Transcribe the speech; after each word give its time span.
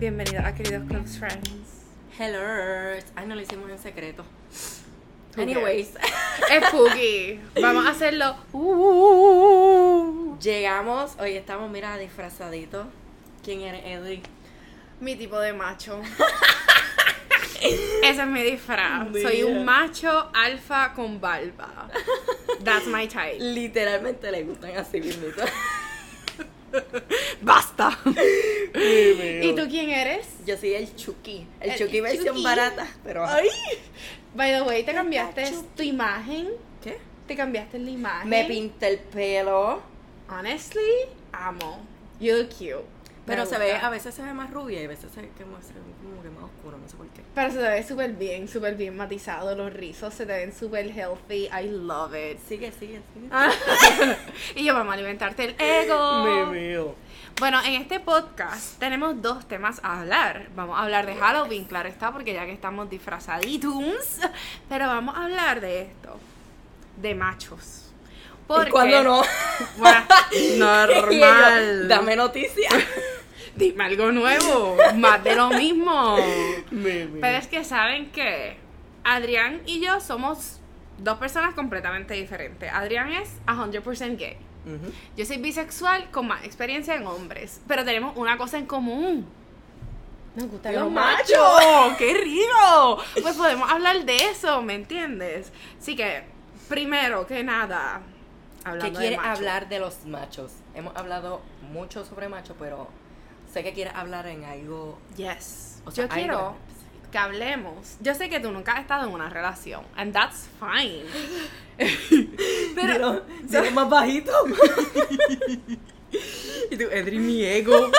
Bienvenidos 0.00 0.46
a 0.46 0.54
queridos 0.54 0.88
close 0.88 1.18
friends. 1.18 1.84
Hello. 2.18 2.40
Ay, 3.14 3.26
no 3.26 3.34
lo 3.34 3.42
hicimos 3.42 3.68
en 3.68 3.78
secreto. 3.78 4.24
Anyways, 5.36 5.90
Es 6.50 6.64
Spooky. 6.68 7.38
Vamos 7.60 7.84
a 7.84 7.90
hacerlo. 7.90 8.34
Uh, 8.54 10.38
llegamos. 10.38 11.16
Hoy 11.18 11.36
estamos, 11.36 11.70
mira, 11.70 11.98
disfrazaditos. 11.98 12.86
¿Quién 13.44 13.60
eres, 13.60 13.82
Edwin? 13.84 14.22
mi 15.00 15.16
tipo 15.16 15.38
de 15.38 15.52
macho. 15.52 16.00
Ese 17.60 18.22
es 18.22 18.26
mi 18.26 18.42
disfraz. 18.42 19.06
Soy 19.20 19.42
un 19.42 19.66
macho 19.66 20.30
alfa 20.32 20.94
con 20.94 21.20
barba. 21.20 21.90
That's 22.64 22.86
my 22.86 23.06
type. 23.06 23.38
Literalmente 23.38 24.32
le 24.32 24.44
gustan 24.44 24.78
así 24.78 24.98
mismito. 24.98 25.42
¡Basta! 27.42 27.98
¿Y 28.74 29.54
tú 29.54 29.62
quién 29.68 29.90
eres? 29.90 30.26
Yo 30.46 30.56
soy 30.56 30.74
el 30.74 30.94
Chucky. 30.94 31.46
El, 31.60 31.70
El 31.70 31.78
Chucky 31.78 32.00
versión 32.00 32.26
Chucky. 32.28 32.44
barata. 32.44 32.86
Pero. 33.04 33.26
Ay. 33.26 33.48
By 34.34 34.52
the 34.52 34.62
way, 34.62 34.84
¿te 34.84 34.92
cambiaste 34.92 35.52
tu 35.76 35.82
imagen? 35.82 36.48
¿Qué? 36.82 36.98
¿Te 37.26 37.34
cambiaste 37.36 37.78
la 37.78 37.90
imagen? 37.90 38.28
Me 38.28 38.44
pinté 38.44 38.88
el 38.88 38.98
pelo. 38.98 39.82
Honestly, 40.28 40.82
amo. 41.32 41.80
You 42.20 42.36
look 42.36 42.50
cute. 42.50 42.84
Pero 43.26 43.46
se 43.46 43.58
ve, 43.58 43.74
a 43.74 43.90
veces 43.90 44.14
se 44.14 44.22
ve 44.22 44.32
más 44.32 44.50
rubia 44.50 44.80
y 44.80 44.84
a 44.84 44.88
veces 44.88 45.10
se 45.12 45.20
ve 45.22 45.30
como, 45.38 45.56
se 45.62 45.72
ve 45.72 45.80
como 46.02 46.22
que 46.22 46.30
más 46.30 46.50
sé 46.90 46.96
por 46.96 47.06
qué. 47.08 47.22
Pero 47.34 47.50
se 47.50 47.58
te 47.58 47.68
ve 47.68 47.82
súper 47.86 48.12
bien, 48.12 48.48
súper 48.48 48.74
bien 48.74 48.96
matizado. 48.96 49.54
Los 49.54 49.72
rizos 49.72 50.12
se 50.14 50.26
te 50.26 50.32
ven 50.32 50.52
súper 50.52 50.90
healthy. 50.90 51.46
I 51.46 51.68
love 51.68 52.14
it. 52.14 52.38
Sigue, 52.48 52.72
sigue, 52.72 53.00
sigue. 53.14 53.28
Ah. 53.30 53.50
y 54.56 54.64
yo 54.64 54.74
vamos 54.74 54.90
a 54.92 54.94
alimentarte 54.94 55.44
el 55.44 55.54
ego. 55.58 56.46
mío. 56.46 56.94
Bueno, 57.38 57.60
en 57.64 57.74
este 57.74 58.00
podcast 58.00 58.78
tenemos 58.78 59.22
dos 59.22 59.46
temas 59.46 59.80
a 59.82 60.00
hablar. 60.00 60.48
Vamos 60.54 60.78
a 60.78 60.82
hablar 60.82 61.06
de 61.06 61.14
Halloween, 61.14 61.64
claro 61.64 61.88
está, 61.88 62.12
porque 62.12 62.34
ya 62.34 62.44
que 62.44 62.52
estamos 62.52 62.90
disfrazaditos. 62.90 64.18
Pero 64.68 64.86
vamos 64.86 65.16
a 65.16 65.24
hablar 65.24 65.60
de 65.60 65.82
esto. 65.82 66.18
De 67.00 67.14
machos. 67.14 67.86
¿Y 68.66 68.70
cuándo 68.70 69.02
no? 69.04 69.22
Bueno, 69.78 70.04
normal. 70.58 71.82
yo, 71.82 71.88
Dame 71.88 72.16
noticia. 72.16 72.68
Dime 73.56 73.84
algo 73.84 74.12
nuevo. 74.12 74.76
Más 74.96 75.22
de 75.24 75.34
lo 75.34 75.50
mismo. 75.50 76.16
Me, 76.70 77.06
me. 77.06 77.20
Pero 77.20 77.38
es 77.38 77.46
que 77.46 77.64
saben 77.64 78.10
que 78.10 78.56
Adrián 79.04 79.60
y 79.66 79.80
yo 79.80 80.00
somos 80.00 80.60
dos 80.98 81.18
personas 81.18 81.54
completamente 81.54 82.14
diferentes. 82.14 82.70
Adrián 82.72 83.10
es 83.12 83.30
100% 83.46 84.16
gay. 84.18 84.36
Ujú. 84.66 84.92
Yo 85.16 85.24
soy 85.24 85.38
bisexual 85.38 86.10
con 86.10 86.26
más 86.28 86.44
experiencia 86.44 86.94
en 86.94 87.06
hombres. 87.06 87.60
Pero 87.66 87.84
tenemos 87.84 88.16
una 88.16 88.36
cosa 88.36 88.58
en 88.58 88.66
común. 88.66 89.26
Nos 90.36 90.46
gustan 90.48 90.74
Los 90.74 90.84
los 90.84 90.92
machos. 90.92 91.36
machos. 91.38 91.96
¡Qué 91.98 92.14
rico! 92.14 93.02
Pues 93.20 93.36
podemos 93.36 93.68
hablar 93.70 94.04
de 94.04 94.16
eso, 94.30 94.62
¿me 94.62 94.74
entiendes? 94.74 95.50
Así 95.80 95.96
que, 95.96 96.22
primero 96.68 97.26
que 97.26 97.42
nada, 97.42 98.00
¿Qué 98.62 98.68
hablando 98.68 99.00
de 99.00 99.08
quiere 99.08 99.22
hablar 99.26 99.68
de 99.68 99.80
los 99.80 100.04
machos? 100.06 100.52
Hemos 100.74 100.94
hablado 100.96 101.40
mucho 101.72 102.04
sobre 102.04 102.28
machos, 102.28 102.54
pero 102.60 102.88
sé 103.52 103.62
que 103.62 103.72
quiere 103.72 103.90
hablar 103.94 104.26
en 104.26 104.44
algo. 104.44 104.98
Yes. 105.16 105.82
O 105.84 105.90
sea, 105.90 106.04
yo 106.04 106.08
quiero 106.08 106.56
que 107.10 107.18
hablemos. 107.18 107.96
Yo 108.00 108.14
sé 108.14 108.28
que 108.28 108.40
tú 108.40 108.50
nunca 108.50 108.72
has 108.72 108.80
estado 108.80 109.06
en 109.06 109.12
una 109.12 109.28
relación, 109.28 109.84
and 109.96 110.12
that's 110.12 110.48
fine. 110.58 111.04
Pero, 112.74 113.24
pero 113.50 113.70
más 113.70 113.88
bajito. 113.88 114.32
y 116.70 116.76
tú, 116.76 116.84
Edri, 116.90 117.18
mi 117.18 117.42
ego. 117.42 117.90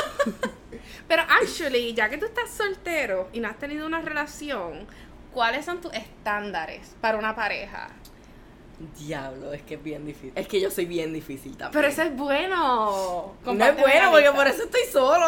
Pero 1.07 1.23
actually, 1.23 1.93
ya 1.95 2.07
que 2.07 2.19
tú 2.19 2.25
estás 2.25 2.51
soltero 2.51 3.29
y 3.33 3.39
no 3.39 3.49
has 3.49 3.57
tenido 3.57 3.87
una 3.87 4.01
relación, 4.01 4.85
¿cuáles 5.33 5.65
son 5.65 5.81
tus 5.81 5.91
estándares 5.93 6.95
para 7.01 7.17
una 7.17 7.35
pareja? 7.35 7.89
Diablo, 8.97 9.53
es 9.53 9.61
que 9.63 9.75
es 9.75 9.83
bien 9.83 10.05
difícil. 10.05 10.31
Es 10.35 10.47
que 10.47 10.59
yo 10.61 10.71
soy 10.71 10.85
bien 10.85 11.13
difícil 11.13 11.51
también. 11.57 11.71
Pero 11.71 11.87
eso 11.87 12.01
es 12.03 12.15
bueno. 12.15 13.35
no 13.45 13.65
es 13.65 13.77
bueno 13.77 14.11
porque 14.11 14.31
por 14.31 14.47
eso 14.47 14.63
estoy 14.63 14.83
solo. 14.91 15.27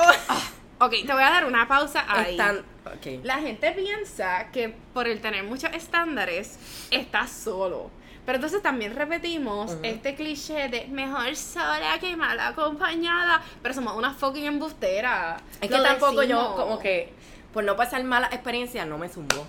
Ok, 0.80 0.92
te 1.06 1.14
voy 1.14 1.24
a 1.24 1.30
dar 1.30 1.46
una 1.46 1.68
pausa 1.68 2.04
ahí. 2.08 2.32
Están. 2.32 2.60
Ok. 2.86 3.24
La 3.24 3.38
gente 3.38 3.72
piensa 3.72 4.50
que 4.52 4.76
por 4.94 5.08
el 5.08 5.22
tener 5.22 5.44
muchos 5.44 5.72
estándares, 5.74 6.58
estás 6.92 7.32
solo. 7.32 7.90
Pero 8.26 8.38
entonces 8.38 8.62
también 8.62 8.96
repetimos 8.96 9.72
Ujú. 9.74 9.80
este 9.84 10.16
cliché 10.16 10.70
de 10.70 10.88
mejor 10.88 11.36
sola 11.36 11.98
que 12.00 12.16
mal 12.16 12.40
acompañada. 12.40 13.42
Pero 13.62 13.74
somos 13.74 13.96
una 13.96 14.14
fucking 14.14 14.46
embustera. 14.46 15.38
Es 15.62 15.70
que 15.70 15.78
Lo 15.78 15.84
tampoco 15.84 16.24
yo, 16.24 16.38
decimos. 16.38 16.56
como 16.56 16.80
que, 16.80 17.14
por 17.54 17.64
no 17.64 17.76
pasar 17.76 18.04
malas 18.04 18.34
experiencias, 18.34 18.88
no 18.88 18.98
me 18.98 19.10
zumbo. 19.10 19.46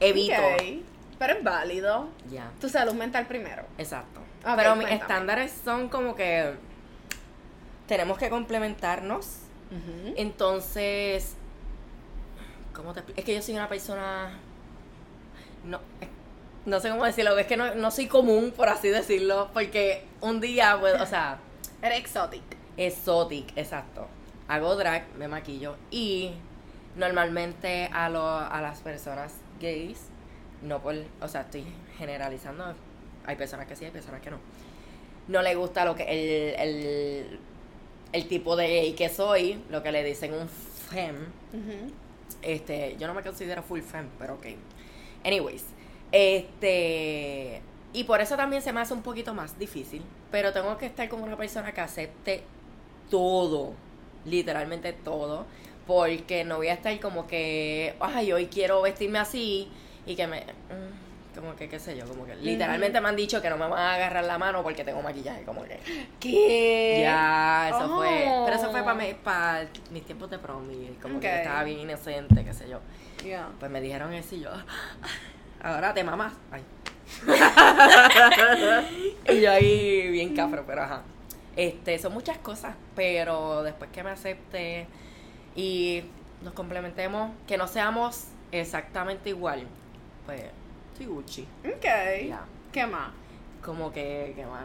Evito. 0.00 0.34
Ok, 0.34 0.62
Pero 1.20 1.34
es 1.34 1.44
válido. 1.44 2.08
Ya. 2.28 2.50
Tu 2.60 2.68
salud 2.68 2.94
mental 2.94 3.26
primero. 3.28 3.62
Exacto. 3.78 4.20
Pero 4.42 4.74
mis 4.74 4.86
cuéntame. 4.86 4.94
estándares 4.94 5.52
son 5.64 5.88
como 5.88 6.16
que 6.16 6.54
tenemos 7.86 8.18
que 8.18 8.28
complementarnos. 8.28 9.36
Entonces, 10.16 11.34
¿cómo 12.74 12.92
te 12.92 13.00
expli- 13.00 13.14
Es 13.16 13.24
que 13.24 13.34
yo 13.36 13.42
soy 13.42 13.54
una 13.54 13.68
persona 13.68 14.36
no 15.64 15.78
no 16.66 16.78
sé 16.80 16.90
cómo 16.90 17.04
decirlo, 17.04 17.36
es 17.38 17.46
que 17.46 17.56
no, 17.56 17.74
no 17.74 17.90
soy 17.90 18.06
común, 18.06 18.52
por 18.54 18.68
así 18.68 18.88
decirlo, 18.88 19.48
porque 19.54 20.04
un 20.20 20.40
día, 20.40 20.76
pues, 20.78 21.00
o 21.00 21.06
sea, 21.06 21.38
Eres 21.82 21.98
exotic. 22.00 22.42
exotic, 22.76 23.56
exacto. 23.56 24.06
Hago 24.46 24.76
drag, 24.76 25.06
me 25.16 25.26
maquillo 25.26 25.76
y 25.90 26.32
normalmente 26.96 27.88
a, 27.92 28.08
lo, 28.10 28.26
a 28.26 28.60
las 28.60 28.80
personas 28.80 29.32
gays, 29.58 30.09
no 30.62 30.80
por, 30.80 30.94
o 31.20 31.28
sea, 31.28 31.42
estoy 31.42 31.64
generalizando, 31.98 32.74
hay 33.26 33.36
personas 33.36 33.66
que 33.66 33.76
sí, 33.76 33.84
hay 33.84 33.90
personas 33.90 34.20
que 34.20 34.30
no. 34.30 34.38
No 35.28 35.42
le 35.42 35.54
gusta 35.54 35.84
lo 35.84 35.94
que 35.94 36.04
el, 36.04 36.60
el, 36.60 37.38
el 38.12 38.28
tipo 38.28 38.56
de 38.56 38.66
gay 38.66 38.92
que 38.94 39.08
soy, 39.08 39.62
lo 39.70 39.82
que 39.82 39.92
le 39.92 40.02
dicen 40.02 40.34
un 40.34 40.48
fem. 40.48 41.16
Este, 42.42 42.96
yo 42.98 43.06
no 43.06 43.14
me 43.14 43.22
considero 43.22 43.62
full 43.62 43.80
fem, 43.80 44.08
pero 44.18 44.34
ok. 44.34 44.46
Anyways, 45.24 45.64
este, 46.12 47.60
y 47.92 48.04
por 48.04 48.20
eso 48.20 48.36
también 48.36 48.62
se 48.62 48.72
me 48.72 48.80
hace 48.80 48.94
un 48.94 49.02
poquito 49.02 49.34
más 49.34 49.58
difícil, 49.58 50.02
pero 50.30 50.52
tengo 50.52 50.76
que 50.78 50.86
estar 50.86 51.08
con 51.08 51.22
una 51.22 51.36
persona 51.36 51.72
que 51.72 51.80
acepte 51.80 52.42
todo, 53.10 53.74
literalmente 54.24 54.92
todo, 54.92 55.44
porque 55.86 56.44
no 56.44 56.56
voy 56.56 56.68
a 56.68 56.74
estar 56.74 56.98
como 57.00 57.26
que, 57.26 57.94
ay, 58.00 58.32
hoy 58.32 58.46
quiero 58.46 58.82
vestirme 58.82 59.18
así 59.18 59.70
y 60.10 60.16
que 60.16 60.26
me, 60.26 60.40
mm, 60.40 61.34
como 61.38 61.54
que, 61.54 61.68
qué 61.68 61.78
sé 61.78 61.96
yo, 61.96 62.04
como 62.06 62.26
que 62.26 62.34
literalmente 62.36 63.00
me 63.00 63.08
han 63.08 63.16
dicho 63.16 63.40
que 63.40 63.48
no 63.48 63.56
me 63.56 63.68
van 63.68 63.78
a 63.78 63.94
agarrar 63.94 64.24
la 64.24 64.38
mano 64.38 64.62
porque 64.62 64.82
tengo 64.84 65.00
maquillaje, 65.02 65.44
como 65.44 65.62
que, 65.64 65.78
¿Qué? 66.20 67.00
ya, 67.02 67.68
eso 67.68 67.86
Oh. 67.94 67.98
fue, 67.98 68.08
pero 68.44 68.56
eso 68.56 68.70
fue 68.70 68.82
para 68.82 69.66
mis 69.90 70.04
tiempos 70.04 70.28
de 70.30 70.38
prom 70.38 70.68
y 70.70 70.88
como 71.00 71.20
que 71.20 71.34
estaba 71.42 71.62
bien 71.64 71.78
inocente, 71.80 72.44
qué 72.44 72.52
sé 72.52 72.68
yo. 72.68 72.80
Yeah. 73.24 73.48
Pues 73.60 73.70
me 73.70 73.80
dijeron 73.80 74.12
eso 74.12 74.34
y 74.34 74.40
yo, 74.40 74.50
ahora 75.62 75.94
te 75.94 76.02
mamás. 76.02 76.32
Ay. 76.50 76.62
y 79.28 79.40
yo 79.40 79.50
ahí 79.50 80.08
bien 80.10 80.34
cafro, 80.34 80.64
pero 80.66 80.82
ajá. 80.82 81.02
Este, 81.56 81.98
son 81.98 82.12
muchas 82.14 82.38
cosas, 82.38 82.74
pero 82.94 83.62
después 83.62 83.90
que 83.90 84.02
me 84.02 84.10
acepte 84.10 84.86
y 85.54 86.04
nos 86.42 86.54
complementemos, 86.54 87.30
que 87.46 87.56
no 87.58 87.66
seamos 87.66 88.28
exactamente 88.52 89.28
igual, 89.30 89.66
pues, 90.36 91.08
Gucci. 91.08 91.46
Ok. 91.64 91.84
Ya. 92.28 92.40
¿Qué 92.72 92.86
más? 92.86 93.10
Como 93.64 93.92
que, 93.92 94.32
¿qué 94.36 94.46
más? 94.46 94.64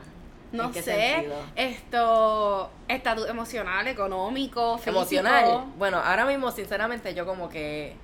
No 0.52 0.66
¿En 0.66 0.72
qué 0.72 0.82
sé. 0.82 0.96
sentido? 0.96 1.36
Esto, 1.56 2.70
estatus 2.88 3.28
emocional, 3.28 3.88
económico, 3.88 4.78
físico. 4.78 4.98
Emocional. 4.98 5.66
Bueno, 5.78 5.98
ahora 5.98 6.26
mismo, 6.26 6.52
sinceramente, 6.52 7.14
yo 7.14 7.26
como 7.26 7.50
que. 7.50 7.96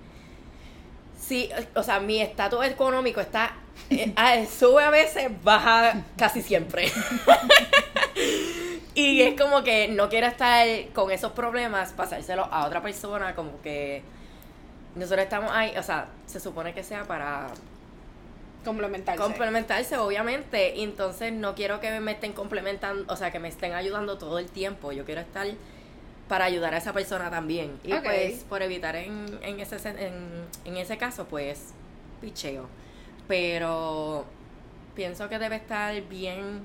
Sí, 1.17 1.49
o 1.75 1.83
sea, 1.83 1.99
mi 1.99 2.19
estatus 2.21 2.65
económico 2.65 3.21
está. 3.21 3.53
eh, 3.89 4.47
sube 4.47 4.83
a 4.83 4.89
veces, 4.89 5.29
baja 5.43 6.03
casi 6.17 6.41
siempre. 6.41 6.91
y 8.95 9.21
es 9.21 9.39
como 9.39 9.63
que 9.63 9.87
no 9.87 10.09
quiero 10.09 10.27
estar 10.27 10.67
con 10.93 11.11
esos 11.11 11.31
problemas, 11.31 11.93
pasárselos 11.93 12.47
a 12.51 12.65
otra 12.65 12.81
persona, 12.81 13.35
como 13.35 13.61
que. 13.61 14.03
Nosotros 14.95 15.23
estamos 15.23 15.51
ahí, 15.51 15.73
o 15.77 15.83
sea, 15.83 16.07
se 16.25 16.39
supone 16.39 16.73
que 16.73 16.83
sea 16.83 17.03
para 17.05 17.47
Complementarse. 18.65 19.21
complementarse, 19.21 19.97
obviamente. 19.97 20.75
Y 20.75 20.83
entonces 20.83 21.33
no 21.33 21.55
quiero 21.55 21.79
que 21.79 21.99
me 21.99 22.11
estén 22.11 22.33
complementando, 22.33 23.11
o 23.11 23.15
sea, 23.15 23.31
que 23.31 23.39
me 23.39 23.47
estén 23.47 23.73
ayudando 23.73 24.17
todo 24.17 24.37
el 24.37 24.49
tiempo. 24.51 24.91
Yo 24.91 25.05
quiero 25.05 25.21
estar 25.21 25.47
para 26.27 26.45
ayudar 26.45 26.73
a 26.73 26.77
esa 26.77 26.93
persona 26.93 27.29
también. 27.29 27.79
Y 27.83 27.93
pues, 27.93 28.43
por 28.43 28.61
evitar 28.61 28.95
en, 28.95 29.25
en, 29.41 29.59
ese, 29.59 29.77
en, 29.89 30.45
en 30.65 30.77
ese 30.77 30.97
caso, 30.97 31.25
pues, 31.25 31.73
picheo. 32.21 32.67
Pero 33.27 34.25
pienso 34.95 35.27
que 35.27 35.39
debe 35.39 35.55
estar 35.55 35.99
bien 36.03 36.61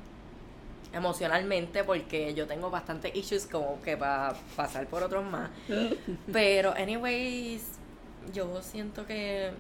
emocionalmente 0.93 1.85
porque 1.85 2.35
yo 2.35 2.47
tengo 2.47 2.71
bastantes 2.71 3.15
issues 3.15 3.47
como 3.47 3.81
que 3.83 3.97
para 3.97 4.35
pasar 4.55 4.87
por 4.87 5.03
otros 5.03 5.25
más. 5.25 5.51
Pero, 6.33 6.73
anyways, 6.75 7.63
yo 8.33 8.63
siento 8.63 9.07
que 9.07 9.51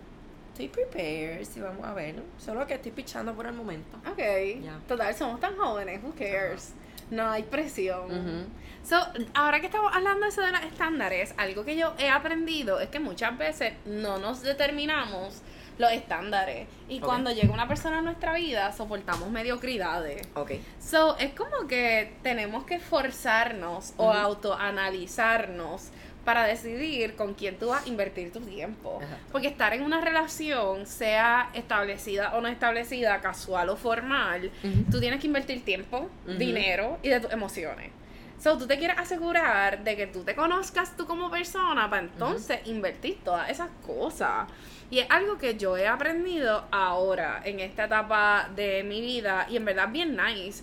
estoy 0.52 0.68
prepared, 0.68 1.44
si 1.44 1.60
vamos 1.60 1.84
a 1.84 1.92
ver. 1.94 2.22
Solo 2.38 2.66
que 2.66 2.74
estoy 2.74 2.92
pichando 2.92 3.34
por 3.34 3.46
el 3.46 3.52
momento. 3.52 3.96
Ok. 4.10 4.18
Ya. 4.62 4.78
Total, 4.88 5.14
somos 5.14 5.40
tan 5.40 5.56
jóvenes, 5.56 6.00
who 6.02 6.12
cares? 6.18 6.72
No 7.10 7.30
hay 7.30 7.42
presión. 7.44 8.46
So, 8.82 8.96
ahora 9.34 9.60
que 9.60 9.66
estamos 9.66 9.92
hablando 9.94 10.22
de 10.22 10.28
eso 10.28 10.40
de 10.42 10.50
los 10.52 10.62
estándares, 10.62 11.34
algo 11.36 11.64
que 11.64 11.76
yo 11.76 11.92
he 11.98 12.08
aprendido 12.08 12.80
es 12.80 12.88
que 12.88 12.98
muchas 13.00 13.36
veces 13.38 13.74
no 13.84 14.18
nos 14.18 14.42
determinamos 14.42 15.42
los 15.78 15.92
estándares. 15.92 16.66
Y 16.88 17.00
cuando 17.00 17.30
llega 17.30 17.52
una 17.52 17.68
persona 17.68 17.98
a 17.98 18.02
nuestra 18.02 18.32
vida, 18.34 18.72
soportamos 18.72 19.30
mediocridades. 19.30 20.26
Ok. 20.34 20.52
So, 20.80 21.16
es 21.18 21.32
como 21.34 21.68
que 21.68 22.14
tenemos 22.22 22.64
que 22.64 22.80
forzarnos 22.80 23.92
o 23.98 24.08
Ujú. 24.08 24.18
autoanalizarnos 24.18 25.90
para 26.26 26.44
decidir 26.44 27.14
con 27.14 27.34
quién 27.34 27.56
tú 27.56 27.68
vas 27.68 27.86
a 27.86 27.88
invertir 27.88 28.32
tu 28.32 28.40
tiempo. 28.40 29.00
Porque 29.30 29.46
estar 29.46 29.72
en 29.72 29.82
una 29.82 30.00
relación, 30.00 30.84
sea 30.84 31.50
establecida 31.54 32.34
o 32.34 32.40
no 32.40 32.48
establecida, 32.48 33.20
casual 33.20 33.70
o 33.70 33.76
formal, 33.76 34.50
tú 34.90 35.00
tienes 35.00 35.20
que 35.20 35.28
invertir 35.28 35.64
tiempo, 35.64 36.10
dinero 36.26 36.98
y 37.02 37.08
de 37.08 37.20
tus 37.20 37.32
emociones. 37.32 37.92
So, 38.38 38.58
tú 38.58 38.66
te 38.66 38.76
quieres 38.76 38.98
asegurar 38.98 39.82
de 39.82 39.96
que 39.96 40.08
tú 40.08 40.22
te 40.22 40.34
conozcas 40.34 40.94
tú 40.96 41.06
como 41.06 41.30
persona 41.30 41.88
para 41.88 42.02
entonces 42.02 42.60
invertir 42.66 43.18
todas 43.24 43.48
esas 43.48 43.70
cosas. 43.86 44.48
Y 44.90 44.98
es 44.98 45.06
algo 45.10 45.38
que 45.38 45.56
yo 45.56 45.76
he 45.76 45.86
aprendido 45.86 46.64
ahora, 46.70 47.40
en 47.44 47.60
esta 47.60 47.84
etapa 47.84 48.50
de 48.54 48.84
mi 48.84 49.00
vida, 49.00 49.46
y 49.48 49.56
en 49.56 49.64
verdad 49.64 49.88
bien 49.88 50.16
nice. 50.16 50.62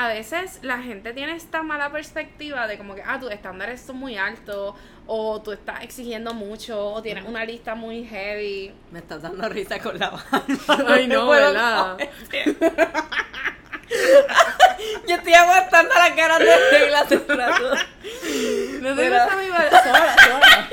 A 0.00 0.06
veces 0.06 0.60
la 0.62 0.78
gente 0.80 1.12
tiene 1.12 1.34
esta 1.34 1.64
mala 1.64 1.90
perspectiva 1.90 2.68
de 2.68 2.78
como 2.78 2.94
que, 2.94 3.02
ah, 3.04 3.18
tus 3.18 3.32
estándares 3.32 3.80
son 3.80 3.96
muy 3.96 4.16
altos, 4.16 4.76
o 5.08 5.42
tú 5.42 5.50
estás 5.50 5.82
exigiendo 5.82 6.32
mucho, 6.34 6.92
o 6.92 7.02
tienes 7.02 7.26
una 7.26 7.44
lista 7.44 7.74
muy 7.74 8.04
heavy. 8.04 8.72
Me 8.92 9.00
estás 9.00 9.22
dando 9.22 9.48
risa 9.48 9.80
con 9.80 9.98
la 9.98 10.10
barba. 10.68 10.94
Ay, 10.94 11.08
no, 11.08 11.28
¿verdad? 11.28 11.98
Yo 15.06 15.14
estoy 15.16 15.34
aguantando 15.34 15.94
la 15.94 16.14
cara 16.14 16.38
de 16.38 16.70
regla 16.70 17.00
hace 17.00 17.16
un 17.16 17.28
rato. 17.28 17.70
No 18.80 18.94
te 18.96 19.08
gusta 19.08 19.36
mi. 19.36 19.46
Sola, 19.48 20.16
sola. 20.24 20.68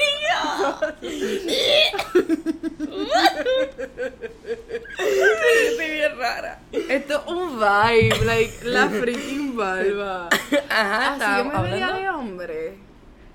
Estoy 4.97 5.89
bien 5.91 6.17
rara. 6.17 6.59
Esto 6.71 7.13
es 7.25 7.31
un 7.31 7.59
vibe, 7.59 8.25
like, 8.25 8.53
la 8.63 8.89
freaking 8.89 9.55
barba. 9.55 10.29
Ajá, 10.69 11.07
Así 11.07 11.19
yo 11.19 11.25
estábamos 11.25 11.53
me 11.53 11.61
vería 11.71 11.85
hablando. 11.87 12.01
de 12.01 12.09
hombre. 12.09 12.77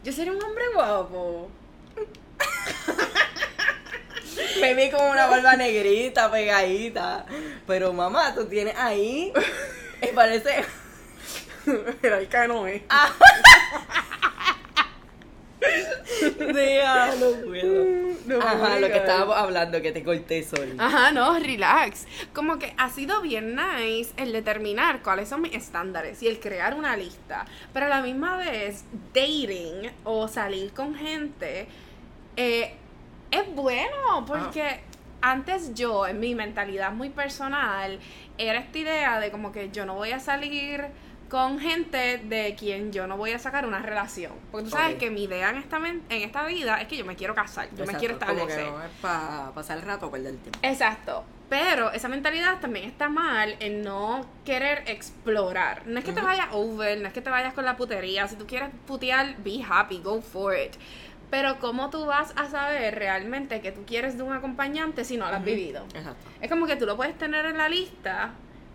Yo 0.04 0.12
sería 0.12 0.32
un 0.32 0.42
hombre 0.42 0.64
guapo. 0.74 1.50
Me 4.60 4.74
vi 4.74 4.90
como 4.90 5.10
una 5.10 5.26
barba 5.26 5.56
negrita, 5.56 6.30
pegadita. 6.30 7.26
Pero 7.66 7.92
mamá, 7.92 8.34
tú 8.34 8.46
tienes 8.46 8.74
ahí. 8.76 9.32
Me 10.00 10.08
parece. 10.08 10.64
Era 12.02 12.18
el 12.18 12.28
canoe. 12.28 12.84
Deja, 16.38 17.14
no 17.16 17.30
puedo. 17.44 17.84
No 18.26 18.40
Ajá, 18.40 18.80
lo 18.80 18.86
que 18.88 18.96
estábamos 18.96 19.36
hablando, 19.36 19.80
que 19.82 19.92
te 19.92 20.02
corté, 20.02 20.42
sorry. 20.42 20.74
Ajá, 20.78 21.12
no, 21.12 21.38
relax. 21.38 22.06
Como 22.32 22.58
que 22.58 22.74
ha 22.76 22.90
sido 22.90 23.20
bien 23.20 23.56
nice 23.56 24.12
el 24.16 24.32
determinar 24.32 25.02
cuáles 25.02 25.28
son 25.28 25.42
mis 25.42 25.54
estándares 25.54 26.22
y 26.22 26.28
el 26.28 26.40
crear 26.40 26.74
una 26.74 26.96
lista. 26.96 27.46
Pero 27.72 27.86
a 27.86 27.88
la 27.88 28.02
misma 28.02 28.36
vez, 28.36 28.84
dating 29.12 29.90
o 30.04 30.28
salir 30.28 30.72
con 30.72 30.94
gente 30.94 31.66
eh, 32.36 32.74
es 33.30 33.54
bueno 33.54 34.24
porque 34.26 34.80
antes 35.22 35.74
yo, 35.74 36.06
en 36.06 36.20
mi 36.20 36.34
mentalidad 36.34 36.92
muy 36.92 37.10
personal, 37.10 37.98
era 38.38 38.58
esta 38.58 38.78
idea 38.78 39.20
de 39.20 39.30
como 39.30 39.52
que 39.52 39.70
yo 39.70 39.84
no 39.84 39.94
voy 39.94 40.12
a 40.12 40.20
salir 40.20 40.86
con 41.28 41.60
gente 41.60 42.18
de 42.18 42.56
quien 42.58 42.90
yo 42.90 43.06
no 43.06 43.16
voy 43.16 43.30
a 43.30 43.38
sacar 43.38 43.64
una 43.64 43.78
relación. 43.78 44.32
Porque 44.50 44.64
tú 44.64 44.70
sabes 44.70 44.96
que 44.96 45.10
mi 45.10 45.24
idea 45.24 45.50
en 45.50 45.58
esta, 45.58 45.76
en 45.76 46.02
esta 46.10 46.44
vida 46.44 46.80
es 46.80 46.88
que 46.88 46.96
yo 46.96 47.04
me 47.04 47.14
quiero 47.14 47.34
casar, 47.36 47.68
yo 47.76 47.86
me 47.86 47.94
quiero 47.94 48.18
Como 48.18 48.32
establecer. 48.32 48.64
que 48.64 48.70
no 48.70 48.82
es 48.82 48.90
para 49.00 49.52
pasar 49.54 49.78
el 49.78 49.84
rato 49.84 50.08
o 50.08 50.10
perder 50.10 50.32
el 50.32 50.38
tiempo. 50.38 50.58
Exacto. 50.62 51.24
Pero 51.48 51.92
esa 51.92 52.08
mentalidad 52.08 52.60
también 52.60 52.84
está 52.84 53.08
mal 53.08 53.56
en 53.60 53.82
no 53.82 54.26
querer 54.44 54.84
explorar. 54.86 55.86
No 55.86 55.98
es 55.98 56.04
que 56.04 56.12
te 56.12 56.20
vayas 56.20 56.48
over, 56.52 57.00
no 57.00 57.08
es 57.08 57.12
que 57.12 57.20
te 57.20 57.30
vayas 57.30 57.54
con 57.54 57.64
la 57.64 57.76
putería. 57.76 58.26
Si 58.28 58.36
tú 58.36 58.46
quieres 58.46 58.70
putear, 58.86 59.36
be 59.42 59.60
happy, 59.68 60.00
go 60.00 60.20
for 60.20 60.56
it. 60.56 60.74
Pero 61.30 61.58
¿cómo 61.60 61.90
tú 61.90 62.06
vas 62.06 62.32
a 62.36 62.48
saber 62.50 62.96
realmente 62.96 63.60
que 63.60 63.70
tú 63.70 63.84
quieres 63.86 64.16
de 64.16 64.24
un 64.24 64.32
acompañante 64.32 65.04
si 65.04 65.16
no 65.16 65.28
lo 65.28 65.36
has 65.36 65.44
vivido? 65.44 65.84
Exacto. 65.94 66.28
Es 66.40 66.50
como 66.50 66.66
que 66.66 66.76
tú 66.76 66.86
lo 66.86 66.96
puedes 66.96 67.16
tener 67.16 67.46
en 67.46 67.56
la 67.56 67.68
lista, 67.68 68.32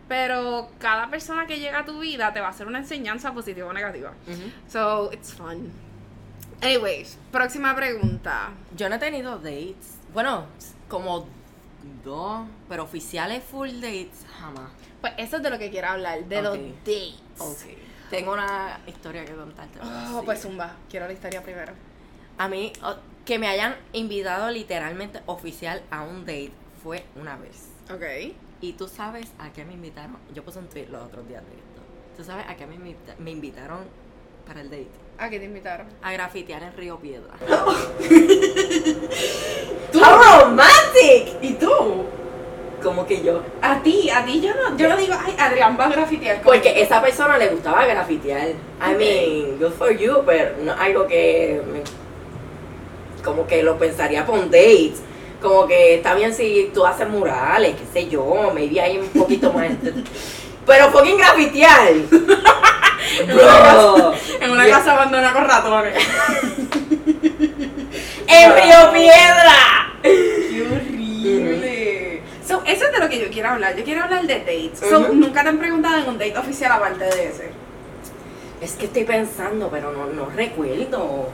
pero 0.07 0.69
cada 0.79 1.09
persona 1.09 1.47
que 1.47 1.59
llega 1.59 1.79
a 1.79 1.85
tu 1.85 1.99
vida 1.99 2.31
te 2.31 2.39
va 2.39 2.47
a 2.47 2.49
hacer 2.51 2.67
una 2.67 2.79
enseñanza 2.79 3.33
positiva 3.33 3.67
o 3.67 3.73
negativa. 3.73 4.11
Ujú. 4.27 4.51
So, 4.69 5.11
it's 5.11 5.33
fun. 5.33 5.69
Anyways, 6.61 7.17
próxima 7.31 7.75
pregunta. 7.75 8.51
Yo 8.77 8.87
no 8.87 8.95
he 8.95 8.99
tenido 8.99 9.37
dates. 9.37 9.97
Bueno, 10.13 10.45
como 10.87 11.27
dos, 12.05 12.47
pero 12.69 12.83
oficiales 12.83 13.43
full 13.43 13.69
dates 13.81 14.25
jamás. 14.39 14.69
Pues 15.01 15.11
eso 15.17 15.37
es 15.37 15.43
de 15.43 15.49
lo 15.49 15.59
que 15.59 15.69
quiero 15.69 15.89
hablar, 15.89 16.23
de 16.23 16.41
los 16.41 16.55
Ok. 16.57 16.63
dates. 16.85 17.65
Tengo 18.09 18.31
una 18.33 18.79
historia 18.87 19.25
que 19.25 19.33
contarte. 19.33 19.79
Oh, 19.81 20.21
pues 20.23 20.41
zumba, 20.41 20.75
quiero 20.89 21.05
la 21.07 21.13
historia 21.13 21.43
primero. 21.43 21.73
A 22.37 22.47
mí, 22.47 22.73
que 23.25 23.39
me 23.39 23.47
hayan 23.47 23.75
invitado 23.93 24.49
literalmente 24.51 25.19
oficial 25.25 25.81
a 25.89 26.03
un 26.03 26.21
date 26.25 26.51
fue 26.83 27.03
una 27.19 27.37
vez. 27.37 27.69
Ok. 27.93 28.33
Y 28.61 28.73
tú 28.73 28.87
sabes 28.87 29.27
a 29.39 29.51
qué 29.53 29.63
me 29.65 29.73
invitaron. 29.73 30.17
Yo 30.33 30.43
puse 30.43 30.59
un 30.59 30.67
tweet 30.67 30.87
los 30.89 31.01
otros 31.03 31.27
días 31.27 31.43
de 31.43 31.51
esto. 31.51 31.81
Tú 32.17 32.23
sabes 32.23 32.45
a 32.47 32.55
qué 32.55 32.65
me, 32.67 32.75
invita- 32.75 33.15
me 33.19 33.31
invitaron 33.31 33.79
para 34.47 34.61
el 34.61 34.69
date. 34.69 34.87
¿A 35.17 35.29
qué 35.29 35.39
te 35.39 35.45
invitaron? 35.45 35.87
A 36.01 36.11
grafitear 36.11 36.61
en 36.63 36.73
Río 36.75 36.99
Piedra. 36.99 37.33
¿Tú? 39.91 39.99
¡How 39.99 40.41
romantic! 40.45 41.38
¿Y 41.41 41.53
tú? 41.53 42.05
Como 42.83 43.05
que 43.07 43.23
yo. 43.23 43.41
A 43.61 43.81
ti, 43.81 44.09
a 44.09 44.23
ti 44.25 44.41
yo 44.41 44.53
no, 44.53 44.77
yo 44.77 44.89
no 44.89 44.97
digo, 44.97 45.13
ay, 45.19 45.35
Adrián 45.39 45.77
va 45.79 45.85
a 45.85 45.89
grafitear. 45.89 46.38
conmigo". 46.41 46.51
Porque 46.53 46.81
esa 46.81 47.01
persona 47.01 47.38
le 47.38 47.47
gustaba 47.49 47.85
grafitear. 47.85 48.49
I 48.49 48.93
mean, 48.97 49.57
good 49.59 49.71
for 49.73 49.91
you, 49.95 50.21
pero 50.25 50.55
no 50.63 50.73
algo 50.73 51.07
que 51.07 51.62
me- 51.71 52.04
como 53.25 53.46
que 53.48 53.63
lo 53.63 53.77
pensaría 53.77 54.25
por 54.25 54.39
un 54.39 54.51
date. 54.51 54.94
Como 55.41 55.67
que 55.67 55.96
está 55.96 56.13
bien 56.13 56.34
si 56.34 56.72
tú 56.74 56.86
haces 56.86 57.10
murales, 57.10 57.75
qué 57.75 57.86
sé 57.91 58.08
yo, 58.08 58.51
maybe 58.53 58.79
hay 58.79 58.98
un 58.98 59.10
poquito 59.10 59.51
más. 59.51 59.67
pero 60.65 60.91
fucking 60.91 61.17
grafitear. 61.17 61.94
Bro. 63.27 64.13
En 64.41 64.51
una 64.51 64.67
casa 64.67 64.91
abandonada 64.94 65.34
con 65.34 65.46
ratones. 65.46 65.96
¡En 68.27 68.53
Río 68.53 68.91
Piedra! 68.91 69.94
¡Qué 70.03 70.67
horrible! 70.72 72.22
So, 72.48 72.62
eso 72.65 72.86
es 72.86 72.91
de 72.91 73.00
lo 73.00 73.10
que 73.10 73.20
yo 73.20 73.27
quiero 73.32 73.50
hablar. 73.50 73.75
Yo 73.75 73.84
quiero 73.84 74.03
hablar 74.03 74.27
de 74.27 74.39
dates. 74.39 74.79
So, 74.79 75.10
nunca 75.13 75.41
te 75.41 75.50
han 75.50 75.58
preguntado 75.58 75.98
en 76.00 76.10
un 76.10 76.17
date 76.17 76.38
oficial 76.38 76.72
aparte 76.72 77.05
de 77.05 77.29
ese. 77.29 77.50
Es 78.62 78.74
que 78.74 78.86
estoy 78.86 79.03
pensando, 79.03 79.70
pero 79.70 79.91
no, 79.91 80.08
no 80.08 80.29
recuerdo. 80.29 81.29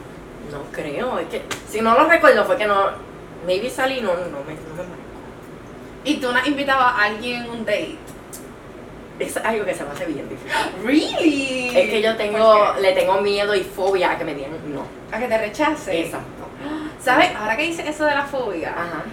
No 0.52 0.64
creo. 0.72 1.20
Es 1.20 1.28
que 1.28 1.42
si 1.70 1.82
no 1.82 1.94
lo 1.94 2.06
recuerdo 2.06 2.46
fue 2.46 2.58
que 2.58 2.68
no. 2.68 3.12
Maybe 3.46 3.70
salí 3.70 3.98
y 3.98 4.02
no, 4.02 4.14
no 4.14 4.44
me, 4.44 4.54
no 4.54 4.84
me. 4.84 5.02
Y 6.04 6.18
tú 6.18 6.32
no 6.32 6.38
has 6.38 6.48
invitado 6.48 6.82
a 6.82 7.04
alguien 7.04 7.44
en 7.44 7.50
un 7.50 7.66
date. 7.66 7.98
Es 9.20 9.38
algo 9.38 9.66
que 9.66 9.74
se 9.74 9.84
me 9.84 9.92
hace 9.92 10.06
bien 10.06 10.28
difícil. 10.28 10.52
Really? 10.84 11.70
Es 11.78 11.90
que 11.90 12.02
yo 12.02 12.16
tengo, 12.18 12.74
le 12.82 12.92
tengo 12.94 13.22
miedo 13.22 13.54
y 13.56 13.64
fobia 13.64 14.12
a 14.12 14.18
que 14.18 14.26
me 14.26 14.34
digan 14.34 14.52
no. 14.74 14.84
A 15.12 15.20
que 15.20 15.28
te 15.28 15.38
rechace. 15.38 16.02
Exacto. 16.02 16.48
¿Sabes? 17.00 17.30
Ahora 17.36 17.56
que 17.56 17.64
dices 17.64 17.88
eso 17.88 18.06
de 18.06 18.16
la 18.16 18.26
fobia, 18.26 18.72
Ajá. 18.72 19.04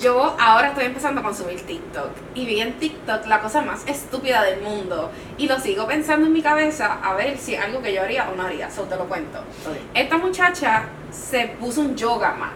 Yo 0.00 0.36
ahora 0.38 0.68
estoy 0.68 0.84
empezando 0.86 1.20
a 1.20 1.24
consumir 1.24 1.60
TikTok. 1.64 2.10
Y 2.34 2.46
vi 2.46 2.60
en 2.60 2.74
TikTok 2.78 3.26
la 3.26 3.40
cosa 3.40 3.62
más 3.62 3.86
estúpida 3.86 4.42
del 4.42 4.60
mundo. 4.60 5.10
Y 5.38 5.48
lo 5.48 5.58
sigo 5.58 5.86
pensando 5.86 6.26
en 6.26 6.32
mi 6.32 6.42
cabeza 6.42 6.98
a 7.02 7.14
ver 7.14 7.38
si 7.38 7.54
es 7.54 7.62
algo 7.62 7.80
que 7.82 7.92
yo 7.94 8.02
haría 8.02 8.28
o 8.30 8.34
no 8.34 8.42
haría. 8.44 8.70
So 8.70 8.82
te 8.82 8.96
lo 8.96 9.06
cuento. 9.06 9.40
Esta 9.94 10.18
muchacha 10.18 10.84
se 11.10 11.48
puso 11.60 11.80
un 11.80 11.96
yoga 11.96 12.32
mat 12.34 12.52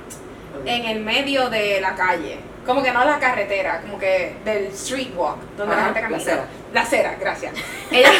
en 0.64 0.85
el 0.87 1.00
medio 1.00 1.49
de 1.50 1.80
la 1.80 1.95
calle. 1.95 2.40
Como 2.66 2.83
que 2.83 2.92
no 2.92 3.02
la 3.04 3.18
carretera, 3.18 3.80
como 3.80 3.99
que 3.99 4.37
del 4.45 4.66
street 4.66 5.12
walk, 5.16 5.38
donde 5.57 5.75
la 5.75 5.80
Ajá, 5.80 5.95
gente 5.95 6.00
la 6.02 6.09
camina. 6.09 6.23
acera. 6.23 6.45
La 6.75 6.80
acera, 6.83 7.16
gracias. 7.18 7.54
Ella, 7.90 8.11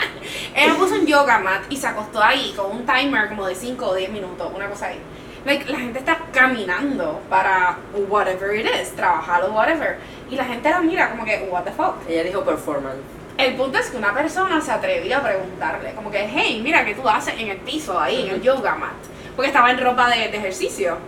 ella 0.56 0.74
puso 0.74 0.94
un 0.94 1.06
yoga 1.06 1.38
mat 1.38 1.64
y 1.68 1.76
se 1.76 1.86
acostó 1.86 2.22
ahí 2.22 2.54
con 2.56 2.70
un 2.70 2.86
timer 2.86 3.28
como 3.28 3.46
de 3.46 3.54
5 3.54 3.84
o 3.86 3.94
10 3.94 4.10
minutos, 4.10 4.50
una 4.54 4.68
cosa 4.70 4.86
ahí. 4.86 5.00
Like, 5.44 5.70
la 5.70 5.78
gente 5.78 5.98
está 6.00 6.18
caminando 6.32 7.20
para 7.30 7.78
whatever 8.08 8.54
it 8.54 8.66
is, 8.66 8.94
trabajar 8.94 9.42
o 9.44 9.52
whatever. 9.52 9.98
Y 10.30 10.36
la 10.36 10.44
gente 10.44 10.68
la 10.68 10.80
mira 10.80 11.10
como 11.10 11.24
que, 11.24 11.48
what 11.50 11.64
the 11.64 11.72
fuck. 11.72 11.96
Ella 12.08 12.24
dijo 12.24 12.44
performance. 12.44 13.00
El 13.38 13.54
punto 13.54 13.78
es 13.78 13.88
que 13.88 13.96
una 13.96 14.12
persona 14.12 14.60
se 14.60 14.70
atrevió 14.70 15.16
a 15.16 15.22
preguntarle, 15.22 15.94
como 15.94 16.10
que, 16.10 16.28
hey, 16.30 16.60
mira, 16.62 16.84
¿qué 16.84 16.94
tú 16.94 17.08
haces 17.08 17.34
en 17.38 17.48
el 17.48 17.56
piso 17.58 17.98
ahí, 17.98 18.28
en 18.28 18.34
el 18.34 18.42
yoga 18.42 18.74
mat? 18.74 18.92
Porque 19.34 19.48
estaba 19.48 19.70
en 19.70 19.80
ropa 19.80 20.10
de, 20.10 20.28
de 20.28 20.36
ejercicio. 20.36 20.98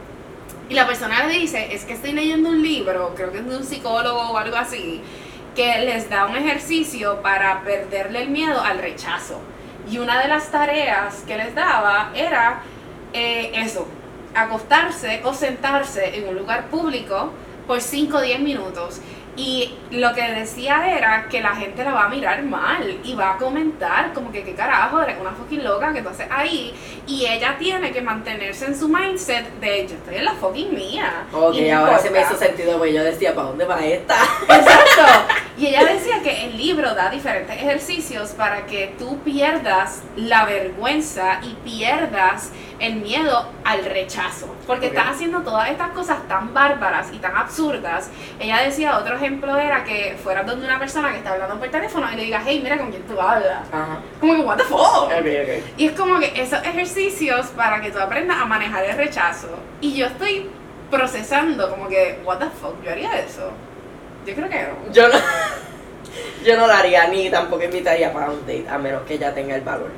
Y 0.70 0.74
la 0.74 0.86
persona 0.86 1.26
le 1.26 1.34
dice, 1.34 1.74
es 1.74 1.84
que 1.84 1.92
estoy 1.92 2.12
leyendo 2.12 2.48
un 2.48 2.62
libro, 2.62 3.12
creo 3.14 3.30
que 3.30 3.38
es 3.38 3.46
de 3.46 3.54
un 3.54 3.64
psicólogo 3.64 4.30
o 4.30 4.38
algo 4.38 4.56
así, 4.56 5.02
que 5.54 5.80
les 5.80 6.08
da 6.08 6.24
un 6.24 6.36
ejercicio 6.36 7.20
para 7.20 7.60
perderle 7.60 8.22
el 8.22 8.30
miedo 8.30 8.62
al 8.62 8.78
rechazo. 8.78 9.38
Y 9.90 9.98
una 9.98 10.22
de 10.22 10.28
las 10.28 10.50
tareas 10.50 11.24
que 11.26 11.36
les 11.36 11.54
daba 11.54 12.12
era 12.14 12.62
eh, 13.12 13.52
eso, 13.56 13.86
acostarse 14.34 15.20
o 15.24 15.32
sentarse 15.34 16.16
en 16.16 16.28
un 16.28 16.36
lugar 16.36 16.66
público 16.66 17.32
por 17.66 17.80
5 17.80 18.16
o 18.16 18.20
10 18.20 18.40
minutos. 18.40 19.00
Y 19.34 19.78
lo 19.90 20.12
que 20.12 20.20
decía 20.30 20.94
era 20.94 21.26
que 21.30 21.40
la 21.40 21.54
gente 21.56 21.82
la 21.84 21.92
va 21.92 22.04
a 22.04 22.08
mirar 22.10 22.42
mal 22.42 22.98
y 23.02 23.14
va 23.14 23.32
a 23.32 23.36
comentar 23.38 24.12
como 24.12 24.30
que 24.30 24.42
qué 24.44 24.54
carajo, 24.54 25.00
eres 25.00 25.16
una 25.18 25.30
fucking 25.30 25.64
loca 25.64 25.90
que 25.94 26.02
tú 26.02 26.10
haces 26.10 26.26
ahí. 26.30 26.74
Y 27.06 27.24
ella 27.24 27.56
tiene 27.58 27.92
que 27.92 28.02
mantenerse 28.02 28.66
en 28.66 28.78
su 28.78 28.88
mindset 28.90 29.58
de 29.58 29.86
yo 29.88 29.94
estoy 29.94 30.16
en 30.16 30.26
la 30.26 30.32
fucking 30.34 30.74
mía. 30.74 31.24
Ok, 31.32 31.54
Y 31.54 31.70
ahora 31.70 31.98
se 31.98 32.10
me 32.10 32.18
importa. 32.18 32.34
hizo 32.36 32.44
sentido, 32.44 32.76
pues 32.76 32.92
yo 32.92 33.02
decía, 33.02 33.34
¿para 33.34 33.48
dónde 33.48 33.64
va 33.64 33.82
esta? 33.82 34.16
Exacto. 34.42 35.34
Y 35.56 35.68
ella 35.68 35.86
decía 35.86 36.22
que 36.22 36.44
el 36.44 36.58
libro 36.58 36.94
da 36.94 37.08
diferentes 37.08 37.56
ejercicios 37.56 38.32
para 38.32 38.66
que 38.66 38.94
tú 38.98 39.18
pierdas 39.20 40.02
la 40.14 40.44
vergüenza 40.44 41.40
y 41.42 41.54
pierdas 41.64 42.50
el 42.82 42.96
miedo 42.96 43.48
al 43.64 43.84
rechazo. 43.84 44.54
Porque 44.66 44.88
Ok. 44.88 44.92
estás 44.92 45.14
haciendo 45.14 45.40
todas 45.42 45.70
estas 45.70 45.90
cosas 45.90 46.18
tan 46.28 46.52
bárbaras 46.52 47.10
y 47.12 47.18
tan 47.18 47.36
absurdas. 47.36 48.10
Ella 48.40 48.58
decía, 48.62 48.98
otro 48.98 49.16
ejemplo 49.16 49.56
era 49.56 49.84
que 49.84 50.16
fueras 50.22 50.44
donde 50.44 50.66
una 50.66 50.78
persona 50.78 51.10
que 51.12 51.18
está 51.18 51.32
hablando 51.32 51.58
por 51.58 51.68
teléfono 51.68 52.06
y 52.12 52.16
le 52.16 52.22
digas, 52.24 52.42
hey, 52.44 52.60
mira 52.62 52.76
con 52.78 52.90
quién 52.90 53.02
tú 53.04 53.18
hablas. 53.20 53.68
Ajá. 53.72 54.00
Como 54.20 54.34
que, 54.34 54.40
what 54.40 54.56
the 54.56 54.64
fuck. 54.64 55.04
Ok, 55.04 55.12
ok. 55.12 55.64
Y 55.78 55.86
es 55.86 55.92
como 55.92 56.18
que 56.18 56.32
esos 56.34 56.60
ejercicios 56.64 57.46
para 57.56 57.80
que 57.80 57.90
tú 57.92 58.00
aprendas 58.00 58.38
a 58.38 58.44
manejar 58.44 58.84
el 58.84 58.96
rechazo. 58.96 59.48
Y 59.80 59.94
yo 59.94 60.06
estoy 60.06 60.50
procesando 60.90 61.70
como 61.70 61.88
que, 61.88 62.20
what 62.24 62.38
the 62.38 62.46
fuck, 62.60 62.82
yo 62.84 62.90
haría 62.90 63.18
eso. 63.20 63.50
Yo 64.26 64.34
creo 64.34 64.48
que 64.48 64.62
no. 64.62 64.92
Yo 64.92 65.08
no, 65.08 65.14
yo 66.44 66.56
no 66.56 66.66
lo 66.66 66.72
haría 66.72 67.06
ni 67.06 67.30
tampoco 67.30 67.62
invitaría 67.62 68.12
para 68.12 68.30
un 68.30 68.40
date, 68.40 68.66
a 68.68 68.76
menos 68.76 69.02
que 69.02 69.14
ella 69.14 69.32
tenga 69.32 69.54
el 69.54 69.62
valor. 69.62 69.90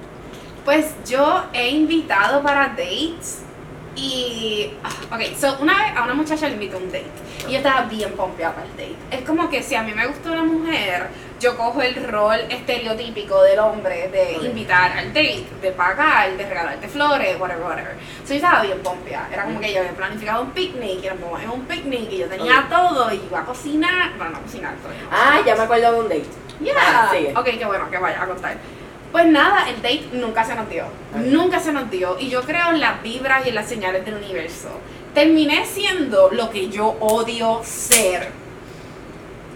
Pues 0.64 0.94
yo 1.04 1.44
he 1.52 1.68
invitado 1.70 2.42
para 2.42 2.68
dates 2.68 3.42
y... 3.96 4.72
ah, 4.82 4.88
Ok, 5.14 5.20
so 5.38 5.56
una 5.60 5.74
vez 5.84 5.96
a 5.96 6.02
una 6.04 6.14
muchacha 6.14 6.48
le 6.48 6.54
invité 6.54 6.74
a 6.74 6.78
un 6.78 6.86
date 6.90 7.06
y 7.46 7.52
yo 7.52 7.58
estaba 7.58 7.82
bien 7.82 8.12
pompeada 8.12 8.54
para 8.54 8.66
el 8.66 8.72
date. 8.72 8.96
Es 9.10 9.20
como 9.26 9.48
que 9.50 9.62
si 9.62 9.74
a 9.74 9.82
mí 9.82 9.92
me 9.92 10.06
gusta 10.06 10.30
una 10.32 10.42
mujer, 10.42 11.08
yo 11.38 11.56
cojo 11.58 11.82
el 11.82 11.94
rol 12.08 12.40
estereotípico 12.48 13.42
del 13.42 13.58
hombre 13.58 14.08
de 14.08 14.38
invitar 14.46 14.92
al 14.96 15.08
date, 15.08 15.44
de 15.60 15.70
pagar, 15.72 16.34
de 16.36 16.48
regalarte 16.48 16.88
flores, 16.88 17.38
whatever, 17.38 17.62
whatever. 17.64 17.94
So 18.24 18.30
yo 18.30 18.36
estaba 18.36 18.62
bien 18.62 18.80
pompeada. 18.82 19.28
Era 19.30 19.44
como 19.44 19.60
que 19.60 19.70
yo 19.72 19.80
había 19.80 19.92
planificado 19.92 20.42
un 20.42 20.50
picnic 20.52 21.04
y 21.04 21.08
nos 21.08 21.18
fuimos 21.18 21.42
en 21.42 21.50
un 21.50 21.60
picnic 21.66 22.10
y 22.10 22.18
yo 22.18 22.26
tenía 22.26 22.66
todo 22.70 23.12
y 23.12 23.16
iba 23.16 23.40
a 23.40 23.44
cocinar, 23.44 24.16
bueno, 24.16 24.32
no 24.32 24.38
a 24.38 24.40
cocinar, 24.40 24.74
pero 24.82 24.94
iba 24.94 25.12
a 25.14 25.36
Ah, 25.38 25.40
ya 25.44 25.54
me 25.54 25.62
acuerdo 25.64 25.92
de 25.92 26.00
un 26.00 26.08
date. 26.08 26.26
Yeah. 26.60 26.74
Ah, 26.76 27.40
ok, 27.40 27.44
qué 27.58 27.64
bueno 27.66 27.90
que 27.90 27.98
vaya 27.98 28.22
a 28.22 28.26
contar. 28.26 28.56
Pues 29.14 29.26
nada, 29.26 29.68
el 29.70 29.76
date 29.76 30.08
nunca 30.14 30.42
se 30.42 30.56
nos 30.56 30.68
dio. 30.68 30.86
Nunca 31.14 31.60
se 31.60 31.72
nos 31.72 31.88
dio. 31.88 32.16
Y 32.18 32.28
yo 32.30 32.42
creo 32.42 32.70
en 32.70 32.80
las 32.80 33.00
vibras 33.00 33.46
y 33.46 33.50
en 33.50 33.54
las 33.54 33.68
señales 33.68 34.04
del 34.04 34.14
universo. 34.14 34.70
Terminé 35.14 35.64
siendo 35.66 36.30
lo 36.32 36.50
que 36.50 36.68
yo 36.68 36.96
odio 36.98 37.60
ser. 37.62 38.30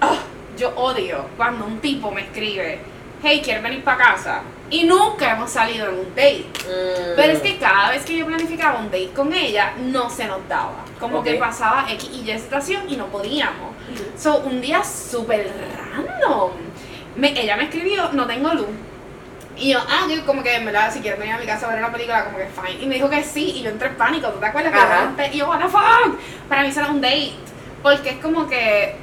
Ah, 0.01 0.15
yo 0.57 0.69
odio 0.77 1.25
cuando 1.37 1.67
un 1.67 1.81
tipo 1.81 2.13
me 2.13 2.21
escribe, 2.21 2.79
hey, 3.21 3.41
¿quieres 3.43 3.61
venir 3.65 3.83
para 3.83 3.99
casa? 4.15 4.43
Y 4.71 4.85
nunca 4.85 5.33
hemos 5.33 5.51
salido 5.51 5.89
en 5.89 5.95
un 5.99 6.09
date. 6.15 6.47
Mm. 6.65 7.17
Pero 7.17 7.33
es 7.33 7.41
que 7.41 7.59
cada 7.59 7.91
vez 7.91 8.05
que 8.05 8.17
yo 8.17 8.27
planificaba 8.27 8.79
un 8.79 8.87
date 8.93 9.11
con 9.13 9.33
ella, 9.35 9.73
no 9.81 10.09
se 10.09 10.27
nos 10.27 10.47
daba. 10.49 10.85
Como 11.01 11.25
que 11.25 11.35
pasaba 11.35 11.87
X 11.91 12.09
y 12.15 12.31
Y 12.31 12.39
situación 12.39 12.83
y 12.89 12.95
no 12.97 13.07
podíamos. 13.07 13.73
So, 14.17 14.37
un 14.39 14.61
día 14.61 14.85
súper 14.85 15.51
random. 15.97 16.53
Me- 17.17 17.41
ella 17.41 17.57
me 17.57 17.65
escribió, 17.65 18.11
no 18.13 18.25
tengo 18.29 18.55
luz. 18.55 18.67
Y 19.59 19.73
yo, 19.73 19.81
ah, 19.89 20.07
yo 20.09 20.25
como 20.25 20.43
que 20.43 20.55
en 20.55 20.65
verdad, 20.65 20.93
si 20.93 21.01
quieres 21.01 21.19
venir 21.19 21.35
a 21.35 21.39
mi 21.39 21.47
casa 21.47 21.67
a 21.67 21.71
ver 21.71 21.79
una 21.79 21.93
película, 21.93 22.25
como 22.25 22.39
que 22.39 22.47
fine. 22.47 22.83
Y 22.83 22.87
me 22.87 22.95
dijo 22.95 23.11
que 23.11 23.23
sí, 23.25 23.53
y 23.57 23.63
yo 23.63 23.71
entré 23.71 23.89
en 23.89 23.97
pánico, 23.97 24.29
¿tú 24.29 24.39
te 24.39 24.47
acuerdas? 24.47 24.73
Ajá. 24.75 25.27
Y 25.33 25.39
yo, 25.39 25.49
what 25.49 25.59
the 25.59 25.69
fuck? 25.69 26.19
Para 26.49 26.63
mí 26.63 26.69
eso 26.69 26.81
era 26.81 26.91
un 26.91 27.01
date. 27.01 27.35
Porque 27.83 28.11
es 28.11 28.17
como 28.19 28.49
que 28.49 28.97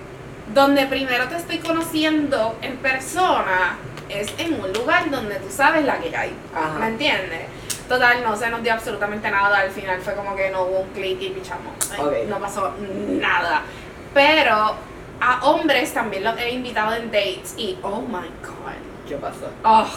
donde 0.54 0.86
primero 0.86 1.28
te 1.28 1.36
estoy 1.36 1.60
conociendo 1.60 2.58
en 2.62 2.78
persona 2.78 3.78
es 4.10 4.34
en 4.38 4.54
un 4.62 4.72
lugar 4.74 5.10
donde 5.10 5.36
tú 5.36 5.48
sabes 5.50 5.84
la 5.86 5.98
que 6.00 6.16
hay. 6.16 6.34
Ajá. 6.56 6.80
¿Me 6.80 6.88
entiendes? 6.88 7.42
Total, 7.90 8.24
no 8.24 8.36
se 8.36 8.50
nos 8.50 8.64
dio 8.64 8.74
absolutamente 8.74 9.30
nada. 9.30 9.60
Al 9.60 9.72
final 9.72 10.02
fue 10.02 10.16
como 10.16 10.36
que 10.36 10.50
no 10.50 10.64
hubo 10.64 10.80
un 10.82 10.90
clic 10.90 11.22
y 11.22 11.30
pichamos. 11.30 11.74
Ay, 11.92 12.00
Ok. 12.00 12.14
No 12.30 12.40
pasó 12.40 12.74
nada. 12.80 13.62
Pero 14.14 14.76
a 15.20 15.46
hombres 15.46 15.94
también 15.94 16.24
los 16.24 16.38
he 16.38 16.50
invitado 16.52 16.96
en 16.96 17.12
dates 17.12 17.56
y 17.58 17.78
oh 17.82 18.02
my 18.02 18.28
god. 18.42 18.74
¿Qué 19.08 19.16
pasó? 19.18 19.50
Oh, 19.64 19.88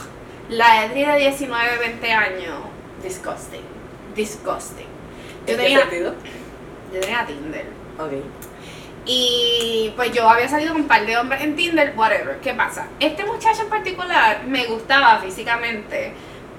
la 0.48 0.84
Edri 0.84 1.04
de 1.04 1.16
19, 1.16 1.78
20 1.78 2.12
años. 2.12 2.58
Disgusting. 3.02 3.62
Disgusting. 4.14 4.86
Yo 5.46 5.54
¿En 5.54 5.56
qué 5.58 5.62
tenía, 5.64 5.80
sentido? 5.80 6.14
yo 6.92 7.00
tenía 7.00 7.26
Tinder. 7.26 7.66
Ok. 7.98 8.12
Y 9.06 9.92
pues 9.96 10.12
yo 10.12 10.28
había 10.28 10.48
salido 10.48 10.72
con 10.72 10.82
un 10.82 10.88
par 10.88 11.06
de 11.06 11.16
hombres 11.16 11.40
en 11.42 11.56
Tinder, 11.56 11.94
whatever. 11.96 12.38
¿Qué 12.40 12.52
pasa? 12.54 12.86
Este 13.00 13.24
muchacho 13.24 13.62
en 13.62 13.68
particular 13.70 14.42
me 14.46 14.66
gustaba 14.66 15.18
físicamente, 15.18 16.12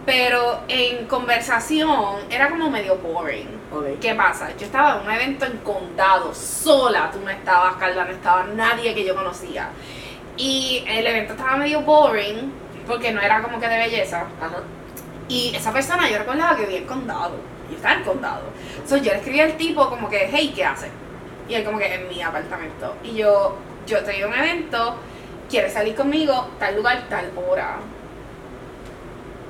pero 0.05 0.62
en 0.67 1.05
conversación 1.05 2.15
era 2.29 2.50
como 2.50 2.69
medio 2.72 2.98
boring. 2.98 3.48
Ok. 3.72 4.00
¿Qué 4.01 4.15
pasa? 4.15 4.50
Yo 4.58 4.65
estaba 4.65 5.00
en 5.00 5.05
un 5.08 5.12
evento 5.13 5.46
en 5.46 5.58
condado, 5.60 6.34
sola, 6.34 7.12
tú 7.12 7.19
no 7.24 7.29
estabas, 7.29 7.75
Carla, 7.75 8.05
no 8.05 8.12
estaba 8.12 8.46
nadie 8.46 8.96
que 8.96 9.05
yo 9.05 9.13
conocía. 9.13 9.69
Y 10.36 10.84
el 10.88 11.05
evento 11.05 11.34
estaba 11.34 11.58
medio 11.58 11.81
boring, 11.81 12.51
porque 12.89 13.13
no 13.13 13.22
era 13.22 13.41
como 13.41 13.60
que 13.60 13.67
de 13.69 13.77
belleza. 13.77 14.25
Ajá. 14.41 14.63
Y 15.29 15.55
esa 15.55 15.72
persona 15.72 16.10
yo 16.10 16.17
recordaba 16.17 16.58
que 16.58 16.63
vivía 16.63 16.79
en 16.79 16.88
condado. 16.88 17.36
Y 17.72 17.75
estaba 17.75 17.93
en 17.93 18.03
condado. 18.03 18.41
Entonces 18.74 19.03
yo 19.03 19.12
le 19.12 19.19
escribí 19.19 19.39
al 19.39 19.55
tipo 19.58 19.88
como 19.88 20.10
que, 20.10 20.27
hey, 20.29 20.51
¿qué 20.55 20.65
hace? 20.65 20.89
Y 21.48 21.53
él 21.53 21.63
como 21.63 21.77
que 21.77 21.93
en 21.93 22.10
mi 22.10 22.22
apartamento. 22.22 22.96
Y 23.03 23.13
yo, 23.13 23.55
yo 23.86 24.00
en 24.00 24.27
un 24.27 24.34
evento, 24.34 24.96
¿quieres 25.48 25.72
salir 25.72 25.96
conmigo? 25.96 26.50
Tal 26.58 26.75
lugar, 26.75 27.03
tal 27.10 27.31
hora. 27.38 27.77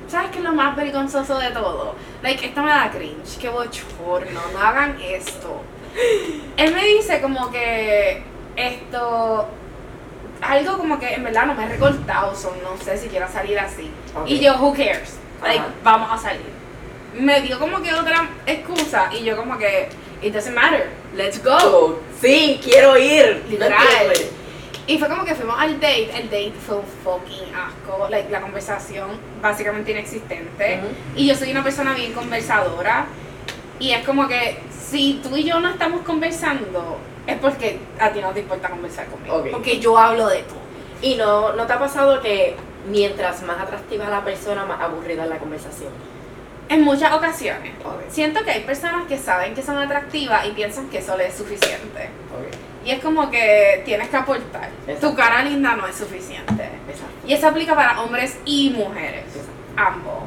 ¿Sabes 0.06 0.30
qué 0.32 0.38
es 0.38 0.44
lo 0.44 0.52
más 0.52 0.76
vergonzoso 0.76 1.38
de 1.38 1.50
todo? 1.50 1.94
Like, 2.22 2.44
esto 2.44 2.62
me 2.62 2.70
da 2.70 2.90
cringe, 2.90 3.38
qué 3.40 3.48
bochorno, 3.48 4.40
no 4.52 4.58
hagan 4.60 5.00
esto. 5.00 5.62
Él 6.56 6.74
me 6.74 6.84
dice 6.84 7.20
como 7.22 7.50
que 7.50 8.22
esto, 8.56 9.48
algo 10.42 10.78
como 10.78 10.98
que 10.98 11.14
en 11.14 11.24
verdad 11.24 11.46
no 11.46 11.54
me 11.54 11.64
he 11.64 11.68
recortado, 11.68 12.34
son, 12.34 12.52
no 12.62 12.76
sé 12.82 12.96
si 12.96 13.08
quiero 13.08 13.30
salir 13.30 13.58
así. 13.58 13.90
Ok. 14.14 14.28
Y 14.28 14.40
yo, 14.40 14.56
who 14.56 14.72
cares? 14.72 15.16
Like, 15.42 15.64
vamos 15.82 16.10
a 16.12 16.18
salir. 16.18 16.60
Me 17.14 17.40
dio 17.40 17.58
como 17.58 17.82
que 17.82 17.92
otra 17.92 18.28
excusa 18.46 19.10
y 19.12 19.24
yo 19.24 19.36
como 19.36 19.58
que, 19.58 19.88
it 20.22 20.32
doesn't 20.32 20.54
matter, 20.54 20.90
let's 21.14 21.42
go. 21.42 21.56
Oh, 21.62 21.98
sí, 22.20 22.60
quiero 22.62 22.96
ir. 22.96 23.42
No 23.44 23.50
Literal. 23.50 24.12
Y 24.86 24.98
fue 24.98 25.08
como 25.08 25.24
que 25.24 25.34
fuimos 25.34 25.56
al 25.58 25.74
date, 25.74 26.10
el 26.16 26.24
date 26.24 26.52
fue 26.66 26.76
un 26.76 26.84
fucking 27.04 27.54
asco, 27.54 28.08
like, 28.08 28.30
la 28.30 28.40
conversación 28.40 29.10
básicamente 29.40 29.92
inexistente. 29.92 30.80
Ujú. 30.82 30.88
Y 31.16 31.26
yo 31.26 31.34
soy 31.34 31.50
una 31.52 31.62
persona 31.62 31.94
bien 31.94 32.12
conversadora. 32.12 33.06
Y 33.78 33.92
es 33.92 34.04
como 34.04 34.28
que 34.28 34.58
si 34.70 35.20
tú 35.22 35.36
y 35.36 35.44
yo 35.44 35.60
no 35.60 35.70
estamos 35.70 36.02
conversando, 36.02 36.98
es 37.26 37.38
porque 37.38 37.80
a 37.98 38.10
ti 38.10 38.20
no 38.20 38.30
te 38.30 38.40
importa 38.40 38.68
conversar 38.70 39.06
conmigo. 39.06 39.36
Ok. 39.36 39.48
Porque 39.52 39.78
yo 39.78 39.96
hablo 39.98 40.28
de 40.28 40.42
todo. 40.42 40.58
¿Y 41.02 41.14
no, 41.16 41.52
no 41.54 41.66
te 41.66 41.72
ha 41.72 41.78
pasado 41.78 42.20
que 42.20 42.56
mientras 42.88 43.42
más 43.42 43.58
atractiva 43.60 44.08
la 44.08 44.24
persona, 44.24 44.64
más 44.64 44.80
aburrida 44.80 45.26
la 45.26 45.38
conversación? 45.38 45.90
En 46.68 46.82
muchas 46.82 47.12
ocasiones. 47.12 47.72
Ok. 47.84 48.02
Siento 48.10 48.44
que 48.44 48.50
hay 48.52 48.60
personas 48.62 49.06
que 49.06 49.18
saben 49.18 49.54
que 49.54 49.62
son 49.62 49.76
atractivas 49.78 50.46
y 50.46 50.50
piensan 50.50 50.88
que 50.88 50.98
eso 50.98 51.16
les 51.16 51.28
es 51.30 51.38
suficiente. 51.38 52.10
Y 52.84 52.92
es 52.92 53.00
como 53.02 53.30
que 53.30 53.82
tienes 53.84 54.08
que 54.08 54.16
aportar. 54.16 54.70
Exacto. 54.86 55.10
Tu 55.10 55.16
cara 55.16 55.42
linda 55.42 55.76
no 55.76 55.86
es 55.86 55.96
suficiente. 55.96 56.62
Exacto. 56.88 57.26
Y 57.26 57.34
eso 57.34 57.48
aplica 57.48 57.74
para 57.74 58.00
hombres 58.00 58.38
y 58.44 58.70
mujeres. 58.70 59.24
Exacto. 59.26 59.50
Ambos. 59.76 60.22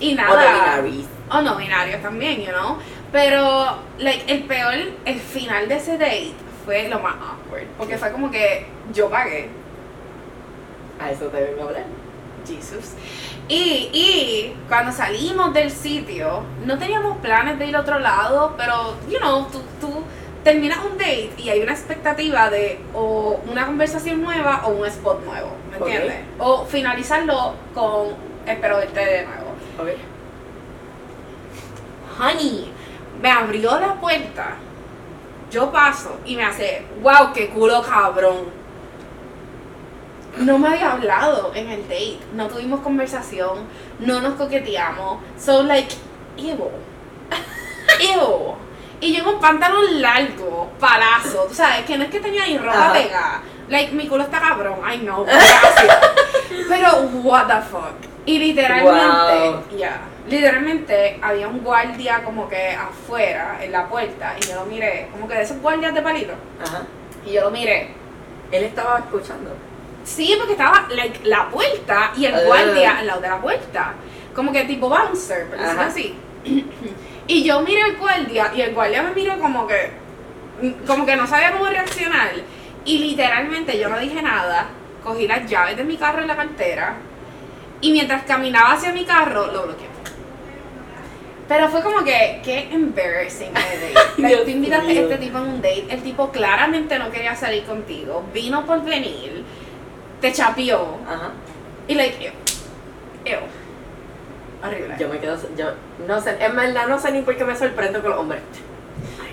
Y 0.00 0.12
O 0.12 0.16
nada. 0.16 0.52
no 0.76 0.82
binaries. 0.82 1.06
o 1.30 1.42
no 1.42 1.56
binarios 1.56 2.02
también, 2.02 2.40
you 2.40 2.52
know. 2.52 2.78
Pero, 3.12 3.78
like, 3.98 4.30
el 4.30 4.44
peor, 4.44 4.74
el 5.04 5.18
final 5.18 5.68
de 5.68 5.76
ese 5.76 5.92
date 5.92 6.32
fue 6.64 6.88
lo 6.88 6.98
más 7.00 7.14
awkward. 7.14 7.66
Porque 7.78 7.96
fue 7.96 8.12
como 8.12 8.30
que 8.30 8.66
yo 8.92 9.08
pagué. 9.08 9.48
A 11.00 11.10
eso 11.10 11.26
te 11.26 11.40
vengo 11.42 11.62
a 11.62 11.66
hablar. 11.66 11.84
Jesus. 12.46 12.92
Y, 13.48 13.88
y 13.92 14.56
cuando 14.68 14.92
salimos 14.92 15.54
del 15.54 15.70
sitio, 15.70 16.42
no 16.66 16.78
teníamos 16.78 17.16
planes 17.18 17.58
de 17.58 17.66
ir 17.66 17.76
a 17.76 17.80
otro 17.80 17.98
lado, 17.98 18.54
pero, 18.58 18.94
you 19.08 19.18
know, 19.18 19.46
tú, 19.46 19.62
tú 19.80 20.02
terminas 20.44 20.78
un 20.84 20.98
date 20.98 21.30
y 21.38 21.48
hay 21.48 21.60
una 21.62 21.72
expectativa 21.72 22.50
de 22.50 22.78
o 22.94 23.40
una 23.50 23.64
conversación 23.66 24.22
nueva 24.22 24.62
o 24.66 24.70
un 24.70 24.86
spot 24.86 25.24
nuevo, 25.24 25.50
¿me 25.70 25.78
¿Me 25.78 25.82
Ok. 25.82 25.88
entiendes? 25.90 26.16
O 26.38 26.64
finalizarlo 26.66 27.54
con 27.74 28.08
espero 28.46 28.76
verte 28.78 29.00
de 29.00 29.24
nuevo. 29.26 29.48
Ok. 29.80 29.88
Honey, 32.20 32.72
me 33.20 33.30
abrió 33.30 33.78
la 33.78 33.94
puerta. 33.94 34.56
Yo 35.50 35.72
paso 35.72 36.18
y 36.24 36.36
me 36.36 36.44
hace, 36.44 36.84
wow, 37.02 37.32
qué 37.32 37.48
culo 37.48 37.82
cabrón. 37.82 38.58
No 40.38 40.58
me 40.58 40.68
había 40.68 40.92
hablado 40.92 41.52
en 41.54 41.70
el 41.70 41.82
date, 41.82 42.20
no 42.34 42.46
tuvimos 42.48 42.80
conversación, 42.80 43.66
no 43.98 44.20
nos 44.20 44.34
coqueteamos. 44.34 45.18
So, 45.38 45.62
like, 45.62 45.94
ew. 46.36 46.70
Ew. 48.14 48.54
Y 49.00 49.16
yo 49.16 49.24
con 49.24 49.40
pantalón 49.40 50.02
largo, 50.02 50.70
palazo, 50.78 51.46
tú 51.48 51.54
sabes, 51.54 51.84
que 51.86 51.96
no 51.96 52.04
es 52.04 52.10
que 52.10 52.20
tenía 52.20 52.46
ni 52.46 52.58
ropa 52.58 52.92
pegada. 52.92 53.42
Like, 53.68 53.92
mi 53.92 54.06
culo 54.06 54.24
está 54.24 54.40
cabrón, 54.40 54.80
I 54.88 54.98
know, 54.98 55.24
gracias. 55.24 55.98
Pero, 56.68 57.02
what 57.22 57.46
the 57.46 57.62
fuck. 57.62 58.17
Y 58.28 58.38
literalmente, 58.38 59.50
Wow. 59.50 59.78
ya, 59.78 60.00
literalmente 60.28 61.18
había 61.22 61.48
un 61.48 61.60
guardia 61.64 62.22
como 62.22 62.46
que 62.46 62.72
afuera, 62.72 63.58
en 63.62 63.72
la 63.72 63.86
puerta, 63.88 64.34
y 64.38 64.46
yo 64.46 64.56
lo 64.56 64.66
miré, 64.66 65.08
como 65.10 65.26
que 65.26 65.34
de 65.34 65.42
esos 65.44 65.58
guardias 65.62 65.94
de 65.94 66.02
palito. 66.02 66.34
Ajá. 66.62 66.82
Y 67.24 67.32
yo 67.32 67.40
lo 67.44 67.50
miré. 67.50 67.88
Él 68.52 68.64
estaba 68.64 68.98
escuchando. 68.98 69.56
Sí, 70.04 70.34
porque 70.36 70.52
estaba 70.52 70.86
like, 70.90 71.20
la 71.24 71.48
puerta 71.48 72.12
y 72.16 72.26
el 72.26 72.34
Ah. 72.34 72.40
guardia 72.44 72.98
al 72.98 73.06
lado 73.06 73.20
de 73.22 73.28
la 73.30 73.40
puerta. 73.40 73.94
Como 74.34 74.52
que 74.52 74.64
tipo 74.64 74.90
bouncer, 74.90 75.46
decirlo 75.50 75.70
Ajá. 75.80 75.86
así. 75.86 76.14
Y 77.30 77.44
yo 77.44 77.60
miré 77.60 77.82
al 77.82 77.96
guardia 77.96 78.50
y 78.54 78.60
el 78.62 78.74
guardia 78.74 79.02
me 79.02 79.10
miró 79.12 79.38
como 79.38 79.66
que 79.66 79.90
como 80.86 81.04
que 81.06 81.14
no 81.16 81.26
sabía 81.26 81.52
cómo 81.52 81.66
reaccionar. 81.66 82.30
Y 82.86 82.98
literalmente 82.98 83.78
yo 83.78 83.88
no 83.88 83.98
dije 83.98 84.20
nada. 84.22 84.66
Cogí 85.04 85.26
las 85.28 85.46
llaves 85.46 85.76
de 85.78 85.84
mi 85.84 85.96
carro 85.98 86.20
en 86.22 86.28
la 86.28 86.36
cartera. 86.36 86.94
Y 87.80 87.92
mientras 87.92 88.24
caminaba 88.24 88.72
hacia 88.72 88.92
mi 88.92 89.04
carro, 89.04 89.46
lo 89.46 89.64
bloqueé. 89.64 89.88
Pero 91.48 91.68
fue 91.68 91.82
como 91.82 92.04
que, 92.04 92.40
qué 92.44 92.68
embarrassing 92.70 93.54
de 93.54 93.60
date. 93.94 93.94
Like, 94.18 94.34
Dios 94.34 94.44
tú 94.44 94.50
invitaste 94.50 94.98
a 94.98 95.02
este 95.02 95.16
tipo 95.16 95.38
en 95.38 95.44
un 95.44 95.62
date, 95.62 95.86
el 95.88 96.02
tipo 96.02 96.30
claramente 96.30 96.98
no 96.98 97.10
quería 97.10 97.34
salir 97.34 97.64
contigo, 97.64 98.22
vino 98.34 98.66
por 98.66 98.84
venir, 98.84 99.44
te 100.20 100.30
chapió, 100.30 100.98
Ajá. 101.06 101.30
y 101.86 101.94
like, 101.94 102.22
ew. 102.22 102.32
Ew. 103.24 103.38
Horrible. 104.62 104.96
Yo 104.98 105.08
me 105.08 105.18
quedo, 105.20 105.38
yo 105.56 105.70
no 106.06 106.20
sé, 106.20 106.36
en 106.38 106.54
verdad 106.54 106.86
no 106.86 106.98
sé 106.98 107.12
ni 107.12 107.22
por 107.22 107.34
qué 107.36 107.44
me 107.44 107.56
sorprendo 107.56 108.02
con 108.02 108.10
los 108.10 108.20
hombres. 108.20 108.42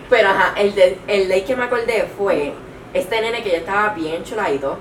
Pero 0.10 0.30
ajá, 0.30 0.54
el, 0.58 0.74
de, 0.74 1.00
el 1.08 1.28
day 1.28 1.44
que 1.44 1.56
me 1.56 1.66
acordé 1.66 2.08
fue 2.18 2.54
este 2.94 3.20
nene 3.20 3.44
que 3.44 3.50
ya 3.50 3.58
estaba 3.58 3.90
bien 3.90 4.24
chuladito. 4.24 4.78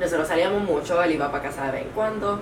Nosotros 0.00 0.26
salíamos 0.28 0.62
mucho, 0.62 1.00
él 1.02 1.12
iba 1.12 1.30
para 1.30 1.44
casa 1.44 1.66
de 1.66 1.72
vez 1.72 1.82
en 1.82 1.88
cuando. 1.90 2.40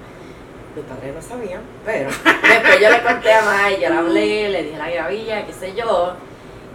Mis 0.74 0.84
padres 0.86 1.14
no 1.14 1.22
sabían, 1.22 1.60
pero 1.84 2.08
después 2.24 2.80
yo 2.80 2.90
le 2.90 3.02
conté 3.02 3.32
a 3.32 3.42
May, 3.42 3.74
yo 3.74 3.88
le 3.90 3.94
hablé, 3.94 4.48
le 4.48 4.62
dije 4.62 4.78
la 4.78 4.90
gravilla, 4.90 5.46
qué 5.46 5.52
sé 5.52 5.74
yo. 5.74 6.14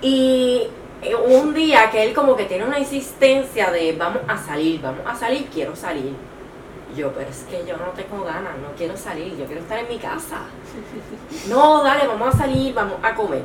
Y 0.02 0.68
eh, 1.02 1.16
un 1.16 1.54
día 1.54 1.90
que 1.90 2.04
él 2.04 2.14
como 2.14 2.36
que 2.36 2.46
tiene 2.46 2.66
una 2.66 2.80
insistencia 2.80 3.72
de 3.72 3.94
vamos 3.94 4.22
a 4.28 4.38
salir, 4.38 4.82
vamos 4.82 5.02
a 5.06 5.16
salir, 5.16 5.48
quiero 5.52 5.76
salir. 5.76 6.14
Yo, 6.96 7.12
pero 7.12 7.30
es 7.30 7.46
que 7.50 7.66
yo 7.68 7.76
no 7.78 7.86
tengo 7.96 8.24
ganas, 8.24 8.58
no 8.60 8.70
quiero 8.78 8.96
salir, 8.96 9.36
yo 9.36 9.46
quiero 9.46 9.62
estar 9.62 9.80
en 9.80 9.88
mi 9.88 9.98
casa. 9.98 10.42
No, 11.50 11.84
dale, 11.84 12.08
vamos 12.08 12.36
a 12.36 12.38
salir, 12.38 12.74
vamos 12.74 12.98
a 13.02 13.16
comer. 13.16 13.44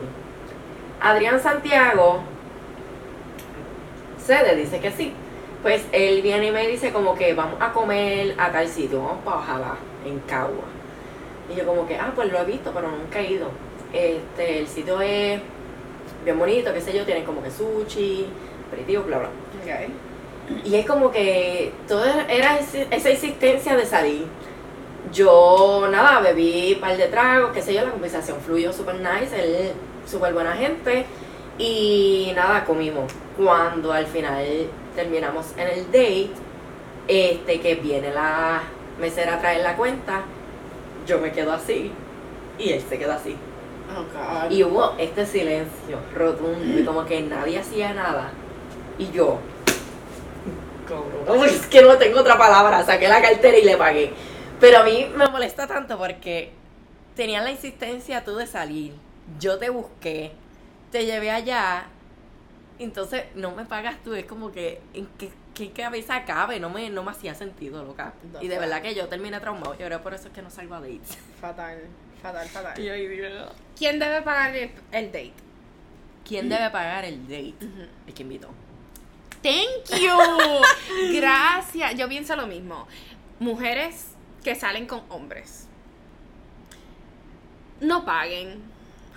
Adrián 1.01 1.41
Santiago 1.41 2.21
cede, 4.25 4.57
dice 4.57 4.81
que 4.81 4.91
sí. 4.91 5.13
Pues 5.63 5.85
él 5.93 6.23
viene 6.23 6.47
y 6.47 6.51
me 6.51 6.67
dice 6.67 6.93
como 6.93 7.15
que 7.15 7.35
vamos 7.35 7.57
a 7.61 7.73
comer 7.73 8.35
a 8.39 8.51
tal 8.51 8.67
sitio, 8.69 9.03
vamos 9.03 9.25
para 9.25 9.37
Ojalá, 9.39 9.77
en 10.05 10.19
Cagua. 10.21 10.65
Y 11.53 11.59
yo 11.59 11.67
como 11.67 11.87
que, 11.87 11.97
ah, 11.97 12.13
pues 12.15 12.31
lo 12.31 12.41
he 12.41 12.45
visto, 12.45 12.73
pero 12.73 12.91
nunca 12.91 13.21
he 13.21 13.33
ido. 13.33 13.49
Este, 13.93 14.61
el 14.61 14.69
sitio 14.69 15.01
es 15.01 15.41
bien 16.25 16.39
bonito, 16.39 16.73
qué 16.73 16.81
sé 16.81 16.97
yo, 16.97 17.05
tienen 17.05 17.25
como 17.25 17.43
que 17.43 17.51
sushi, 17.51 18.27
aperitivo, 18.69 19.05
bla, 19.05 19.19
bla. 19.19 19.29
Y 20.65 20.75
es 20.75 20.87
como 20.87 21.11
que 21.11 21.73
todo 21.87 22.05
era 22.29 22.59
esa 22.59 23.11
insistencia 23.11 23.77
de 23.77 23.87
salir. 23.87 24.27
Yo, 25.13 25.89
nada, 25.91 26.21
bebí 26.21 26.75
un 26.75 26.81
par 26.81 26.97
de 26.97 27.09
tragos, 27.09 27.53
qué 27.53 27.61
sé 27.61 27.75
yo, 27.75 27.85
la 27.85 27.91
conversación 27.91 28.39
fluyó 28.41 28.73
súper 28.73 28.97
nice, 28.97 29.39
él 29.39 29.73
súper 30.07 30.33
buena 30.33 30.55
gente. 30.55 31.05
Y 31.59 32.33
nada, 32.35 32.65
comimos. 32.65 33.13
Cuando 33.37 33.93
al 33.93 34.07
final 34.07 34.45
terminamos 34.95 35.53
en 35.57 35.69
el 35.69 35.87
date, 35.87 36.31
este 37.09 37.61
que 37.61 37.75
viene 37.75 38.13
la 38.13 38.63
mesera 38.99 39.35
a 39.35 39.39
traer 39.41 39.63
la 39.63 39.77
cuenta, 39.77 40.23
yo 41.07 41.19
me 41.19 41.33
quedo 41.33 41.53
así 41.53 41.93
y 42.59 42.73
él 42.73 42.83
se 42.89 42.99
queda 42.99 43.17
así. 43.17 43.37
Oh. 43.95 44.53
Y 44.53 44.65
hubo 44.65 44.95
este 44.99 45.27
silencio 45.27 45.99
rotundo 46.15 46.81
y 46.81 46.85
como 46.85 47.05
que 47.05 47.21
nadie 47.23 47.59
hacía 47.59 47.93
nada. 47.93 48.31
Y 48.99 49.11
yo, 49.11 49.39
cabrón, 50.89 51.45
es 51.45 51.67
que 51.67 51.83
no 51.83 51.97
tengo 51.99 52.21
otra 52.21 52.39
palabra, 52.39 52.85
saqué 52.85 53.09
la 53.09 53.21
cartera 53.21 53.59
y 53.59 53.65
le 53.65 53.77
pagué. 53.77 54.13
Pero 54.61 54.79
a 54.79 54.85
mí 54.85 55.11
me 55.17 55.29
molesta 55.29 55.67
tanto 55.67 55.99
porque 55.99 56.53
tenían 57.17 57.45
la 57.45 57.51
insistencia 57.51 58.25
tú 58.25 58.37
de 58.37 58.47
salir. 58.47 58.95
Yo 59.39 59.59
te 59.59 59.71
busqué, 59.71 60.33
te 60.91 61.05
llevé 61.05 61.31
allá, 61.31 61.87
entonces 62.79 63.25
no 63.35 63.53
me 63.53 63.65
pagas 63.65 63.97
tú. 64.05 64.15
Es 64.15 64.25
como 64.25 64.53
que, 64.53 64.81
¿en 64.95 65.07
qué, 65.19 65.31
qué 65.55 65.71
cabeza 65.71 66.25
cabe? 66.25 66.61
No 66.61 66.71
me, 66.71 66.91
no 66.91 67.03
me 67.03 67.11
hacía 67.11 67.35
sentido, 67.35 67.85
loca. 67.85 68.15
Y 68.41 68.49
de 68.49 68.59
verdad 68.59 68.83
que 68.83 68.95
yo 68.95 69.09
terminé 69.09 69.41
traumado. 69.41 69.75
Yo 69.79 69.87
creo 69.87 70.03
por 70.03 70.15
eso 70.15 70.29
es 70.29 70.35
que 70.35 70.43
no 70.43 70.51
salgo 70.51 70.75
a 70.75 70.81
dates. 70.81 71.19
Fatal, 71.41 71.79
fatal, 72.21 72.49
fatal. 72.49 72.79
Y 72.79 72.91
digo, 72.91 73.29
¿Quién 73.77 73.99
debe 73.99 74.23
pagar 74.23 74.55
el, 74.55 74.71
el 74.93 75.07
date? 75.07 75.33
¿quién 76.25 76.49
debe 76.49 76.71
pagar 76.71 77.05
el 77.05 77.23
date? 77.23 77.55
El 78.07 78.15
que 78.15 78.23
invitó. 78.23 78.49
Thank 79.43 80.01
you. 80.01 81.13
Gracias. 81.13 81.95
Yo 81.97 82.09
pienso 82.09 82.37
lo 82.37 82.47
mismo. 82.47 82.87
Mujeres 83.41 84.13
que 84.43 84.55
salen 84.55 84.87
con 84.87 85.03
hombres. 85.09 85.67
No 87.81 88.05
paguen. 88.05 88.63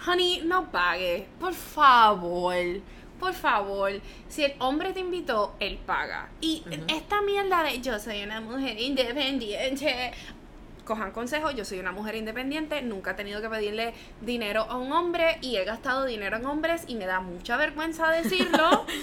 Honey, 0.06 0.42
no 0.46 0.72
pague. 0.72 1.28
Por 1.40 1.54
favor. 1.54 2.56
Por 3.20 3.34
favor. 3.34 3.92
Si 4.28 4.44
el 4.44 4.54
hombre 4.60 4.94
te 4.94 5.00
invitó, 5.00 5.56
él 5.60 5.80
paga. 5.86 6.30
Y 6.42 6.64
esta 6.88 7.22
mierda 7.22 7.64
de 7.64 7.82
yo 7.82 8.00
soy 8.00 8.24
una 8.24 8.42
mujer 8.42 8.80
independiente. 8.80 10.12
Cojan 10.84 11.12
consejo, 11.12 11.50
yo 11.50 11.66
soy 11.66 11.80
una 11.80 11.92
mujer 11.92 12.16
independiente, 12.16 12.82
nunca 12.84 13.12
he 13.12 13.14
tenido 13.16 13.42
que 13.42 13.50
pedirle 13.50 13.96
dinero 14.22 14.68
a 14.70 14.78
un 14.78 14.92
hombre 14.92 15.40
y 15.42 15.56
he 15.56 15.64
gastado 15.64 16.06
dinero 16.06 16.38
en 16.38 16.46
hombres 16.46 16.84
y 16.88 16.94
me 16.94 17.08
da 17.08 17.22
mucha 17.22 17.58
vergüenza 17.58 18.10
decirlo. 18.10 18.86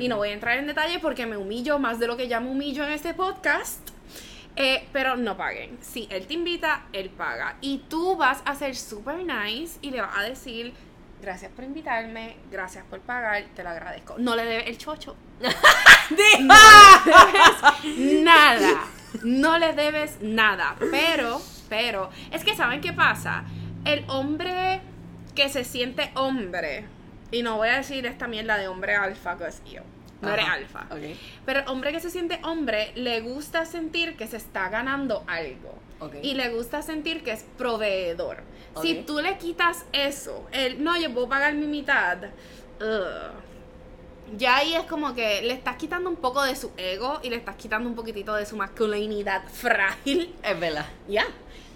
Y 0.00 0.08
no 0.08 0.16
voy 0.16 0.30
a 0.30 0.32
entrar 0.32 0.58
en 0.58 0.66
detalle 0.66 0.98
porque 0.98 1.26
me 1.26 1.36
humillo 1.36 1.78
más 1.78 1.98
de 2.00 2.06
lo 2.06 2.16
que 2.16 2.26
ya 2.26 2.40
me 2.40 2.50
humillo 2.50 2.84
en 2.84 2.92
este 2.92 3.14
podcast. 3.14 3.90
Eh, 4.56 4.86
pero 4.92 5.16
no 5.16 5.36
paguen. 5.36 5.78
Si 5.80 6.06
él 6.10 6.26
te 6.26 6.34
invita, 6.34 6.86
él 6.92 7.10
paga. 7.10 7.56
Y 7.60 7.78
tú 7.88 8.16
vas 8.16 8.42
a 8.44 8.54
ser 8.54 8.76
super 8.76 9.16
nice 9.16 9.78
y 9.82 9.90
le 9.90 10.00
vas 10.00 10.16
a 10.16 10.22
decir, 10.22 10.72
gracias 11.24 11.50
por 11.52 11.64
invitarme, 11.64 12.36
gracias 12.50 12.84
por 12.84 13.00
pagar, 13.00 13.44
te 13.54 13.62
lo 13.62 13.70
agradezco. 13.70 14.16
No 14.18 14.36
le 14.36 14.44
debes 14.44 14.68
el 14.68 14.78
chocho. 14.78 15.16
No 16.40 16.54
le 17.04 17.32
debes 17.32 18.22
nada. 18.22 18.84
No 19.22 19.58
le 19.58 19.72
debes 19.72 20.20
nada. 20.20 20.76
Pero, 20.90 21.40
pero, 21.68 22.10
es 22.30 22.44
que 22.44 22.54
¿saben 22.54 22.80
qué 22.80 22.92
pasa? 22.92 23.44
El 23.84 24.04
hombre 24.08 24.80
que 25.34 25.48
se 25.48 25.64
siente 25.64 26.10
hombre, 26.14 26.84
y 27.30 27.42
no 27.42 27.56
voy 27.56 27.68
a 27.68 27.76
decir 27.76 28.04
esta 28.06 28.26
mierda 28.26 28.58
de 28.58 28.68
hombre 28.68 28.94
alfa, 28.94 29.38
que 29.38 29.46
es 29.46 29.62
yo. 29.64 29.80
No 30.20 30.32
eres 30.32 30.46
alfa. 30.46 30.86
Ok. 30.90 31.16
Pero 31.44 31.60
el 31.60 31.68
hombre 31.68 31.92
que 31.92 32.00
se 32.00 32.10
siente 32.10 32.38
hombre 32.42 32.92
le 32.94 33.20
gusta 33.20 33.64
sentir 33.64 34.16
que 34.16 34.26
se 34.26 34.36
está 34.36 34.68
ganando 34.68 35.24
algo. 35.26 35.78
Y 36.22 36.34
le 36.34 36.50
gusta 36.50 36.82
sentir 36.82 37.22
que 37.22 37.32
es 37.32 37.44
proveedor. 37.56 38.42
Si 38.80 39.02
tú 39.02 39.20
le 39.20 39.38
quitas 39.38 39.84
eso, 39.92 40.44
el 40.52 40.82
no, 40.82 40.98
yo 40.98 41.12
puedo 41.12 41.28
pagar 41.28 41.54
mi 41.54 41.66
mitad. 41.66 42.18
ugh, 42.80 43.44
ya 44.36 44.56
ahí 44.56 44.74
es 44.74 44.84
como 44.84 45.14
que 45.14 45.42
le 45.42 45.52
estás 45.52 45.76
quitando 45.76 46.08
un 46.08 46.16
poco 46.16 46.42
de 46.42 46.56
su 46.56 46.72
ego 46.76 47.20
y 47.22 47.30
le 47.30 47.36
estás 47.36 47.56
quitando 47.56 47.88
un 47.88 47.94
poquitito 47.94 48.34
de 48.34 48.46
su 48.46 48.56
masculinidad 48.56 49.46
frágil. 49.48 50.34
Es 50.42 50.58
verdad. 50.58 50.86
Ya. 51.08 51.26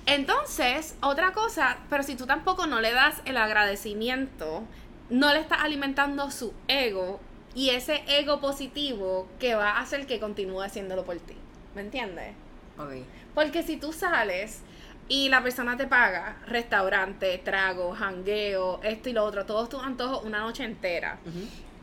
Entonces, 0.06 0.96
otra 1.02 1.32
cosa, 1.32 1.78
pero 1.90 2.02
si 2.02 2.16
tú 2.16 2.26
tampoco 2.26 2.66
no 2.66 2.80
le 2.80 2.92
das 2.92 3.20
el 3.26 3.36
agradecimiento, 3.36 4.62
no 5.10 5.32
le 5.32 5.40
estás 5.40 5.58
alimentando 5.62 6.30
su 6.30 6.54
ego 6.66 7.20
y 7.54 7.70
ese 7.70 8.02
ego 8.06 8.40
positivo 8.40 9.28
que 9.38 9.54
va 9.54 9.72
a 9.72 9.80
hacer 9.80 10.06
que 10.06 10.18
continúe 10.18 10.62
haciéndolo 10.62 11.04
por 11.04 11.16
ti. 11.16 11.34
¿Me 11.74 11.82
entiendes? 11.82 12.34
Ok. 12.78 12.92
Porque 13.34 13.62
si 13.62 13.76
tú 13.76 13.92
sales 13.92 14.62
y 15.08 15.28
la 15.28 15.42
persona 15.42 15.76
te 15.76 15.86
paga 15.86 16.36
restaurante, 16.46 17.38
trago, 17.38 17.94
jangueo, 17.94 18.80
esto 18.82 19.08
y 19.08 19.12
lo 19.12 19.24
otro, 19.24 19.46
todos 19.46 19.68
tus 19.68 19.82
antojos 19.82 20.24
una 20.24 20.40
noche 20.40 20.64
entera, 20.64 21.18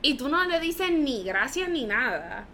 y 0.01 0.15
tú 0.15 0.29
no 0.29 0.43
le 0.45 0.60
dices 0.60 0.91
ni 0.91 1.23
gracias 1.23 1.69
ni 1.69 1.86
nada, 1.86 2.45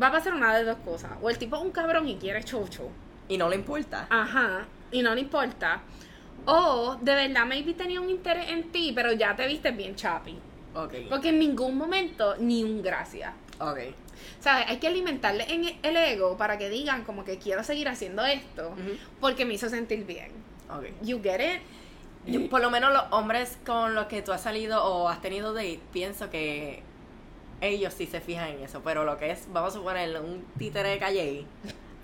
va 0.00 0.06
a 0.06 0.12
pasar 0.12 0.32
una 0.34 0.56
de 0.56 0.64
dos 0.64 0.78
cosas. 0.78 1.10
O 1.20 1.28
el 1.28 1.38
tipo 1.38 1.56
es 1.56 1.62
un 1.62 1.70
cabrón 1.70 2.08
y 2.08 2.16
quiere 2.16 2.42
chocho. 2.44 2.88
Y 3.28 3.36
no 3.36 3.48
le 3.48 3.56
importa. 3.56 4.06
Ajá. 4.08 4.66
Y 4.90 5.02
no 5.02 5.14
le 5.14 5.20
importa. 5.20 5.82
O 6.46 6.96
de 7.00 7.14
verdad 7.14 7.44
maybe 7.44 7.74
tenía 7.74 8.00
un 8.00 8.08
interés 8.08 8.48
en 8.48 8.70
ti, 8.72 8.92
pero 8.94 9.12
ya 9.12 9.36
te 9.36 9.46
viste 9.46 9.70
bien 9.72 9.94
chapi. 9.96 10.38
Ok. 10.74 10.94
Porque 11.10 11.28
en 11.28 11.38
ningún 11.38 11.76
momento 11.76 12.36
ni 12.38 12.64
un 12.64 12.80
gracias. 12.82 13.34
Ok. 13.60 13.78
¿Sabes? 14.48 14.64
Hay 14.68 14.78
que 14.78 14.86
alimentarle 14.88 15.44
en 15.52 15.78
el 15.82 15.96
ego 15.96 16.38
para 16.38 16.56
que 16.56 16.70
digan 16.70 17.04
como 17.04 17.22
que 17.22 17.36
quiero 17.38 17.62
seguir 17.64 17.86
haciendo 17.86 18.24
esto 18.24 18.74
porque 19.20 19.44
me 19.44 19.52
hizo 19.52 19.68
sentir 19.68 20.06
bien. 20.06 20.32
Ok. 20.70 20.86
You 21.02 21.20
get 21.22 21.40
it? 21.40 21.62
Yo, 22.26 22.48
por 22.48 22.62
lo 22.62 22.70
menos 22.70 22.90
los 22.92 23.02
hombres 23.10 23.58
con 23.66 23.94
los 23.94 24.06
que 24.06 24.22
tú 24.22 24.32
has 24.32 24.40
salido 24.40 24.82
o 24.82 25.08
has 25.08 25.20
tenido 25.20 25.52
date, 25.52 25.80
pienso 25.92 26.30
que 26.30 26.82
ellos 27.60 27.92
sí 27.92 28.06
se 28.06 28.22
fijan 28.22 28.48
en 28.48 28.62
eso. 28.62 28.80
Pero 28.82 29.04
lo 29.04 29.18
que 29.18 29.32
es, 29.32 29.46
vamos 29.52 29.74
a 29.74 29.76
suponer, 29.76 30.18
un 30.18 30.42
títere 30.58 30.90
de 30.90 30.98
calle, 30.98 31.44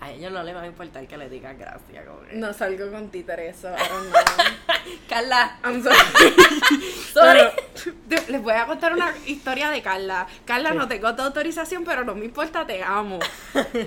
a 0.02 0.10
ellos 0.12 0.30
no 0.30 0.42
les 0.42 0.54
va 0.54 0.60
a 0.62 0.66
importar 0.66 1.06
que 1.06 1.16
le 1.16 1.30
digas 1.30 1.56
gracias. 1.58 2.04
No 2.34 2.52
salgo 2.52 2.90
con 2.90 3.08
títeres, 3.08 3.56
eso, 3.56 3.68
I 3.70 3.88
don't 3.88 4.10
know. 4.10 4.98
Carla, 5.08 5.58
I'm 5.64 5.82
sorry. 5.82 5.96
sorry. 7.12 7.38
Pero, 7.38 7.52
les 8.28 8.42
voy 8.42 8.52
a 8.54 8.66
contar 8.66 8.92
una 8.92 9.12
historia 9.26 9.70
de 9.70 9.82
Carla. 9.82 10.26
Carla, 10.44 10.70
Sí. 10.70 10.76
no 10.76 10.88
tengo 10.88 11.14
tu 11.14 11.22
autorización, 11.22 11.84
pero 11.84 12.04
no 12.04 12.14
me 12.14 12.24
importa, 12.24 12.66
te 12.66 12.82
amo. 12.82 13.18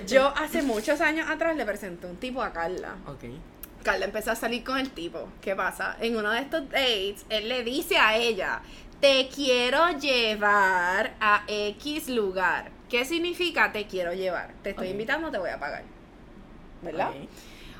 Yo 0.06 0.28
hace 0.36 0.62
muchos 0.62 1.00
años 1.00 1.28
atrás 1.28 1.56
le 1.56 1.64
presenté 1.64 2.06
un 2.06 2.16
tipo 2.16 2.42
a 2.42 2.52
Carla. 2.52 2.96
Ok. 3.06 3.24
Carla 3.82 4.06
empezó 4.06 4.32
a 4.32 4.34
salir 4.34 4.64
con 4.64 4.78
el 4.78 4.90
tipo. 4.90 5.28
¿Qué 5.40 5.54
pasa? 5.54 5.96
En 6.00 6.16
uno 6.16 6.30
de 6.30 6.40
estos 6.40 6.68
dates, 6.68 7.24
él 7.28 7.48
le 7.48 7.62
dice 7.64 7.96
a 7.96 8.16
ella, 8.16 8.60
te 9.00 9.28
quiero 9.34 9.90
llevar 9.98 11.14
a 11.20 11.42
X 11.46 12.08
lugar. 12.08 12.70
¿Qué 12.90 13.04
significa 13.04 13.70
te 13.72 13.86
quiero 13.86 14.12
llevar? 14.14 14.52
Te 14.62 14.70
estoy 14.70 14.88
invitando, 14.88 15.30
te 15.30 15.38
voy 15.38 15.50
a 15.50 15.58
pagar. 15.58 15.84
¿Verdad? 16.82 17.10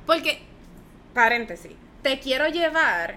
Porque, 0.06 0.40
paréntesis, 1.14 1.72
te 2.02 2.18
quiero 2.20 2.46
llevar, 2.48 3.16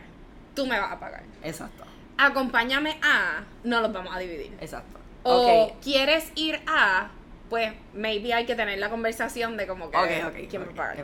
tú 0.55 0.65
me 0.65 0.79
vas 0.79 0.91
a 0.91 0.99
pagar. 0.99 1.23
Exacto. 1.43 1.83
Acompáñame 2.17 2.97
a, 3.01 3.43
no 3.63 3.81
los 3.81 3.91
vamos 3.91 4.15
a 4.15 4.19
dividir. 4.19 4.55
Exacto. 4.59 4.99
O 5.23 5.65
ok. 5.65 5.81
quieres 5.81 6.31
ir 6.35 6.59
a, 6.67 7.09
pues 7.49 7.73
maybe 7.93 8.33
hay 8.33 8.45
que 8.45 8.55
tener 8.55 8.79
la 8.79 8.89
conversación 8.89 9.57
de 9.57 9.67
como 9.67 9.91
que 9.91 9.97
Ok, 9.97 10.09
ok. 10.27 10.49
quién 10.49 10.61
me 10.67 10.73
paga. 10.73 10.95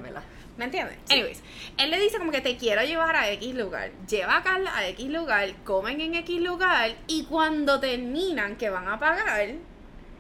¿Me 0.58 0.65
entiendes? 0.65 0.98
Anyways, 1.12 1.43
él 1.78 1.91
le 1.91 2.00
dice 2.00 2.17
como 2.17 2.32
que 2.32 2.41
te 2.41 2.58
quiero 2.58 2.82
llevar 2.82 3.15
a 3.15 3.30
X 3.32 3.54
lugar. 3.54 3.91
Lleva 4.10 4.38
a 4.38 4.43
Carla 4.43 4.76
a 4.76 4.88
X 4.88 5.08
lugar, 5.10 5.54
comen 5.63 6.02
en 6.02 6.15
X 6.15 6.41
lugar 6.41 6.96
y 7.06 7.26
cuando 7.26 7.80
terminan 7.80 8.56
que 8.56 8.72
van 8.72 8.88
a 8.88 8.98
pagar, 8.98 9.54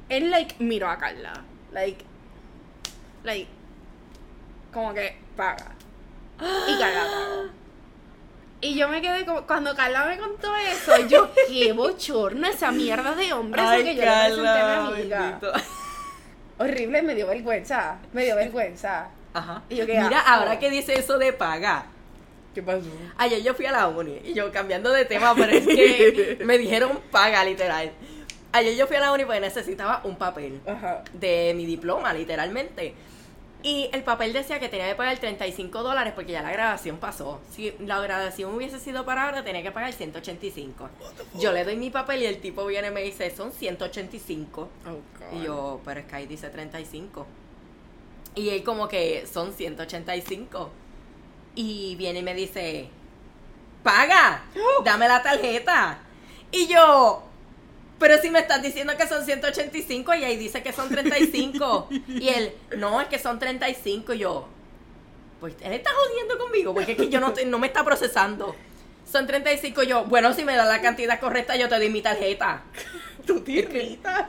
él 0.09 0.31
like 0.31 0.55
miró 0.59 0.89
a 0.89 0.97
Carla. 0.99 1.33
Like, 1.71 2.05
like, 3.23 3.47
como 4.71 4.93
que 4.93 5.17
paga. 5.35 5.71
Y 6.39 6.77
Carla 6.77 7.03
pagó. 7.03 7.49
Y 8.59 8.75
yo 8.75 8.87
me 8.89 9.01
quedé 9.01 9.25
como, 9.25 9.43
cuando 9.45 9.75
Carla 9.75 10.05
me 10.05 10.17
contó 10.17 10.55
eso, 10.55 11.05
yo, 11.07 11.29
qué 11.47 11.73
bochorno 11.73 12.47
esa 12.47 12.71
mierda 12.71 13.13
de 13.13 13.31
hombre 13.33 13.61
ese 13.61 13.83
que 13.83 13.95
yo 13.95 14.01
le 14.01 14.07
presenté 14.07 14.47
a 14.49 14.81
mi 14.81 14.93
amiga. 14.93 15.19
bendito. 15.19 15.51
Horrible, 16.57 17.01
me 17.03 17.13
dio 17.13 17.27
vergüenza, 17.27 17.97
me 18.13 18.25
dio 18.25 18.35
vergüenza. 18.35 19.09
Ajá. 19.33 19.61
Y 19.69 19.75
yo 19.75 19.85
qué 19.85 19.99
Mira, 19.99 20.19
ahora 20.21 20.57
que 20.57 20.71
dice 20.71 20.97
eso 20.97 21.19
de 21.19 21.33
pagar. 21.33 21.85
¿Qué 22.55 22.63
pasó? 22.63 22.87
Ayer 23.17 23.43
yo 23.43 23.53
fui 23.53 23.67
a 23.67 23.71
la 23.71 23.87
uni 23.87 24.19
y 24.23 24.33
yo 24.33 24.51
cambiando 24.51 24.91
de 24.91 25.05
tema, 25.05 25.35
pero 25.35 25.51
es 25.51 25.67
que 25.67 26.39
me 26.43 26.57
dijeron 26.57 26.99
paga 27.11 27.43
literal. 27.43 27.91
Ayer 28.53 28.75
yo 28.75 28.87
fui 28.87 28.95
a 28.95 29.01
la 29.01 29.11
uni 29.11 29.25
porque 29.25 29.39
necesitaba 29.41 30.01
un 30.03 30.17
papel 30.17 30.59
Ajá. 30.65 31.03
de 31.13 31.53
mi 31.55 31.67
diploma, 31.67 32.11
literalmente. 32.13 32.95
Y 33.67 33.89
el 33.91 34.01
papel 34.01 34.31
decía 34.31 34.61
que 34.61 34.69
tenía 34.69 34.87
que 34.87 34.95
pagar 34.95 35.19
35 35.19 35.83
dólares 35.83 36.13
porque 36.15 36.31
ya 36.31 36.41
la 36.41 36.51
graduación 36.51 36.99
pasó. 36.99 37.41
Si 37.51 37.73
la 37.79 37.99
graduación 37.99 38.55
hubiese 38.55 38.79
sido 38.79 39.03
para 39.03 39.25
ahora, 39.25 39.43
tenía 39.43 39.61
que 39.61 39.71
pagar 39.71 39.91
185. 39.91 40.89
Yo 41.37 41.51
le 41.51 41.65
doy 41.65 41.75
mi 41.75 41.89
papel 41.89 42.21
y 42.21 42.27
el 42.27 42.39
tipo 42.39 42.65
viene 42.65 42.87
y 42.87 42.91
me 42.91 43.03
dice, 43.03 43.29
son 43.29 43.51
185. 43.51 44.61
Oh, 44.61 45.35
Y 45.35 45.43
yo, 45.43 45.81
pero 45.83 45.99
es 45.99 46.05
que 46.05 46.15
ahí 46.15 46.27
dice 46.27 46.49
35. 46.49 47.27
Y 48.35 48.51
él 48.51 48.63
como 48.63 48.87
que 48.87 49.27
son 49.27 49.51
185. 49.51 50.69
Y 51.55 51.97
viene 51.97 52.19
y 52.19 52.23
me 52.23 52.35
dice, 52.35 52.87
paga, 53.83 54.45
dame 54.85 55.09
la 55.09 55.21
tarjeta. 55.21 55.99
Y 56.53 56.67
yo, 56.67 57.21
pero 57.99 58.17
si 58.19 58.29
me 58.29 58.39
estás 58.39 58.61
diciendo 58.61 58.93
que 58.97 59.07
son 59.07 59.25
185 59.25 60.13
y 60.15 60.23
ahí 60.23 60.37
dice 60.37 60.61
que 60.61 60.73
son 60.73 60.89
35. 60.89 61.87
y 62.07 62.29
él, 62.29 62.53
no, 62.77 63.01
es 63.01 63.07
que 63.07 63.19
son 63.19 63.39
35. 63.39 64.13
Y 64.13 64.19
yo, 64.19 64.47
pues 65.39 65.55
él 65.61 65.73
está 65.73 65.91
jodiendo 65.93 66.37
conmigo 66.37 66.73
porque 66.73 66.93
es 66.93 66.97
que 66.97 67.09
yo 67.09 67.19
no, 67.19 67.33
no 67.45 67.59
me 67.59 67.67
está 67.67 67.83
procesando. 67.83 68.55
Son 69.09 69.25
35 69.25 69.83
y 69.83 69.87
yo, 69.87 70.03
bueno, 70.05 70.33
si 70.33 70.43
me 70.43 70.55
das 70.55 70.67
la 70.67 70.81
cantidad 70.81 71.19
correcta 71.19 71.55
yo 71.55 71.69
te 71.69 71.75
doy 71.75 71.89
mi 71.89 72.01
tarjeta. 72.01 72.63
Tú 73.25 73.43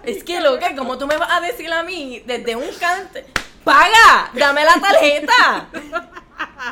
Es 0.05 0.25
que 0.25 0.41
loca, 0.41 0.75
como 0.75 0.99
tú 0.99 1.07
me 1.07 1.17
vas 1.17 1.31
a 1.31 1.41
decir 1.41 1.73
a 1.73 1.85
mí 1.85 2.21
desde 2.27 2.57
un 2.57 2.69
cante, 2.81 3.27
paga, 3.63 4.33
dame 4.35 4.65
la 4.65 4.81
tarjeta. 4.81 5.69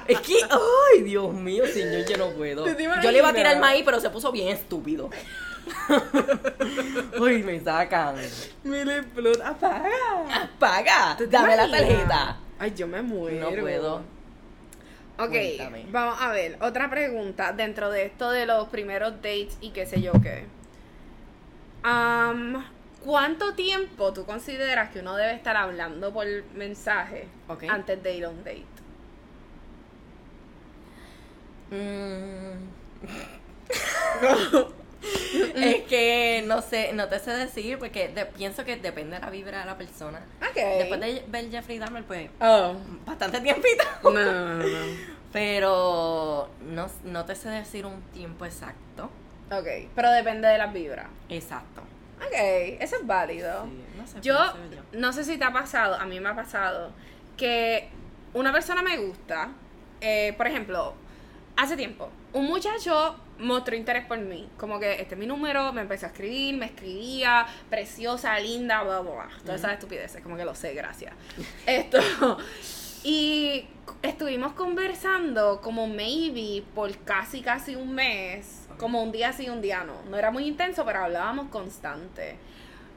Es 0.07 0.21
que, 0.21 0.35
ay, 0.35 1.03
Dios 1.03 1.33
mío, 1.33 1.65
señor, 1.67 2.05
yo 2.09 2.17
no 2.17 2.31
puedo. 2.31 2.65
¿Tú 2.65 2.75
te 2.75 2.85
Yo 2.85 3.11
le 3.11 3.19
iba 3.19 3.29
a 3.29 3.33
tirar 3.33 3.53
imaginas? 3.53 3.61
maíz, 3.61 3.83
pero 3.85 4.01
se 4.01 4.11
puso 4.11 4.31
bien 4.31 4.49
estúpido. 4.49 5.11
Uy, 7.21 7.43
me 7.43 7.61
sacan. 7.61 8.17
Me 8.65 8.85
le 8.85 8.99
explota. 8.99 9.49
Apaga. 9.49 10.51
Paga, 10.59 11.15
¿Tú 11.17 11.25
te 11.25 11.31
dame 11.31 11.57
la 11.57 11.71
tarjeta. 11.71 12.37
Ay, 12.59 12.75
yo 12.75 12.87
me 12.87 13.03
muero. 13.03 13.51
No 13.51 13.61
puedo. 13.61 13.97
Ok, 15.19 15.31
Cuéntame. 15.31 15.87
vamos 15.91 16.21
a 16.21 16.31
ver. 16.31 16.59
Otra 16.61 16.91
pregunta 16.91 17.53
dentro 17.53 17.91
de 17.91 18.05
esto 18.07 18.31
de 18.31 18.47
los 18.47 18.69
primeros 18.69 19.15
dates 19.17 19.57
y 19.61 19.71
qué 19.71 19.87
sé 19.87 20.03
yo 20.03 20.13
qué. 20.21 20.45
¿Cuánto 23.05 23.55
tiempo 23.55 24.13
tú 24.13 24.27
consideras 24.27 24.91
que 24.91 24.99
uno 24.99 25.15
debe 25.15 25.33
estar 25.35 25.57
hablando 25.57 26.13
por 26.13 26.27
mensaje 26.55 27.29
antes 27.69 28.03
de 28.03 28.17
ir 28.17 28.25
a 28.25 28.31
un 28.31 28.39
date? 28.43 28.65
Mm. 31.71 32.57
es 35.55 35.83
que 35.85 36.43
no 36.47 36.61
sé, 36.63 36.93
no 36.93 37.09
te 37.09 37.19
sé 37.19 37.31
decir 37.33 37.79
porque 37.79 38.09
de- 38.09 38.27
pienso 38.27 38.65
que 38.65 38.77
depende 38.77 39.17
de 39.17 39.23
la 39.23 39.31
vibra 39.31 39.61
de 39.61 39.67
la 39.67 39.77
persona. 39.79 40.21
Ok. 40.41 40.55
Después 40.55 41.01
de 41.01 41.25
ver 41.29 41.51
Jeffrey 41.51 41.79
Dahmer, 41.79 42.05
pues 42.05 42.31
Oh. 42.41 42.75
bastante 43.05 43.41
tiempito. 43.41 43.85
No, 44.03 44.11
no, 44.13 44.33
no, 44.33 44.55
no. 44.65 45.17
Pero 45.33 46.49
no, 46.63 46.89
no 47.05 47.25
te 47.25 47.35
sé 47.35 47.49
decir 47.51 47.85
un 47.87 48.01
tiempo 48.13 48.45
exacto. 48.45 49.11
Ok, 49.51 49.67
pero 49.95 50.11
depende 50.11 50.49
de 50.49 50.59
las 50.59 50.73
vibras. 50.73 51.07
Exacto. 51.29 51.83
Ok, 52.19 52.33
eso 52.81 52.97
es 52.97 53.07
válido. 53.07 53.65
Sí, 53.65 53.85
no 53.99 54.07
sé, 54.07 54.21
Yo 54.23 54.35
yo. 54.35 54.53
no 54.93 55.13
sé 55.13 55.25
si 55.25 55.37
te 55.39 55.45
ha 55.45 55.53
pasado, 55.53 55.95
a 55.97 56.05
mí 56.07 56.19
me 56.21 56.31
ha 56.31 56.35
pasado, 56.35 56.91
que 57.37 57.89
una 58.33 58.53
persona 58.53 58.83
me 58.83 58.97
gusta, 58.97 59.51
eh, 60.01 60.35
por 60.37 60.47
ejemplo, 60.47 60.95
hace 61.57 61.77
tiempo, 61.77 62.11
un 62.33 62.47
muchacho 62.47 63.17
mostró 63.39 63.77
interés 63.77 64.05
por 64.07 64.19
mí, 64.19 64.49
como 64.57 64.79
que 64.79 65.01
este 65.01 65.15
es 65.15 65.19
mi 65.19 65.27
número, 65.27 65.73
me 65.73 65.83
empezó 65.83 66.07
a 66.07 66.09
escribir, 66.11 66.57
me 66.57 66.67
escribía, 66.67 67.47
preciosa, 67.69 68.39
linda, 68.39 68.83
bla, 68.83 69.01
bla, 69.01 69.13
bla, 69.13 69.29
todas 69.43 69.61
esas 69.61 69.73
estupideces, 69.73 70.23
como 70.23 70.37
que 70.37 70.45
lo 70.45 70.55
sé, 70.55 70.75
gracias. 70.75 71.15
Esto, 71.67 71.99
y 73.05 73.67
estuvimos 74.03 74.53
conversando 74.53 75.61
como 75.61 75.87
maybe 75.87 76.65
por 76.75 76.97
casi, 76.99 77.41
casi 77.41 77.77
un 77.77 77.95
mes, 77.95 78.69
como 78.79 79.03
un 79.03 79.13
día 79.13 79.33
sí, 79.33 79.49
un 79.49 79.61
día 79.61 79.85
no, 79.85 80.03
no 80.11 80.17
era 80.17 80.31
muy 80.31 80.47
intenso, 80.47 80.85
pero 80.85 81.01
hablábamos 81.01 81.49
constante 81.49 82.37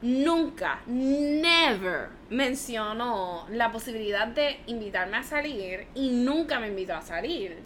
nunca, 0.02 0.80
never 0.86 2.08
mencionó 2.30 3.46
la 3.50 3.70
posibilidad 3.70 4.26
de 4.28 4.60
invitarme 4.66 5.18
a 5.18 5.22
salir 5.22 5.86
y 5.94 6.10
nunca 6.10 6.58
me 6.58 6.68
invitó 6.68 6.94
a 6.94 7.02
salir. 7.02 7.58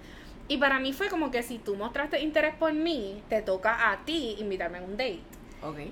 Y 0.48 0.58
para 0.58 0.78
mí 0.78 0.92
fue 0.92 1.08
como 1.08 1.30
que 1.30 1.42
si 1.42 1.58
tú 1.58 1.74
mostraste 1.74 2.20
interés 2.20 2.54
por 2.54 2.72
mí, 2.72 3.22
te 3.28 3.42
toca 3.42 3.90
a 3.90 4.04
ti 4.04 4.36
invitarme 4.38 4.78
a 4.78 4.82
un 4.82 4.96
date. 4.96 5.20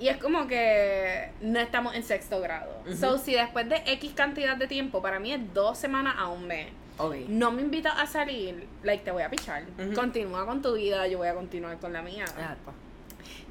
Y 0.01 0.09
es 0.09 0.19
como 0.19 0.47
que 0.47 1.31
no 1.41 1.59
estamos 1.59 1.95
en 1.95 2.03
sexto 2.03 2.41
grado. 2.41 2.71
So, 3.01 3.17
si 3.17 3.33
después 3.33 3.69
de 3.69 3.77
X 3.87 4.13
cantidad 4.15 4.57
de 4.57 4.67
tiempo, 4.67 5.01
para 5.01 5.19
mí 5.19 5.33
es 5.33 5.41
dos 5.55 5.79
semanas 5.79 6.17
a 6.19 6.29
un 6.29 6.47
mes, 6.47 6.69
no 7.29 7.51
me 7.53 7.63
invitas 7.63 7.99
a 7.99 8.07
salir, 8.07 8.67
like, 8.83 9.03
te 9.03 9.11
voy 9.11 9.23
a 9.23 9.31
pichar. 9.31 9.65
Continúa 9.95 10.45
con 10.45 10.61
tu 10.61 10.75
vida, 10.75 11.07
yo 11.07 11.19
voy 11.19 11.29
a 11.29 11.35
continuar 11.35 11.79
con 11.79 11.93
la 11.93 12.03
mía. 12.03 12.25
Exacto. 12.25 12.73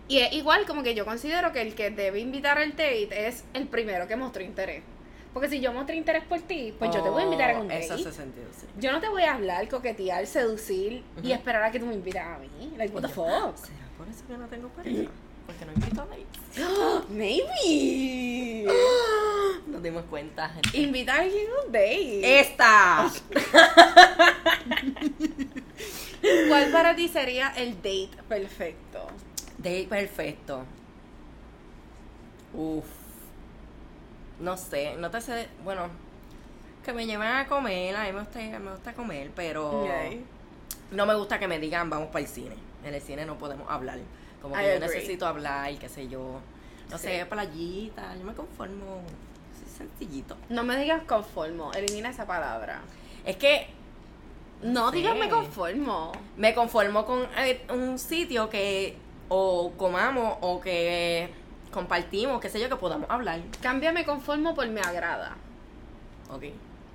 Y 0.08 0.20
es 0.20 0.34
igual 0.34 0.66
como 0.68 0.84
que 0.84 0.94
yo 0.94 1.06
considero 1.06 1.52
que 1.52 1.62
el 1.62 1.74
que 1.74 1.90
debe 1.90 2.20
invitar 2.20 2.58
al 2.58 2.72
date 2.72 3.28
es 3.28 3.46
el 3.54 3.68
primero 3.68 4.08
que 4.08 4.16
mostró 4.16 4.44
interés. 4.44 4.84
Porque 5.34 5.48
si 5.48 5.62
yo 5.62 5.72
mostré 5.72 5.96
interés 5.96 6.24
por 6.26 6.40
ti, 6.42 6.74
pues 6.78 6.94
yo 6.94 7.02
te 7.02 7.10
voy 7.10 7.22
a 7.22 7.26
invitar 7.26 7.52
a 7.52 7.60
un 7.60 7.68
Oh, 7.68 7.70
date. 7.70 7.86
Eso 7.86 7.94
hace 7.94 8.12
sentido, 8.12 8.48
sí. 8.52 8.66
Yo 8.78 8.92
no 8.92 9.00
te 9.00 9.08
voy 9.08 9.24
a 9.24 9.34
hablar, 9.36 9.68
coquetear, 9.70 10.28
seducir 10.28 11.04
y 11.24 11.32
esperar 11.32 11.64
a 11.64 11.72
que 11.72 11.80
tú 11.80 11.86
me 11.86 11.94
invites 11.94 12.22
a 12.22 12.38
mí. 12.38 12.74
Like, 12.78 12.94
what 12.94 13.02
the 13.02 13.08
fuck? 13.08 13.56
¿Será 13.56 13.88
por 13.98 14.08
eso 14.10 14.26
que 14.28 14.38
no 14.38 14.46
tengo 14.48 14.68
pareja? 14.70 15.10
Porque 15.46 15.66
no 15.66 15.72
invito 15.74 16.02
a 16.02 16.06
dates. 16.06 17.10
Maybe. 17.10 18.68
Nos 19.68 19.82
dimos 19.82 20.04
cuenta. 20.10 20.50
gente. 20.50 20.78
Invita 20.78 21.16
a 21.16 21.20
alguien 21.22 21.48
a 21.48 21.66
un 21.66 21.72
date. 21.72 22.40
¡Esta! 22.42 23.10
¿Cuál 26.50 26.72
para 26.72 26.96
ti 26.96 27.08
sería 27.08 27.50
el 27.56 27.76
date 27.78 28.10
perfecto? 28.28 29.08
Date 29.58 29.88
perfecto. 29.90 30.66
Uf. 32.54 32.86
No 34.42 34.58
sé, 34.58 34.96
no 34.98 35.10
te 35.12 35.22
sé. 35.22 35.48
Bueno, 35.64 35.84
que 36.84 36.94
me 36.94 37.06
lleven 37.06 37.28
a 37.28 37.48
comer. 37.48 37.96
A 37.96 38.04
mí 38.06 38.12
me 38.12 38.20
gusta, 38.22 38.40
me 38.40 38.72
gusta 38.72 38.94
comer, 38.94 39.32
pero. 39.36 39.86
Yay. 39.86 40.26
No 40.92 41.06
me 41.06 41.16
gusta 41.16 41.40
que 41.40 41.48
me 41.48 41.60
digan 41.60 41.90
vamos 41.90 42.08
para 42.10 42.20
el 42.20 42.28
cine. 42.28 42.56
En 42.84 42.94
el 42.94 43.02
cine 43.02 43.26
no 43.26 43.38
podemos 43.38 43.70
hablar. 43.70 44.00
Como 44.42 44.56
que 44.56 44.62
I 44.62 44.66
yo 44.66 44.72
agree. 44.74 44.88
necesito 44.88 45.26
hablar, 45.28 45.74
qué 45.78 45.88
sé 45.88 46.08
yo. 46.10 46.40
No 46.90 46.98
Sí. 46.98 47.08
sé, 47.08 47.26
playita. 47.28 48.16
Yo 48.18 48.24
me 48.26 48.34
conformo. 48.34 49.02
Soy 49.78 49.88
sencillito. 49.88 50.36
No 50.50 50.64
me 50.64 50.76
digas 50.78 51.04
conformo, 51.04 51.72
elimina 51.74 52.10
esa 52.10 52.26
palabra. 52.26 52.82
Es 53.26 53.38
que 53.38 53.68
No 54.64 54.90
Sí. 54.92 54.98
digas 54.98 55.16
me 55.18 55.30
conformo. 55.30 56.12
me 56.38 56.54
conformo 56.54 57.06
con 57.06 57.28
eh, 57.38 57.62
un 57.72 57.98
sitio 57.98 58.50
que 58.50 58.96
o 59.30 59.72
comamos 59.78 60.38
o 60.42 60.60
que 60.62 61.30
compartimos, 61.72 62.40
qué 62.42 62.50
sé 62.50 62.60
yo, 62.60 62.70
que 62.70 62.76
podamos 62.76 63.10
hablar. 63.10 63.40
Cambia 63.62 63.92
me 63.92 64.06
conformo 64.06 64.54
por 64.54 64.68
me 64.68 64.82
agrada. 64.82 65.36
Ok. 66.30 66.44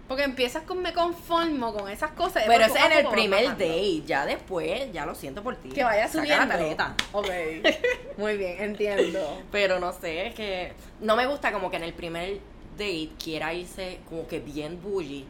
Porque 0.08 0.22
empiezas 0.22 0.62
con 0.62 0.82
me 0.82 0.92
conformo 0.92 1.74
con 1.74 1.90
esas 1.90 2.12
cosas. 2.12 2.44
Pero 2.46 2.64
es 2.66 2.76
en 2.76 2.92
el 2.92 3.08
primer 3.08 3.44
date. 3.48 4.02
Ya 4.06 4.24
después, 4.24 4.92
ya 4.92 5.04
lo 5.04 5.16
siento 5.16 5.42
por 5.42 5.56
ti. 5.56 5.70
Que 5.70 5.82
vaya 5.82 6.06
Saca 6.06 6.20
subiendo. 6.24 6.46
la 6.46 6.58
tarjeta. 6.58 6.94
Ok. 7.12 7.28
Muy 8.16 8.36
bien, 8.36 8.56
entiendo. 8.62 9.42
Pero 9.50 9.80
no 9.80 9.92
sé, 9.92 10.28
es 10.28 10.34
que 10.34 10.72
no 11.00 11.16
me 11.16 11.26
gusta 11.26 11.52
como 11.52 11.70
que 11.70 11.76
en 11.78 11.82
el 11.82 11.92
primer 11.92 12.38
date 12.78 13.10
quiera 13.22 13.52
irse 13.52 13.98
como 14.08 14.28
que 14.28 14.38
bien 14.38 14.80
bully 14.80 15.24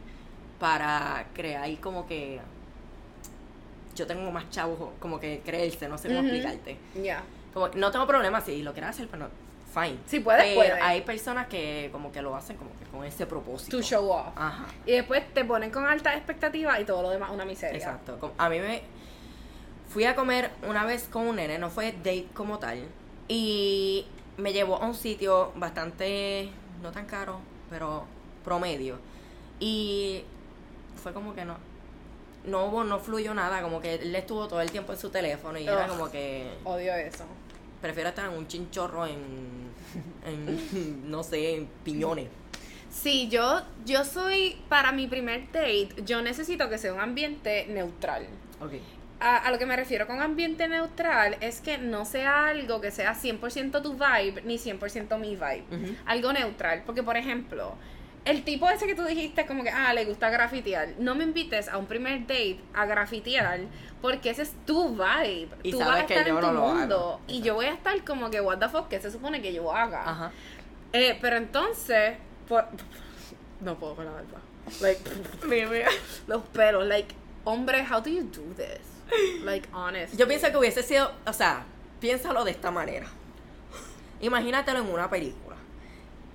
para 0.59 1.25
crear 1.33 1.69
como 1.79 2.07
que 2.07 2.39
yo 3.95 4.05
tengo 4.05 4.29
más 4.31 4.49
chavos 4.51 4.91
como 4.99 5.19
que 5.19 5.41
creerse, 5.43 5.87
no 5.87 5.97
sé 5.97 6.07
cómo 6.09 6.19
Ujú. 6.19 6.27
explicarte. 6.29 6.77
Ya. 7.01 7.23
No 7.75 7.91
tengo 7.91 8.07
problema 8.07 8.41
si 8.41 8.61
lo 8.63 8.73
quieres 8.73 8.91
hacer, 8.91 9.07
pero 9.07 9.25
no, 9.25 9.29
fine. 9.73 9.97
Si 10.05 10.19
puedes, 10.19 10.43
pero 10.43 10.55
puedes. 10.55 10.81
hay 10.81 11.01
personas 11.01 11.47
que 11.47 11.89
como 11.91 12.11
que 12.11 12.21
lo 12.21 12.35
hacen 12.35 12.57
como 12.57 12.71
que 12.77 12.85
con 12.85 13.03
ese 13.03 13.25
propósito. 13.25 13.77
To 13.77 13.83
show 13.83 14.09
off. 14.09 14.27
Ajá. 14.35 14.65
Y 14.85 14.91
después 14.93 15.23
te 15.33 15.45
ponen 15.45 15.71
con 15.71 15.85
altas 15.85 16.15
expectativas 16.15 16.79
y 16.79 16.85
todo 16.85 17.01
lo 17.01 17.09
demás 17.09 17.31
una 17.31 17.45
miseria. 17.45 17.77
Exacto. 17.77 18.33
A 18.37 18.49
mí 18.49 18.59
me 18.59 18.81
fui 19.89 20.05
a 20.05 20.15
comer 20.15 20.51
una 20.67 20.85
vez 20.85 21.07
con 21.07 21.27
un 21.27 21.37
nene, 21.37 21.57
no 21.57 21.69
fue 21.69 21.91
date 21.91 22.27
como 22.33 22.59
tal, 22.59 22.83
y 23.27 24.05
me 24.37 24.53
llevó 24.53 24.77
a 24.77 24.85
un 24.85 24.95
sitio 24.95 25.51
bastante 25.55 26.49
no 26.81 26.91
tan 26.91 27.05
caro, 27.05 27.39
pero 27.69 28.05
promedio. 28.43 28.99
Y 29.59 30.23
fue 31.01 31.13
como 31.13 31.33
que 31.33 31.45
no 31.45 31.55
no 32.47 32.65
hubo, 32.65 32.83
no 32.83 32.99
fluyó 32.99 33.33
nada, 33.33 33.61
como 33.61 33.81
que 33.81 33.95
él 33.95 34.15
estuvo 34.15 34.47
todo 34.47 34.61
el 34.61 34.71
tiempo 34.71 34.93
en 34.93 34.99
su 34.99 35.09
teléfono 35.09 35.59
y 35.59 35.67
era 35.67 35.85
Ugh. 35.85 35.89
como 35.89 36.09
que 36.09 36.49
Odio 36.63 36.95
eso. 36.95 37.25
Prefiero 37.81 38.09
estar 38.09 38.29
en 38.29 38.37
un 38.37 38.47
chinchorro 38.47 39.05
en, 39.05 39.17
en 40.25 41.09
no 41.11 41.23
sé, 41.23 41.55
en 41.55 41.67
piñones. 41.83 42.27
Sí, 42.89 43.27
yo, 43.29 43.61
yo 43.85 44.03
soy, 44.05 44.57
para 44.69 44.91
mi 44.91 45.07
primer 45.07 45.51
date, 45.51 45.89
yo 46.05 46.21
necesito 46.21 46.69
que 46.69 46.77
sea 46.77 46.93
un 46.93 46.99
ambiente 46.99 47.67
neutral. 47.67 48.25
Ok. 48.59 48.73
A, 49.19 49.37
a 49.37 49.51
lo 49.51 49.57
que 49.57 49.65
me 49.65 49.75
refiero 49.75 50.07
con 50.07 50.21
ambiente 50.21 50.67
neutral 50.67 51.37
es 51.41 51.59
que 51.59 51.77
no 51.77 52.05
sea 52.05 52.47
algo 52.47 52.81
que 52.81 52.91
sea 52.91 53.15
100% 53.15 53.81
tu 53.81 53.93
vibe 53.93 54.41
ni 54.43 54.57
100% 54.57 55.19
mi 55.19 55.35
vibe. 55.35 55.63
Algo 56.05 56.33
neutral. 56.33 56.83
Porque, 56.85 57.03
por 57.03 57.17
ejemplo, 57.17 57.75
el 58.29 58.43
tipo 58.43 58.69
ese 58.69 58.85
que 58.87 58.95
tú 58.95 59.03
dijiste 59.05 59.45
como 59.45 59.63
que, 59.63 59.69
ah, 59.69 59.93
le 59.93 60.05
gusta 60.05 60.29
grafitear. 60.29 60.89
No 60.99 61.15
me 61.15 61.23
invites 61.23 61.67
a 61.69 61.77
un 61.77 61.85
primer 61.85 62.21
date 62.21 62.59
a 62.73 62.85
grafitear 62.85 63.61
porque 64.01 64.29
ese 64.29 64.43
es 64.43 64.53
tu 64.65 64.89
vibe. 64.89 65.49
Y 65.63 65.71
tú 65.71 65.79
sabes 65.79 65.93
vas 65.93 66.03
a 66.03 66.05
que 66.05 66.13
estar 66.15 66.27
yo 66.27 66.35
en 66.39 66.45
tu 66.45 66.51
no 66.51 66.67
mundo. 66.67 67.21
Y 67.27 67.41
yo 67.41 67.55
voy 67.55 67.65
a 67.65 67.73
estar 67.73 68.03
como 68.03 68.29
que, 68.29 68.41
what 68.41 68.59
the 68.59 68.69
fuck, 68.69 68.87
¿qué 68.89 68.99
se 68.99 69.11
supone 69.11 69.41
que 69.41 69.53
yo 69.53 69.73
haga? 69.73 70.09
Ajá. 70.09 70.31
Eh, 70.93 71.17
pero 71.21 71.37
entonces, 71.37 72.15
por- 72.47 72.67
no 73.61 73.75
puedo 73.75 73.95
con 73.95 74.05
la 74.05 74.11
barba. 74.11 74.41
Like, 74.81 75.01
los 76.27 76.41
pelos, 76.53 76.85
like, 76.85 77.15
hombre, 77.45 77.85
how 77.89 78.01
do 78.01 78.09
you 78.09 78.23
do 78.23 78.43
this? 78.55 78.81
Like, 79.43 79.67
honest. 79.73 80.15
Yo 80.17 80.27
pienso 80.27 80.51
que 80.51 80.57
hubiese 80.57 80.83
sido, 80.83 81.11
o 81.25 81.31
sea, 81.33 81.63
piénsalo 82.01 82.43
de 82.43 82.51
esta 82.51 82.71
manera. 82.71 83.07
Imagínatelo 84.19 84.79
en 84.79 84.89
una 84.91 85.09
película. 85.09 85.46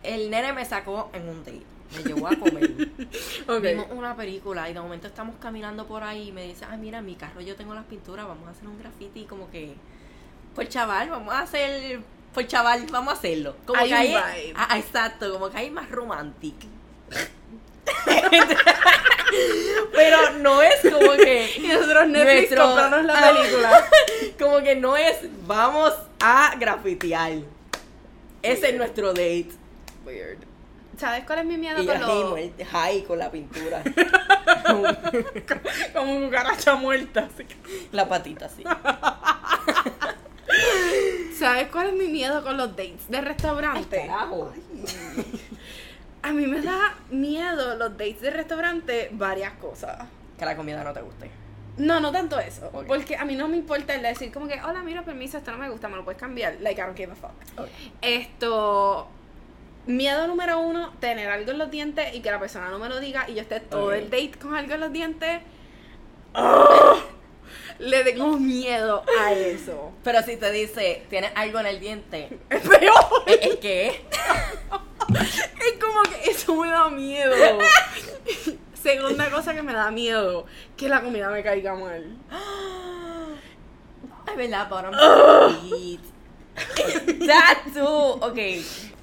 El 0.03 0.31
nene 0.31 0.53
me 0.53 0.65
sacó 0.65 1.11
en 1.13 1.29
un 1.29 1.45
date, 1.45 1.63
me 1.97 2.03
llevó 2.03 2.27
a 2.29 2.37
comer. 2.37 2.71
Vimos 3.63 3.87
una 3.91 4.17
película 4.17 4.69
y 4.69 4.75
de 4.75 4.81
momento 4.81 5.07
estamos 5.07 5.37
caminando 5.41 5.87
por 5.87 6.03
ahí 6.03 6.29
y 6.29 6.33
me 6.33 6.45
dice, 6.47 6.65
ah, 6.71 6.77
mira, 6.77 6.99
en 6.99 7.07
mi 7.07 7.15
carro 7.15 7.41
yo 7.41 7.55
tengo 7.57 7.75
las 7.75 7.85
pinturas, 7.85 8.27
vamos 8.27 8.49
a 8.49 8.51
hacer 8.51 8.67
un 8.67 8.79
graffiti 8.79 9.25
como 9.25 9.51
que, 9.51 9.75
por 10.55 10.69
chaval, 10.69 11.09
vamos 11.11 11.33
a 11.33 11.41
hacer, 11.41 12.01
por 12.35 12.47
chaval, 12.47 12.85
vamos 12.91 13.15
a 13.15 13.17
hacerlo. 13.17 13.55
Como 13.67 13.81
Hay 13.81 13.89
que 13.89 13.95
ahí, 13.95 14.53
ah, 14.57 14.79
exacto, 14.79 15.33
como 15.33 15.51
que 15.51 15.59
hay 15.59 15.71
más 15.71 15.89
romántico. 15.91 16.67
Pero 19.93 20.31
no 20.41 20.61
es 20.63 20.75
como 20.83 21.13
que 21.13 21.51
Y 21.57 21.67
nosotros 21.69 22.09
Netflix 22.09 22.51
Nuestro- 22.51 22.65
comprarnos 22.67 23.05
la 23.05 23.33
película. 23.33 23.85
como 24.39 24.59
que 24.63 24.77
no 24.77 24.97
es 24.97 25.17
vamos 25.47 25.93
a 26.21 26.55
grafitear. 26.59 27.33
Ese 28.43 28.71
es 28.71 28.77
nuestro 28.77 29.09
date. 29.09 29.49
Weird. 30.05 30.39
¿Sabes 30.99 31.25
cuál 31.25 31.39
es 31.41 31.45
mi 31.47 31.57
miedo 31.57 31.83
Y 31.83 31.87
con 31.87 32.01
los... 32.01 32.39
high 32.71 33.05
con 33.05 33.19
la 33.19 33.31
pintura. 33.31 33.83
Como 35.95 36.21
cucaracha 36.21 36.75
muerta. 36.75 37.29
así. 37.33 37.47
la 37.93 38.09
patita 38.09 38.47
así. 38.47 38.63
¿Sabes 41.39 41.69
cuál 41.69 41.89
es 41.89 41.95
mi 41.95 42.09
miedo 42.09 42.43
con 42.45 42.57
los 42.57 42.71
dates 42.77 43.09
de 43.09 43.21
restaurante? 43.21 44.07
Carajo. 44.07 44.53
A 46.23 46.33
mí 46.33 46.47
me 46.47 46.61
da 46.61 46.95
miedo 47.11 47.77
los 47.77 47.91
dates 47.97 48.21
de 48.21 48.31
restaurante 48.31 49.09
varias 49.13 49.53
cosas. 49.55 50.07
Que 50.39 50.45
la 50.45 50.57
comida 50.57 50.85
no 50.85 50.93
te 50.93 51.01
guste. 51.01 51.31
No, 51.79 52.01
no 52.01 52.13
tanto 52.13 52.39
eso. 52.39 52.71
Porque 52.87 53.17
a 53.17 53.25
mí 53.25 53.35
no 53.35 53.49
me 53.49 53.57
importa 53.57 53.95
el 53.95 54.03
decir 54.03 54.31
como 54.31 54.47
que, 54.47 54.61
hola, 54.63 54.83
mira, 54.83 55.03
permiso, 55.03 55.39
esto 55.39 55.51
no 55.53 55.59
me 55.59 55.71
gusta, 55.71 55.89
me 55.89 55.97
lo 55.97 56.05
puedes 56.05 56.21
cambiar. 56.21 56.57
Like, 56.61 56.81
I 56.81 56.85
don't 56.85 56.97
give 56.97 57.13
a 57.13 57.17
fuck. 57.17 57.33
Esto. 58.03 59.09
Miedo 59.87 60.29
número 60.29 60.61
uno, 60.61 60.93
tener 61.01 61.29
algo 61.29 61.51
en 61.51 61.59
los 61.59 61.71
dientes 61.71 62.15
y 62.15 62.21
que 62.21 62.31
la 62.31 62.39
persona 62.39 62.69
no 62.69 62.79
me 62.79 62.89
lo 62.89 63.01
diga 63.01 63.29
y 63.29 63.35
yo 63.35 63.41
esté 63.41 63.59
todo 63.59 63.93
el 63.93 64.11
date 64.11 64.33
con 64.41 64.55
algo 64.55 64.75
en 64.75 64.81
los 64.81 64.93
dientes. 64.93 65.41
¡Ah! 66.35 66.95
Le 67.81 68.05
tengo 68.05 68.39
miedo 68.39 69.03
a 69.21 69.33
eso. 69.33 69.93
Pero 70.05 70.23
si 70.23 70.37
te 70.37 70.53
dice, 70.53 71.03
tienes 71.11 71.33
algo 71.35 71.59
en 71.59 71.67
el 71.67 71.81
diente, 71.81 72.39
Es 72.49 72.61
peor. 72.61 72.95
¿es 73.27 73.39
es 73.43 73.57
qué? 73.57 74.07
Es 75.13 75.79
como 75.79 76.03
que 76.03 76.31
eso 76.31 76.55
me 76.57 76.71
da 76.71 76.89
miedo. 76.89 77.35
Segunda 78.81 79.31
cosa 79.31 79.53
que 79.53 79.63
me 79.63 79.73
da 79.73 79.91
miedo, 79.91 80.47
que 80.77 80.89
la 80.89 81.03
comida 81.03 81.29
me 81.29 81.43
caiga 81.43 81.75
mal. 81.75 82.17
Ay, 84.27 84.37
verdad, 84.37 84.69
bottom 84.71 84.95
sweet. 85.69 86.01
That 87.27 87.59
too. 87.75 87.85
Ok. 87.85 88.39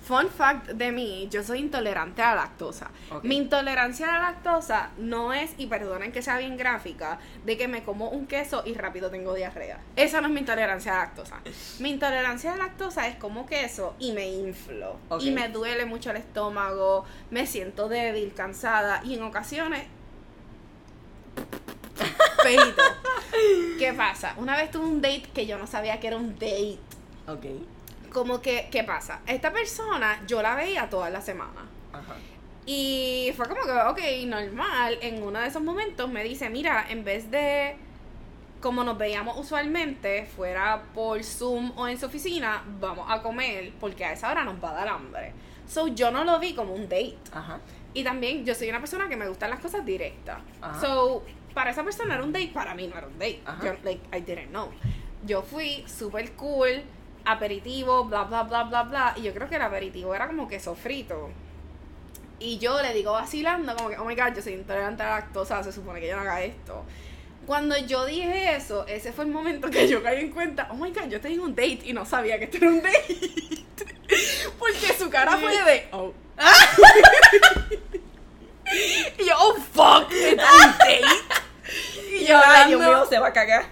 Fun 0.10 0.28
fact 0.28 0.69
de 0.69 0.91
mí, 0.91 1.28
yo 1.30 1.43
soy 1.43 1.60
intolerante 1.60 2.24
a 2.24 2.34
la 2.34 2.41
lactosa. 2.41 2.89
Mi 3.22 3.38
intolerancia 3.38 4.10
a 4.10 4.13
la 4.13 4.32
lactosa 4.32 4.89
no 4.98 5.34
es, 5.34 5.54
y 5.60 5.67
perdonen 5.67 6.12
que 6.12 6.24
sea 6.24 6.39
bien 6.39 6.58
gráfica, 6.58 7.19
de 7.45 7.60
que 7.60 7.67
me 7.67 7.84
como 7.84 8.10
un 8.10 8.26
queso 8.26 8.63
y 8.65 8.74
rápido 8.74 9.12
tengo 9.12 9.36
diarrea. 9.36 9.80
Esa 9.95 10.19
no 10.19 10.26
es 10.26 10.34
mi 10.34 10.39
intolerancia 10.39 10.93
a 10.93 10.95
la 10.95 11.04
lactosa. 11.04 11.41
Mi 11.78 11.91
intolerancia 11.91 12.54
a 12.54 12.58
la 12.58 12.65
lactosa 12.65 13.08
es 13.08 13.17
como 13.17 13.45
queso 13.45 13.93
y 14.00 14.13
me 14.13 14.28
inflo. 14.28 14.98
Y 15.19 15.30
me 15.30 15.48
duele 15.50 15.86
mucho 15.86 16.10
el 16.10 16.17
estómago, 16.17 17.06
me 17.30 17.45
siento 17.45 17.88
débil, 17.88 18.34
cansada 18.34 19.02
y 19.04 19.13
en 19.13 19.22
ocasiones... 19.22 19.86
Feito. 22.41 22.82
¿Qué 23.78 23.93
pasa? 23.93 24.34
Una 24.38 24.58
vez 24.58 24.72
tuve 24.72 24.88
un 24.88 25.02
date 25.04 25.30
que 25.36 25.45
yo 25.45 25.60
no 25.60 25.67
sabía 25.67 26.00
que 26.00 26.08
era 26.08 26.17
un 26.17 26.34
date 26.34 26.80
Ok. 27.28 27.45
Como 28.10 28.41
que, 28.41 28.67
¿qué 28.72 28.84
pasa? 28.84 29.22
Esta 29.28 29.52
persona 29.52 30.22
yo 30.28 30.41
la 30.41 30.56
veía 30.56 30.89
toda 30.89 31.10
la 31.10 31.22
semana. 31.22 31.67
Ajá. 31.93 32.15
Y 32.65 33.32
fue 33.36 33.48
como 33.48 33.62
que, 33.62 33.72
ok, 33.72 34.28
normal. 34.28 34.98
En 35.02 35.24
uno 35.24 35.39
de 35.39 35.48
esos 35.48 35.62
momentos 35.62 36.10
me 36.10 36.24
dice, 36.24 36.50
mira, 36.50 36.86
en 36.89 37.04
vez 37.04 37.32
de 37.32 37.78
como 38.62 38.84
nos 38.84 38.98
veíamos 38.98 39.38
usualmente, 39.38 40.26
fuera 40.26 40.84
por 40.93 41.24
Zoom 41.24 41.72
o 41.78 41.88
en 41.88 41.98
su 41.98 42.08
oficina, 42.08 42.63
vamos 42.80 43.06
a 43.10 43.22
comer 43.22 43.72
porque 43.80 44.04
a 44.04 44.13
esa 44.13 44.30
hora 44.30 44.43
nos 44.43 44.62
va 44.63 44.72
a 44.72 44.74
dar 44.74 44.88
hambre. 44.89 45.34
So 45.67 45.88
yo 45.88 46.12
no 46.12 46.24
lo 46.24 46.39
vi 46.39 46.54
como 46.54 46.74
un 46.74 46.84
date. 46.84 47.17
Ajá. 47.32 47.60
Y 47.93 48.04
también 48.04 48.45
yo 48.45 48.54
soy 48.54 48.69
una 48.69 48.80
persona 48.80 49.08
que 49.08 49.15
me 49.15 49.28
gustan 49.28 49.50
las 49.50 49.60
cosas 49.60 49.86
directas. 49.86 50.39
Ajá. 50.62 50.80
So, 50.80 51.24
para 51.54 51.72
esa 51.72 51.84
persona 51.84 52.15
era 52.15 52.24
un 52.24 52.32
date, 52.32 52.52
para 52.54 52.76
mí 52.76 52.88
no 52.88 52.98
era 52.98 53.08
un 53.08 53.17
date. 53.17 53.41
Ajá. 53.45 53.65
Yo, 53.65 53.74
like, 53.84 54.02
I 54.15 54.22
didn't 54.22 54.50
know. 54.50 54.69
Yo 55.26 55.41
fui 55.41 55.84
súper 55.88 56.34
cool, 56.34 56.84
aperitivo, 57.25 58.05
bla, 58.05 58.23
bla, 58.23 58.43
bla, 58.43 58.63
bla, 58.63 58.84
bla. 58.84 59.13
Y 59.17 59.23
yo 59.23 59.34
creo 59.34 59.49
que 59.49 59.55
el 59.58 59.62
aperitivo 59.62 60.15
era 60.15 60.27
como 60.27 60.47
queso 60.47 60.75
frito. 60.75 61.29
Y 62.39 62.58
yo 62.58 62.82
le 62.82 62.93
digo 62.93 63.12
vacilando, 63.12 63.75
como 63.75 63.89
que, 63.89 63.97
oh 63.97 64.05
my 64.05 64.15
god, 64.15 64.34
yo 64.36 64.41
soy 64.41 64.53
intolerante 64.53 65.03
a 65.03 65.08
la 65.08 65.12
lactosa, 65.19 65.62
se 65.63 65.71
supone 65.73 65.99
que 65.99 66.08
yo 66.08 66.15
no 66.15 66.21
haga 66.21 66.41
esto. 66.41 66.86
Cuando 67.45 67.77
yo 67.77 68.05
dije 68.05 68.55
eso, 68.55 68.86
ese 68.88 69.12
fue 69.12 69.25
el 69.25 69.32
momento 69.32 69.69
que 69.69 69.88
yo 69.88 70.01
caí 70.03 70.21
en 70.21 70.32
cuenta, 70.32 70.67
oh 70.71 70.75
my 70.75 70.91
god, 70.91 71.08
yo 71.10 71.19
tenía 71.19 71.41
un 71.41 71.55
date 71.55 71.79
y 71.84 71.93
no 71.93 72.05
sabía 72.05 72.38
que 72.38 72.45
esto 72.45 72.58
era 72.58 72.69
un 72.69 72.82
date. 72.82 73.08
Porque 74.60 74.93
su 74.97 75.10
cara 75.10 75.36
fue 75.38 75.51
de, 75.63 75.88
oh. 75.91 76.13
y 79.17 79.25
yo, 79.25 79.34
oh 79.39 79.55
fuck, 79.73 80.12
es 80.12 80.32
un 80.32 80.38
date. 80.38 81.01
Y 82.12 82.21
yo, 82.21 82.25
Dios 82.27 82.43
hablando- 82.43 82.79
mío, 82.79 83.05
se 83.08 83.19
va 83.19 83.27
a 83.27 83.34
cagar. 83.34 83.65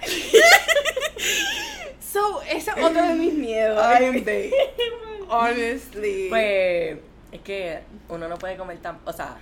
So, 2.17 2.41
ese 2.41 2.71
es 2.71 2.83
otro 2.83 3.01
de 3.03 3.13
mis 3.13 3.33
miedos. 3.33 3.77
Date. 3.77 4.51
Honestly. 5.29 6.29
Pues 6.29 6.97
es 7.31 7.41
que 7.41 7.81
uno 8.09 8.27
no 8.27 8.39
puede 8.39 8.57
comer 8.57 8.79
tan. 8.79 8.97
O 9.05 9.13
sea, 9.13 9.37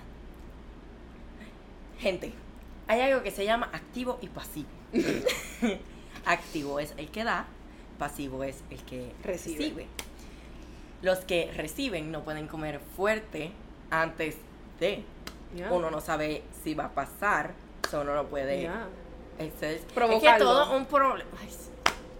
gente, 1.99 2.33
hay 2.87 2.99
algo 2.99 3.23
que 3.23 3.31
se 3.31 3.45
llama 3.45 3.69
activo 3.71 4.17
y 4.21 4.27
pasivo. 4.27 4.67
activo 6.25 6.79
es 6.81 6.93
el 6.97 7.09
que 7.11 7.23
da, 7.23 7.45
pasivo 7.97 8.43
es 8.43 8.61
el 8.69 8.81
que 8.83 9.13
Recibe. 9.23 9.57
recibe. 9.59 9.87
Los 11.01 11.19
que 11.19 11.51
reciben 11.55 12.11
no 12.11 12.23
pueden 12.23 12.47
comer 12.47 12.81
fuerte 12.97 13.51
antes 13.89 14.35
de. 14.81 15.03
Yeah. 15.55 15.71
Uno 15.71 15.89
no 15.89 16.01
sabe 16.01 16.43
si 16.63 16.73
va 16.73 16.85
a 16.85 16.93
pasar, 16.93 17.53
so 17.89 18.01
uno 18.01 18.15
no 18.15 18.25
puede. 18.25 18.61
Yeah. 18.61 18.87
Eso 19.37 19.65
es, 19.65 19.75
es 19.81 19.81
que 19.85 19.93
Provocarlo. 19.93 20.45
todo 20.45 20.75
un 20.75 20.85
problema. 20.85 21.29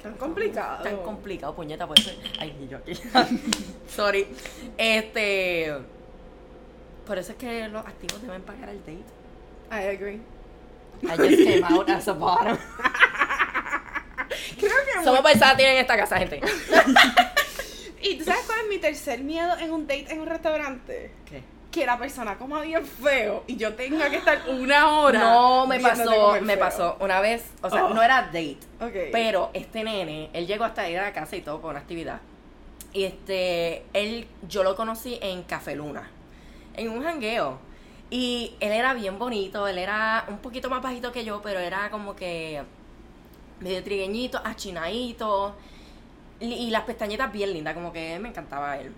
Tan 0.05 0.13
complicado. 0.17 0.83
Tan 0.83 0.97
complicado, 0.97 1.55
puñeta, 1.55 1.87
por 1.87 1.99
eso. 1.99 2.11
Ay, 2.37 2.55
y 2.61 2.67
yo 2.67 2.77
aquí. 2.77 2.93
Sorry. 3.87 4.27
Este. 4.77 5.73
Por 7.07 7.17
eso 7.17 7.31
es 7.31 7.37
que 7.39 7.67
los 7.69 7.83
activos 7.83 8.21
deben 8.21 8.43
pagar 8.43 8.69
el 8.69 8.77
date. 8.81 9.03
I 9.71 9.95
agree. 9.95 10.21
I 11.01 11.17
just 11.17 11.43
came 11.43 11.63
out 11.63 11.89
as 11.89 12.07
a 12.07 12.13
bottom. 12.13 12.55
Creo 14.59 14.75
que. 14.85 15.03
Somos 15.03 15.23
versátiles 15.23 15.71
en 15.71 15.77
esta 15.77 15.97
casa, 15.97 16.19
gente. 16.19 16.39
¿Y 18.03 18.19
tú 18.19 18.25
sabes 18.25 18.45
cuál 18.45 18.59
es 18.59 18.67
mi 18.69 18.77
tercer 18.77 19.21
miedo 19.21 19.57
en 19.57 19.71
un 19.71 19.87
date 19.87 20.13
en 20.13 20.21
un 20.21 20.27
restaurante? 20.27 21.09
¿Qué? 21.25 21.41
Que 21.75 21.85
la 21.85 21.97
persona 21.97 22.37
coma 22.37 22.61
bien 22.61 22.85
feo 22.85 23.43
y 23.47 23.57
yo 23.57 23.73
tenga 23.75 24.09
que 24.09 24.15
estar 24.15 24.43
una 24.47 24.97
hora. 25.01 25.19
No, 25.19 25.67
me 25.67 25.77
pasó, 25.81 26.37
me 26.41 26.53
feo. 26.53 26.59
pasó 26.59 26.97
una 27.01 27.19
vez, 27.19 27.51
o 27.61 27.69
sea, 27.69 27.85
Oh. 27.87 27.93
no 27.93 28.01
era 28.01 28.21
date, 28.23 28.57
pero 29.11 29.49
este 29.53 29.83
nene, 29.83 30.29
él 30.31 30.47
llegó 30.47 30.63
hasta 30.63 30.89
ir 30.89 30.97
a 30.99 31.03
la 31.03 31.11
casa 31.11 31.35
y 31.35 31.41
todo 31.41 31.59
con 31.61 31.71
una 31.71 31.79
actividad. 31.79 32.21
Y 32.93 33.03
este, 33.03 33.83
él, 33.91 34.25
yo 34.47 34.63
lo 34.63 34.77
conocí 34.77 35.19
en 35.21 35.43
Café 35.43 35.75
Luna, 35.75 36.09
en 36.77 36.89
un 36.89 37.03
jangueo. 37.03 37.59
Y 38.09 38.55
él 38.61 38.71
era 38.71 38.93
bien 38.93 39.19
bonito, 39.19 39.67
él 39.67 39.77
era 39.77 40.23
un 40.29 40.37
poquito 40.37 40.69
más 40.69 40.81
bajito 40.81 41.11
que 41.11 41.25
yo, 41.25 41.41
pero 41.41 41.59
era 41.59 41.89
como 41.91 42.15
que 42.15 42.63
medio 43.59 43.83
trigueñito, 43.83 44.39
achinadito. 44.45 45.53
Y, 46.39 46.53
y 46.53 46.69
las 46.69 46.83
pestañitas 46.83 47.31
bien 47.33 47.51
lindas, 47.51 47.73
como 47.73 47.91
que 47.91 48.17
me 48.19 48.29
encantaba 48.29 48.77
él. 48.77 48.93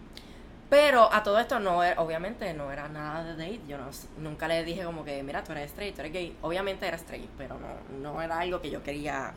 Pero 0.69 1.11
a 1.13 1.23
todo 1.23 1.39
esto 1.39 1.59
no 1.59 1.81
era, 1.81 2.01
obviamente 2.01 2.53
no 2.53 2.71
era 2.71 2.89
nada 2.89 3.23
de 3.23 3.31
date. 3.31 3.61
Yo 3.67 3.77
no, 3.77 3.89
nunca 4.17 4.47
le 4.47 4.63
dije 4.63 4.83
como 4.83 5.05
que, 5.05 5.23
mira, 5.23 5.43
tú 5.43 5.53
eres 5.53 5.71
straight, 5.71 5.95
tú 5.95 6.01
eres 6.01 6.13
gay. 6.13 6.37
Obviamente 6.41 6.85
era 6.85 6.97
straight, 6.97 7.29
pero 7.37 7.57
no, 7.57 7.99
no 7.99 8.21
era 8.21 8.39
algo 8.39 8.61
que 8.61 8.69
yo 8.69 8.83
quería 8.83 9.33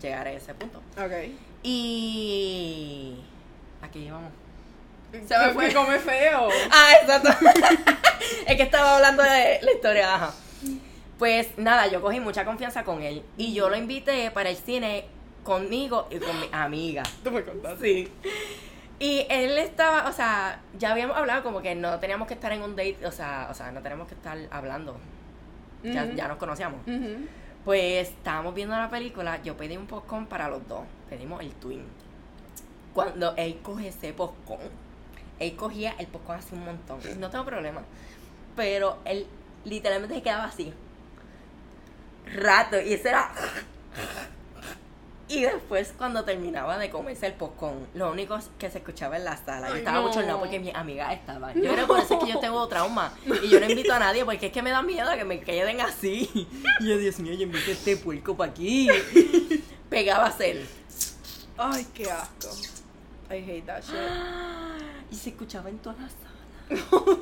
llegar 0.00 0.26
a 0.28 0.32
ese 0.32 0.54
punto. 0.54 0.80
Ok. 0.96 1.12
Y 1.64 3.16
aquí 3.82 4.06
íbamos. 4.06 4.32
Se 5.12 5.38
me 5.38 5.52
fue 5.52 5.72
come 5.72 5.98
feo. 5.98 6.48
Ah, 6.70 6.92
exacto. 7.00 7.30
es 8.46 8.56
que 8.56 8.62
estaba 8.62 8.96
hablando 8.96 9.22
de 9.22 9.58
la 9.62 9.72
historia, 9.72 10.14
ajá. 10.14 10.34
Pues 11.18 11.58
nada, 11.58 11.88
yo 11.88 12.00
cogí 12.00 12.20
mucha 12.20 12.44
confianza 12.44 12.84
con 12.84 13.02
él 13.02 13.24
y 13.36 13.52
yo 13.52 13.68
lo 13.68 13.76
invité 13.76 14.30
para 14.30 14.50
el 14.50 14.56
cine 14.56 15.06
conmigo 15.42 16.06
y 16.10 16.18
con 16.18 16.38
mi 16.38 16.48
amiga. 16.52 17.02
Tú 17.24 17.32
me 17.32 17.42
contaste. 17.42 17.84
Sí. 17.84 18.08
Y 19.00 19.26
él 19.30 19.58
estaba, 19.58 20.08
o 20.08 20.12
sea, 20.12 20.60
ya 20.76 20.90
habíamos 20.90 21.16
hablado 21.16 21.42
como 21.44 21.62
que 21.62 21.74
no 21.74 22.00
teníamos 22.00 22.26
que 22.26 22.34
estar 22.34 22.50
en 22.52 22.62
un 22.62 22.74
date, 22.74 23.06
o 23.06 23.12
sea, 23.12 23.48
o 23.50 23.54
sea, 23.54 23.70
no 23.70 23.80
tenemos 23.80 24.08
que 24.08 24.14
estar 24.14 24.36
hablando. 24.50 24.96
Ya, 25.84 26.26
nos 26.26 26.38
conocíamos. 26.38 26.80
Pues 27.64 28.08
estábamos 28.08 28.54
viendo 28.54 28.76
la 28.76 28.90
película, 28.90 29.40
yo 29.42 29.56
pedí 29.56 29.76
un 29.76 29.86
popcorn 29.86 30.26
para 30.26 30.48
los 30.48 30.66
dos, 30.66 30.82
pedimos 31.08 31.40
el 31.42 31.52
twin. 31.52 31.84
Cuando 32.94 33.34
él 33.36 33.60
coge 33.62 33.88
ese 33.88 34.12
popcorn, 34.12 34.68
él 35.38 35.54
cogía 35.54 35.94
el 35.98 36.08
popcorn 36.08 36.40
así 36.40 36.54
un 36.54 36.64
montón, 36.64 36.98
no 37.20 37.30
tengo 37.30 37.44
problema, 37.44 37.82
pero 38.56 38.98
él 39.04 39.26
literalmente 39.64 40.16
se 40.16 40.22
quedaba 40.22 40.44
así, 40.44 40.72
rato, 42.34 42.80
y 42.80 42.94
ese 42.94 43.10
era... 43.10 43.30
Y 45.28 45.42
después 45.42 45.92
cuando 45.96 46.24
terminaba 46.24 46.78
de 46.78 46.88
comerse 46.90 47.26
el 47.26 47.34
popcorn, 47.34 47.86
lo 47.94 48.10
único 48.10 48.38
que 48.58 48.70
se 48.70 48.78
escuchaba 48.78 49.16
en 49.18 49.24
la 49.24 49.36
sala, 49.36 49.68
yo 49.68 49.74
Ay, 49.74 49.80
estaba 49.80 49.98
no. 49.98 50.08
bochornado 50.08 50.38
porque 50.38 50.58
mis 50.58 50.74
amigas 50.74 51.12
estaban. 51.12 51.54
Yo 51.54 51.72
creo 51.72 51.76
que 51.76 51.84
por 51.86 51.98
eso 52.00 52.14
es 52.14 52.24
que 52.24 52.32
yo 52.32 52.38
tengo 52.40 52.66
trauma. 52.68 53.12
Y 53.42 53.48
yo 53.48 53.60
no 53.60 53.68
invito 53.68 53.92
a 53.92 53.98
nadie 53.98 54.24
porque 54.24 54.46
es 54.46 54.52
que 54.52 54.62
me 54.62 54.70
da 54.70 54.82
miedo 54.82 55.10
que 55.16 55.24
me 55.24 55.40
queden 55.40 55.80
así. 55.80 56.48
Y 56.80 56.88
yo, 56.88 56.96
Dios 56.96 57.18
mío, 57.18 57.34
yo 57.34 57.42
invito 57.42 57.70
a 57.70 57.74
este 57.74 57.96
puerco 57.96 58.36
para 58.36 58.50
aquí. 58.50 58.88
Pegaba 59.90 60.26
a 60.26 60.32
ser. 60.32 60.64
Ay, 61.56 61.86
qué 61.92 62.10
asco. 62.10 62.48
I 63.30 63.34
hate 63.34 63.66
that 63.66 63.82
shit. 63.82 63.94
Y 65.10 65.14
se 65.16 65.30
escuchaba 65.30 65.68
en 65.70 65.78
toda 65.78 65.96
la 65.96 66.08
sala. 66.08 66.28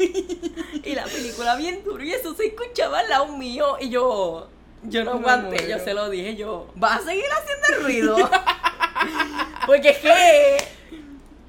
y 0.85 0.95
la 0.95 1.05
película 1.05 1.55
bien 1.55 1.85
duro 1.85 2.03
y 2.03 2.13
eso 2.13 2.35
se 2.35 2.47
escuchaba 2.47 2.99
al 3.01 3.09
lado 3.09 3.37
mío. 3.37 3.77
Y 3.81 3.91
yo, 3.91 4.49
yo 4.89 5.05
no 5.05 5.13
aguanté, 5.13 5.69
yo 5.69 5.79
se 5.79 5.95
lo 5.95 6.09
dije, 6.11 6.37
yo, 6.37 6.71
¿vas 6.75 7.01
a 7.01 7.05
seguir 7.05 7.25
haciendo 7.31 7.67
el 7.79 7.85
ruido? 7.85 8.17
Porque 9.67 9.91
es 9.91 9.99
que 9.99 10.57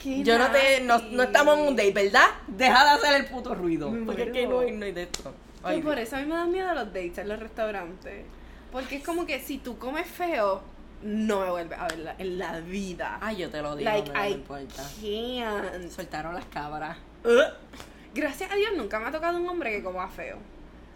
Qué 0.02 0.24
yo 0.24 0.38
no 0.38 0.50
te, 0.52 0.82
no, 0.82 1.00
no 1.12 1.24
estamos 1.24 1.58
en 1.60 1.68
un 1.68 1.76
date, 1.76 1.92
¿verdad? 1.92 2.28
Deja 2.48 2.84
de 2.84 2.90
hacer 2.92 3.16
el 3.22 3.26
puto 3.28 3.56
ruido. 3.56 3.90
Me 3.92 4.06
Porque 4.06 4.24
es 4.24 4.32
que 4.32 4.48
no 4.48 4.62
no 4.62 4.86
hay 4.86 4.92
de 4.92 5.04
esto. 5.04 5.34
Ay, 5.64 5.82
por 5.82 5.98
eso 5.98 6.16
a 6.16 6.20
mí 6.20 6.26
me 6.26 6.36
dan 6.36 6.52
miedo 6.52 6.74
los 6.74 6.86
dates 6.88 7.18
en 7.18 7.30
los 7.30 7.40
restaurantes. 7.40 8.26
Porque 8.72 8.98
es 8.98 9.04
como 9.04 9.26
que 9.26 9.40
si 9.40 9.58
tú 9.58 9.78
comes 9.78 10.08
feo, 10.08 10.62
no 11.02 11.42
me 11.42 11.50
vuelves 11.50 11.78
a 11.80 11.88
ver 11.88 12.00
la- 12.00 12.16
en 12.18 12.38
la 12.38 12.60
vida. 12.60 13.18
Ay, 13.22 13.38
yo 13.38 13.50
te 13.50 13.62
lo 13.62 13.76
digo, 13.76 13.90
like, 13.90 14.10
no 14.12 14.20
me 14.20 14.30
importa. 14.30 14.84
can't. 15.02 15.92
Soltaron 15.92 16.34
las 16.36 16.46
cabras. 16.46 16.98
Gracias 18.14 18.52
a 18.52 18.56
Dios 18.56 18.72
nunca 18.76 19.00
me 19.00 19.08
ha 19.08 19.12
tocado 19.12 19.38
un 19.38 19.48
hombre 19.50 19.72
que 19.72 19.84
coma 19.84 20.08
feo. 20.10 20.38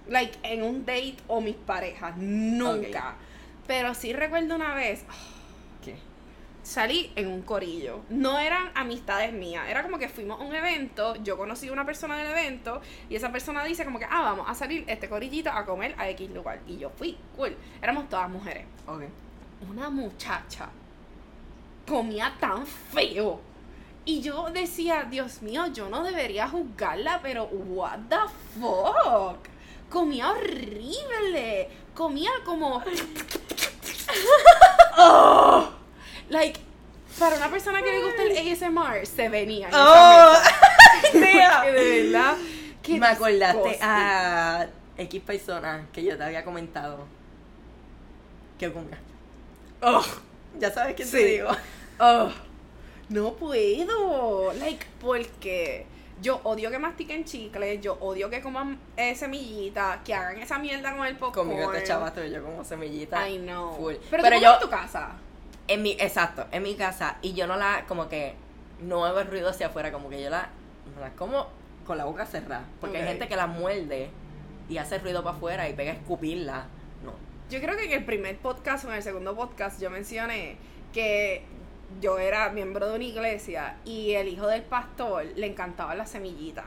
Like, 0.08 0.38
en 0.44 0.64
un 0.64 0.86
date 0.86 1.18
o 1.28 1.42
mis 1.42 1.56
parejas. 1.56 2.16
Nunca. 2.18 3.16
Pero 3.68 3.94
sí 3.94 4.14
recuerdo 4.14 4.56
una 4.56 4.74
vez, 4.74 5.04
¿Qué? 5.84 5.96
salí 6.64 7.12
en 7.16 7.28
un 7.28 7.42
corillo. 7.42 8.02
No 8.10 8.40
eran 8.40 8.72
amistades 8.76 9.32
mías. 9.34 9.68
Era 9.70 9.84
como 9.84 9.98
que 9.98 10.10
fuimos 10.10 10.40
a 10.42 10.44
un 10.44 10.54
evento. 10.56 11.16
Yo 11.24 11.38
conocí 11.38 11.68
a 11.68 11.74
una 11.74 11.86
persona 11.86 12.18
del 12.18 12.32
evento. 12.32 12.82
Y 13.10 13.16
esa 13.16 13.32
persona 13.32 13.64
dice 13.64 13.86
como 13.86 14.00
que, 14.00 14.06
ah, 14.06 14.22
vamos 14.22 14.50
a 14.50 14.56
salir 14.56 14.84
este 14.88 15.08
corillito 15.08 15.50
a 15.50 15.66
comer 15.66 15.96
a 15.98 16.10
X 16.10 16.30
lugar. 16.32 16.60
Y 16.68 16.78
yo 16.78 16.90
fui, 16.90 17.18
cool. 17.36 17.56
Éramos 17.82 18.10
todas 18.10 18.30
mujeres. 18.30 18.66
Ok. 18.88 19.04
Una 19.70 19.90
muchacha 19.90 20.70
comía 21.88 22.34
tan 22.40 22.66
feo. 22.66 23.40
Y 24.04 24.22
yo 24.22 24.50
decía, 24.50 25.04
Dios 25.04 25.42
mío, 25.42 25.68
yo 25.68 25.88
no 25.90 26.04
debería 26.04 26.48
juzgarla, 26.48 27.20
pero 27.22 27.46
what 27.46 28.00
the 28.10 28.16
fuck. 28.60 29.51
Comía 29.92 30.32
horrible. 30.32 31.70
Comía 31.94 32.32
como. 32.46 32.82
oh, 34.98 35.70
like, 36.30 36.60
para 37.20 37.36
una 37.36 37.50
persona 37.50 37.82
que 37.82 37.92
le 37.92 38.04
gusta 38.04 38.24
el 38.24 38.52
ASMR, 38.54 39.06
se 39.06 39.30
venía. 39.30 39.70
¡Oh! 39.74 40.34
de 41.14 42.04
verdad. 42.04 42.38
Me 42.88 43.08
acordaste 43.08 43.78
a 43.82 44.68
X 44.98 45.22
persona 45.22 45.88
que 45.94 46.04
yo 46.04 46.18
te 46.18 46.24
había 46.24 46.44
comentado. 46.44 47.06
Que 48.58 48.68
okunga. 48.68 48.98
Oh, 49.82 50.04
Ya 50.60 50.72
sabes 50.72 50.96
qué 50.96 51.04
Sí. 51.06 51.12
te 51.12 51.26
digo. 51.26 51.50
oh, 52.00 52.30
no 53.10 53.34
puedo. 53.34 54.54
Like, 54.54 54.86
porque 55.00 55.86
yo 56.22 56.40
odio 56.44 56.70
que 56.72 56.80
mastiquen 56.80 57.26
chicles, 57.26 57.82
yo 57.82 57.96
odio 58.00 58.30
que 58.30 58.42
coman 58.42 58.80
eh, 59.10 59.16
semillitas, 59.16 60.00
que 60.04 60.14
hagan 60.14 60.38
esa 60.38 60.60
mierda 60.60 60.96
con 60.96 61.06
el 61.06 61.16
popcorn. 61.18 61.50
Conmigo 61.50 61.72
te 61.72 61.84
chavaste 61.84 62.30
yo 62.32 62.44
como 62.44 62.64
semillita. 62.64 63.28
I 63.30 63.40
know. 63.40 63.76
full. 63.76 63.96
Pero, 64.10 64.24
Pero 64.24 64.36
tú 64.38 64.42
yo- 64.44 64.54
en 64.54 64.60
tu 64.60 64.70
casa. 64.70 65.10
En 65.68 65.82
mi, 65.82 65.92
exacto, 65.92 66.46
en 66.52 66.64
mi 66.64 66.76
casa. 66.76 67.18
Y 67.22 67.34
yo 67.34 67.48
no 67.48 67.56
la, 67.58 67.86
como 67.88 68.10
que, 68.10 68.36
no 68.82 69.06
hago 69.06 69.20
el 69.20 69.28
ruido 69.28 69.50
hacia 69.50 69.68
afuera, 69.68 69.92
como 69.92 70.10
que 70.10 70.22
yo 70.22 70.30
la, 70.30 70.50
la 71.00 71.12
como 71.12 71.48
con 71.86 71.98
la 71.98 72.06
boca 72.06 72.26
cerrada. 72.26 72.66
Porque 72.80 72.98
hay 72.98 73.08
gente 73.08 73.28
que 73.28 73.36
la 73.36 73.48
muerde 73.48 74.10
y 74.70 74.78
hace 74.78 74.98
ruido 75.00 75.24
para 75.24 75.36
afuera 75.36 75.70
y 75.70 75.74
pega 75.74 75.92
a 75.92 75.96
escupirla. 75.96 76.66
No. 77.04 77.14
Yo 77.50 77.60
creo 77.62 77.78
que 77.78 77.86
en 77.86 77.92
el 77.92 78.06
primer 78.06 78.38
podcast 78.38 78.86
o 78.86 78.90
en 78.90 78.96
el 78.96 79.04
segundo 79.04 79.36
podcast 79.36 79.82
yo 79.82 79.90
mencioné 79.90 80.58
que 80.94 81.44
yo 82.00 82.20
era 82.20 82.50
miembro 82.50 82.88
de 82.88 82.96
una 82.96 83.04
iglesia 83.04 83.76
y 83.86 84.14
el 84.14 84.28
hijo 84.30 84.48
del 84.48 84.62
pastor 84.64 85.26
le 85.36 85.48
encantaban 85.48 85.98
las 85.98 86.10
semillitas. 86.10 86.66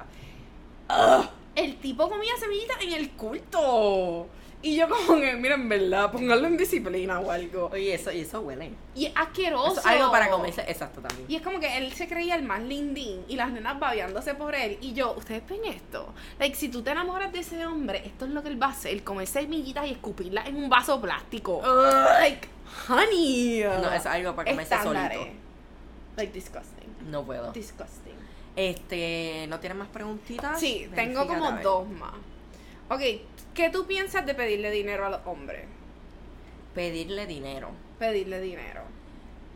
Ugh, 0.90 1.28
el 1.54 1.76
tipo 1.76 2.08
comía 2.08 2.32
semillitas 2.38 2.80
en 2.82 2.92
el 2.92 3.10
culto. 3.10 4.28
Y 4.64 4.76
yo 4.76 4.88
como 4.88 5.20
que, 5.20 5.34
mira, 5.34 5.56
en 5.56 5.68
verdad, 5.68 6.10
pónganlo 6.10 6.46
en 6.46 6.56
disciplina 6.56 7.20
o 7.20 7.30
algo. 7.30 7.68
Oye, 7.70 7.92
eso, 7.92 8.10
y 8.10 8.20
eso 8.20 8.40
huele. 8.40 8.70
Y 8.94 9.04
es 9.04 9.12
asqueroso. 9.14 9.72
Eso 9.72 9.80
es 9.80 9.86
algo 9.86 10.10
para 10.10 10.30
comerse, 10.30 10.62
exacto 10.62 11.02
también. 11.02 11.30
Y 11.30 11.36
es 11.36 11.42
como 11.42 11.60
que 11.60 11.76
él 11.76 11.92
se 11.92 12.08
creía 12.08 12.34
el 12.34 12.44
más 12.44 12.62
lindín 12.62 13.26
y 13.28 13.36
las 13.36 13.52
nenas 13.52 13.78
babeándose 13.78 14.34
por 14.34 14.54
él. 14.54 14.78
Y 14.80 14.94
yo, 14.94 15.12
¿ustedes 15.18 15.46
ven 15.46 15.66
esto? 15.66 16.14
Like, 16.38 16.56
si 16.56 16.70
tú 16.70 16.82
te 16.82 16.92
enamoras 16.92 17.30
de 17.30 17.40
ese 17.40 17.66
hombre, 17.66 18.06
esto 18.06 18.24
es 18.24 18.30
lo 18.30 18.42
que 18.42 18.48
él 18.48 18.62
va 18.62 18.68
a 18.68 18.70
hacer: 18.70 19.04
comer 19.04 19.26
semillitas 19.26 19.86
y 19.86 19.90
escupirlas 19.90 20.48
en 20.48 20.56
un 20.56 20.70
vaso 20.70 20.98
plástico. 20.98 21.60
like, 22.20 22.48
honey. 22.88 23.64
No, 23.64 23.92
es 23.92 24.06
algo 24.06 24.34
para 24.34 24.50
comerse 24.50 24.74
Estándares. 24.74 25.18
solito. 25.18 25.36
Like, 26.16 26.32
disgusting. 26.32 27.10
No 27.10 27.22
puedo. 27.22 27.52
Disgusting. 27.52 28.13
Este, 28.56 29.46
¿no 29.48 29.58
tienes 29.58 29.78
más 29.78 29.88
preguntitas? 29.88 30.60
Sí, 30.60 30.88
tengo 30.94 31.26
como 31.26 31.50
dos 31.52 31.88
más. 31.88 32.14
Ok, 32.88 33.00
¿qué 33.54 33.70
tú 33.70 33.86
piensas 33.86 34.24
de 34.26 34.34
pedirle 34.34 34.70
dinero 34.70 35.06
a 35.06 35.10
los 35.10 35.20
hombres? 35.26 35.64
Pedirle 36.74 37.26
dinero. 37.26 37.70
Pedirle 37.98 38.40
dinero. 38.40 38.82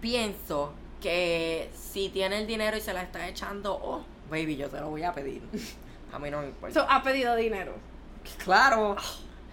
Pienso 0.00 0.72
que 1.00 1.70
si 1.74 2.08
tiene 2.08 2.38
el 2.38 2.46
dinero 2.46 2.76
y 2.76 2.80
se 2.80 2.92
la 2.92 3.02
está 3.02 3.28
echando, 3.28 3.74
oh, 3.74 4.04
baby, 4.30 4.56
yo 4.56 4.68
te 4.68 4.80
lo 4.80 4.90
voy 4.90 5.04
a 5.04 5.12
pedir. 5.12 5.42
A 6.12 6.18
mí 6.18 6.30
no 6.30 6.40
me 6.40 6.46
importa. 6.46 6.80
So, 6.80 6.86
ha 6.88 7.02
pedido 7.02 7.36
dinero. 7.36 7.74
Claro. 8.42 8.96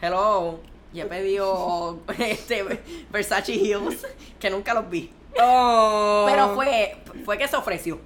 Hello. 0.01 0.59
Y 0.93 1.01
he 1.01 1.05
pedido 1.05 1.99
este 2.17 2.63
Versace 3.11 3.53
Heels, 3.53 4.07
que 4.39 4.49
nunca 4.49 4.73
los 4.73 4.89
vi. 4.89 5.11
Oh. 5.41 6.25
Pero 6.27 6.55
fue, 6.55 6.95
fue 7.25 7.37
que 7.37 7.47
se 7.47 7.57
ofreció. 7.57 7.99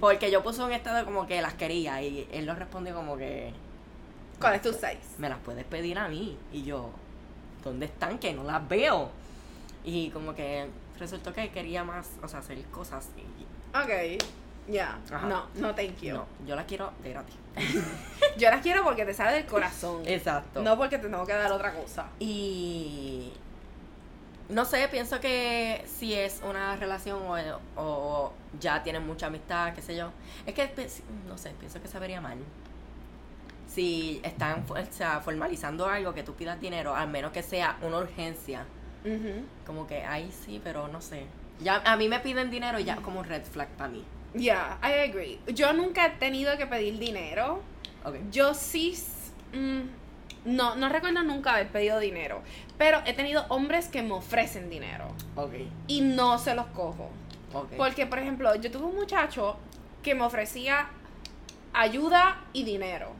Porque 0.00 0.30
yo 0.30 0.42
puse 0.42 0.62
un 0.62 0.72
estado 0.72 1.04
como 1.04 1.26
que 1.26 1.40
las 1.40 1.54
quería 1.54 2.02
y 2.02 2.28
él 2.32 2.44
lo 2.46 2.54
respondió 2.54 2.94
como 2.94 3.16
que 3.16 3.52
¿Cuál 4.40 4.54
es 4.54 4.62
tu 4.62 4.72
size? 4.72 4.98
me 5.18 5.28
las 5.28 5.38
puedes 5.38 5.64
pedir 5.64 5.98
a 5.98 6.08
mí. 6.08 6.36
Y 6.52 6.64
yo, 6.64 6.90
¿dónde 7.62 7.86
están? 7.86 8.18
Que 8.18 8.32
no 8.34 8.42
las 8.44 8.66
veo. 8.68 9.10
Y 9.84 10.10
como 10.10 10.34
que 10.34 10.68
resultó 10.98 11.32
que 11.32 11.50
quería 11.50 11.84
más, 11.84 12.10
o 12.22 12.28
sea, 12.28 12.40
hacer 12.40 12.60
cosas. 12.64 13.08
y- 13.16 13.76
Ok. 13.76 14.22
Ya. 14.66 14.98
No, 15.28 15.46
no, 15.56 15.74
thank 15.74 16.00
you. 16.00 16.14
no, 16.14 16.26
yo 16.46 16.56
las 16.56 16.64
quiero 16.64 16.90
de 17.02 17.10
gratis. 17.10 17.34
Yo 18.36 18.50
las 18.50 18.62
quiero 18.62 18.82
porque 18.82 19.04
te 19.04 19.14
sale 19.14 19.36
del 19.36 19.46
corazón. 19.46 20.02
Exacto. 20.06 20.60
No 20.62 20.76
porque 20.76 20.98
te 20.98 21.08
tengo 21.08 21.24
que 21.24 21.32
dar 21.34 21.52
otra 21.52 21.72
cosa. 21.72 22.06
Y 22.18 23.30
no 24.48 24.64
sé, 24.64 24.86
pienso 24.88 25.20
que 25.20 25.84
si 25.86 26.14
es 26.14 26.42
una 26.46 26.76
relación 26.76 27.22
o, 27.22 27.60
o 27.76 28.32
ya 28.60 28.82
tienen 28.82 29.06
mucha 29.06 29.26
amistad, 29.26 29.74
qué 29.74 29.82
sé 29.82 29.96
yo. 29.96 30.10
Es 30.46 30.54
que, 30.54 30.70
no 31.26 31.38
sé, 31.38 31.50
pienso 31.58 31.80
que 31.80 31.88
se 31.88 31.98
vería 31.98 32.20
mal. 32.20 32.38
Si 33.66 34.20
están 34.22 34.64
o 34.68 34.92
sea, 34.92 35.20
formalizando 35.20 35.86
algo 35.86 36.14
que 36.14 36.22
tú 36.22 36.34
pidas 36.34 36.60
dinero, 36.60 36.94
al 36.94 37.08
menos 37.08 37.32
que 37.32 37.42
sea 37.42 37.78
una 37.82 37.98
urgencia. 37.98 38.64
Como 39.66 39.86
que, 39.86 40.02
ay, 40.04 40.32
sí, 40.32 40.60
pero 40.62 40.88
no 40.88 41.00
sé. 41.00 41.26
Ya, 41.60 41.82
a 41.84 41.96
mí 41.96 42.08
me 42.08 42.20
piden 42.20 42.50
dinero 42.50 42.78
y 42.78 42.84
ya 42.84 42.96
como 42.96 43.20
un 43.20 43.26
red 43.26 43.42
flag 43.44 43.68
para 43.70 43.90
mí. 43.90 44.04
Yeah, 44.34 44.78
I 44.82 45.08
agree. 45.08 45.38
Yo 45.46 45.72
nunca 45.72 46.06
he 46.06 46.10
tenido 46.10 46.56
que 46.56 46.66
pedir 46.66 46.98
dinero. 46.98 47.62
Ok. 48.04 48.16
Yo 48.30 48.54
sí. 48.54 48.96
mm, 49.52 49.82
no, 50.44 50.76
no 50.76 50.88
recuerdo 50.88 51.22
nunca 51.22 51.54
haber 51.54 51.68
pedido 51.68 51.98
dinero. 51.98 52.42
Pero 52.78 53.00
he 53.06 53.14
tenido 53.14 53.46
hombres 53.48 53.88
que 53.88 54.02
me 54.02 54.12
ofrecen 54.12 54.68
dinero. 54.70 55.08
Y 55.86 56.00
no 56.00 56.38
se 56.38 56.54
los 56.54 56.66
cojo. 56.66 57.10
Porque, 57.76 58.06
por 58.06 58.18
ejemplo, 58.18 58.54
yo 58.56 58.70
tuve 58.70 58.84
un 58.84 58.96
muchacho 58.96 59.56
que 60.02 60.14
me 60.14 60.22
ofrecía 60.24 60.88
ayuda 61.72 62.42
y 62.52 62.64
dinero. 62.64 63.12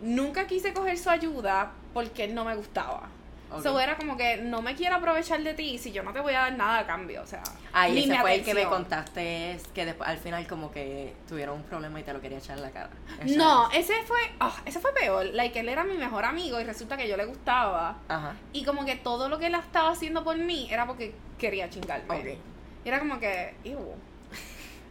Nunca 0.00 0.46
quise 0.46 0.72
coger 0.72 0.96
su 0.98 1.10
ayuda 1.10 1.72
porque 1.92 2.24
él 2.24 2.34
no 2.34 2.44
me 2.44 2.56
gustaba. 2.56 3.08
ok. 3.52 3.62
So 3.62 3.78
era 3.78 3.96
como 3.96 4.16
que 4.16 4.38
no 4.38 4.62
me 4.62 4.74
quiero 4.74 4.96
aprovechar 4.96 5.42
de 5.42 5.54
ti 5.54 5.78
si 5.78 5.92
yo 5.92 6.02
no 6.02 6.12
te 6.12 6.20
voy 6.20 6.34
a 6.34 6.40
dar 6.40 6.56
nada 6.56 6.78
a 6.80 6.86
cambio. 6.86 7.22
O 7.22 7.26
sea, 7.26 7.42
Ahí 7.72 8.04
ese 8.04 8.18
fue 8.18 8.34
el 8.34 8.44
que 8.44 8.54
me 8.54 8.64
contaste 8.64 9.52
es 9.52 9.66
que 9.68 9.84
después 9.84 10.08
al 10.08 10.18
final 10.18 10.46
como 10.46 10.70
que 10.70 11.14
tuvieron 11.28 11.56
un 11.56 11.62
problema 11.64 12.00
y 12.00 12.02
te 12.02 12.12
lo 12.12 12.20
quería 12.20 12.38
echar 12.38 12.56
en 12.56 12.62
la 12.62 12.70
cara. 12.70 12.90
No, 13.36 13.70
es. 13.70 13.90
ese 13.90 14.02
fue, 14.04 14.18
ah, 14.40 14.54
ese 14.64 14.80
fue 14.80 14.92
peor. 14.92 15.26
Like, 15.26 15.58
él 15.60 15.68
era 15.68 15.84
mi 15.84 15.96
mejor 15.96 16.24
amigo 16.24 16.60
y 16.60 16.64
resulta 16.64 16.96
que 16.96 17.08
yo 17.08 17.16
le 17.16 17.26
gustaba. 17.26 17.98
Ajá. 18.08 18.34
Y 18.52 18.64
como 18.64 18.84
que 18.84 18.96
todo 18.96 19.28
lo 19.28 19.38
que 19.38 19.46
él 19.46 19.54
estaba 19.54 19.90
haciendo 19.90 20.24
por 20.24 20.36
mí 20.36 20.68
era 20.70 20.86
porque 20.86 21.14
quería 21.38 21.68
chingarme. 21.70 22.18
Ok. 22.18 22.38
Y 22.84 22.88
era 22.88 22.98
como 22.98 23.18
que, 23.18 23.54
ew. 23.64 23.94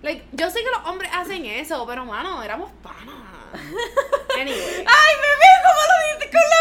Like, 0.02 0.26
yo 0.32 0.50
sé 0.50 0.60
que 0.60 0.70
los 0.70 0.88
hombres 0.88 1.10
hacen 1.14 1.46
eso, 1.46 1.86
pero 1.88 2.06
mano, 2.06 2.42
éramos 2.44 2.72
panas. 2.84 3.16
Anyway. 4.40 4.60
¡Ay, 4.60 5.14
bebé! 5.26 5.52
¿Cómo 5.64 5.82
lo 5.90 6.18
dices 6.18 6.32
con 6.32 6.50
la 6.50 6.58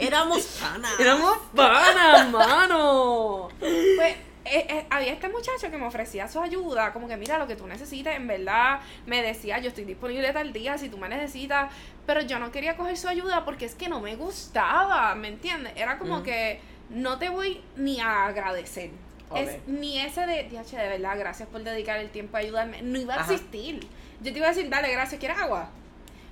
Éramos 0.00 0.42
panas. 0.60 1.00
Éramos 1.00 1.38
panas, 1.54 2.30
mano. 2.30 3.48
Pues 3.58 4.14
eh, 4.44 4.66
eh, 4.68 4.86
había 4.90 5.12
este 5.12 5.28
muchacho 5.28 5.70
que 5.70 5.76
me 5.76 5.86
ofrecía 5.86 6.28
su 6.28 6.40
ayuda, 6.40 6.92
como 6.92 7.08
que 7.08 7.16
mira 7.16 7.36
lo 7.38 7.46
que 7.48 7.56
tú 7.56 7.66
necesites, 7.66 8.14
en 8.14 8.28
verdad 8.28 8.78
me 9.06 9.20
decía 9.22 9.58
yo 9.58 9.68
estoy 9.68 9.84
disponible 9.84 10.32
tal 10.32 10.52
día 10.52 10.78
si 10.78 10.88
tú 10.88 10.98
me 10.98 11.08
necesitas, 11.08 11.70
pero 12.06 12.20
yo 12.20 12.38
no 12.38 12.52
quería 12.52 12.76
coger 12.76 12.96
su 12.96 13.08
ayuda 13.08 13.44
porque 13.44 13.64
es 13.64 13.74
que 13.74 13.88
no 13.88 14.00
me 14.00 14.14
gustaba, 14.14 15.14
¿me 15.16 15.28
entiendes? 15.28 15.72
Era 15.76 15.98
como 15.98 16.18
Mm. 16.18 16.22
que 16.22 16.60
no 16.90 17.18
te 17.18 17.28
voy 17.28 17.60
ni 17.76 18.00
a 18.00 18.26
agradecer. 18.26 18.90
Es 19.34 19.58
ni 19.66 19.98
ese 19.98 20.24
de, 20.24 20.44
"Diache, 20.44 20.76
de 20.76 20.88
verdad, 20.88 21.18
gracias 21.18 21.48
por 21.48 21.64
dedicar 21.64 21.98
el 21.98 22.10
tiempo 22.10 22.36
a 22.36 22.40
ayudarme. 22.40 22.82
No 22.82 23.00
iba 23.00 23.14
a 23.16 23.20
Ajá. 23.22 23.32
existir. 23.34 23.80
Yo 24.20 24.32
te 24.32 24.38
iba 24.38 24.46
a 24.46 24.50
decir, 24.50 24.68
dale, 24.70 24.92
gracias, 24.92 25.18
¿quieres 25.18 25.36
agua? 25.38 25.68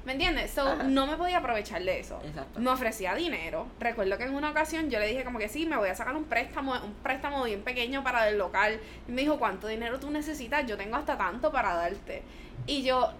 ¿Me 0.05 0.13
entiendes? 0.13 0.51
So, 0.51 0.69
Ajá. 0.69 0.83
no 0.83 1.07
me 1.07 1.17
podía 1.17 1.39
aprovechar 1.39 1.83
de 1.83 2.01
eso. 2.01 2.21
Exacto. 2.25 2.61
Me 2.61 2.71
ofrecía 2.71 3.15
dinero. 3.15 3.67
Recuerdo 3.81 4.19
que 4.19 4.25
en 4.25 4.35
una 4.35 4.51
ocasión 4.51 4.91
yo 4.91 4.99
le 4.99 5.07
dije 5.07 5.25
como 5.25 5.39
que 5.39 5.49
sí, 5.49 5.65
me 5.67 5.77
voy 5.77 5.89
a 5.89 5.95
sacar 5.95 6.15
un 6.15 6.25
préstamo, 6.25 6.73
un 6.73 6.93
préstamo 7.03 7.43
bien 7.45 7.63
pequeño 7.63 8.05
para 8.05 8.29
el 8.29 8.37
local. 8.37 8.79
Y 9.09 9.13
me 9.13 9.23
dijo, 9.23 9.39
¿cuánto 9.39 9.67
dinero 9.67 9.99
tú 9.99 10.11
necesitas? 10.11 10.67
Yo 10.67 10.77
tengo 10.77 10.97
hasta 10.97 11.17
tanto 11.17 11.51
para 11.51 11.75
darte. 11.75 12.23
Y 12.67 12.83
yo, 12.83 13.13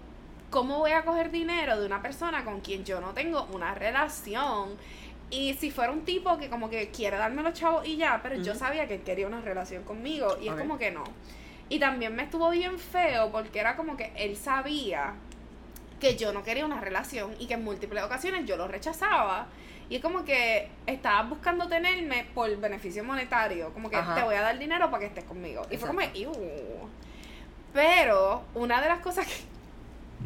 ¿cómo 0.51 0.77
voy 0.77 0.91
a 0.91 1.03
coger 1.03 1.31
dinero 1.31 1.79
de 1.79 1.87
una 1.87 2.01
persona 2.01 2.45
con 2.45 2.61
quien 2.61 2.85
yo 2.85 3.01
no 3.01 3.13
tengo 3.13 3.47
una 3.51 3.73
relación? 3.73 4.75
Y 5.31 5.55
si 5.55 5.71
fuera 5.71 5.91
un 5.91 6.05
tipo 6.05 6.37
que 6.37 6.49
como 6.49 6.69
que 6.69 6.89
quiere 6.89 7.17
darme 7.17 7.41
los 7.41 7.53
chavos 7.53 7.87
y 7.87 7.97
ya, 7.97 8.19
pero 8.21 8.35
yo 8.35 8.53
sabía 8.53 8.87
que 8.87 8.95
él 8.95 9.01
quería 9.01 9.25
una 9.25 9.41
relación 9.41 9.83
conmigo 9.83 10.37
y 10.39 10.49
es 10.49 10.53
como 10.53 10.77
que 10.77 10.91
no. 10.91 11.03
Y 11.67 11.79
también 11.79 12.15
me 12.15 12.23
estuvo 12.23 12.51
bien 12.51 12.77
feo 12.77 13.31
porque 13.31 13.59
era 13.59 13.75
como 13.75 13.97
que 13.97 14.11
él 14.15 14.37
sabía 14.37 15.15
que 15.99 16.15
yo 16.17 16.33
no 16.33 16.43
quería 16.43 16.65
una 16.65 16.81
relación 16.81 17.35
y 17.39 17.47
que 17.47 17.53
en 17.55 17.63
múltiples 17.63 18.03
ocasiones 18.03 18.45
yo 18.45 18.57
lo 18.57 18.67
rechazaba. 18.67 19.47
Y 19.89 19.97
es 19.97 20.01
como 20.01 20.25
que 20.25 20.69
estabas 20.87 21.29
buscando 21.29 21.67
tenerme 21.67 22.25
por 22.33 22.55
beneficio 22.57 23.03
monetario, 23.03 23.71
como 23.73 23.89
que 23.89 23.97
Ajá. 23.97 24.15
te 24.15 24.23
voy 24.23 24.35
a 24.35 24.41
dar 24.41 24.57
dinero 24.57 24.89
para 24.89 25.01
que 25.01 25.05
estés 25.07 25.23
conmigo. 25.25 25.61
Y 25.69 25.77
fue 25.77 25.87
como. 25.87 26.01
"Iu". 26.01 26.31
Pero 27.73 28.43
una 28.53 28.81
de 28.81 28.87
las 28.87 28.99
cosas 28.99 29.27
que... 29.27 29.33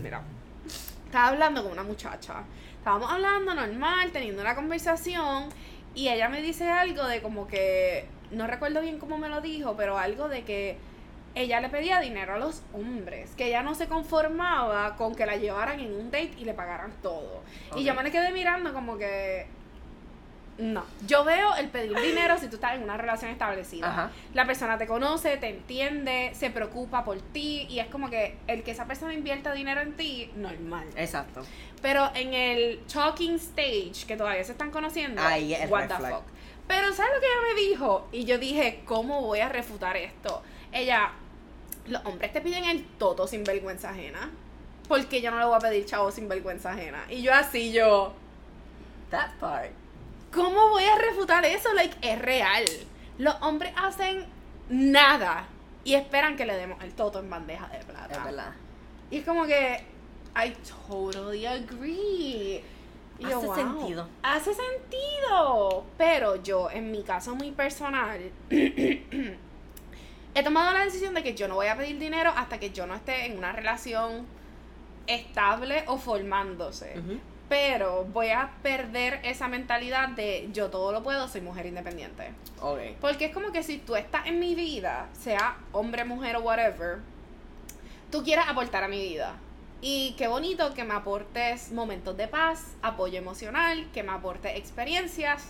Mira, 0.04 0.22
estaba 1.06 1.30
hablando 1.30 1.64
con 1.64 1.72
una 1.72 1.84
muchacha. 1.84 2.44
Estábamos 2.78 3.12
hablando 3.12 3.54
normal, 3.54 4.12
teniendo 4.12 4.42
una 4.42 4.56
conversación 4.56 5.50
y 5.96 6.08
ella 6.10 6.30
me 6.30 6.42
dice 6.42 6.70
algo 6.70 7.06
de 7.06 7.22
como 7.22 7.48
que, 7.48 8.06
no 8.32 8.48
recuerdo 8.48 8.82
bien 8.82 9.00
cómo 9.00 9.18
me 9.18 9.28
lo 9.28 9.42
dijo, 9.42 9.76
pero 9.76 9.98
algo 9.98 10.30
de 10.30 10.44
que 10.44 10.78
ella 11.36 11.62
le 11.62 11.70
pedía 11.70 12.00
dinero 12.00 12.36
a 12.36 12.38
los 12.38 12.64
hombres, 12.74 13.32
que 13.38 13.48
ella 13.48 13.64
no 13.64 13.76
se 13.76 13.88
conformaba 13.88 14.96
con 14.96 15.16
que 15.16 15.26
la 15.26 15.36
llevaran 15.36 15.80
en 15.80 15.94
un 15.94 16.12
date 16.12 16.34
y 16.38 16.46
le 16.46 16.54
pagaran 16.54 16.92
todo. 17.02 17.44
Y 17.76 17.84
yo 17.84 17.94
me 17.94 18.04
le 18.04 18.12
quedé 18.12 18.32
mirando 18.32 18.74
como 18.74 18.98
que... 18.98 19.48
No, 20.58 20.84
yo 21.08 21.24
veo 21.24 21.56
el 21.56 21.70
pedir 21.70 21.98
dinero 22.02 22.38
si 22.38 22.50
tú 22.50 22.56
estás 22.56 22.76
en 22.76 22.84
una 22.84 22.98
relación 22.98 23.32
establecida. 23.32 23.88
Ajá. 23.88 24.12
La 24.34 24.46
persona 24.46 24.78
te 24.78 24.88
conoce, 24.88 25.38
te 25.38 25.48
entiende, 25.48 26.32
se 26.34 26.50
preocupa 26.50 27.06
por 27.06 27.22
ti 27.22 27.66
y 27.70 27.80
es 27.80 27.88
como 27.88 28.10
que 28.10 28.36
el 28.48 28.64
que 28.64 28.72
esa 28.72 28.86
persona 28.86 29.14
invierta 29.14 29.54
dinero 29.54 29.80
en 29.80 29.96
ti, 29.96 30.30
normal. 30.36 30.86
Exacto. 30.98 31.44
Pero 31.82 32.12
en 32.14 32.34
el 32.34 32.82
talking 32.92 33.36
stage, 33.36 34.06
que 34.06 34.18
todavía 34.18 34.44
se 34.44 34.52
están 34.52 34.70
conociendo, 34.72 35.22
Ahí 35.22 35.54
es 35.54 35.70
what 35.70 35.88
the 35.88 35.96
fuck. 35.96 36.24
Pero 36.70 36.94
¿sabes 36.94 37.14
lo 37.16 37.20
que 37.20 37.26
ella 37.26 37.54
me 37.56 37.62
dijo? 37.62 38.08
Y 38.12 38.26
yo 38.26 38.38
dije, 38.38 38.82
¿cómo 38.86 39.22
voy 39.22 39.40
a 39.40 39.50
refutar 39.50 39.98
esto? 39.98 40.44
Ella, 40.72 41.14
los 41.90 42.06
hombres 42.06 42.32
te 42.32 42.42
piden 42.42 42.66
el 42.66 42.86
toto 42.86 43.28
sin 43.28 43.44
vergüenza 43.44 43.90
ajena. 43.90 44.32
Porque 44.88 45.22
yo 45.22 45.30
no 45.32 45.40
le 45.40 45.46
voy 45.46 45.56
a 45.56 45.60
pedir 45.60 45.86
chavo 45.86 46.12
sin 46.12 46.28
vergüenza 46.28 46.72
ajena. 46.72 47.06
Y 47.10 47.22
yo 47.22 47.34
así, 47.34 47.72
yo, 47.72 48.14
That 49.12 49.32
part. 49.40 49.72
¿cómo 50.32 50.70
voy 50.70 50.84
a 50.84 50.96
refutar 50.98 51.44
eso? 51.46 51.74
Like, 51.74 51.98
es 52.02 52.20
real. 52.20 52.66
Los 53.18 53.36
hombres 53.42 53.74
hacen 53.76 54.26
nada 54.70 55.48
y 55.84 55.96
esperan 55.96 56.36
que 56.36 56.46
le 56.46 56.56
demos 56.56 56.84
el 56.84 56.94
toto 56.94 57.20
en 57.20 57.30
bandeja 57.30 57.68
de 57.68 57.80
plata. 57.80 58.14
Es 58.16 58.24
verdad. 58.24 58.54
Y 59.12 59.18
es 59.18 59.26
como 59.26 59.46
que, 59.46 59.84
I 60.36 60.54
totally 60.88 61.46
agree. 61.46 62.64
Y 63.18 63.24
yo, 63.24 63.38
Hace 63.38 63.48
wow, 63.48 63.56
sentido. 63.56 64.08
Hace 64.24 64.52
sentido. 64.54 65.84
Pero 65.98 66.36
yo, 66.38 66.70
en 66.70 66.92
mi 66.92 67.04
caso 67.04 67.36
muy 67.36 67.52
personal, 67.52 68.32
he 70.36 70.44
tomado 70.44 70.72
la 70.74 70.86
decisión 70.86 71.14
de 71.14 71.24
que 71.24 71.36
yo 71.36 71.48
no 71.48 71.56
voy 71.56 71.68
a 71.68 71.76
pedir 71.76 72.00
dinero 72.00 72.32
hasta 72.36 72.60
que 72.60 72.72
yo 72.72 72.86
no 72.88 72.96
esté 72.96 73.26
en 73.26 73.38
una 73.38 73.52
relación 73.52 74.26
estable 75.08 75.84
o 75.88 75.98
formándose. 75.98 76.96
Pero 77.50 78.06
voy 78.06 78.30
a 78.30 78.52
perder 78.62 79.22
esa 79.24 79.48
mentalidad 79.48 80.10
de 80.10 80.50
yo 80.54 80.70
todo 80.70 80.92
lo 80.92 81.02
puedo, 81.02 81.28
soy 81.28 81.42
mujer 81.42 81.66
independiente. 81.66 82.32
Ok. 82.62 82.80
Porque 83.02 83.26
es 83.26 83.34
como 83.34 83.52
que 83.52 83.64
si 83.64 83.80
tú 83.80 83.96
estás 83.96 84.28
en 84.28 84.40
mi 84.40 84.54
vida, 84.54 85.10
sea 85.14 85.58
hombre, 85.72 86.06
mujer 86.06 86.36
o 86.36 86.42
whatever, 86.42 87.00
tú 88.12 88.24
quieres 88.24 88.46
aportar 88.48 88.84
a 88.84 88.88
mi 88.88 89.02
vida. 89.02 89.36
Y 89.82 90.14
qué 90.18 90.28
bonito 90.28 90.74
que 90.74 90.84
me 90.84 90.94
aportes 90.94 91.72
momentos 91.72 92.16
de 92.18 92.28
paz, 92.28 92.76
apoyo 92.82 93.18
emocional, 93.18 93.90
que 93.94 94.04
me 94.04 94.12
aportes 94.12 94.56
experiencias, 94.56 95.48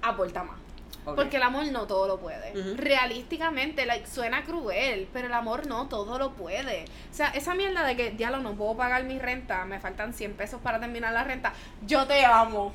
aporta 0.00 0.44
más. 0.44 0.58
Porque 1.04 1.36
el 1.38 1.42
amor 1.42 1.66
no 1.66 1.86
todo 1.86 2.06
lo 2.06 2.18
puede. 2.18 2.52
Realísticamente, 2.76 3.86
like, 3.86 4.06
suena 4.06 4.44
cruel, 4.44 5.08
pero 5.12 5.26
el 5.28 5.32
amor 5.32 5.66
no 5.66 5.88
todo 5.88 6.18
lo 6.18 6.32
puede. 6.32 6.84
O 7.10 7.14
sea, 7.14 7.28
esa 7.30 7.54
mierda 7.54 7.84
de 7.84 7.96
que, 7.96 8.10
diablo, 8.10 8.38
no 8.40 8.54
puedo 8.54 8.76
pagar 8.76 9.04
mi 9.04 9.18
renta, 9.18 9.64
me 9.64 9.80
faltan 9.80 10.12
100 10.12 10.34
pesos 10.34 10.60
para 10.62 10.78
terminar 10.78 11.12
la 11.12 11.24
renta. 11.24 11.52
Yo 11.86 12.06
te 12.06 12.24
amo. 12.24 12.72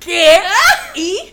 ¿Qué? 0.00 0.38
Y, 0.94 1.32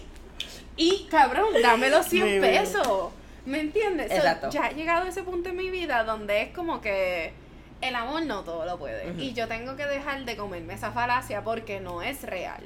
y 0.77 1.07
cabrón, 1.09 1.47
dame 1.61 1.89
los 1.89 2.05
100 2.05 2.23
Me 2.23 2.39
veo. 2.39 2.61
pesos. 2.61 3.09
¿Me 3.45 3.59
entiendes? 3.61 4.09
So, 4.09 4.17
Exacto. 4.17 4.49
ya 4.49 4.69
he 4.69 4.75
llegado 4.75 5.05
a 5.05 5.09
ese 5.09 5.23
punto 5.23 5.49
en 5.49 5.57
mi 5.57 5.69
vida 5.69 6.03
donde 6.03 6.43
es 6.43 6.53
como 6.53 6.81
que 6.81 7.33
el 7.81 7.95
amor 7.95 8.23
no 8.25 8.43
todo 8.43 8.65
lo 8.65 8.77
puede. 8.77 9.13
Y 9.21 9.33
yo 9.33 9.47
tengo 9.47 9.75
que 9.75 9.85
dejar 9.85 10.23
de 10.25 10.35
comerme 10.37 10.73
esa 10.75 10.91
falacia 10.91 11.43
porque 11.43 11.79
no 11.79 12.01
es 12.01 12.21
real. 12.23 12.63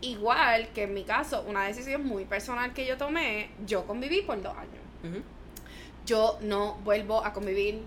Igual 0.00 0.68
que 0.68 0.82
en 0.84 0.94
mi 0.94 1.04
caso, 1.04 1.44
una 1.48 1.64
decisión 1.64 2.04
muy 2.04 2.24
personal 2.24 2.72
que 2.74 2.86
yo 2.86 2.96
tomé, 2.96 3.50
yo 3.66 3.86
conviví 3.86 4.22
por 4.22 4.40
dos 4.42 4.54
años. 4.56 5.22
Yo 6.04 6.38
no 6.42 6.74
vuelvo 6.84 7.24
a 7.24 7.32
convivir, 7.32 7.82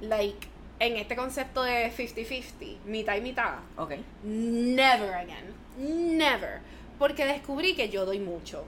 like, 0.00 0.46
en 0.78 0.96
este 0.96 1.14
concepto 1.16 1.62
de 1.62 1.92
50-50, 1.92 2.78
mitad 2.86 3.16
y 3.16 3.20
mitad. 3.20 3.58
Ok. 3.76 3.94
Never 4.22 5.12
again. 5.12 5.54
Never. 6.16 6.60
Porque 6.98 7.26
descubrí 7.26 7.74
que 7.74 7.88
yo 7.88 8.06
doy 8.06 8.18
mucho. 8.18 8.64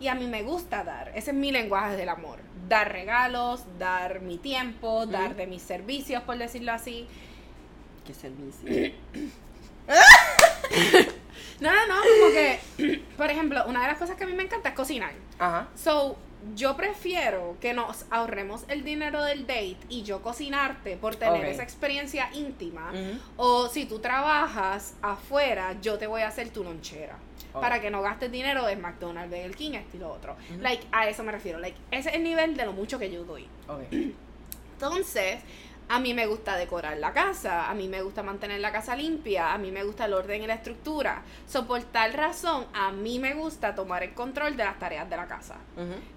Y 0.00 0.08
a 0.08 0.14
mí 0.14 0.26
me 0.26 0.42
gusta 0.42 0.84
dar. 0.84 1.12
Ese 1.14 1.30
es 1.30 1.36
mi 1.36 1.50
lenguaje 1.52 1.96
del 1.96 2.08
amor. 2.08 2.38
Dar 2.68 2.90
regalos, 2.92 3.64
dar 3.78 4.20
mi 4.20 4.38
tiempo, 4.38 5.06
dar 5.06 5.34
de 5.36 5.46
mis 5.46 5.62
servicios, 5.62 6.22
por 6.22 6.38
decirlo 6.38 6.72
así. 6.72 7.06
¿Qué 8.06 8.14
servicio? 8.14 8.92
No, 11.60 11.72
no, 11.72 11.86
no, 11.86 11.94
como 11.96 12.32
que, 12.32 13.02
por 13.16 13.30
ejemplo, 13.30 13.64
una 13.66 13.82
de 13.82 13.88
las 13.88 13.98
cosas 13.98 14.16
que 14.16 14.24
a 14.24 14.26
mí 14.26 14.32
me 14.32 14.44
encanta 14.44 14.70
es 14.70 14.74
cocinar. 14.74 15.12
Ajá. 15.38 15.68
So, 15.74 16.16
yo 16.54 16.76
prefiero 16.76 17.56
que 17.60 17.74
nos 17.74 18.04
ahorremos 18.10 18.64
el 18.68 18.84
dinero 18.84 19.24
del 19.24 19.40
date 19.40 19.78
y 19.88 20.02
yo 20.02 20.22
cocinarte 20.22 20.96
por 20.96 21.16
tener 21.16 21.44
esa 21.46 21.62
experiencia 21.62 22.30
íntima. 22.32 22.92
O 23.36 23.68
si 23.68 23.86
tú 23.86 23.98
trabajas 23.98 24.94
afuera, 25.02 25.76
yo 25.82 25.98
te 25.98 26.06
voy 26.06 26.22
a 26.22 26.28
hacer 26.28 26.50
tu 26.50 26.62
lonchera. 26.62 27.16
Para 27.52 27.80
que 27.80 27.90
no 27.90 28.02
gastes 28.02 28.30
dinero 28.30 28.68
en 28.68 28.80
McDonald's, 28.80 29.30
Burger 29.30 29.56
King, 29.56 29.72
esto 29.72 29.96
y 29.96 30.00
lo 30.00 30.12
otro. 30.12 30.36
Like, 30.60 30.86
a 30.92 31.08
eso 31.08 31.24
me 31.24 31.32
refiero. 31.32 31.58
Like, 31.58 31.76
ese 31.90 32.10
es 32.10 32.14
el 32.14 32.22
nivel 32.22 32.56
de 32.56 32.64
lo 32.64 32.72
mucho 32.72 32.98
que 32.98 33.10
yo 33.10 33.24
doy. 33.24 33.48
Ok. 33.66 33.82
Entonces, 34.74 35.40
a 35.88 36.00
mí 36.00 36.14
me 36.14 36.26
gusta 36.26 36.56
decorar 36.56 36.98
la 36.98 37.12
casa, 37.12 37.68
a 37.70 37.74
mí 37.74 37.88
me 37.88 38.02
gusta 38.02 38.22
mantener 38.22 38.60
la 38.60 38.72
casa 38.72 38.94
limpia, 38.94 39.52
a 39.52 39.58
mí 39.58 39.70
me 39.70 39.84
gusta 39.84 40.04
el 40.04 40.14
orden 40.14 40.42
y 40.42 40.46
la 40.46 40.54
estructura. 40.54 41.22
So, 41.46 41.66
por 41.66 41.82
tal 41.84 42.12
razón, 42.12 42.66
a 42.74 42.92
mí 42.92 43.18
me 43.18 43.34
gusta 43.34 43.74
tomar 43.74 44.02
el 44.02 44.14
control 44.14 44.56
de 44.56 44.64
las 44.64 44.78
tareas 44.78 45.08
de 45.08 45.16
la 45.16 45.26
casa. 45.26 45.56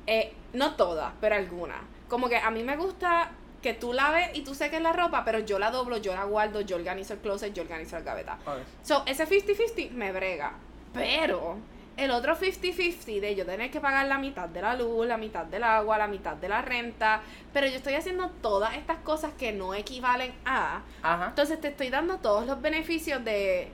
Eh, 0.07 0.33
no 0.53 0.75
todas, 0.75 1.13
pero 1.21 1.35
algunas. 1.35 1.79
Como 2.09 2.27
que 2.27 2.37
a 2.37 2.51
mí 2.51 2.63
me 2.63 2.75
gusta 2.75 3.31
que 3.61 3.73
tú 3.73 3.93
laves 3.93 4.31
y 4.33 4.41
tú 4.41 4.55
seques 4.55 4.81
la 4.81 4.91
ropa, 4.91 5.23
pero 5.23 5.39
yo 5.39 5.59
la 5.59 5.71
doblo, 5.71 5.97
yo 5.97 6.13
la 6.15 6.25
guardo, 6.25 6.61
yo 6.61 6.75
organizo 6.75 7.13
el 7.13 7.19
closet, 7.19 7.53
yo 7.53 7.63
organizo 7.63 7.95
la 7.95 8.01
gaveta. 8.01 8.37
So, 8.83 9.03
ese 9.05 9.27
50-50 9.27 9.91
me 9.91 10.11
brega. 10.11 10.53
Pero 10.93 11.57
el 11.97 12.11
otro 12.11 12.35
50-50 12.37 13.19
de 13.19 13.35
yo 13.35 13.45
tener 13.45 13.69
que 13.69 13.79
pagar 13.79 14.07
la 14.07 14.17
mitad 14.17 14.47
de 14.49 14.61
la 14.61 14.75
luz, 14.75 15.05
la 15.05 15.17
mitad 15.17 15.45
del 15.45 15.63
agua, 15.63 15.97
la 15.97 16.07
mitad 16.07 16.35
de 16.35 16.49
la 16.49 16.61
renta, 16.61 17.21
pero 17.53 17.67
yo 17.67 17.75
estoy 17.75 17.93
haciendo 17.93 18.29
todas 18.41 18.75
estas 18.75 18.97
cosas 18.99 19.31
que 19.37 19.51
no 19.51 19.73
equivalen 19.73 20.33
a. 20.45 20.81
Ajá. 21.03 21.27
Entonces 21.27 21.59
te 21.61 21.67
estoy 21.69 21.89
dando 21.89 22.17
todos 22.17 22.45
los 22.47 22.61
beneficios 22.61 23.23
de 23.23 23.71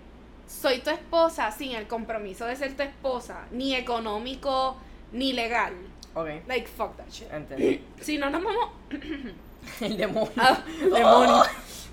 soy 0.47 0.80
tu 0.80 0.89
esposa 0.89 1.51
sin 1.51 1.74
el 1.74 1.88
compromiso 1.88 2.45
de 2.45 2.55
ser 2.55 2.76
tu 2.76 2.84
esposa, 2.84 3.45
ni 3.51 3.76
económico 3.76 4.78
ni 5.11 5.34
legal. 5.34 5.74
Ok. 6.13 6.28
Like, 6.47 6.68
fuck 6.68 6.97
that 6.97 7.09
shit. 7.11 7.32
Entendí. 7.32 7.84
Si 8.01 8.18
no 8.18 8.30
nos 8.30 8.43
vamos. 8.43 8.72
El 9.82 9.97
demonio. 9.97 10.32
Ah, 10.38 10.57
Demonio. 10.80 11.43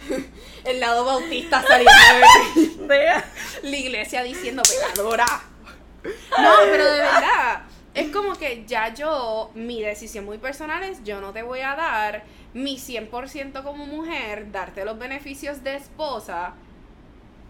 El 0.64 0.80
lado 0.80 1.04
bautista 1.04 1.62
saliendo 1.62 1.92
de 2.76 2.86
Vea. 2.86 3.24
la 3.62 3.76
iglesia 3.76 4.22
diciendo 4.22 4.62
pecadora. 4.62 5.26
No, 6.04 6.50
pero 6.70 6.84
de 6.84 6.98
verdad. 6.98 7.62
Es 7.94 8.10
como 8.10 8.34
que 8.34 8.64
ya 8.66 8.92
yo, 8.92 9.52
mi 9.54 9.80
decisión 9.80 10.24
muy 10.24 10.38
personal 10.38 10.82
es, 10.82 11.04
yo 11.04 11.20
no 11.20 11.32
te 11.32 11.42
voy 11.42 11.60
a 11.60 11.76
dar 11.76 12.24
mi 12.52 12.76
100% 12.76 13.62
como 13.62 13.86
mujer, 13.86 14.50
darte 14.50 14.84
los 14.84 14.98
beneficios 14.98 15.62
de 15.62 15.76
esposa 15.76 16.54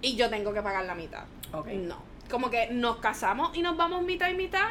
y 0.03 0.17
yo 0.17 0.29
tengo 0.29 0.53
que 0.53 0.61
pagar 0.61 0.85
la 0.85 0.95
mitad. 0.95 1.25
Ok. 1.53 1.69
No. 1.69 1.97
Como 2.31 2.51
que 2.51 2.69
nos 2.71 2.97
casamos 2.97 3.57
y 3.57 3.63
nos 3.63 3.77
vamos 3.77 4.03
mitad 4.03 4.29
y 4.29 4.35
mitad. 4.35 4.69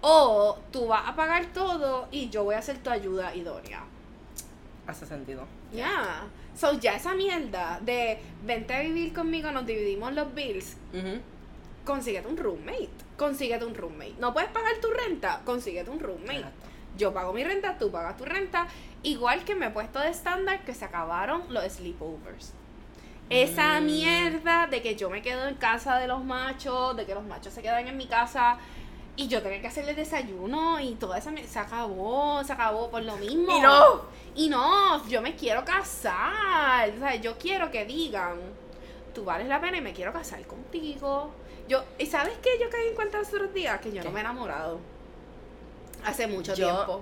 O 0.00 0.58
tú 0.70 0.86
vas 0.86 1.06
a 1.06 1.14
pagar 1.14 1.46
todo 1.46 2.08
y 2.10 2.30
yo 2.30 2.44
voy 2.44 2.54
a 2.54 2.62
ser 2.62 2.78
tu 2.78 2.90
ayuda 2.90 3.34
idónea. 3.34 3.84
Hace 4.86 5.06
sentido. 5.06 5.46
Ya. 5.72 6.24
So, 6.54 6.78
ya 6.78 6.96
esa 6.96 7.14
mierda 7.14 7.78
de 7.82 8.18
vente 8.44 8.74
a 8.74 8.80
vivir 8.80 9.12
conmigo, 9.12 9.50
nos 9.50 9.66
dividimos 9.66 10.12
los 10.12 10.34
bills. 10.34 10.76
Consíguete 11.84 12.26
un 12.28 12.36
roommate. 12.36 12.90
Consíguete 13.16 13.64
un 13.64 13.74
roommate. 13.74 14.14
No 14.18 14.32
puedes 14.32 14.50
pagar 14.50 14.72
tu 14.80 14.88
renta, 14.90 15.40
consíguete 15.44 15.90
un 15.90 16.00
roommate. 16.00 16.36
Exacto. 16.38 16.66
Yo 16.96 17.12
pago 17.12 17.32
mi 17.32 17.42
renta, 17.44 17.76
tú 17.78 17.90
pagas 17.90 18.16
tu 18.16 18.24
renta. 18.24 18.66
Igual 19.02 19.44
que 19.44 19.54
me 19.54 19.66
he 19.66 19.70
puesto 19.70 19.98
de 19.98 20.08
estándar 20.10 20.64
que 20.64 20.74
se 20.74 20.84
acabaron 20.84 21.42
los 21.52 21.64
sleepovers. 21.64 22.52
Esa 23.30 23.80
Mm. 23.80 23.84
mierda 23.86 24.66
de 24.66 24.80
que 24.82 24.94
yo 24.96 25.10
me 25.10 25.20
quedo 25.22 25.48
en 25.48 25.54
casa 25.56 25.98
de 25.98 26.06
los 26.06 26.24
machos, 26.24 26.96
de 26.96 27.04
que 27.06 27.14
los 27.14 27.24
machos 27.24 27.52
se 27.52 27.62
quedan 27.62 27.86
en 27.88 27.96
mi 27.96 28.06
casa 28.06 28.58
y 29.16 29.28
yo 29.28 29.42
tengo 29.42 29.60
que 29.60 29.66
hacerles 29.66 29.96
desayuno 29.96 30.78
y 30.80 30.94
toda 30.94 31.18
esa 31.18 31.30
mierda. 31.30 31.50
Se 31.50 31.58
acabó, 31.58 32.42
se 32.44 32.52
acabó 32.52 32.90
por 32.90 33.02
lo 33.02 33.16
mismo. 33.16 33.56
Y 33.56 33.60
no. 33.60 34.02
Y 34.36 34.48
no, 34.48 35.06
yo 35.08 35.20
me 35.22 35.34
quiero 35.36 35.64
casar. 35.64 36.90
O 36.90 36.98
sea, 36.98 37.14
yo 37.16 37.36
quiero 37.38 37.70
que 37.70 37.84
digan, 37.84 38.38
tú 39.14 39.24
vales 39.24 39.48
la 39.48 39.60
pena 39.60 39.78
y 39.78 39.80
me 39.80 39.92
quiero 39.92 40.12
casar 40.12 40.42
contigo. 40.46 41.30
Yo, 41.68 41.82
¿y 41.98 42.06
sabes 42.06 42.34
qué 42.42 42.50
yo 42.60 42.68
caí 42.68 42.88
en 42.88 42.94
cuenta 42.94 43.18
los 43.18 43.28
otros 43.28 43.54
días? 43.54 43.80
Que 43.80 43.90
yo 43.92 44.02
¿Qué? 44.02 44.08
no 44.08 44.10
me 44.12 44.18
he 44.18 44.22
enamorado. 44.22 44.80
Hace 46.04 46.26
mucho 46.26 46.54
Yo- 46.54 46.66
tiempo. 46.74 47.00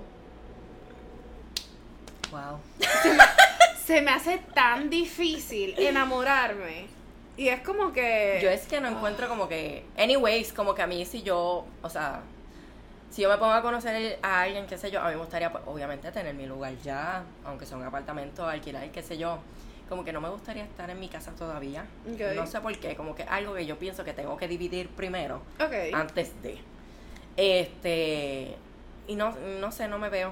Wow. 2.31 2.59
Se 3.85 4.01
me 4.01 4.11
hace 4.11 4.37
tan 4.53 4.89
difícil 4.89 5.75
enamorarme. 5.77 6.87
Y 7.35 7.49
es 7.49 7.61
como 7.61 7.91
que. 7.91 8.39
Yo 8.41 8.49
es 8.49 8.65
que 8.67 8.79
no 8.79 8.87
encuentro 8.87 9.27
como 9.27 9.47
que. 9.47 9.85
Anyways, 9.97 10.53
como 10.53 10.73
que 10.73 10.81
a 10.81 10.87
mí, 10.87 11.05
si 11.05 11.21
yo. 11.23 11.65
O 11.81 11.89
sea. 11.89 12.21
Si 13.11 13.21
yo 13.21 13.29
me 13.29 13.37
pongo 13.37 13.51
a 13.53 13.61
conocer 13.61 14.17
a 14.23 14.41
alguien, 14.41 14.65
qué 14.65 14.75
sé 14.77 14.89
yo, 14.89 14.99
a 14.99 15.05
mí 15.05 15.11
me 15.11 15.17
gustaría, 15.17 15.51
pues, 15.51 15.63
obviamente, 15.67 16.11
tener 16.11 16.33
mi 16.33 16.47
lugar 16.47 16.73
ya, 16.83 17.23
aunque 17.45 17.63
sea 17.67 17.77
un 17.77 17.83
apartamento, 17.83 18.47
alquilar, 18.47 18.89
qué 18.89 19.03
sé 19.03 19.19
yo. 19.19 19.37
Como 19.89 20.03
que 20.03 20.13
no 20.13 20.21
me 20.21 20.29
gustaría 20.29 20.63
estar 20.63 20.89
en 20.89 20.99
mi 20.99 21.09
casa 21.09 21.31
todavía. 21.33 21.85
No 22.35 22.47
sé 22.47 22.61
por 22.61 22.77
qué, 22.77 22.95
como 22.95 23.15
que 23.15 23.23
algo 23.23 23.53
que 23.53 23.65
yo 23.65 23.77
pienso 23.77 24.03
que 24.03 24.13
tengo 24.13 24.37
que 24.37 24.47
dividir 24.47 24.89
primero, 24.89 25.41
Ok. 25.59 25.73
antes 25.93 26.31
de. 26.41 26.57
Este. 27.37 28.55
Y 29.07 29.15
no, 29.15 29.35
no 29.59 29.71
sé, 29.71 29.87
no 29.87 29.99
me 29.99 30.09
veo. 30.09 30.31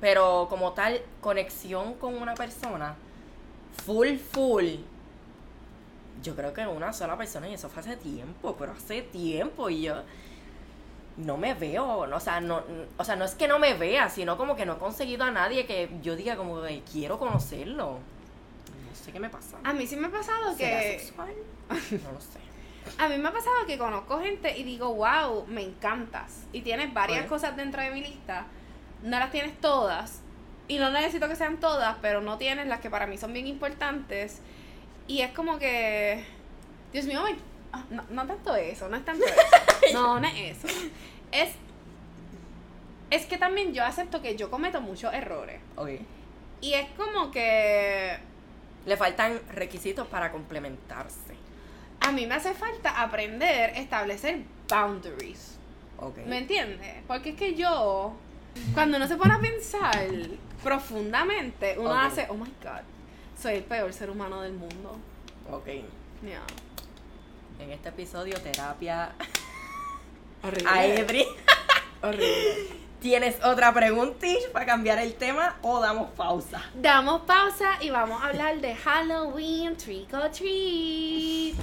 Pero 0.00 0.46
como 0.48 0.72
tal, 0.72 1.00
conexión 1.20 1.94
con 1.94 2.14
una 2.14 2.34
persona, 2.34 2.94
full, 3.84 4.16
full. 4.16 4.66
Yo 6.22 6.36
creo 6.36 6.52
que 6.52 6.66
una 6.66 6.92
sola 6.92 7.16
persona, 7.16 7.48
y 7.48 7.54
eso 7.54 7.68
fue 7.68 7.80
hace 7.80 7.96
tiempo, 7.96 8.54
pero 8.58 8.72
hace 8.72 9.02
tiempo, 9.02 9.70
y 9.70 9.82
yo 9.82 10.02
no 11.16 11.36
me 11.36 11.54
veo, 11.54 12.06
no, 12.06 12.16
o 12.16 12.20
sea, 12.20 12.40
no, 12.40 12.62
o 12.96 13.04
sea, 13.04 13.16
no 13.16 13.24
es 13.24 13.34
que 13.34 13.48
no 13.48 13.58
me 13.58 13.74
vea, 13.74 14.08
sino 14.08 14.36
como 14.36 14.54
que 14.54 14.66
no 14.66 14.74
he 14.74 14.78
conseguido 14.78 15.24
a 15.24 15.30
nadie 15.32 15.66
que 15.66 15.90
yo 16.02 16.14
diga 16.14 16.36
como 16.36 16.62
que 16.62 16.82
quiero 16.92 17.18
conocerlo. 17.18 17.98
Sé 19.08 19.12
qué 19.14 19.20
me 19.20 19.30
pasa. 19.30 19.56
A 19.64 19.72
mí 19.72 19.86
sí 19.86 19.96
me 19.96 20.08
ha 20.08 20.10
pasado 20.10 20.54
¿Será 20.54 20.80
que. 20.82 20.98
sexual? 20.98 21.32
No 21.70 22.12
lo 22.12 22.20
sé. 22.20 22.38
A 22.98 23.08
mí 23.08 23.16
me 23.16 23.28
ha 23.28 23.32
pasado 23.32 23.54
que 23.66 23.78
conozco 23.78 24.20
gente 24.20 24.56
y 24.58 24.64
digo, 24.64 24.94
wow, 24.94 25.46
me 25.46 25.62
encantas. 25.62 26.44
Y 26.52 26.60
tienes 26.60 26.92
varias 26.92 27.24
cosas 27.26 27.56
dentro 27.56 27.80
de 27.82 27.90
mi 27.90 28.02
lista. 28.02 28.44
No 29.02 29.18
las 29.18 29.30
tienes 29.30 29.58
todas. 29.62 30.20
Y 30.68 30.76
no 30.78 30.90
necesito 30.90 31.26
que 31.26 31.36
sean 31.36 31.58
todas, 31.58 31.96
pero 32.02 32.20
no 32.20 32.36
tienes 32.36 32.66
las 32.66 32.80
que 32.80 32.90
para 32.90 33.06
mí 33.06 33.16
son 33.16 33.32
bien 33.32 33.46
importantes. 33.46 34.42
Y 35.06 35.22
es 35.22 35.32
como 35.32 35.58
que. 35.58 36.22
Dios 36.92 37.06
mío, 37.06 37.22
me- 37.22 37.36
ah, 37.72 37.84
no, 37.88 38.04
no 38.10 38.26
tanto 38.26 38.54
eso, 38.56 38.90
no 38.90 38.96
es 38.98 39.04
tanto 39.06 39.24
eso. 39.24 39.34
No, 39.94 40.20
no 40.20 40.28
es 40.28 40.58
eso. 40.62 40.68
Es. 41.32 41.52
Es 43.10 43.24
que 43.24 43.38
también 43.38 43.72
yo 43.72 43.82
acepto 43.84 44.20
que 44.20 44.36
yo 44.36 44.50
cometo 44.50 44.82
muchos 44.82 45.14
errores. 45.14 45.60
Ok. 45.76 45.90
Y 46.60 46.74
es 46.74 46.88
como 46.90 47.30
que 47.30 48.18
Le 48.86 48.96
faltan 48.96 49.40
requisitos 49.54 50.06
para 50.06 50.32
complementarse. 50.32 51.36
A 52.00 52.12
mí 52.12 52.26
me 52.26 52.34
hace 52.36 52.54
falta 52.54 53.02
aprender 53.02 53.70
a 53.70 53.78
establecer 53.78 54.42
boundaries. 54.68 55.58
Ok. 55.98 56.18
¿Me 56.26 56.38
entiendes? 56.38 57.02
Porque 57.06 57.30
es 57.30 57.36
que 57.36 57.54
yo, 57.54 58.14
cuando 58.72 58.96
uno 58.96 59.08
se 59.08 59.16
pone 59.16 59.34
a 59.34 59.40
pensar 59.40 60.06
profundamente, 60.62 61.76
uno 61.78 61.94
hace, 61.94 62.26
oh 62.28 62.34
my 62.34 62.52
god, 62.62 62.82
soy 63.40 63.56
el 63.56 63.64
peor 63.64 63.92
ser 63.92 64.10
humano 64.10 64.42
del 64.42 64.52
mundo. 64.52 64.96
Ok. 65.50 65.66
Yeah. 66.22 66.42
En 67.60 67.72
este 67.72 67.88
episodio, 67.88 68.40
terapia 68.40 69.12
Horrible. 70.42 70.68
a. 70.68 72.06
Horrible. 72.06 72.87
¿Tienes 73.00 73.36
otra 73.44 73.72
pregunta 73.72 74.26
para 74.52 74.66
cambiar 74.66 74.98
el 74.98 75.14
tema 75.14 75.56
o 75.62 75.78
damos 75.78 76.10
pausa? 76.10 76.60
Damos 76.74 77.22
pausa 77.22 77.78
y 77.80 77.90
vamos 77.90 78.20
a 78.20 78.26
hablar 78.26 78.60
de 78.60 78.74
Halloween 78.74 79.76
Trick 79.76 80.12
or 80.14 80.28
Treat. 80.32 81.54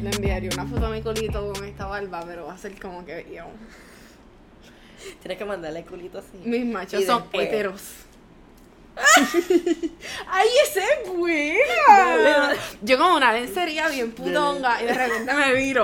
Le 0.00 0.10
enviaría 0.10 0.50
una 0.52 0.66
foto 0.66 0.86
a 0.86 0.90
mi 0.90 1.02
culito 1.02 1.52
con 1.52 1.64
esta 1.64 1.86
barba, 1.86 2.22
pero 2.24 2.46
va 2.46 2.52
a 2.52 2.58
ser 2.58 2.80
como 2.80 3.04
que 3.04 3.26
yo. 3.34 3.46
Tienes 5.20 5.38
que 5.38 5.44
mandarle 5.44 5.80
el 5.80 5.86
culito 5.86 6.18
así. 6.18 6.38
Mis 6.44 6.64
machos 6.64 7.04
son 7.04 7.22
después- 7.22 7.46
heteros. 7.48 7.82
¡Ay, 10.26 10.48
esa 10.64 10.80
es 10.80 11.08
buena! 11.14 12.54
Yo 12.80 12.96
como 12.96 13.16
una 13.16 13.32
lencería 13.32 13.88
bien 13.88 14.12
putonga 14.12 14.82
y 14.82 14.86
de 14.86 14.94
repente 14.94 15.34
me 15.34 15.74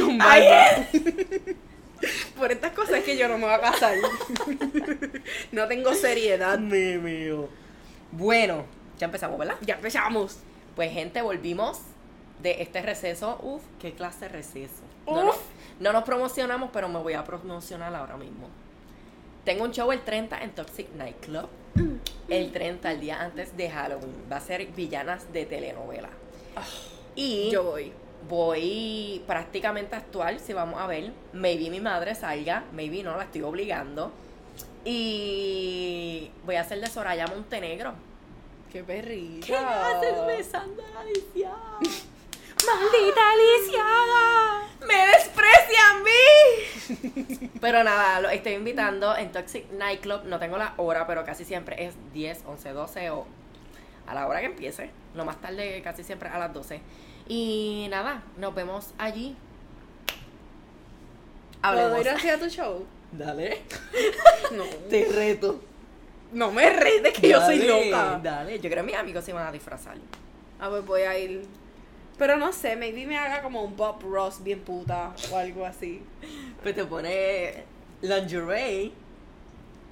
con 0.00 0.20
¡Ay. 0.20 0.48
Por 2.36 2.50
estas 2.52 2.72
cosas 2.72 2.96
es 2.96 3.04
que 3.04 3.16
yo 3.16 3.28
no 3.28 3.38
me 3.38 3.44
voy 3.44 3.54
a 3.54 3.60
casar. 3.60 3.96
No 5.52 5.68
tengo 5.68 5.94
seriedad. 5.94 6.58
Me 6.58 6.98
mío. 6.98 7.48
Bueno, 8.12 8.64
ya 8.98 9.06
empezamos, 9.06 9.38
¿verdad? 9.38 9.56
Ya 9.62 9.74
empezamos. 9.74 10.38
Pues 10.76 10.92
gente, 10.92 11.22
volvimos 11.22 11.78
de 12.42 12.62
este 12.62 12.82
receso. 12.82 13.38
Uf, 13.42 13.62
qué 13.80 13.92
clase 13.92 14.20
de 14.26 14.28
receso. 14.28 14.82
Uf. 15.06 15.16
no 15.16 15.32
nos 15.80 16.04
promocionamos, 16.04 16.70
pero 16.72 16.88
me 16.88 16.98
voy 16.98 17.14
a 17.14 17.24
promocionar 17.24 17.94
ahora 17.94 18.16
mismo. 18.16 18.48
Tengo 19.44 19.64
un 19.64 19.72
show 19.72 19.90
el 19.92 20.00
30 20.02 20.42
en 20.42 20.50
Toxic 20.54 20.90
Nightclub. 20.94 21.48
El 22.28 22.52
30, 22.52 22.92
el 22.92 23.00
día 23.00 23.20
antes 23.20 23.56
de 23.56 23.68
Halloween. 23.68 24.14
Va 24.30 24.36
a 24.36 24.40
ser 24.40 24.64
villanas 24.68 25.32
de 25.32 25.44
telenovela. 25.44 26.08
Y 27.14 27.50
Yo 27.50 27.64
voy. 27.64 27.92
voy 28.28 29.22
prácticamente 29.26 29.94
a 29.94 29.98
actuar, 29.98 30.38
si 30.38 30.52
vamos 30.52 30.80
a 30.80 30.86
ver. 30.86 31.12
Maybe 31.32 31.68
mi 31.70 31.80
madre 31.80 32.14
salga, 32.14 32.64
maybe 32.72 33.02
no, 33.02 33.16
la 33.16 33.24
estoy 33.24 33.42
obligando. 33.42 34.12
Y 34.84 36.30
voy 36.46 36.54
a 36.56 36.62
hacer 36.62 36.80
de 36.80 36.86
Soraya 36.86 37.26
Montenegro. 37.26 37.94
¡Qué 38.72 38.82
perrita! 38.82 39.46
¿Qué 39.46 39.56
haces 39.56 40.26
besando 40.26 40.82
a 40.82 41.04
la? 41.04 41.78
¡Maldita 42.66 43.20
Aliciada! 43.32 44.68
¡Me 44.86 45.06
desprecia 45.06 45.90
a 45.90 45.98
mí! 45.98 47.50
Pero 47.60 47.84
nada, 47.84 48.20
lo 48.20 48.28
estoy 48.28 48.52
invitando 48.52 49.16
en 49.16 49.32
Toxic 49.32 49.70
Nightclub. 49.72 50.24
No 50.24 50.38
tengo 50.38 50.56
la 50.58 50.74
hora, 50.76 51.06
pero 51.06 51.24
casi 51.24 51.44
siempre 51.44 51.84
es 51.86 51.94
10, 52.12 52.44
11, 52.46 52.72
12 52.72 53.10
o 53.10 53.26
a 54.06 54.14
la 54.14 54.26
hora 54.26 54.40
que 54.40 54.46
empiece. 54.46 54.90
No 55.14 55.24
más 55.24 55.40
tarde, 55.40 55.80
casi 55.82 56.04
siempre 56.04 56.28
a 56.28 56.38
las 56.38 56.52
12. 56.52 56.80
Y 57.28 57.86
nada, 57.90 58.22
nos 58.36 58.54
vemos 58.54 58.92
allí. 58.98 59.34
¿Puedo 61.62 61.86
Hablemos. 61.86 62.00
ir 62.00 62.08
hacia 62.10 62.38
tu 62.38 62.48
show? 62.48 62.84
Dale. 63.12 63.62
No. 64.52 64.64
Te 64.90 65.06
reto. 65.06 65.60
No 66.32 66.52
me 66.52 66.68
retes 66.68 67.14
que 67.18 67.28
yo 67.30 67.40
soy 67.40 67.60
loca. 67.62 68.20
Dale, 68.22 68.60
yo 68.60 68.68
creo 68.70 68.84
que 68.84 68.90
mis 68.92 68.94
amigos 68.96 69.24
se 69.24 69.32
van 69.32 69.46
a 69.46 69.52
disfrazar. 69.52 69.96
Ah, 70.60 70.68
pues 70.68 70.84
voy 70.84 71.02
a 71.02 71.18
ir. 71.18 71.46
Pero 72.18 72.36
no 72.36 72.52
sé, 72.52 72.76
maybe 72.76 73.06
me 73.06 73.18
haga 73.18 73.42
como 73.42 73.62
un 73.62 73.76
Bob 73.76 74.00
Ross 74.02 74.42
bien 74.42 74.60
puta 74.60 75.12
o 75.32 75.36
algo 75.36 75.64
así. 75.66 76.02
Pues 76.62 76.74
te 76.74 76.84
pone 76.84 77.64
lingerie. 78.02 78.92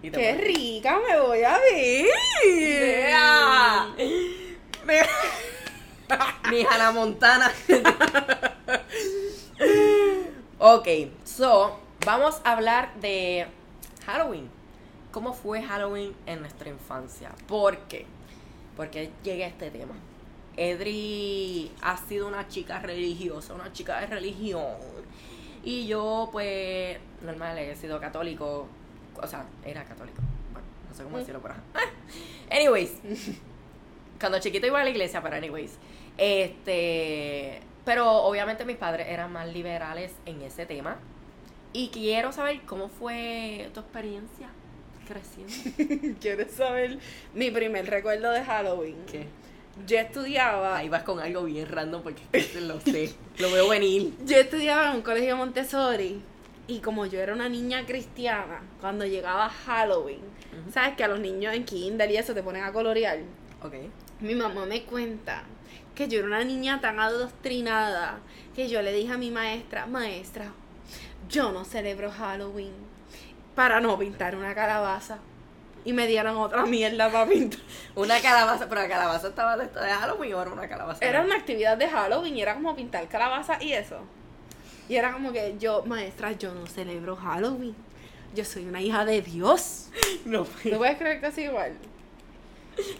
Y 0.02 0.10
te 0.10 0.18
¡Qué 0.18 0.32
pone- 0.34 0.44
rica 0.44 0.98
me 1.08 1.20
voy 1.20 1.42
a 1.42 1.58
ver! 1.58 2.06
Vea. 2.44 3.94
Vea. 4.84 5.06
Mi 6.50 6.64
Hannah 6.64 6.92
Montana. 6.92 7.50
ok, 10.58 10.88
so, 11.24 11.78
vamos 12.04 12.40
a 12.44 12.52
hablar 12.52 12.94
de 13.00 13.46
Halloween. 14.06 14.48
¿Cómo 15.10 15.34
fue 15.34 15.62
Halloween 15.62 16.14
en 16.26 16.40
nuestra 16.40 16.70
infancia? 16.70 17.30
¿Por 17.46 17.76
qué? 17.88 18.06
Porque 18.76 19.10
llegué 19.22 19.44
a 19.44 19.48
este 19.48 19.70
tema. 19.70 19.94
Edri 20.56 21.70
ha 21.80 21.96
sido 21.96 22.28
una 22.28 22.48
chica 22.48 22.78
religiosa, 22.80 23.54
una 23.54 23.72
chica 23.72 24.00
de 24.00 24.06
religión. 24.06 24.76
Y 25.64 25.86
yo, 25.86 26.28
pues, 26.32 26.98
normal, 27.22 27.58
he 27.58 27.74
sido 27.76 28.00
católico. 28.00 28.66
O 29.20 29.26
sea, 29.26 29.46
era 29.64 29.84
católico. 29.84 30.20
Bueno, 30.52 30.66
no 30.88 30.94
sé 30.94 31.04
cómo 31.04 31.18
decirlo, 31.18 31.40
pero. 31.40 31.54
ajá. 31.54 31.86
Anyways, 32.50 32.92
cuando 34.20 34.38
chiquito 34.40 34.66
iba 34.66 34.80
a 34.80 34.84
la 34.84 34.90
iglesia, 34.90 35.22
pero 35.22 35.36
anyways. 35.36 35.78
Este. 36.18 37.60
Pero 37.84 38.10
obviamente 38.22 38.64
mis 38.64 38.76
padres 38.76 39.08
eran 39.08 39.32
más 39.32 39.48
liberales 39.48 40.12
en 40.26 40.42
ese 40.42 40.66
tema. 40.66 40.98
Y 41.72 41.88
quiero 41.88 42.32
saber 42.32 42.60
cómo 42.66 42.88
fue 42.88 43.70
tu 43.72 43.80
experiencia 43.80 44.48
creciendo. 45.08 46.16
¿Quieres 46.20 46.52
saber 46.52 46.98
mi 47.34 47.50
primer 47.50 47.88
recuerdo 47.88 48.30
de 48.30 48.44
Halloween? 48.44 48.96
¿Qué? 49.10 49.26
Yo 49.86 49.98
estudiaba. 49.98 50.76
Ahí 50.76 50.88
vas 50.88 51.02
con 51.02 51.20
algo 51.20 51.44
bien 51.44 51.68
random 51.68 52.02
porque 52.02 52.22
lo 52.60 52.80
sé. 52.80 53.14
Lo 53.38 53.50
veo 53.50 53.68
venir. 53.68 54.14
Yo 54.24 54.36
estudiaba 54.36 54.90
en 54.90 54.96
un 54.96 55.02
colegio 55.02 55.36
Montessori. 55.36 56.22
Y 56.68 56.78
como 56.78 57.06
yo 57.06 57.18
era 57.18 57.34
una 57.34 57.48
niña 57.48 57.84
cristiana, 57.84 58.62
cuando 58.80 59.04
llegaba 59.04 59.48
Halloween. 59.48 60.20
¿sabes 60.72 60.96
que 60.96 61.04
a 61.04 61.08
los 61.08 61.18
niños 61.18 61.54
en 61.54 61.64
kinder 61.64 62.10
y 62.10 62.16
eso 62.16 62.34
te 62.34 62.42
ponen 62.42 62.62
a 62.62 62.72
colorear? 62.72 63.18
Ok. 63.62 63.74
Mi 64.20 64.34
mamá 64.34 64.64
me 64.64 64.84
cuenta 64.84 65.42
que 65.94 66.08
yo 66.08 66.20
era 66.20 66.28
una 66.28 66.44
niña 66.44 66.80
tan 66.80 67.00
adoctrinada 67.00 68.20
que 68.54 68.68
yo 68.68 68.80
le 68.82 68.92
dije 68.92 69.12
a 69.12 69.18
mi 69.18 69.30
maestra, 69.30 69.86
maestra, 69.86 70.52
yo 71.28 71.52
no 71.52 71.64
celebro 71.64 72.10
Halloween 72.10 72.72
para 73.54 73.80
no 73.80 73.98
pintar 73.98 74.36
una 74.36 74.54
calabaza. 74.54 75.18
Y 75.84 75.92
me 75.92 76.06
dieron 76.06 76.36
otra 76.36 76.64
mierda 76.64 77.10
para 77.10 77.26
pintar. 77.28 77.58
Una 77.96 78.20
calabaza, 78.20 78.68
pero 78.68 78.82
la 78.82 78.88
calabaza 78.88 79.28
estaba 79.28 79.56
de, 79.56 79.66
de 79.66 79.90
Halloween 79.90 80.34
o 80.34 80.42
era 80.42 80.50
una 80.52 80.68
calabaza. 80.68 81.04
Era 81.04 81.22
una 81.22 81.34
actividad 81.36 81.76
de 81.76 81.88
Halloween 81.88 82.36
y 82.36 82.42
era 82.42 82.54
como 82.54 82.74
pintar 82.76 83.08
calabaza 83.08 83.58
y 83.60 83.72
eso. 83.72 83.98
Y 84.88 84.96
era 84.96 85.12
como 85.12 85.32
que 85.32 85.56
yo, 85.58 85.82
maestra, 85.86 86.32
yo 86.32 86.54
no 86.54 86.66
celebro 86.66 87.16
Halloween. 87.16 87.74
Yo 88.34 88.44
soy 88.44 88.64
una 88.66 88.80
hija 88.80 89.04
de 89.04 89.20
Dios. 89.22 89.88
No, 90.24 90.46
¿No 90.64 90.78
puedes 90.78 90.96
creer 90.98 91.20
que 91.20 91.26
así 91.26 91.42
igual? 91.42 91.72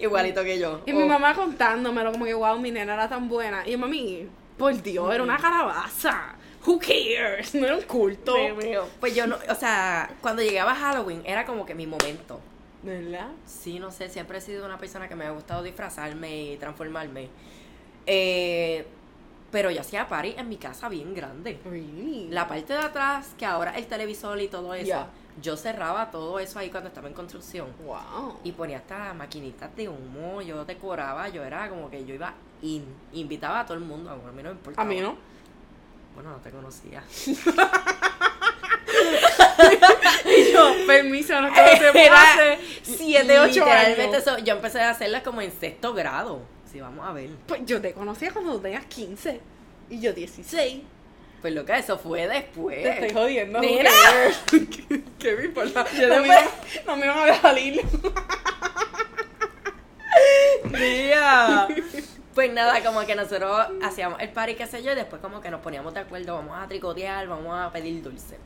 igualito 0.00 0.42
que 0.42 0.58
yo. 0.58 0.80
Y 0.86 0.92
mi 0.92 1.02
Oh, 1.02 1.06
mamá 1.06 1.34
contándomelo 1.34 2.12
como 2.12 2.24
que, 2.24 2.34
wow, 2.34 2.58
mi 2.58 2.70
nena 2.70 2.94
era 2.94 3.08
tan 3.08 3.28
buena. 3.28 3.66
Y 3.66 3.72
yo, 3.72 3.78
mami, 3.78 4.28
por 4.58 4.80
Dios, 4.82 5.12
era 5.14 5.22
una 5.22 5.38
calabaza. 5.38 6.34
Who 6.66 6.78
cares? 6.78 7.54
No 7.54 7.66
era 7.66 7.76
un 7.76 7.82
culto. 7.82 8.36
Mío. 8.56 8.86
Pues 9.00 9.14
yo 9.14 9.26
no, 9.26 9.36
o 9.48 9.54
sea, 9.54 10.10
cuando 10.20 10.42
llegaba 10.42 10.74
Halloween 10.74 11.22
era 11.24 11.44
como 11.44 11.64
que 11.66 11.74
mi 11.74 11.86
momento. 11.86 12.40
¿Verdad? 12.82 13.28
Sí, 13.46 13.78
no 13.78 13.90
sé, 13.90 14.08
siempre 14.08 14.38
he 14.38 14.40
sido 14.40 14.66
una 14.66 14.78
persona 14.78 15.08
que 15.08 15.14
me 15.14 15.24
ha 15.24 15.30
gustado 15.30 15.62
disfrazarme 15.62 16.52
y 16.52 16.56
transformarme. 16.56 17.28
Eh, 18.06 18.84
pero 19.52 19.70
yo 19.70 19.82
hacía 19.82 20.08
party 20.08 20.34
en 20.36 20.48
mi 20.48 20.56
casa 20.56 20.88
bien 20.88 21.14
grande. 21.14 21.60
Really? 21.64 22.28
La 22.30 22.48
parte 22.48 22.72
de 22.72 22.80
atrás, 22.80 23.34
que 23.38 23.46
ahora 23.46 23.76
el 23.76 23.86
televisor 23.86 24.40
y 24.40 24.48
todo 24.48 24.74
eso, 24.74 25.06
yo 25.40 25.56
cerraba 25.56 26.10
todo 26.10 26.38
eso 26.40 26.58
ahí 26.58 26.70
cuando 26.70 26.88
estaba 26.88 27.06
en 27.06 27.14
construcción. 27.14 27.68
Wow. 27.84 28.38
Y 28.44 28.52
ponía 28.52 28.78
hasta 28.78 29.14
maquinitas 29.14 29.74
de 29.76 29.88
humo, 29.88 30.42
yo 30.42 30.64
decoraba, 30.64 31.28
yo 31.28 31.44
era 31.44 31.68
como 31.68 31.90
que 31.90 32.04
yo 32.04 32.14
iba 32.14 32.34
in, 32.62 32.84
invitaba 33.12 33.60
a 33.60 33.66
todo 33.66 33.76
el 33.76 33.84
mundo, 33.84 34.10
a 34.10 34.16
mí 34.16 34.42
no 34.42 34.48
me 34.48 34.56
importaba. 34.56 34.86
A 34.86 34.88
mí 34.88 35.00
no. 35.00 35.16
Bueno, 36.14 36.30
no 36.30 36.38
te 36.38 36.50
conocía. 36.50 37.02
Y 40.24 40.52
yo, 40.52 40.74
permiso, 40.86 41.40
no 41.40 41.52
te 41.52 41.76
se 41.76 42.04
Era 42.04 42.32
hace 42.32 42.58
7, 42.82 43.40
8 43.40 43.46
Literalmente 43.48 44.02
años. 44.02 44.26
eso, 44.26 44.38
yo 44.38 44.54
empecé 44.54 44.80
a 44.80 44.90
hacerlas 44.90 45.22
como 45.22 45.40
en 45.42 45.52
sexto 45.52 45.92
grado. 45.94 46.40
Sí, 46.70 46.80
vamos 46.80 47.06
a 47.06 47.12
ver. 47.12 47.30
Pues 47.46 47.60
yo 47.66 47.80
te 47.80 47.92
conocía 47.92 48.32
cuando 48.32 48.58
tenías 48.60 48.86
15 48.86 49.40
y 49.90 50.00
yo 50.00 50.12
16. 50.12 50.82
Pues 51.42 51.52
lo 51.54 51.64
que 51.64 51.76
eso 51.76 51.98
fue 51.98 52.28
después. 52.28 52.82
Te 52.82 52.90
estoy 52.90 53.10
jodiendo. 53.10 53.58
Mira. 53.58 53.90
importa? 55.44 55.84
Yo 55.98 56.08
no, 56.08 56.22
me 56.22 56.28
no 56.86 56.96
me 56.96 57.06
iban 57.06 57.18
a 57.18 57.26
dejar 57.26 57.58
ir. 57.58 57.82
Mira. 60.70 61.68
Pues 62.34 62.50
nada, 62.52 62.82
como 62.82 63.04
que 63.04 63.14
nosotros 63.14 63.66
hacíamos 63.82 64.20
el 64.20 64.30
party, 64.30 64.54
qué 64.54 64.66
sé 64.66 64.82
yo, 64.82 64.92
y 64.92 64.94
después 64.94 65.20
como 65.20 65.42
que 65.42 65.50
nos 65.50 65.60
poníamos 65.60 65.92
de 65.92 66.00
acuerdo, 66.00 66.34
vamos 66.34 66.56
a 66.58 66.66
tricotear, 66.66 67.26
vamos 67.26 67.52
a 67.54 67.70
pedir 67.70 68.02
dulce. 68.02 68.38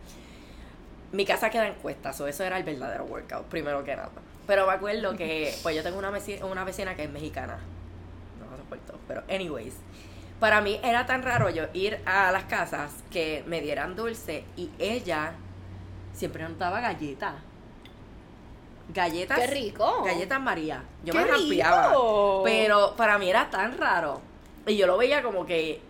Mi 1.13 1.25
casa 1.25 1.51
queda 1.51 1.69
en 1.69 1.75
cuestas, 1.75 2.21
o 2.21 2.27
eso 2.27 2.45
era 2.45 2.59
el 2.59 2.65
verdadero 2.65 3.05
workout, 3.05 3.47
primero 3.47 3.85
que 3.85 3.97
nada. 3.97 4.11
Pero 4.47 4.67
me 4.67 4.73
acuerdo 4.73 5.17
que, 5.17 5.55
pues 5.63 5.75
yo 5.77 5.83
tengo 5.83 5.99
una 5.99 6.11
vecina, 6.11 6.45
una 6.47 6.65
vecina 6.65 6.95
que 6.95 7.05
es 7.05 7.11
mexicana. 7.11 7.59
No 8.39 8.57
soporto, 8.57 8.99
pero 9.07 9.23
anyways. 9.29 9.75
Para 10.41 10.61
mí 10.61 10.79
era 10.83 11.07
tan 11.07 11.23
raro 11.23 11.49
yo 11.49 11.65
ir 11.73 11.99
a 12.05 12.31
las 12.31 12.45
casas 12.45 12.93
que 13.11 13.43
me 13.47 13.63
dieran 13.63 13.97
dulce 13.97 14.45
y 14.57 14.71
ella 14.79 15.33
siempre 16.13 16.43
nos 16.43 16.59
daba 16.59 16.81
galletas. 16.81 17.35
Galletas. 18.93 19.39
¡Qué 19.39 19.47
rico! 19.47 20.05
Galletas 20.05 20.41
María. 20.41 20.85
Yo 21.05 21.13
¡Qué 21.13 21.21
me 21.21 21.33
rico! 21.33 22.43
Pero 22.45 22.95
para 22.97 23.19
mí 23.19 23.31
era 23.31 23.49
tan 23.51 23.77
raro. 23.79 24.21
Y 24.67 24.77
yo 24.77 24.87
lo 24.87 24.99
veía 24.99 25.23
como 25.23 25.47
que 25.47 25.81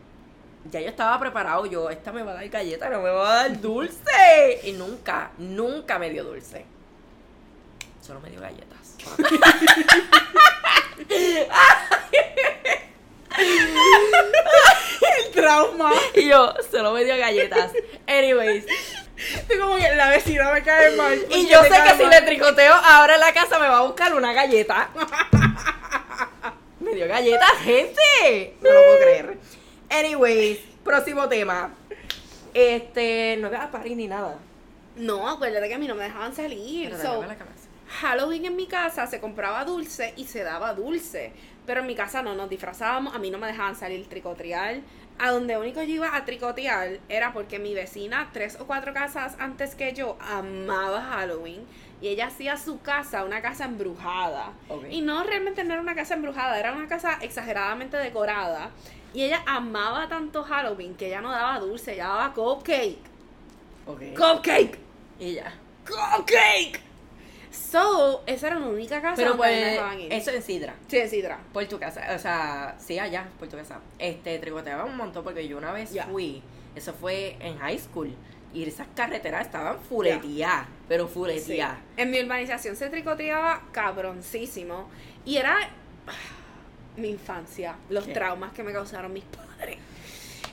ya 0.71 0.81
yo 0.81 0.89
estaba 0.89 1.19
preparado. 1.19 1.67
Yo, 1.67 1.91
esta 1.91 2.13
me 2.13 2.23
va 2.23 2.33
a 2.33 2.35
dar 2.35 2.49
galleta, 2.49 2.89
no 2.89 3.01
me 3.01 3.11
va 3.11 3.31
a 3.31 3.35
dar 3.43 3.61
dulce. 3.61 4.61
Y 4.65 4.73
nunca, 4.73 5.31
nunca 5.39 5.99
me 5.99 6.11
dio 6.11 6.25
dulce. 6.25 6.65
Solo 8.01 8.21
me 8.21 8.31
dio 8.31 8.41
galletas. 8.41 8.97
El 15.19 15.33
trauma. 15.33 15.93
y 16.15 16.29
yo, 16.29 16.55
solo 16.71 16.93
me 16.93 17.05
dio 17.05 17.17
galletas. 17.17 17.73
Anyways. 18.07 18.65
Estoy 19.17 19.59
como 19.59 19.77
que 19.77 19.95
la 19.95 20.11
vecina 20.11 20.53
me 20.53 20.63
cae 20.63 20.95
mal. 20.97 21.19
¿por 21.19 21.37
Y 21.37 21.49
yo 21.49 21.63
sé 21.63 21.71
que 21.71 21.97
si 21.97 22.05
le 22.05 22.21
tricoteo 22.23 22.75
ahora 22.75 23.15
en 23.15 23.21
la 23.21 23.33
casa 23.33 23.59
me 23.59 23.67
va 23.67 23.79
a 23.79 23.83
buscar 23.83 24.15
una 24.15 24.33
galleta. 24.33 24.91
me 26.81 26.95
dio 26.95 27.09
galletas, 27.09 27.53
gente. 27.63 28.57
No 28.61 28.71
lo 28.71 28.85
puedo 28.85 28.99
creer. 28.99 29.39
Anyways, 29.91 30.59
próximo 30.85 31.29
tema. 31.29 31.73
Este, 32.55 33.37
no 33.41 33.49
voy 33.49 33.59
a 33.59 33.71
parir 33.71 33.97
ni 33.97 34.07
nada. 34.07 34.39
No, 34.97 35.29
acuérdate 35.29 35.69
que 35.69 35.75
a 35.75 35.79
mí 35.79 35.87
no 35.87 35.95
me 35.95 36.05
dejaban 36.05 36.35
salir. 36.35 36.91
Pero 36.91 37.03
So, 37.03 37.23
la 37.23 37.37
cabeza. 37.37 37.69
Halloween 38.01 38.47
en 38.47 38.57
mi 38.57 38.67
casa 38.67 39.07
se 39.07 39.21
compraba 39.21 39.65
dulce 39.65 40.13
y 40.17 40.25
se 40.25 40.43
daba 40.43 40.75
dulce. 40.75 41.33
Pero 41.67 41.81
en 41.81 41.87
mi 41.87 41.95
casa 41.95 42.23
no 42.23 42.35
nos 42.35 42.49
disfrazábamos, 42.49 43.15
a 43.15 43.19
mí 43.19 43.31
no 43.31 43.39
me 43.39 43.47
dejaban 43.47 43.77
salir 43.77 44.09
tricotear. 44.09 44.81
A 45.19 45.31
donde 45.31 45.57
único 45.57 45.83
yo 45.83 45.95
iba 45.95 46.15
a 46.15 46.25
tricotear 46.25 46.99
era 47.09 47.33
porque 47.33 47.59
mi 47.59 47.75
vecina, 47.75 48.29
tres 48.33 48.59
o 48.61 48.67
cuatro 48.67 48.93
casas 48.93 49.35
antes 49.39 49.75
que 49.75 49.93
yo, 49.95 50.19
amaba 50.21 51.03
Halloween. 51.03 51.65
Y 52.03 52.09
ella 52.09 52.27
hacía 52.27 52.59
su 52.59 52.81
casa 52.83 53.25
una 53.25 53.41
casa 53.41 53.65
embrujada. 53.65 54.53
Y 54.91 55.01
no 55.01 55.23
realmente 55.25 55.65
no 55.65 55.73
era 55.73 55.81
una 55.81 55.95
casa 55.95 56.15
embrujada, 56.15 56.59
era 56.59 56.73
una 56.73 56.87
casa 56.87 57.19
exageradamente 57.23 57.97
decorada. 57.97 58.71
Y 59.17 59.23
ella 59.25 59.43
amaba 59.47 60.07
tanto 60.11 60.43
Halloween 60.45 60.95
que 60.95 61.07
ella 61.07 61.23
no 61.23 61.31
daba 61.31 61.59
dulce, 61.59 61.95
ella 61.95 62.09
daba 62.09 62.35
cupcake. 62.35 62.99
Ok. 63.87 64.03
Cupcake. 64.15 64.79
Y 65.19 65.33
ya. 65.33 65.55
Cupcake. 65.87 66.81
So, 67.51 68.23
esa 68.27 68.49
era 68.49 68.59
la 68.59 68.67
única 68.67 69.01
casa 69.01 69.17
Pero 69.17 69.31
donde 69.31 69.79
pues, 69.81 70.01
ir. 70.01 70.13
eso 70.13 70.31
en 70.33 70.43
Sidra. 70.43 70.75
Sí, 70.89 70.99
de 70.99 71.09
Sidra. 71.09 71.39
Por 71.55 71.65
tu 71.65 71.79
casa, 71.79 72.03
o 72.15 72.19
sea, 72.19 72.77
sí, 72.79 72.99
allá, 72.99 73.27
por 73.39 73.49
tu 73.49 73.57
casa. 73.57 73.81
Este, 73.99 74.39
tricoteaba 74.39 74.85
un 74.85 74.99
montón 74.99 75.25
porque 75.25 75.49
yo 75.49 75.57
una 75.57 75.73
vez 75.73 75.97
fui, 76.11 76.43
eso 76.75 76.93
fue 76.93 77.39
en 77.41 77.57
high 77.59 77.79
school, 77.79 78.15
y 78.53 78.65
esas 78.65 78.87
carreteras 78.95 79.47
estaban 79.47 79.79
fuleteadas, 79.81 80.67
pero 80.89 81.07
Sí. 81.09 81.15
fuleteadas. 81.15 81.79
En 81.97 82.11
mi 82.11 82.21
urbanización 82.21 82.77
se 82.77 82.91
tricoteaba 82.91 83.63
cabroncísimo. 83.73 84.91
Y 85.25 85.39
era 85.39 85.57
mi 86.97 87.11
infancia, 87.11 87.77
los 87.89 88.05
¿Qué? 88.05 88.13
traumas 88.13 88.53
que 88.53 88.63
me 88.63 88.73
causaron 88.73 89.13
mis 89.13 89.25
padres. 89.25 89.79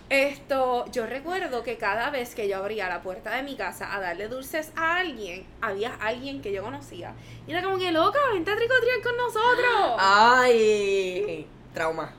Esto, 0.10 0.86
yo 0.91 1.08
recuerdo 1.08 1.64
que 1.64 1.78
cada 1.78 2.10
vez 2.12 2.36
que 2.36 2.48
yo 2.48 2.58
abría 2.58 2.88
la 2.88 3.02
puerta 3.02 3.36
de 3.36 3.41
mi 3.41 3.56
casa 3.56 3.96
a 3.96 4.00
darle 4.00 4.28
dulces 4.28 4.72
a 4.76 4.98
alguien, 4.98 5.46
había 5.62 5.96
alguien 5.96 6.41
que 6.41 6.52
yo 6.52 6.62
conocía. 6.62 7.14
Y 7.48 7.52
era 7.52 7.64
como 7.64 7.80
que, 7.80 7.91
loca, 7.91 8.20
vente 8.32 8.52
a 8.52 8.56
tricotear 8.56 9.02
con 9.02 9.18
nosotros. 9.18 9.98
Ay, 9.98 11.48
trauma. 11.74 12.14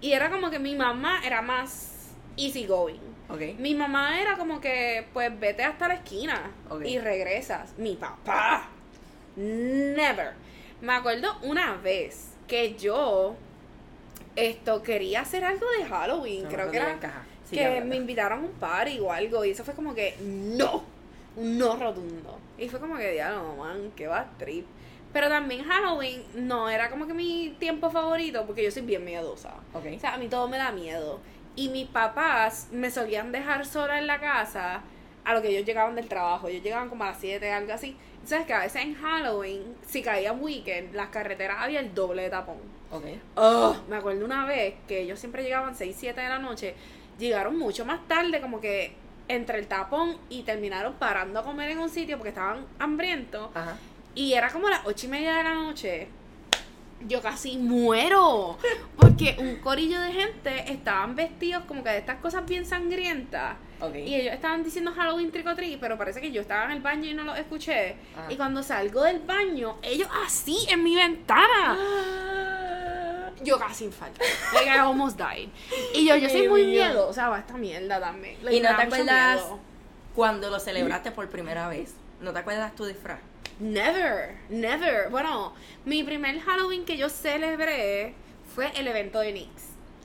Y 0.00 0.12
era 0.14 0.30
como 0.30 0.50
que 0.50 0.58
mi 0.58 0.74
mamá 0.74 1.20
era 1.24 1.42
más 1.42 2.10
easygoing. 2.36 3.00
Ok. 3.28 3.58
Mi 3.58 3.74
mamá 3.74 4.20
era 4.20 4.36
como 4.36 4.60
que, 4.60 5.06
pues 5.12 5.38
vete 5.38 5.62
hasta 5.62 5.88
la 5.88 5.94
esquina 5.94 6.50
y 6.84 6.98
regresas. 6.98 7.78
Mi 7.78 7.94
papá, 7.94 8.68
never. 9.36 10.32
Me 10.80 10.94
acuerdo 10.94 11.38
una 11.42 11.76
vez 11.76 12.31
que 12.46 12.74
yo 12.74 13.34
esto 14.36 14.82
quería 14.82 15.20
hacer 15.20 15.44
algo 15.44 15.66
de 15.78 15.84
Halloween, 15.84 16.44
No, 16.44 16.48
creo 16.48 16.70
que 16.70 16.76
era. 16.76 16.98
Sí, 17.44 17.56
que 17.56 17.80
me 17.82 17.96
invitaron 17.96 18.40
a 18.40 18.42
un 18.42 18.52
party 18.52 18.98
o 19.00 19.12
algo 19.12 19.44
y 19.44 19.50
eso 19.50 19.62
fue 19.62 19.74
como 19.74 19.94
que 19.94 20.16
no, 20.20 20.82
un 21.36 21.58
no 21.58 21.76
rotundo. 21.76 22.38
Y 22.56 22.68
fue 22.68 22.80
como 22.80 22.96
que 22.96 23.12
diablo, 23.12 23.56
man, 23.56 23.92
qué 23.94 24.06
va 24.06 24.26
trip. 24.38 24.66
Pero 25.12 25.28
también 25.28 25.64
Halloween 25.64 26.22
no 26.34 26.70
era 26.70 26.88
como 26.88 27.06
que 27.06 27.12
mi 27.12 27.54
tiempo 27.58 27.90
favorito 27.90 28.46
porque 28.46 28.64
yo 28.64 28.70
soy 28.70 28.82
bien 28.82 29.04
miedosa. 29.04 29.54
O 29.74 29.82
sea, 30.00 30.14
a 30.14 30.16
mí 30.16 30.28
todo 30.28 30.48
me 30.48 30.56
da 30.56 30.72
miedo. 30.72 31.20
Y 31.54 31.68
mis 31.68 31.86
papás 31.86 32.68
me 32.72 32.90
solían 32.90 33.30
dejar 33.30 33.66
sola 33.66 33.98
en 33.98 34.06
la 34.06 34.18
casa 34.18 34.82
a 35.24 35.34
lo 35.34 35.42
que 35.42 35.48
ellos 35.48 35.66
llegaban 35.66 35.94
del 35.94 36.08
trabajo. 36.08 36.48
Ellos 36.48 36.62
llegaban 36.62 36.88
como 36.88 37.04
a 37.04 37.08
las 37.08 37.18
7, 37.20 37.52
algo 37.52 37.74
así. 37.74 37.96
Sabes 38.24 38.46
que 38.46 38.52
a 38.52 38.60
veces 38.60 38.82
en 38.82 38.94
Halloween, 38.94 39.74
si 39.86 40.02
caía 40.02 40.32
weekend, 40.32 40.94
las 40.94 41.08
carreteras 41.08 41.58
había 41.60 41.80
el 41.80 41.94
doble 41.94 42.22
de 42.22 42.30
tapón. 42.30 42.58
Ok. 42.90 43.04
Oh, 43.36 43.76
me 43.88 43.96
acuerdo 43.96 44.24
una 44.24 44.44
vez 44.44 44.74
que 44.86 45.00
ellos 45.00 45.18
siempre 45.18 45.42
llegaban 45.42 45.74
6, 45.74 45.96
7 45.98 46.20
de 46.20 46.28
la 46.28 46.38
noche. 46.38 46.74
Llegaron 47.18 47.58
mucho 47.58 47.84
más 47.84 48.06
tarde, 48.06 48.40
como 48.40 48.60
que 48.60 48.94
entre 49.28 49.58
el 49.58 49.66
tapón 49.66 50.16
y 50.28 50.42
terminaron 50.42 50.94
parando 50.94 51.40
a 51.40 51.42
comer 51.42 51.70
en 51.70 51.78
un 51.78 51.88
sitio 51.88 52.16
porque 52.16 52.30
estaban 52.30 52.66
hambrientos. 52.78 53.50
Ajá. 53.54 53.76
Y 54.14 54.34
era 54.34 54.50
como 54.50 54.68
las 54.68 54.82
ocho 54.84 55.06
y 55.06 55.10
media 55.10 55.36
de 55.36 55.44
la 55.44 55.54
noche. 55.54 56.08
Yo 57.08 57.20
casi 57.22 57.56
muero. 57.56 58.58
Porque 58.96 59.36
un 59.38 59.56
corillo 59.56 60.00
de 60.00 60.12
gente 60.12 60.72
estaban 60.72 61.16
vestidos 61.16 61.64
como 61.64 61.82
que 61.82 61.90
de 61.90 61.98
estas 61.98 62.18
cosas 62.18 62.46
bien 62.46 62.66
sangrientas. 62.66 63.56
Y 63.90 64.14
ellos 64.14 64.34
estaban 64.34 64.62
diciendo 64.62 64.92
Halloween 64.94 65.32
trick 65.32 65.46
or 65.46 65.56
treat, 65.56 65.80
pero 65.80 65.98
parece 65.98 66.20
que 66.20 66.30
yo 66.30 66.40
estaba 66.40 66.66
en 66.66 66.72
el 66.72 66.80
baño 66.80 67.10
y 67.10 67.14
no 67.14 67.24
lo 67.24 67.34
escuché. 67.34 67.96
Y 68.28 68.36
cuando 68.36 68.62
salgo 68.62 69.02
del 69.02 69.20
baño, 69.20 69.78
ellos 69.82 70.08
así 70.24 70.66
en 70.68 70.84
mi 70.84 70.94
ventana. 70.94 71.78
Yo 73.42 73.58
casi 73.58 73.86
infarto. 73.86 74.20
Like 74.54 74.70
I 74.70 74.78
almost 74.78 75.18
died. 75.18 75.48
Y 75.94 76.06
yo, 76.06 76.14
yo 76.16 76.28
soy 76.28 76.48
muy 76.48 76.64
mío. 76.64 76.84
miedosa 76.84 77.34
a 77.34 77.38
esta 77.40 77.56
mierda 77.56 77.98
también. 77.98 78.36
Like, 78.42 78.56
¿Y 78.56 78.60
no 78.60 78.68
te 78.76 78.82
acuerdas 78.82 79.40
miedo. 79.40 79.58
cuando 80.14 80.48
lo 80.48 80.60
celebraste 80.60 81.10
por 81.10 81.28
primera 81.28 81.68
vez? 81.68 81.94
¿No 82.20 82.32
te 82.32 82.38
acuerdas 82.38 82.76
tu 82.76 82.84
disfraz? 82.84 83.18
Never, 83.58 84.36
never. 84.48 85.10
Bueno, 85.10 85.54
mi 85.84 86.04
primer 86.04 86.38
Halloween 86.40 86.84
que 86.84 86.96
yo 86.96 87.08
celebré 87.08 88.14
fue 88.54 88.70
el 88.76 88.86
evento 88.86 89.18
de 89.18 89.32
NYX. 89.32 89.50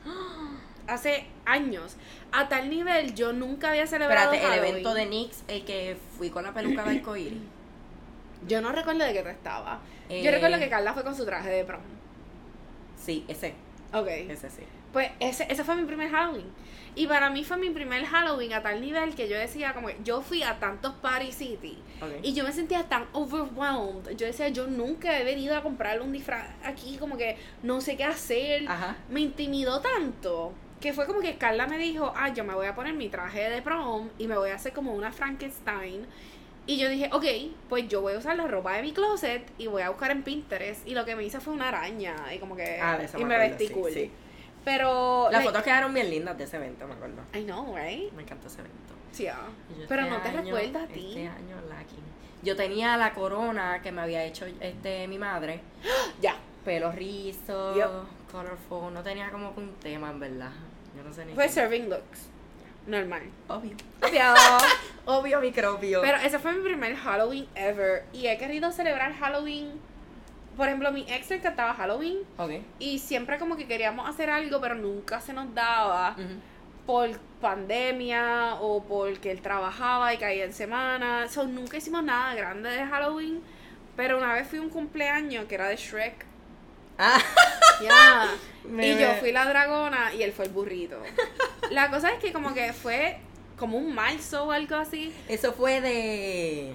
Hace 0.87 1.25
años. 1.45 1.97
A 2.31 2.49
tal 2.49 2.69
nivel, 2.69 3.13
yo 3.13 3.33
nunca 3.33 3.69
había 3.69 3.87
celebrado 3.87 4.33
Espérate, 4.33 4.59
el 4.59 4.65
evento 4.65 4.93
de 4.93 5.05
NYX, 5.05 5.43
el 5.47 5.65
que 5.65 5.97
fui 6.17 6.29
con 6.29 6.43
la 6.43 6.53
peluca 6.53 6.83
de 6.83 6.97
arcoíris. 6.97 7.39
Yo 8.47 8.61
no 8.61 8.71
recuerdo 8.71 9.03
de 9.03 9.13
qué 9.13 9.23
tú 9.23 9.29
estabas. 9.29 9.79
Eh. 10.09 10.21
Yo 10.23 10.29
recuerdo 10.31 10.59
que 10.59 10.69
Carla 10.69 10.93
fue 10.93 11.03
con 11.03 11.15
su 11.15 11.25
traje 11.25 11.49
de 11.49 11.65
prom. 11.65 11.81
Sí, 12.95 13.25
ese, 13.27 13.55
Ok. 13.93 14.07
ese 14.07 14.49
sí. 14.49 14.61
Pues 14.93 15.09
ese, 15.19 15.47
ese 15.49 15.63
fue 15.63 15.75
mi 15.75 15.85
primer 15.85 16.09
Halloween. 16.09 16.45
Y 16.95 17.07
para 17.07 17.29
mí 17.29 17.43
fue 17.43 17.57
mi 17.57 17.69
primer 17.69 18.05
Halloween 18.05 18.53
a 18.53 18.63
tal 18.63 18.81
nivel 18.81 19.13
que 19.15 19.27
yo 19.27 19.37
decía, 19.37 19.73
como 19.73 19.87
que 19.87 19.97
yo 20.03 20.21
fui 20.21 20.43
a 20.43 20.59
tantos 20.59 20.93
Party 20.95 21.31
City. 21.31 21.77
Y 22.23 22.33
yo 22.33 22.43
me 22.43 22.51
sentía 22.51 22.83
tan 22.89 23.05
overwhelmed. 23.13 24.15
Yo 24.15 24.25
decía, 24.25 24.49
yo 24.49 24.67
nunca 24.67 25.19
he 25.19 25.23
venido 25.23 25.55
a 25.55 25.61
comprarle 25.61 26.01
un 26.01 26.11
disfraz 26.11 26.47
aquí, 26.63 26.97
como 26.97 27.17
que 27.17 27.37
no 27.63 27.81
sé 27.81 27.97
qué 27.97 28.03
hacer. 28.03 28.67
Ajá. 28.67 28.95
Me 29.09 29.19
intimidó 29.21 29.79
tanto 29.81 30.53
que 30.79 30.93
fue 30.93 31.05
como 31.05 31.21
que 31.21 31.37
Carla 31.37 31.67
me 31.67 31.77
dijo, 31.77 32.13
ah, 32.15 32.29
yo 32.29 32.43
me 32.43 32.53
voy 32.53 32.67
a 32.67 32.75
poner 32.75 32.93
mi 32.93 33.09
traje 33.09 33.49
de 33.49 33.61
prom 33.61 34.09
y 34.17 34.27
me 34.27 34.37
voy 34.37 34.51
a 34.51 34.55
hacer 34.55 34.73
como 34.73 34.93
una 34.93 35.11
Frankenstein. 35.11 36.05
Y 36.67 36.77
yo 36.77 36.89
dije, 36.89 37.09
ok, 37.13 37.25
pues 37.69 37.87
yo 37.87 38.01
voy 38.01 38.13
a 38.13 38.17
usar 38.17 38.35
la 38.35 38.45
ropa 38.45 38.73
de 38.73 38.81
mi 38.81 38.91
closet 38.91 39.49
y 39.57 39.67
voy 39.67 39.81
a 39.81 39.89
buscar 39.89 40.11
en 40.11 40.21
Pinterest. 40.21 40.85
Y 40.85 40.93
lo 40.93 41.05
que 41.05 41.15
me 41.15 41.23
hice 41.23 41.39
fue 41.39 41.53
una 41.53 41.69
araña 41.69 42.15
y 42.33 42.39
como 42.39 42.55
que... 42.55 42.79
Ah, 42.81 42.97
de 42.97 43.05
y 43.05 43.23
me 43.23 43.35
acuerdo, 43.35 43.49
vestí 43.49 43.67
sí, 43.67 43.73
cool. 43.73 43.91
sí. 43.91 44.11
Pero... 44.65 45.29
Las 45.31 45.39
like, 45.39 45.47
fotos 45.47 45.63
quedaron 45.63 45.93
bien 45.93 46.09
lindas 46.09 46.37
de 46.37 46.43
ese 46.43 46.57
evento, 46.57 46.85
me 46.85 46.93
acuerdo. 46.93 47.21
I 47.33 47.43
know, 47.43 47.73
right? 47.73 48.11
Me 48.11 48.23
encantó 48.23 48.47
ese 48.47 48.59
evento. 48.59 48.93
Sí, 49.13 49.27
ah. 49.27 49.47
Pero 49.87 50.01
este 50.01 50.13
no 50.13 50.21
te 50.21 50.31
recuerdas 50.31 50.83
a 50.83 50.87
ti. 50.87 51.07
Este 51.07 51.27
año, 51.27 51.55
lucky. 51.69 51.95
Yo 52.43 52.55
tenía 52.55 52.97
la 52.97 53.13
corona 53.13 53.81
que 53.81 53.91
me 53.93 54.01
había 54.01 54.25
hecho 54.25 54.45
este 54.59 55.07
mi 55.07 55.17
madre. 55.17 55.61
Ya. 56.21 56.35
Pelo 56.65 56.91
rizo, 56.91 57.75
Yep. 57.75 58.16
Colorful. 58.31 58.93
No 58.93 59.01
tenía 59.03 59.29
como 59.31 59.53
que 59.53 59.61
un 59.61 59.73
tema, 59.75 60.09
en 60.11 60.19
verdad. 60.19 60.51
Yo 60.95 61.03
no 61.03 61.13
sé 61.13 61.25
ni. 61.25 61.33
Fue 61.33 61.45
cómo. 61.45 61.53
serving 61.55 61.89
looks. 61.89 62.29
Normal. 62.85 63.23
Obvio. 63.49 63.75
Obvio. 64.01 64.23
Obvio, 65.05 65.41
microbio. 65.41 66.01
Pero 66.01 66.17
ese 66.17 66.39
fue 66.39 66.53
mi 66.53 66.63
primer 66.63 66.95
Halloween 66.95 67.47
ever. 67.55 68.05
Y 68.13 68.27
he 68.27 68.37
querido 68.37 68.71
celebrar 68.71 69.13
Halloween 69.13 69.79
por 70.55 70.65
ejemplo, 70.67 70.91
mi 70.91 71.01
ex 71.07 71.29
le 71.29 71.35
encantaba 71.35 71.75
Halloween 71.75 72.17
Ok. 72.39 72.49
y 72.79 72.97
siempre 72.97 73.37
como 73.37 73.55
que 73.57 73.67
queríamos 73.67 74.09
hacer 74.09 74.31
algo, 74.31 74.59
pero 74.59 74.73
nunca 74.73 75.21
se 75.21 75.31
nos 75.31 75.53
daba 75.53 76.15
Ujú. 76.17 76.33
por 76.87 77.19
pandemia 77.39 78.55
o 78.55 78.83
porque 78.83 79.29
él 79.29 79.41
trabajaba 79.43 80.15
y 80.15 80.17
caía 80.17 80.45
en 80.45 80.53
semana. 80.53 81.27
So, 81.29 81.45
nunca 81.45 81.77
hicimos 81.77 82.03
nada 82.03 82.33
grande 82.33 82.71
de 82.71 82.83
Halloween, 82.87 83.39
pero 83.95 84.17
una 84.17 84.33
vez 84.33 84.47
fui 84.47 84.57
a 84.57 84.63
un 84.63 84.69
cumpleaños 84.69 85.45
que 85.45 85.53
era 85.53 85.67
de 85.67 85.75
Shrek. 85.75 86.25
Ah, 86.97 87.19
Me- 88.69 88.87
y 88.89 88.97
yo 88.99 89.13
fui 89.19 89.31
la 89.31 89.45
dragona 89.45 90.13
y 90.13 90.23
él 90.23 90.31
fue 90.33 90.45
el 90.45 90.51
burrito. 90.51 91.01
La 91.71 91.89
cosa 91.89 92.11
es 92.11 92.19
que 92.19 92.31
como 92.33 92.53
que 92.53 92.73
fue 92.73 93.17
como 93.57 93.77
un 93.77 93.93
marzo 93.93 94.45
o 94.45 94.51
algo 94.51 94.75
así. 94.75 95.13
eso 95.27 95.53
fue 95.53 95.81
de. 95.81 96.73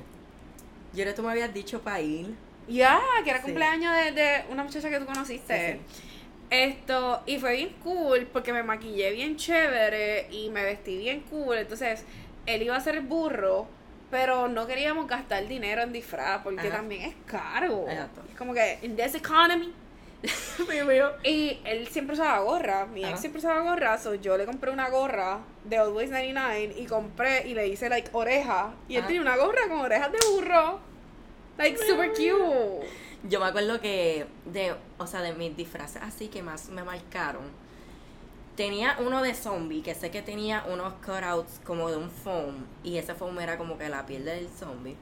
Yo 0.95 1.05
le 1.05 1.13
tú 1.15 1.23
me 1.23 1.31
habías 1.31 1.53
dicho 1.55 1.81
para 1.81 2.01
ir. 2.01 2.35
Ya, 2.69 3.01
que 3.25 3.31
era 3.31 3.41
Sí. 3.41 3.47
cumpleaños 3.47 3.95
de, 3.97 4.13
de 4.13 4.45
una 4.51 4.63
muchacha 4.65 4.89
que 4.91 4.99
tú 4.99 5.07
conociste. 5.07 5.81
Sí, 5.89 6.03
Esto, 6.51 7.23
y 7.27 7.39
fue 7.39 7.57
bien 7.57 7.75
cool 7.83 8.27
porque 8.33 8.53
me 8.53 8.63
maquillé 8.63 9.11
bien 9.13 9.37
chévere 9.37 10.29
y 10.31 10.51
me 10.51 10.63
vestí 10.63 10.97
bien 10.99 11.21
cool. 11.31 11.57
Entonces, 11.59 12.05
él 12.47 12.63
iba 12.63 12.77
a 12.77 12.81
ser 12.81 12.97
el 12.97 13.03
burro, 13.03 13.67
pero 14.11 14.49
no 14.49 14.67
queríamos 14.67 15.07
gastar 15.09 15.47
dinero 15.49 15.83
en 15.83 15.93
disfraz 15.93 16.43
porque 16.43 16.69
Ajá. 16.69 16.77
también 16.79 17.03
es 17.03 17.15
caro. 17.27 17.87
Exacto. 17.89 18.23
Es 18.31 18.37
como 18.37 18.53
que, 18.55 18.79
in 18.83 18.97
this 18.97 19.15
economy. 19.15 19.73
Y 21.25 21.61
él 21.65 21.89
siempre 21.89 22.15
usaba 22.15 22.41
gorra, 22.41 22.87
mi 22.87 23.03
Ajá. 23.03 23.13
ex 23.13 23.21
siempre 23.21 23.39
usaba 23.41 23.61
gorra, 23.63 23.99
so 23.99 24.15
yo 24.15 24.37
le 24.37 24.47
compré 24.47 24.71
una 24.71 24.89
gorra 24.89 25.41
de 25.65 25.79
Always 25.79 26.11
99 26.11 26.75
y 26.79 26.87
compré 26.87 27.47
y 27.49 27.55
le 27.55 27.69
hice 27.69 27.89
like 27.89 28.11
oreja. 28.13 28.75
Y 28.89 28.95
él 28.95 29.01
Ajá. 29.01 29.09
tenía 29.09 29.23
una 29.23 29.37
gorra 29.37 29.63
con 29.69 29.81
orejas 29.81 30.13
de 30.13 30.19
burro. 30.31 30.81
Like 31.59 31.79
super 31.79 32.11
cute. 32.11 32.87
Yo 33.29 33.41
me 33.41 33.47
acuerdo 33.47 33.81
que 33.81 34.27
de, 34.47 34.75
o 34.99 35.07
sea, 35.07 35.23
de 35.23 35.33
mis 35.35 35.57
disfraces 35.57 36.03
así 36.03 36.29
que 36.29 36.43
más 36.43 36.69
me 36.69 36.83
marcaron. 36.83 37.45
Tenía 38.57 38.97
uno 39.01 39.23
de 39.23 39.35
zombie, 39.35 39.83
que 39.83 39.95
sé 39.95 40.11
que 40.11 40.21
tenía 40.23 40.65
unos 40.69 40.93
cutouts 40.95 41.61
como 41.65 41.89
de 41.91 41.97
un 41.97 42.11
foam. 42.11 42.67
Y 42.83 42.99
ese 42.99 43.15
foam 43.15 43.39
era 43.41 43.57
como 43.57 43.79
que 43.79 43.89
la 43.89 44.05
piel 44.05 44.25
del 44.25 44.49
zombie. 44.49 44.97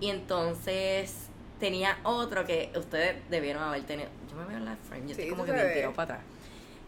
Y 0.00 0.10
entonces 0.10 1.23
tenía 1.64 1.96
otro 2.02 2.44
que 2.44 2.70
ustedes 2.76 3.16
debieron 3.30 3.62
haber 3.62 3.82
tenido. 3.84 4.08
Yo 4.30 4.36
me 4.36 4.44
veo 4.44 4.58
en 4.58 4.64
la 4.66 4.76
frame, 4.76 5.02
yo 5.08 5.14
Sí, 5.14 5.22
estoy 5.22 5.30
como 5.30 5.44
que 5.46 5.52
ves. 5.52 5.74
tirado 5.74 5.92
para 5.94 6.14
atrás. 6.16 6.26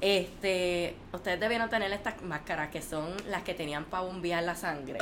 Este, 0.02 0.94
ustedes 1.14 1.40
debieron 1.40 1.70
tener 1.70 1.90
estas 1.92 2.20
máscaras 2.20 2.68
que 2.68 2.82
son 2.82 3.14
las 3.28 3.42
que 3.42 3.54
tenían 3.54 3.84
para 3.86 4.02
bombear 4.04 4.42
la 4.44 4.54
sangre. 4.54 4.98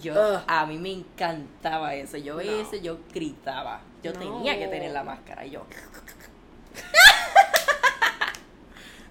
Yo, 0.00 0.12
Ugh. 0.14 0.40
a 0.48 0.66
mí 0.66 0.78
me 0.78 0.90
encantaba 0.92 1.94
eso. 1.94 2.16
Yo 2.16 2.34
veía 2.36 2.50
No. 2.52 2.60
eso, 2.60 2.74
yo 2.76 2.98
gritaba. 3.14 3.80
Yo 4.02 4.12
No. 4.12 4.18
tenía 4.18 4.58
que 4.58 4.66
tener 4.66 4.90
la 4.90 5.04
máscara. 5.04 5.46
Y 5.46 5.50
yo, 5.50 5.64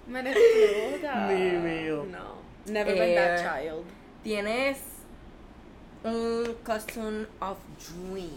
Me 0.06 0.20
explota. 0.20 1.26
Mi 1.26 1.50
mío. 1.58 2.04
No. 2.10 2.36
Never 2.66 2.94
been 2.94 3.14
that 3.16 3.38
Eh, 3.40 3.42
child. 3.42 3.84
tienes 4.22 4.78
un 6.04 6.54
costume 6.64 7.26
of 7.40 7.56
dream. 7.88 8.30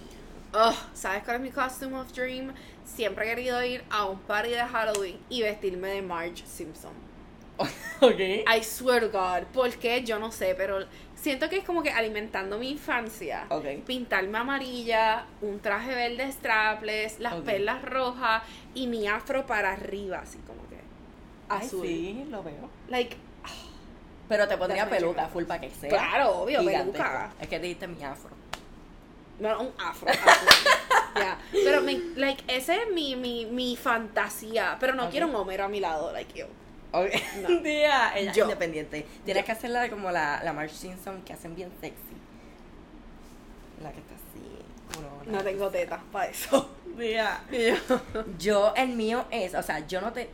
Ugh, 0.54 0.76
¿sabes 0.94 1.24
cuál 1.24 1.38
es 1.38 1.42
mi 1.44 1.52
costume 1.52 2.00
of 2.00 2.12
dream? 2.12 2.54
Siempre 2.84 3.26
he 3.26 3.36
querido 3.36 3.64
ir 3.64 3.84
a 3.92 4.06
un 4.06 4.20
party 4.20 4.50
de 4.50 4.60
Halloween 4.66 5.20
y 5.30 5.44
vestirme 5.44 5.90
de 5.90 6.02
Marge 6.02 6.44
Simpson. 6.46 6.92
ok. 8.02 8.20
I 8.20 8.64
swear 8.64 9.02
to 9.02 9.10
God. 9.12 9.44
¿Por 9.54 9.70
qué? 9.78 10.04
Yo 10.04 10.18
no 10.18 10.32
sé, 10.32 10.56
pero 10.56 10.86
siento 11.16 11.50
que 11.50 11.58
es 11.58 11.64
como 11.66 11.84
que 11.84 11.92
alimentando 11.92 12.58
mi 12.58 12.72
infancia. 12.72 13.46
Ok. 13.50 13.66
Pintarme 13.86 14.38
amarilla, 14.38 15.26
un 15.42 15.60
traje 15.60 15.94
verde 15.94 16.32
strapless, 16.32 17.20
las 17.20 17.34
Ok. 17.34 17.44
perlas 17.44 17.82
rojas 17.84 18.42
y 18.74 18.88
mi 18.88 19.08
afro 19.08 19.46
para 19.46 19.74
arriba, 19.74 20.20
así 20.20 20.40
como 20.48 20.68
que 20.70 20.78
Ay, 21.50 21.68
azul. 21.68 21.86
sí, 21.86 22.26
lo 22.30 22.42
veo. 22.42 22.70
Like, 22.88 23.18
Pero 24.30 24.48
te 24.48 24.58
pondría 24.58 24.90
peluca 24.90 25.28
full 25.28 25.44
para 25.44 25.62
que 25.62 25.70
sea. 25.70 25.90
Claro, 25.90 26.42
obvio, 26.42 26.64
peluca. 26.64 27.34
Es 27.40 27.48
que 27.50 27.60
te 27.60 27.68
diste 27.68 27.88
mi 27.88 28.04
afro. 28.04 28.39
No, 29.40 29.62
un 29.62 29.74
afro. 29.80 30.10
azul. 30.10 30.24
Ya. 31.16 31.38
Pero, 31.52 31.82
me, 31.82 32.00
like, 32.16 32.44
ese 32.48 32.76
es 32.84 32.92
mi, 32.94 33.16
mi, 33.16 33.46
mi 33.46 33.76
fantasía. 33.76 34.78
Pero 34.80 34.94
no 34.94 35.10
quiero 35.10 35.28
un 35.28 35.36
Homero 35.36 35.66
a 35.66 35.68
mi 35.68 35.80
lado, 35.80 36.12
like 36.12 36.38
yo. 36.38 36.48
Ok. 36.92 37.10
No. 37.42 37.48
Tía, 37.64 38.18
ella 38.18 38.32
es 38.32 38.38
Yo. 38.38 38.46
independiente. 38.46 39.06
Tienes 39.26 39.44
Yo. 39.44 39.46
que 39.46 39.52
hacerla 39.52 39.82
de 39.82 39.90
como 39.90 40.12
la, 40.12 40.42
la 40.44 40.54
Marge 40.54 40.76
Simpson 40.76 41.22
que 41.24 41.34
hacen 41.34 41.56
bien 41.56 41.72
sexy. 41.82 41.98
La 43.84 43.92
que 43.92 44.00
está 44.00 44.16
así. 44.16 45.30
No 45.30 45.44
tengo 45.44 45.70
tetas 45.70 46.02
para 46.12 46.30
eso. 46.30 46.70
Tía. 46.98 47.42
Yo, 48.40 48.74
el 48.76 48.90
mío 48.90 49.26
es, 49.32 49.54
o 49.56 49.64
sea, 49.64 49.86
yo 49.88 50.02
no 50.02 50.12
te. 50.12 50.30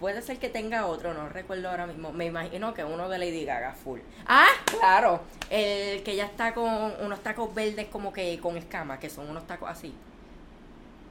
Puede 0.00 0.22
ser 0.22 0.38
que 0.38 0.48
tenga 0.48 0.86
otro, 0.86 1.12
no 1.12 1.28
recuerdo 1.28 1.68
ahora 1.68 1.86
mismo. 1.86 2.10
Me 2.10 2.24
imagino 2.26 2.72
que 2.72 2.82
uno 2.84 3.08
de 3.10 3.18
Lady 3.18 3.44
Gaga 3.44 3.74
full. 3.74 4.00
Ah, 4.26 4.48
claro. 4.64 5.20
El 5.50 6.02
que 6.02 6.16
ya 6.16 6.24
está 6.24 6.54
con 6.54 6.66
unos 7.02 7.22
tacos 7.22 7.54
verdes 7.54 7.86
como 7.88 8.10
que 8.12 8.38
con 8.40 8.56
escamas, 8.56 8.98
que 8.98 9.10
son 9.10 9.28
unos 9.28 9.46
tacos 9.46 9.68
así. 9.68 9.92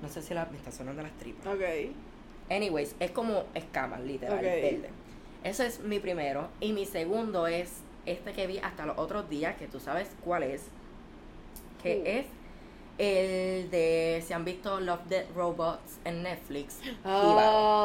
No 0.01 0.09
sé 0.09 0.21
si 0.23 0.33
la, 0.33 0.45
me 0.45 0.57
está 0.57 0.71
sonando 0.71 1.03
las 1.03 1.11
tripas. 1.19 1.45
Ok. 1.53 1.61
Anyways, 2.49 2.95
es 2.99 3.11
como 3.11 3.43
escamas, 3.53 3.99
literal, 4.01 4.37
Ok. 4.37 4.41
verde. 4.43 4.89
Eso 5.43 5.61
es 5.63 5.79
mi 5.81 5.99
primero. 5.99 6.49
Y 6.59 6.73
mi 6.73 6.85
segundo 6.87 7.45
es 7.45 7.81
este 8.07 8.33
que 8.33 8.47
vi 8.47 8.57
hasta 8.57 8.87
los 8.87 8.97
otros 8.97 9.29
días, 9.29 9.55
que 9.57 9.67
tú 9.67 9.79
sabes 9.79 10.09
cuál 10.25 10.41
es. 10.43 10.63
Que 11.83 11.97
Uh. 11.99 12.01
es 12.05 12.25
el 12.99 13.71
de, 13.71 14.21
si 14.27 14.33
han 14.33 14.43
visto 14.45 14.79
Love 14.79 15.05
Dead 15.07 15.25
Robots 15.35 15.97
en 16.05 16.21
Netflix. 16.21 16.79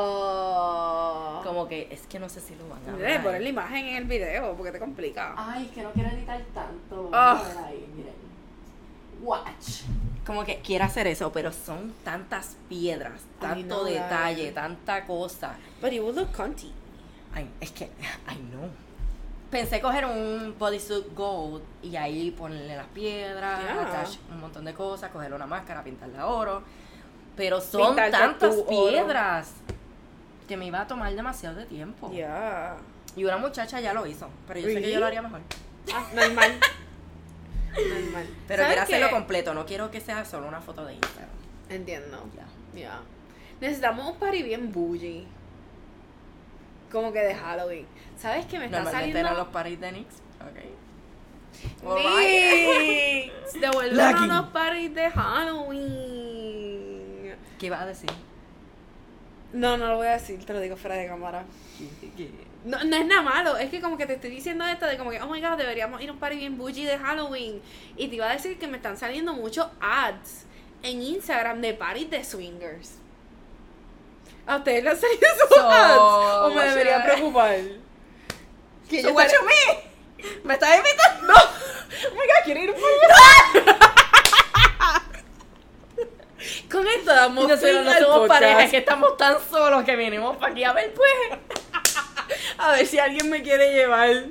Oh. 0.05 1.41
Como 1.45 1.67
que, 1.69 1.89
es 1.91 2.03
que 2.07 2.19
no 2.19 2.29
sé 2.29 2.41
si 2.41 2.55
lo 2.57 2.69
van 2.69 2.81
a 2.83 2.93
Debe 2.97 3.03
ver. 3.03 3.23
poner 3.23 3.43
la 3.43 3.49
imagen 3.49 3.87
en 3.87 3.97
el 3.97 4.05
video 4.05 4.55
porque 4.57 4.73
te 4.73 4.79
complica. 4.79 5.35
Ay, 5.37 5.67
es 5.67 5.71
que 5.73 5.83
no 5.83 5.93
quiero 5.93 6.11
editar 6.11 6.41
tanto. 6.53 7.11
A 7.13 7.35
ver 7.43 7.57
ahí, 7.59 7.87
miren. 7.97 8.15
Watch. 9.23 9.83
Como 10.27 10.45
que 10.45 10.59
quiere 10.61 10.85
hacer 10.85 11.07
eso, 11.07 11.31
pero 11.33 11.53
son 11.53 11.95
tantas 12.03 12.57
piedras, 12.69 13.21
I 13.21 13.41
tanto 13.41 13.67
know 13.83 13.85
that. 13.85 13.93
detalle, 13.93 14.53
tanta 14.53 15.05
cosa. 15.07 15.57
But 15.81 15.93
it 15.93 16.01
would 16.01 16.17
look 16.17 16.33
cunty. 16.33 16.73
Ay, 17.35 17.49
es 17.61 17.71
que, 17.73 17.89
ay 18.27 18.39
no. 18.53 18.69
Pensé 19.55 19.81
coger 19.81 20.05
un 20.05 20.57
bodysuit 20.59 21.15
gold 21.15 21.63
y 21.81 21.95
ahí 21.95 22.33
ponerle 22.33 22.75
las 22.75 22.89
piedras, 22.89 23.61
Yeah. 23.63 24.35
un 24.35 24.41
montón 24.41 24.65
de 24.65 24.75
cosas, 24.75 25.13
cogerle 25.13 25.37
una 25.37 25.47
máscara, 25.47 25.85
pintarle 25.85 26.19
a 26.19 26.27
oro. 26.27 26.65
Pero 27.37 27.61
son 27.61 27.95
tantas 27.95 28.41
tu 28.41 28.67
piedras 28.67 29.53
que 30.49 30.57
me 30.57 30.67
iba 30.67 30.81
a 30.81 30.89
tomar 30.89 31.15
demasiado 31.15 31.55
de 31.55 31.67
tiempo. 31.67 32.11
Yeah. 32.11 32.79
Y 33.15 33.23
una 33.23 33.37
muchacha 33.37 33.79
ya 33.79 33.95
lo 33.95 34.05
hizo, 34.09 34.29
pero 34.49 34.59
yo 34.59 34.67
sé 34.67 34.83
que 34.83 34.91
yo 34.91 34.99
lo 34.99 35.07
haría 35.07 35.23
mejor. 35.23 35.41
Ah, 35.95 36.05
normal. 36.13 36.59
normal. 37.77 38.27
Pero 38.49 38.63
¿Sabes 38.65 38.67
quiero 38.67 38.83
hacerlo 38.83 39.11
completo, 39.11 39.55
no 39.55 39.67
quiero 39.67 39.89
que 39.93 40.01
sea 40.01 40.25
solo 40.25 40.49
una 40.49 40.63
foto 40.63 40.85
de 40.85 40.95
Instagram. 40.95 41.31
Entiendo. 41.69 42.25
Ya. 42.35 42.77
Yeah. 42.77 43.01
Necesitamos 43.61 44.15
un 44.15 44.19
party 44.19 44.43
bien 44.43 44.73
bougie. 44.73 45.29
Como 46.91 47.13
que 47.13 47.21
de 47.21 47.37
Halloween. 47.37 47.87
¿Sabes 48.19 48.47
qué 48.47 48.59
me 48.59 48.65
está 48.67 48.79
Normalmente 48.79 49.13
saliendo? 49.13 49.31
eran 49.31 49.37
los 49.45 49.49
parties 49.49 49.81
de 49.81 49.93
Nix. 49.93 50.15
Ok. 50.41 50.59
Nix, 51.97 53.61
Devuélvenos 53.61 53.97
Lacking. 53.97 54.25
unos 54.25 54.49
parties 54.51 54.95
de 54.95 55.11
Halloween. 55.11 57.35
¿Qué 57.59 57.67
ibas 57.67 57.83
a 57.83 57.87
decir? 57.87 58.11
No, 59.53 59.77
no 59.77 59.87
lo 59.89 59.97
voy 59.97 60.07
a 60.09 60.13
decir, 60.13 60.45
te 60.45 60.53
lo 60.53 60.61
digo 60.61 60.77
fuera 60.77 60.97
de 60.97 61.07
cámara. 61.07 61.45
No, 62.65 62.83
no 62.83 62.97
es 62.97 63.07
nada 63.07 63.23
malo, 63.23 63.57
es 63.57 63.71
que 63.71 63.81
como 63.81 63.97
que 63.97 64.07
te 64.07 64.15
estoy 64.15 64.31
diciendo 64.31 64.65
esto 64.67 64.87
de 64.87 64.97
como 64.97 65.11
que, 65.11 65.21
oh 65.21 65.29
my 65.29 65.41
god, 65.41 65.57
deberíamos 65.59 66.01
ir 66.01 66.09
a 66.09 66.13
un 66.13 66.19
party 66.19 66.37
bien 66.37 66.57
bougie 66.59 66.87
de 66.87 66.99
Halloween. 66.99 67.61
Y 67.97 68.09
te 68.09 68.17
iba 68.17 68.29
a 68.29 68.33
decir 68.33 68.59
que 68.59 68.67
me 68.67 68.79
están 68.79 68.97
saliendo 68.97 69.33
muchos 69.35 69.67
ads 69.81 70.47
en 70.83 71.03
Instagram 71.03 71.61
de 71.61 71.75
parties 71.75 72.11
de 72.11 72.25
swingers. 72.25 72.97
¿A 74.47 74.57
ustedes 74.57 74.83
les 74.85 74.95
han 74.95 75.01
salido 75.01 75.21
esos 75.37 75.49
So, 75.51 75.69
ads? 75.71 75.99
¿O 75.99 76.51
me 76.55 76.65
debería 76.65 77.05
preocupar? 77.05 77.55
Que 78.89 79.03
So 79.03 79.13
what 79.13 79.27
you 79.27 79.45
mean? 79.47 79.77
¿Me 80.45 80.55
estás 80.55 80.77
invitando? 80.77 81.27
¡No! 81.27 81.35
¡Oh 81.35 82.15
my 82.15 82.17
god, 82.17 82.45
quiero 82.45 82.61
ir 82.61 82.73
por 82.75 82.83
Con 86.71 86.87
esto 86.89 87.15
damos 87.15 87.47
no 87.47 87.55
al 87.55 87.99
somos 87.99 88.29
pareja, 88.29 88.65
es 88.65 88.71
que 88.71 88.79
estamos 88.79 89.17
tan 89.17 89.37
solos 89.51 89.85
que 89.85 89.95
vinimos 89.97 90.37
para 90.37 90.53
aquí 90.53 90.65
a 90.65 90.73
ver, 90.73 90.93
pues. 90.93 91.11
A 92.59 92.73
ver 92.73 92.87
si 92.87 92.99
alguien 92.99 93.31
me 93.31 93.43
quiere 93.43 93.73
llevar. 93.73 94.25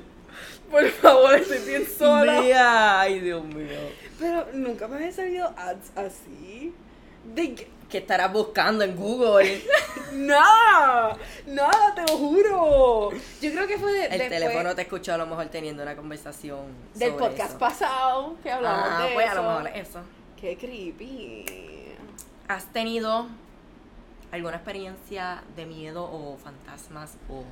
Por 0.70 0.88
favor, 0.90 1.34
estoy 1.34 1.58
bien 1.60 1.86
sola. 1.86 2.40
Mira, 2.40 3.00
Ay, 3.00 3.20
Dios 3.20 3.44
mío. 3.44 3.78
Pero 4.18 4.46
nunca 4.52 4.88
me 4.88 4.96
había 4.96 5.12
salido 5.12 5.54
ads 5.56 5.92
así. 5.96 6.74
De 7.24 7.68
que- 7.94 7.98
¿Qué 7.98 8.02
estarás 8.02 8.32
buscando 8.32 8.82
en 8.84 8.96
Google? 8.96 9.62
Nada, 10.14 11.16
nada, 11.46 11.94
te 11.94 12.02
lo 12.02 12.18
juro. 12.18 13.10
Yo 13.40 13.50
creo 13.52 13.66
que 13.66 13.78
fue 13.78 13.92
de- 13.92 14.04
El 14.06 14.10
después 14.18 14.28
teléfono 14.30 14.74
te 14.74 14.82
escuchó 14.82 15.14
a 15.14 15.16
lo 15.18 15.26
mejor 15.26 15.46
teniendo 15.46 15.82
una 15.82 15.94
conversación 15.96 16.66
del 16.94 17.10
sobre 17.12 17.24
podcast 17.24 17.50
eso. 17.50 17.58
pasado 17.58 18.36
que 18.42 18.50
hablamos 18.50 18.88
Ah, 18.90 19.02
de 19.06 19.14
pues 19.14 19.26
eso. 19.26 19.32
a 19.32 19.42
lo 19.42 19.48
mejor 19.62 19.76
eso. 19.76 20.00
Qué 20.40 20.56
creepy. 20.56 21.44
¿Has 22.48 22.64
tenido 22.72 23.26
alguna 24.32 24.56
experiencia 24.56 25.42
de 25.56 25.66
miedo 25.66 26.04
o 26.04 26.36
fantasmas 26.42 27.16
o... 27.28 27.42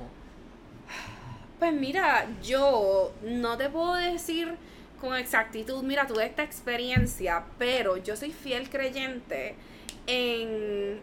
Pues 1.59 1.73
mira, 1.73 2.27
yo 2.41 3.11
no 3.23 3.57
te 3.57 3.69
puedo 3.69 3.93
decir 3.95 4.55
con 4.99 5.15
exactitud, 5.15 5.83
mira, 5.83 6.07
tuve 6.07 6.25
esta 6.25 6.43
experiencia, 6.43 7.43
pero 7.57 7.97
yo 7.97 8.15
soy 8.15 8.31
fiel 8.31 8.69
creyente 8.69 9.55
en... 10.07 11.01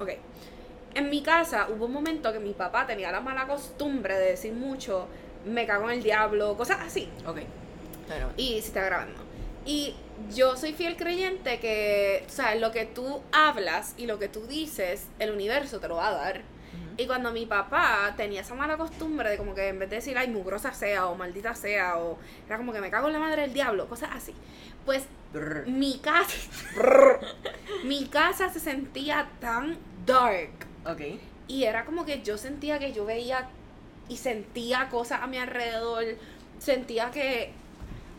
Ok. 0.00 0.10
En 0.94 1.10
mi 1.10 1.22
casa 1.22 1.68
hubo 1.70 1.86
un 1.86 1.92
momento 1.92 2.32
que 2.32 2.38
mi 2.38 2.52
papá 2.52 2.86
tenía 2.86 3.10
la 3.10 3.20
mala 3.20 3.46
costumbre 3.46 4.16
de 4.16 4.30
decir 4.30 4.52
mucho, 4.52 5.08
me 5.44 5.66
cago 5.66 5.90
en 5.90 5.98
el 5.98 6.02
diablo, 6.02 6.56
cosas 6.56 6.78
así. 6.80 7.08
Ok. 7.26 7.38
Pero... 8.08 8.30
Y 8.36 8.60
si 8.60 8.68
está 8.68 8.84
grabando. 8.84 9.20
Y 9.66 9.94
yo 10.34 10.56
soy 10.56 10.72
fiel 10.72 10.96
creyente 10.96 11.58
que, 11.58 12.24
o 12.26 12.30
sea, 12.30 12.54
lo 12.54 12.70
que 12.70 12.84
tú 12.84 13.22
hablas 13.32 13.94
y 13.96 14.06
lo 14.06 14.18
que 14.18 14.28
tú 14.28 14.46
dices, 14.46 15.06
el 15.18 15.30
universo 15.32 15.80
te 15.80 15.88
lo 15.88 15.96
va 15.96 16.08
a 16.08 16.12
dar. 16.12 16.42
Y 16.96 17.06
cuando 17.06 17.32
mi 17.32 17.44
papá 17.44 18.14
tenía 18.16 18.42
esa 18.42 18.54
mala 18.54 18.76
costumbre 18.76 19.30
de 19.30 19.36
como 19.36 19.54
que 19.54 19.68
en 19.68 19.78
vez 19.80 19.90
de 19.90 19.96
decir, 19.96 20.16
ay, 20.16 20.28
mugrosa 20.28 20.72
sea 20.72 21.06
o 21.06 21.16
maldita 21.16 21.54
sea, 21.54 21.98
o 21.98 22.18
era 22.46 22.56
como 22.56 22.72
que 22.72 22.80
me 22.80 22.90
cago 22.90 23.08
en 23.08 23.14
la 23.14 23.18
madre 23.18 23.42
del 23.42 23.52
diablo, 23.52 23.88
cosas 23.88 24.10
así. 24.14 24.32
Pues 24.84 25.04
Brr. 25.32 25.66
mi 25.66 25.98
casa, 25.98 26.48
mi 27.84 28.06
casa 28.06 28.48
se 28.48 28.60
sentía 28.60 29.28
tan 29.40 29.76
dark. 30.06 30.66
Ok. 30.86 31.00
Y 31.48 31.64
era 31.64 31.84
como 31.84 32.04
que 32.04 32.22
yo 32.22 32.38
sentía 32.38 32.78
que 32.78 32.92
yo 32.92 33.04
veía 33.04 33.48
y 34.08 34.16
sentía 34.16 34.88
cosas 34.88 35.22
a 35.22 35.26
mi 35.26 35.38
alrededor. 35.38 36.04
Sentía 36.58 37.10
que, 37.10 37.52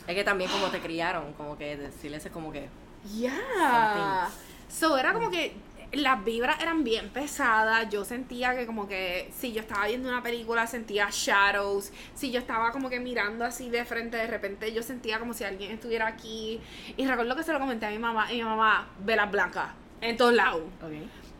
Es 0.05 0.15
que 0.15 0.23
también 0.25 0.51
como 0.51 0.67
te 0.67 0.81
criaron, 0.81 1.31
como 1.33 1.57
que 1.57 1.77
decirles 1.77 2.25
es 2.25 2.31
como 2.31 2.51
que... 2.51 2.67
ya. 3.17 4.29
So 4.67 4.97
era 4.97 5.13
como 5.13 5.29
que 5.31 5.53
las 5.95 6.23
vibras 6.23 6.61
eran 6.61 6.83
bien 6.83 7.09
pesadas. 7.09 7.89
Yo 7.89 8.05
sentía 8.05 8.55
que 8.55 8.65
como 8.65 8.87
que 8.87 9.31
si 9.37 9.53
yo 9.53 9.61
estaba 9.61 9.87
viendo 9.87 10.09
una 10.09 10.23
película 10.23 10.67
sentía 10.67 11.09
shadows. 11.11 11.91
Si 12.13 12.31
yo 12.31 12.39
estaba 12.39 12.71
como 12.71 12.89
que 12.89 12.99
mirando 12.99 13.45
así 13.45 13.69
de 13.69 13.85
frente, 13.85 14.17
de 14.17 14.27
repente 14.27 14.73
yo 14.73 14.83
sentía 14.83 15.19
como 15.19 15.33
si 15.33 15.43
alguien 15.43 15.71
estuviera 15.71 16.07
aquí. 16.07 16.59
Y 16.97 17.05
recuerdo 17.05 17.35
que 17.35 17.43
se 17.43 17.53
lo 17.53 17.59
comenté 17.59 17.85
a 17.85 17.89
mi 17.89 17.99
mamá 17.99 18.31
y 18.31 18.37
mi 18.37 18.43
mamá, 18.43 18.87
velas 18.99 19.31
blancas 19.31 19.69
en 20.01 20.17
todos 20.17 20.33
lados. 20.33 20.61
Ok. 20.81 20.91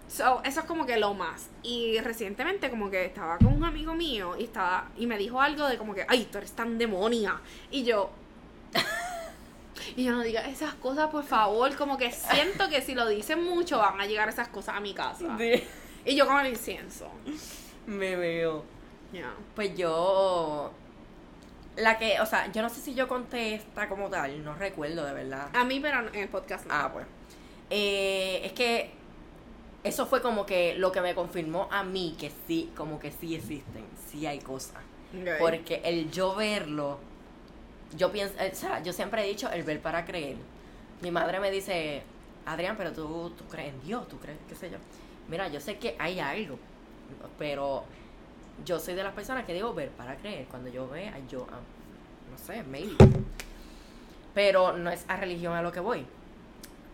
So, 0.08 0.42
eso 0.44 0.60
es 0.60 0.66
como 0.66 0.86
que 0.86 0.98
lo 0.98 1.14
más. 1.14 1.50
Y 1.64 2.00
recientemente 2.00 2.70
como 2.70 2.90
que 2.90 3.06
estaba 3.06 3.38
con 3.38 3.48
un 3.48 3.64
amigo 3.64 3.96
mío 3.96 4.36
y 4.38 4.44
estaba 4.44 4.90
y 4.98 5.08
me 5.08 5.18
dijo 5.18 5.42
algo 5.42 5.68
de 5.68 5.78
como 5.78 5.94
que, 5.94 6.06
ay, 6.08 6.28
tú 6.32 6.38
eres 6.38 6.52
tan 6.54 6.78
demonia. 6.78 7.42
Y 7.72 7.84
yo 7.84 8.12
y 9.96 10.04
yo 10.04 10.12
no 10.12 10.22
diga 10.22 10.42
esas 10.48 10.74
cosas, 10.76 11.10
por 11.10 11.24
favor, 11.24 11.76
como 11.76 11.98
que 11.98 12.12
siento 12.12 12.70
que 12.70 12.82
si 12.82 12.96
lo 12.96 13.08
dicen 13.08 13.44
mucho 13.44 13.78
van 13.78 14.00
a 14.00 14.06
llegar 14.06 14.30
esas 14.30 14.48
cosas 14.48 14.76
a 14.76 14.80
mi 14.80 14.94
casa. 14.94 15.38
Y 16.06 16.16
yo 16.16 16.28
con 16.28 16.40
el 16.40 16.52
incienso. 16.52 17.10
Me 17.88 18.16
veo. 18.16 18.64
Ya. 19.12 19.34
Pues 19.56 19.76
yo... 19.76 20.72
La 21.78 21.98
que, 21.98 22.22
o 22.22 22.26
sea, 22.26 22.50
yo 22.54 22.62
no 22.62 22.70
sé 22.70 22.80
si 22.80 22.96
yo 22.96 23.08
conté 23.08 23.56
esta 23.56 23.90
como 23.90 24.10
tal, 24.10 24.44
no 24.46 24.56
recuerdo 24.56 25.04
de 25.04 25.14
verdad. 25.14 25.50
A 25.54 25.66
mí, 25.66 25.82
pero 25.82 26.08
en 26.08 26.16
el 26.16 26.30
podcast 26.30 26.66
no. 26.66 26.74
Ah, 26.74 26.90
pues. 26.94 27.06
Eh, 27.70 28.42
es 28.46 28.54
que 28.54 28.92
eso 29.84 30.06
fue 30.06 30.22
como 30.22 30.46
que 30.46 30.76
lo 30.76 30.92
que 30.92 31.02
me 31.02 31.14
confirmó 31.14 31.68
a 31.72 31.84
mí 31.84 32.16
que 32.18 32.32
sí, 32.48 32.72
como 32.78 32.98
que 32.98 33.12
sí 33.12 33.36
existen, 33.36 33.84
sí 34.10 34.26
hay 34.26 34.40
cosas. 34.40 34.82
Porque 35.38 35.82
el 35.84 36.12
yo 36.12 36.34
verlo, 36.36 37.00
yo 37.98 38.12
pienso, 38.12 38.36
o 38.40 38.56
sea, 38.56 38.82
yo 38.82 38.94
siempre 38.94 39.24
he 39.24 39.28
dicho 39.28 39.50
el 39.50 39.64
ver 39.64 39.82
para 39.82 40.06
creer. 40.06 40.38
Mi 41.02 41.12
madre 41.12 41.40
me 41.40 41.52
dice, 41.52 42.04
Adrián, 42.46 42.76
pero 42.78 42.94
tú, 42.94 43.32
tú 43.38 43.46
crees 43.46 43.74
en 43.74 43.82
Dios, 43.82 44.08
tú 44.08 44.20
crees, 44.20 44.38
qué 44.48 44.56
sé 44.56 44.70
yo. 44.70 44.78
Mira, 45.28 45.48
yo 45.48 45.60
sé 45.60 45.78
que 45.78 45.96
hay 46.00 46.20
algo, 46.20 46.58
pero 47.38 47.84
yo 48.64 48.80
soy 48.80 48.94
de 48.94 49.04
las 49.04 49.14
personas 49.14 49.46
que 49.46 49.54
digo 49.54 49.74
ver 49.74 49.90
para 49.90 50.16
creer. 50.16 50.46
Cuando 50.46 50.70
yo 50.70 50.88
vea, 50.88 51.14
yo, 51.30 51.48
ah, 51.52 51.60
no 52.32 52.38
sé, 52.38 52.64
maybe. 52.64 52.96
Pero 54.34 54.74
no 54.74 54.90
es 54.90 55.06
a 55.08 55.18
religión 55.18 55.54
a 55.54 55.62
lo 55.62 55.72
que 55.72 55.80
voy. 55.80 56.06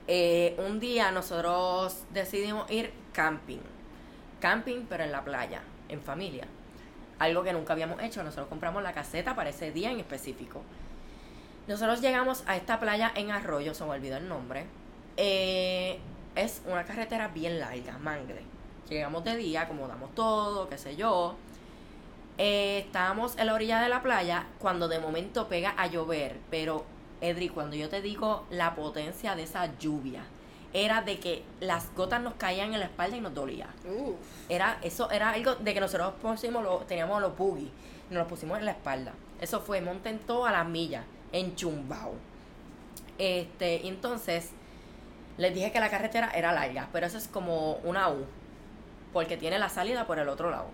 Eh, 0.08 0.56
un 0.66 0.80
día 0.80 1.12
nosotros 1.12 2.04
decidimos 2.12 2.70
ir 2.72 2.92
camping. 3.14 3.60
Camping, 4.40 4.86
pero 4.90 5.04
en 5.04 5.12
la 5.12 5.24
playa, 5.24 5.62
en 5.90 6.02
familia. 6.02 6.48
Algo 7.20 7.44
que 7.44 7.54
nunca 7.54 7.74
habíamos 7.74 8.02
hecho. 8.02 8.24
Nosotros 8.24 8.48
compramos 8.48 8.82
la 8.82 8.94
caseta 8.94 9.36
para 9.36 9.50
ese 9.50 9.72
día 9.72 9.92
en 9.92 10.00
específico. 10.00 10.64
Nosotros 11.68 12.02
llegamos 12.02 12.44
a 12.48 12.56
esta 12.56 12.80
playa 12.80 13.12
en 13.16 13.32
Arroyo, 13.32 13.74
se 13.74 13.84
me 13.86 13.92
olvidó 13.92 14.18
el 14.18 14.28
nombre. 14.28 14.66
Eh, 15.18 16.00
es 16.36 16.62
una 16.66 16.84
carretera 16.84 17.28
bien 17.30 17.60
larga, 17.60 17.98
mangle. 18.00 18.42
Llegamos 18.90 19.24
de 19.24 19.36
día, 19.38 19.62
acomodamos 19.62 20.14
todo, 20.16 20.68
qué 20.70 20.78
sé 20.78 20.96
yo. 20.96 21.36
Eh, 22.38 22.80
estábamos 22.86 23.38
en 23.38 23.46
la 23.48 23.54
orilla 23.54 23.80
de 23.82 23.90
la 23.90 24.02
playa 24.02 24.48
cuando 24.60 24.88
de 24.88 25.00
momento 25.00 25.48
pega 25.48 25.74
a 25.78 25.88
llover, 25.88 26.38
pero 26.50 26.84
Edri, 27.22 27.50
cuando 27.50 27.76
yo 27.76 27.88
te 27.90 28.02
digo 28.02 28.46
la 28.50 28.74
potencia 28.76 29.36
de 29.36 29.44
esa 29.44 29.78
lluvia, 29.78 30.24
era 30.74 31.02
de 31.02 31.20
que 31.20 31.44
las 31.60 31.94
gotas 31.96 32.22
nos 32.22 32.34
caían 32.36 32.74
en 32.74 32.80
la 32.80 32.86
espalda 32.88 33.18
y 33.18 33.22
nos 33.22 33.34
dolía. 33.34 33.68
Uf. 33.86 34.16
Era, 34.50 34.80
eso 34.82 35.12
era 35.12 35.30
algo 35.32 35.56
de 35.56 35.74
que 35.74 35.80
nosotros 35.82 36.14
pusimos 36.22 36.64
lo- 36.64 36.80
teníamos 36.80 37.22
los 37.22 37.38
boogies, 37.38 37.70
nos 38.10 38.20
los 38.20 38.28
pusimos 38.28 38.58
en 38.58 38.66
la 38.66 38.72
espalda. 38.72 39.14
Eso 39.40 39.60
fue 39.62 39.82
monten 39.82 40.18
todo 40.20 40.46
a 40.46 40.52
las 40.52 40.66
millas, 40.66 41.04
en 41.32 41.56
Chumbao. 41.56 42.14
Este, 43.18 43.88
entonces, 43.88 44.52
les 45.38 45.54
dije 45.54 45.72
que 45.72 45.80
la 45.80 45.90
carretera 45.90 46.32
era 46.34 46.52
larga, 46.52 46.90
pero 46.92 47.06
eso 47.06 47.18
es 47.18 47.28
como 47.28 47.76
una 47.84 48.10
U, 48.10 48.26
porque 49.14 49.38
tiene 49.38 49.60
la 49.60 49.70
salida 49.70 50.08
por 50.08 50.20
el 50.20 50.30
otro 50.30 50.50
lado. 50.50 50.70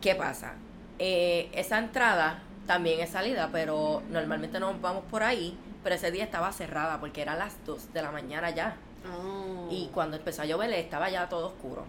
¿Qué 0.00 0.14
pasa? 0.14 0.54
Eh, 0.98 1.50
esa 1.52 1.78
entrada 1.78 2.42
también 2.66 3.00
es 3.00 3.10
salida, 3.10 3.48
pero 3.52 4.02
normalmente 4.10 4.60
nos 4.60 4.80
vamos 4.80 5.04
por 5.10 5.22
ahí, 5.22 5.58
pero 5.82 5.94
ese 5.94 6.10
día 6.10 6.24
estaba 6.24 6.52
cerrada 6.52 7.00
porque 7.00 7.22
era 7.22 7.34
las 7.36 7.64
2 7.66 7.92
de 7.92 8.02
la 8.02 8.10
mañana 8.10 8.50
ya. 8.50 8.76
Oh. 9.10 9.68
Y 9.70 9.88
cuando 9.92 10.16
empezó 10.16 10.42
a 10.42 10.44
llover 10.44 10.72
estaba 10.72 11.10
ya 11.10 11.28
todo 11.28 11.48
oscuro. 11.48 11.84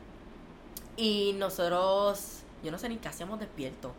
Y 0.97 1.33
nosotros, 1.37 2.43
yo 2.63 2.71
no 2.71 2.77
sé 2.77 2.89
ni 2.89 2.97
qué 2.97 3.09
hacíamos 3.09 3.39
despiertos. 3.39 3.91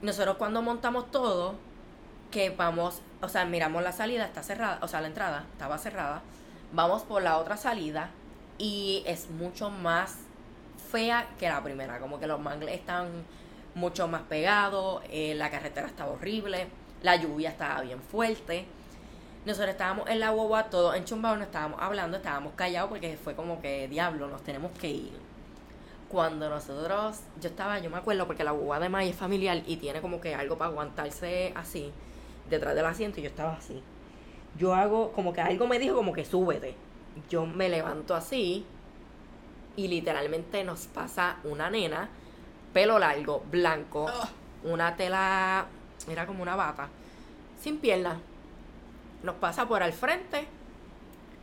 Nosotros 0.00 0.36
cuando 0.36 0.62
montamos 0.62 1.10
todo, 1.10 1.54
que 2.32 2.50
vamos, 2.50 3.00
o 3.20 3.28
sea, 3.28 3.44
miramos 3.44 3.84
la 3.84 3.92
salida, 3.92 4.24
está 4.24 4.42
cerrada, 4.42 4.80
o 4.82 4.88
sea, 4.88 5.00
la 5.00 5.06
entrada 5.06 5.44
estaba 5.52 5.78
cerrada. 5.78 6.22
Vamos 6.72 7.02
por 7.02 7.22
la 7.22 7.38
otra 7.38 7.56
salida 7.56 8.10
y 8.58 9.04
es 9.06 9.30
mucho 9.30 9.70
más 9.70 10.16
fea 10.90 11.28
que 11.38 11.48
la 11.48 11.62
primera. 11.62 12.00
Como 12.00 12.18
que 12.18 12.26
los 12.26 12.40
mangles 12.40 12.74
están 12.74 13.08
mucho 13.74 14.08
más 14.08 14.22
pegados, 14.22 15.02
eh, 15.10 15.34
la 15.36 15.50
carretera 15.50 15.86
estaba 15.86 16.12
horrible, 16.12 16.66
la 17.02 17.16
lluvia 17.16 17.50
estaba 17.50 17.82
bien 17.82 18.00
fuerte. 18.00 18.66
Nosotros 19.44 19.70
estábamos 19.70 20.08
en 20.08 20.20
la 20.20 20.30
guagua, 20.30 20.64
todos 20.64 20.94
enchumbados, 20.96 21.38
no 21.38 21.44
estábamos 21.44 21.80
hablando, 21.80 22.16
estábamos 22.16 22.54
callados 22.54 22.90
porque 22.90 23.16
fue 23.16 23.34
como 23.34 23.60
que, 23.60 23.88
diablo, 23.88 24.28
nos 24.28 24.42
tenemos 24.42 24.70
que 24.78 24.88
ir. 24.88 25.12
Cuando 26.08 26.48
nosotros, 26.48 27.20
yo 27.40 27.48
estaba, 27.48 27.78
yo 27.78 27.90
me 27.90 27.96
acuerdo, 27.96 28.26
porque 28.26 28.44
la 28.44 28.52
guagua 28.52 28.78
de 28.78 28.88
May 28.88 29.10
es 29.10 29.16
familiar 29.16 29.62
y 29.66 29.76
tiene 29.76 30.00
como 30.00 30.20
que 30.20 30.34
algo 30.34 30.58
para 30.58 30.70
aguantarse 30.70 31.52
así, 31.56 31.92
detrás 32.48 32.74
del 32.74 32.86
asiento, 32.86 33.20
y 33.20 33.22
yo 33.22 33.28
estaba 33.28 33.54
así. 33.54 33.82
Yo 34.58 34.74
hago, 34.74 35.12
como 35.12 35.32
que 35.32 35.40
algo 35.40 35.66
me 35.66 35.78
dijo 35.78 35.94
como 35.94 36.12
que 36.12 36.24
súbete. 36.24 36.74
Yo 37.28 37.46
me 37.46 37.68
levanto 37.68 38.14
así 38.14 38.64
y 39.76 39.88
literalmente 39.88 40.64
nos 40.64 40.86
pasa 40.86 41.38
una 41.44 41.70
nena, 41.70 42.08
pelo 42.72 42.98
largo, 42.98 43.42
blanco, 43.50 44.10
una 44.64 44.96
tela, 44.96 45.66
era 46.08 46.26
como 46.26 46.42
una 46.42 46.56
bata, 46.56 46.88
sin 47.60 47.78
piernas. 47.78 48.18
Nos 49.22 49.36
pasa 49.36 49.66
por 49.66 49.82
al 49.82 49.92
frente 49.92 50.46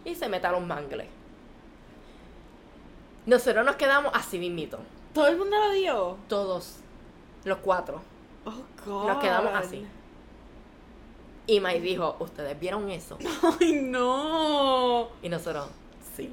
y 0.05 0.15
se 0.15 0.27
mete 0.27 0.47
a 0.47 0.51
los 0.51 0.61
mangles. 0.61 1.07
Nosotros 3.25 3.65
nos 3.65 3.75
quedamos 3.75 4.11
así 4.15 4.39
mismito. 4.39 4.79
Todo 5.13 5.27
el 5.27 5.37
mundo 5.37 5.57
lo 5.57 5.71
dio. 5.71 6.17
Todos, 6.27 6.77
los 7.43 7.57
cuatro. 7.59 8.01
Oh, 8.45 8.63
God. 8.85 9.07
Nos 9.07 9.17
quedamos 9.19 9.53
así. 9.53 9.85
Y 11.49 11.59
May 11.59 11.79
dijo, 11.79 12.15
¿ustedes 12.19 12.59
vieron 12.59 12.91
eso? 12.91 13.17
Ay, 13.59 13.81
no. 13.81 15.09
Y 15.23 15.29
nosotros, 15.29 15.67
sí. 16.15 16.31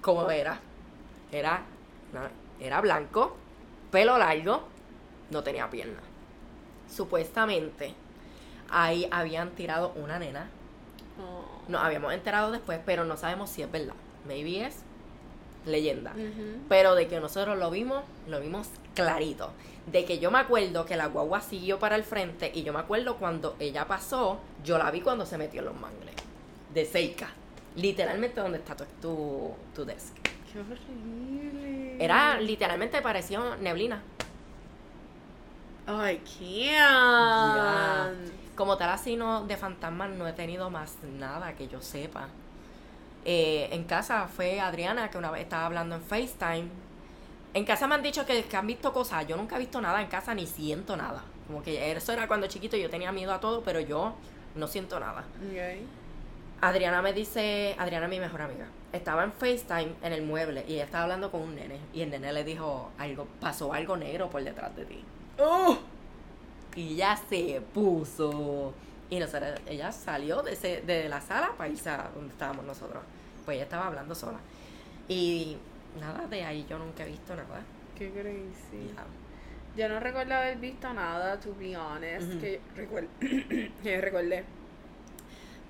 ¿Cómo 0.00 0.28
era? 0.28 0.58
Era, 1.30 1.62
era 2.58 2.80
blanco, 2.80 3.36
pelo 3.92 4.18
largo, 4.18 4.64
no 5.30 5.44
tenía 5.44 5.70
pierna. 5.70 6.00
Supuestamente, 6.92 7.94
ahí 8.68 9.06
habían 9.12 9.50
tirado 9.50 9.92
una 9.94 10.18
nena. 10.18 10.50
Oh. 11.20 11.70
Nos 11.70 11.80
habíamos 11.80 12.12
enterado 12.12 12.50
después, 12.50 12.80
pero 12.84 13.04
no 13.04 13.16
sabemos 13.16 13.50
si 13.50 13.62
es 13.62 13.70
verdad. 13.70 13.94
Maybe 14.26 14.66
es 14.66 14.82
leyenda. 15.66 16.14
Pero 16.68 16.94
de 16.94 17.08
que 17.08 17.20
nosotros 17.20 17.58
lo 17.58 17.70
vimos, 17.70 18.04
lo 18.26 18.40
vimos 18.40 18.68
clarito. 18.94 19.50
De 19.86 20.04
que 20.04 20.18
yo 20.18 20.30
me 20.30 20.38
acuerdo 20.38 20.84
que 20.86 20.96
la 20.96 21.06
guagua 21.06 21.40
siguió 21.40 21.78
para 21.78 21.96
el 21.96 22.04
frente 22.04 22.50
y 22.54 22.62
yo 22.62 22.72
me 22.72 22.80
acuerdo 22.80 23.16
cuando 23.16 23.56
ella 23.60 23.86
pasó, 23.86 24.40
yo 24.64 24.78
la 24.78 24.90
vi 24.90 25.00
cuando 25.00 25.26
se 25.26 25.38
metió 25.38 25.60
en 25.60 25.66
los 25.66 25.80
mangles. 25.80 26.14
De 26.72 26.84
cerca. 26.84 27.28
Literalmente 27.76 28.40
donde 28.40 28.58
está 28.58 28.74
tu, 28.74 28.84
tu, 29.00 29.54
tu 29.74 29.84
desk. 29.84 30.16
Qué 30.52 30.60
horrible. 30.60 32.02
Era 32.02 32.40
literalmente 32.40 33.02
pareció 33.02 33.56
neblina. 33.56 34.02
Ay. 35.86 36.20
¿quién? 36.38 36.76
Como 38.56 38.76
tal 38.76 38.90
así 38.90 39.16
no, 39.16 39.44
de 39.46 39.56
fantasmas 39.56 40.10
no 40.10 40.26
he 40.26 40.32
tenido 40.32 40.68
más 40.70 40.96
nada 41.18 41.54
que 41.54 41.68
yo 41.68 41.80
sepa. 41.80 42.28
Eh, 43.28 43.68
en 43.72 43.82
casa 43.84 44.28
fue 44.28 44.60
Adriana 44.60 45.10
que 45.10 45.18
una 45.18 45.32
vez 45.32 45.42
estaba 45.42 45.66
hablando 45.66 45.96
en 45.96 46.02
FaceTime. 46.02 46.68
En 47.54 47.64
casa 47.64 47.88
me 47.88 47.96
han 47.96 48.02
dicho 48.02 48.24
que, 48.24 48.44
que 48.44 48.56
han 48.56 48.68
visto 48.68 48.92
cosas. 48.92 49.26
Yo 49.26 49.36
nunca 49.36 49.56
he 49.56 49.58
visto 49.58 49.80
nada 49.80 50.00
en 50.00 50.06
casa 50.06 50.32
ni 50.32 50.46
siento 50.46 50.96
nada. 50.96 51.24
Como 51.48 51.60
que 51.60 51.90
eso 51.90 52.12
era 52.12 52.28
cuando 52.28 52.46
chiquito 52.46 52.76
yo 52.76 52.88
tenía 52.88 53.10
miedo 53.10 53.32
a 53.32 53.40
todo, 53.40 53.62
pero 53.62 53.80
yo 53.80 54.14
no 54.54 54.68
siento 54.68 55.00
nada. 55.00 55.24
Adriana 56.60 57.02
me 57.02 57.12
dice, 57.12 57.74
Adriana 57.78 58.06
mi 58.06 58.20
mejor 58.20 58.42
amiga, 58.42 58.66
estaba 58.92 59.24
en 59.24 59.32
FaceTime 59.32 59.94
en 60.02 60.12
el 60.12 60.22
mueble 60.22 60.64
y 60.68 60.74
ella 60.74 60.84
estaba 60.84 61.02
hablando 61.02 61.30
con 61.30 61.42
un 61.42 61.54
nene 61.56 61.78
y 61.92 62.02
el 62.02 62.10
nene 62.10 62.32
le 62.32 62.44
dijo 62.44 62.90
algo, 62.96 63.26
pasó 63.40 63.72
algo 63.72 63.96
negro 63.96 64.30
por 64.30 64.42
detrás 64.42 64.74
de 64.76 64.84
ti. 64.84 65.04
¡Oh! 65.40 65.78
Y 66.76 66.94
ella 66.94 67.18
se 67.28 67.60
puso. 67.74 68.72
Y 69.10 69.18
nosotros, 69.18 69.60
ella 69.66 69.92
salió 69.92 70.42
de, 70.42 70.52
ese, 70.52 70.82
de 70.82 71.08
la 71.08 71.20
sala 71.20 71.52
para 71.56 71.70
irse 71.70 71.90
a 71.90 72.10
donde 72.14 72.32
estábamos 72.32 72.64
nosotros. 72.64 73.02
Pues 73.46 73.56
ella 73.56 73.64
estaba 73.64 73.86
hablando 73.86 74.14
sola. 74.14 74.38
Y 75.08 75.56
nada, 75.98 76.26
de 76.26 76.44
ahí 76.44 76.66
yo 76.68 76.78
nunca 76.78 77.04
he 77.04 77.06
visto 77.06 77.34
nada. 77.34 77.62
Qué 77.96 78.10
crazy. 78.10 78.90
Yo 79.76 79.88
no 79.88 80.00
recuerdo 80.00 80.34
haber 80.34 80.58
visto 80.58 80.92
nada, 80.92 81.38
to 81.40 81.54
be 81.54 81.76
honest, 81.76 82.40
que 82.40 82.60
recuerde. 82.74 83.08
que 83.82 84.00
recordé. 84.00 84.44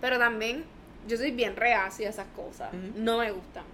Pero 0.00 0.18
también, 0.18 0.64
yo 1.06 1.16
soy 1.16 1.30
bien 1.30 1.54
reacia 1.54 2.08
a 2.08 2.10
esas 2.10 2.26
cosas. 2.28 2.72
No 2.72 3.18
me 3.18 3.30
gustan. 3.30 3.64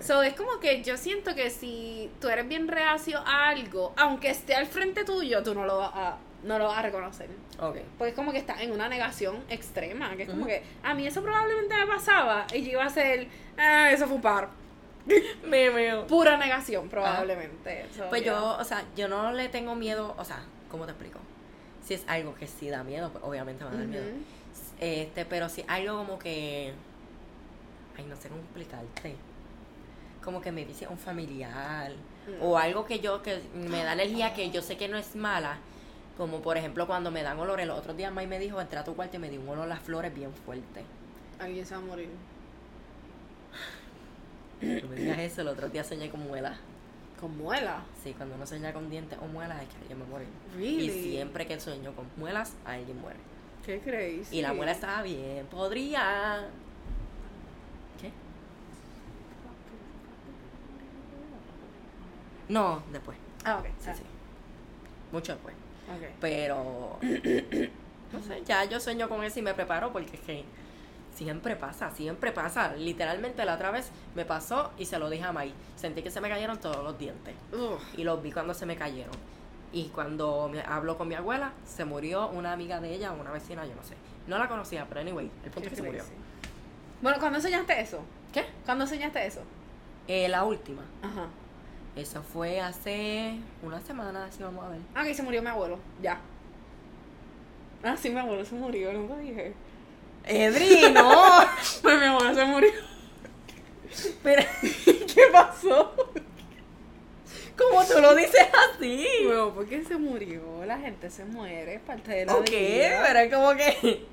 So, 0.00 0.22
es 0.22 0.34
como 0.34 0.58
que 0.60 0.82
yo 0.82 0.96
siento 0.96 1.34
que 1.34 1.50
si 1.50 2.10
tú 2.20 2.28
eres 2.28 2.48
bien 2.48 2.68
reacio 2.68 3.18
a 3.18 3.48
algo, 3.48 3.92
aunque 3.96 4.30
esté 4.30 4.54
al 4.54 4.66
frente 4.66 5.04
tuyo, 5.04 5.42
tú 5.42 5.54
no 5.54 5.66
lo 5.66 5.78
vas 5.78 5.92
a, 5.94 6.16
no 6.42 6.58
lo 6.58 6.66
vas 6.66 6.78
a 6.78 6.82
reconocer. 6.82 7.28
Ok. 7.58 7.78
Porque 7.98 8.10
es 8.10 8.16
como 8.16 8.32
que 8.32 8.38
estás 8.38 8.60
en 8.60 8.72
una 8.72 8.88
negación 8.88 9.36
extrema. 9.48 10.16
Que 10.16 10.24
es 10.24 10.30
como 10.30 10.46
que 10.46 10.62
a 10.82 10.94
mí 10.94 11.06
eso 11.06 11.22
probablemente 11.22 11.74
me 11.76 11.86
pasaba 11.86 12.46
y 12.52 12.62
yo 12.62 12.70
iba 12.72 12.84
a 12.84 12.90
ser, 12.90 13.28
ah, 13.58 13.90
eso 13.90 14.06
fue 14.06 14.16
un 14.16 14.22
par. 14.22 14.48
Me 15.44 15.70
veo. 15.70 16.06
Pura 16.06 16.36
negación, 16.36 16.88
probablemente. 16.88 17.86
So, 17.96 18.08
Pues 18.08 18.22
yeah. 18.22 18.32
yo, 18.32 18.56
o 18.58 18.64
sea, 18.64 18.84
yo 18.96 19.08
no 19.08 19.32
le 19.32 19.48
tengo 19.48 19.74
miedo, 19.74 20.14
o 20.16 20.24
sea, 20.24 20.44
¿cómo 20.70 20.84
te 20.84 20.92
explico? 20.92 21.18
Si 21.84 21.94
es 21.94 22.04
algo 22.06 22.34
que 22.36 22.46
sí 22.46 22.68
da 22.68 22.84
miedo, 22.84 23.10
pues 23.10 23.24
obviamente 23.24 23.64
me 23.64 23.70
va 23.70 23.76
a 23.76 23.78
dar 23.80 23.88
miedo. 23.88 24.04
Este, 24.80 25.24
pero 25.24 25.48
si 25.48 25.64
algo 25.68 25.98
como 25.98 26.18
que. 26.18 26.72
Ay, 27.96 28.04
no 28.04 28.16
sé 28.16 28.28
cómo 28.28 28.40
explicarte. 28.40 29.16
Como 30.22 30.40
que 30.40 30.52
me 30.52 30.64
dice 30.64 30.86
un 30.86 30.98
familiar. 30.98 31.90
Mm. 31.92 32.42
O 32.42 32.56
algo 32.56 32.86
que 32.86 33.00
yo, 33.00 33.22
que 33.22 33.40
me 33.54 33.82
da 33.82 33.94
energía 33.94 34.34
que 34.34 34.50
yo 34.50 34.62
sé 34.62 34.76
que 34.76 34.88
no 34.88 34.96
es 34.96 35.16
mala. 35.16 35.58
Como 36.16 36.40
por 36.40 36.56
ejemplo 36.56 36.86
cuando 36.86 37.10
me 37.10 37.22
dan 37.22 37.38
olores. 37.38 37.66
Los 37.66 37.78
otros 37.78 37.96
días 37.96 38.12
May 38.12 38.26
me 38.26 38.38
dijo, 38.38 38.60
entré 38.60 38.78
a 38.78 38.84
tu 38.84 38.94
cuarto 38.94 39.16
y 39.16 39.20
me 39.20 39.30
dio 39.30 39.40
un 39.40 39.48
olor 39.48 39.64
a 39.64 39.68
las 39.68 39.80
flores 39.80 40.14
bien 40.14 40.32
fuerte. 40.32 40.84
Alguien 41.38 41.64
se 41.66 41.74
va 41.74 41.80
a 41.80 41.84
morir. 41.84 42.10
No 44.60 44.88
me 44.88 44.96
digas 44.96 45.18
eso, 45.18 45.40
el 45.40 45.48
otro 45.48 45.68
día 45.68 45.82
soñé 45.82 46.10
con 46.10 46.20
muelas. 46.20 46.56
Con 47.20 47.36
muela. 47.36 47.82
Sí, 48.02 48.14
cuando 48.16 48.34
uno 48.34 48.46
sueña 48.46 48.72
con 48.72 48.90
dientes 48.90 49.18
o 49.20 49.26
muelas 49.26 49.62
es 49.62 49.68
que 49.68 49.76
alguien 49.78 50.00
va 50.00 50.04
a 50.04 50.08
morir. 50.08 50.28
Really? 50.54 50.86
Y 50.86 51.10
siempre 51.10 51.46
que 51.46 51.58
sueño 51.58 51.94
con 51.94 52.06
muelas, 52.16 52.54
alguien 52.64 53.00
muere. 53.00 53.18
Qué 53.64 53.80
crazy. 53.80 54.38
Y 54.38 54.42
la 54.42 54.52
muela 54.52 54.72
estaba 54.72 55.02
bien, 55.02 55.46
podría. 55.46 56.48
¿Qué? 58.00 58.10
No, 62.48 62.82
después. 62.92 63.16
Ah, 63.44 63.58
ok. 63.58 63.66
Sí, 63.78 63.88
ah, 63.88 63.94
sí. 63.94 64.02
Mucho 65.12 65.32
después. 65.32 65.54
Pero. 66.20 66.98
No 68.12 68.22
sé, 68.22 68.42
ya 68.44 68.64
yo 68.64 68.78
sueño 68.78 69.08
con 69.08 69.24
eso 69.24 69.38
y 69.38 69.42
me 69.42 69.54
preparo 69.54 69.90
porque 69.90 70.16
es 70.16 70.22
que 70.22 70.44
siempre 71.14 71.56
pasa, 71.56 71.90
siempre 71.90 72.32
pasa. 72.32 72.74
Literalmente 72.76 73.44
la 73.44 73.54
otra 73.54 73.70
vez 73.70 73.90
me 74.14 74.24
pasó 74.24 74.70
y 74.78 74.84
se 74.84 74.98
lo 74.98 75.08
dije 75.08 75.24
a 75.24 75.32
May. 75.32 75.52
Sentí 75.76 76.02
que 76.02 76.10
se 76.10 76.20
me 76.20 76.28
cayeron 76.28 76.58
todos 76.58 76.84
los 76.84 76.98
dientes. 76.98 77.34
Y 77.96 78.04
los 78.04 78.22
vi 78.22 78.32
cuando 78.32 78.54
se 78.54 78.66
me 78.66 78.76
cayeron. 78.76 79.14
Y 79.72 79.84
cuando 79.88 80.50
me 80.52 80.60
hablo 80.60 80.98
con 80.98 81.08
mi 81.08 81.14
abuela, 81.14 81.52
se 81.64 81.86
murió 81.86 82.28
una 82.28 82.52
amiga 82.52 82.80
de 82.80 82.94
ella, 82.94 83.12
una 83.12 83.30
vecina, 83.30 83.64
yo 83.64 83.74
no 83.74 83.82
sé. 83.82 83.94
No 84.26 84.38
la 84.38 84.46
conocía, 84.46 84.86
pero 84.86 85.00
anyway, 85.00 85.30
el 85.44 85.50
punto 85.50 85.68
es 85.68 85.70
que 85.70 85.76
se 85.76 85.82
murió. 85.82 86.04
Bueno, 87.00 87.18
¿cuándo 87.18 87.38
enseñaste 87.38 87.80
eso? 87.80 88.00
¿Qué? 88.32 88.44
¿Cuándo 88.66 88.84
enseñaste 88.84 89.26
eso? 89.26 89.40
Eh, 90.06 90.28
la 90.28 90.44
última. 90.44 90.82
Ajá. 91.02 91.28
Eso 91.96 92.22
fue 92.22 92.60
hace 92.60 93.34
una 93.62 93.80
semana, 93.80 94.30
si 94.32 94.42
vamos 94.42 94.64
a 94.64 94.68
ver. 94.70 94.78
Ah, 94.94 95.04
que 95.04 95.14
se 95.14 95.22
murió 95.22 95.42
mi 95.42 95.48
abuelo. 95.48 95.78
Ya. 96.00 96.18
Ah, 97.82 97.96
sí, 98.00 98.10
mi 98.10 98.18
abuelo 98.20 98.44
se 98.44 98.54
murió, 98.54 98.92
nunca 98.92 99.16
dije. 99.18 99.52
¡Edri, 100.24 100.90
no! 100.94 101.10
Pues 101.82 101.98
mi 101.98 102.06
abuelo 102.06 102.34
se 102.34 102.44
murió. 102.46 102.70
Pero, 104.22 104.42
¿Qué 104.84 105.22
pasó? 105.32 105.94
¿cómo 107.58 107.84
tú 107.84 108.00
lo 108.00 108.14
dices 108.14 108.48
así? 108.74 109.06
Bueno, 109.26 109.50
¿por 109.54 109.66
qué 109.66 109.84
se 109.84 109.96
murió? 109.96 110.64
La 110.64 110.78
gente 110.78 111.10
se 111.10 111.24
muere, 111.26 111.74
es 111.74 111.80
parte 111.82 112.10
de 112.10 112.26
la 112.26 112.34
Ok, 112.36 112.48
vida. 112.50 113.02
pero 113.06 113.18
es 113.18 113.34
como 113.34 113.54
que. 113.54 114.06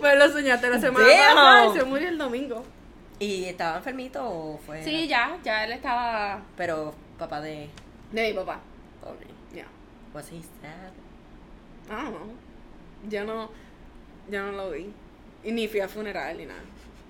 Pues 0.00 0.16
lo 0.18 0.30
soñaste 0.30 0.70
la 0.70 0.80
semana 0.80 1.04
pasada 1.34 1.66
y 1.66 1.78
se 1.78 1.84
murió 1.84 2.08
el 2.08 2.18
domingo. 2.18 2.62
¿Y 3.18 3.44
estaba 3.44 3.76
enfermito 3.78 4.24
o 4.24 4.58
fue.? 4.58 4.82
Sí, 4.82 5.06
ya, 5.08 5.38
ya 5.44 5.64
él 5.64 5.72
estaba 5.72 6.42
Pero 6.56 6.94
papá 7.18 7.40
de. 7.40 7.68
de 8.10 8.28
mi 8.28 8.34
papá. 8.34 8.60
Pobre. 9.00 9.26
Ya. 9.54 9.66
Was 10.12 10.28
he 10.30 10.40
sad? 10.40 10.92
Ah, 11.90 12.10
no. 12.10 13.08
Yo 13.08 13.24
no, 13.24 13.50
yo 14.30 14.42
no 14.46 14.52
lo 14.52 14.70
vi. 14.70 14.92
Y 15.44 15.52
ni 15.52 15.68
fui 15.68 15.80
a 15.80 15.88
funeral 15.88 16.36
ni 16.36 16.46
nada. 16.46 16.60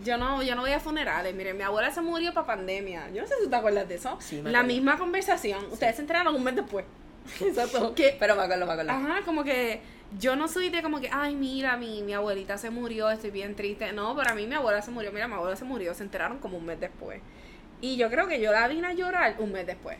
Yo 0.04 0.16
no, 0.16 0.42
yo 0.42 0.54
no 0.54 0.62
voy 0.62 0.72
a 0.72 0.80
funerales. 0.80 1.34
Miren, 1.34 1.56
mi 1.56 1.62
abuela 1.62 1.90
se 1.90 2.00
murió 2.00 2.32
para 2.34 2.46
pandemia. 2.46 3.10
Yo 3.10 3.22
no 3.22 3.28
sé 3.28 3.34
si 3.42 3.48
te 3.48 3.56
acuerdas 3.56 3.88
de 3.88 3.94
eso. 3.96 4.16
Sí, 4.20 4.40
me 4.42 4.50
La 4.50 4.62
misma 4.62 4.98
conversación. 4.98 5.64
Ustedes 5.70 5.96
se 5.96 6.02
enteraron 6.02 6.34
un 6.34 6.42
mes 6.42 6.56
después. 6.56 6.84
Exacto. 7.40 7.94
Que, 7.94 8.16
Pero 8.18 8.34
me 8.34 8.42
acuerdo, 8.42 8.66
me 8.66 8.72
acuerdo. 8.72 8.90
ajá, 8.92 9.20
como 9.24 9.44
que 9.44 9.80
yo 10.18 10.36
no 10.36 10.48
soy 10.48 10.68
de 10.68 10.82
como 10.82 11.00
que, 11.00 11.08
ay, 11.12 11.34
mira, 11.34 11.76
mi, 11.76 12.02
mi 12.02 12.12
abuelita 12.12 12.58
se 12.58 12.70
murió, 12.70 13.10
estoy 13.10 13.30
bien 13.30 13.54
triste. 13.54 13.92
No, 13.92 14.14
para 14.14 14.34
mí 14.34 14.46
mi 14.46 14.54
abuela 14.54 14.82
se 14.82 14.90
murió. 14.90 15.12
Mira, 15.12 15.28
mi 15.28 15.34
abuela 15.34 15.56
se 15.56 15.64
murió. 15.64 15.94
Se 15.94 16.02
enteraron 16.02 16.38
como 16.38 16.58
un 16.58 16.66
mes 16.66 16.80
después. 16.80 17.20
Y 17.80 17.96
yo 17.96 18.10
creo 18.10 18.28
que 18.28 18.40
yo 18.40 18.52
la 18.52 18.68
vine 18.68 18.88
a 18.88 18.92
llorar 18.92 19.36
un 19.38 19.52
mes 19.52 19.66
después. 19.66 19.98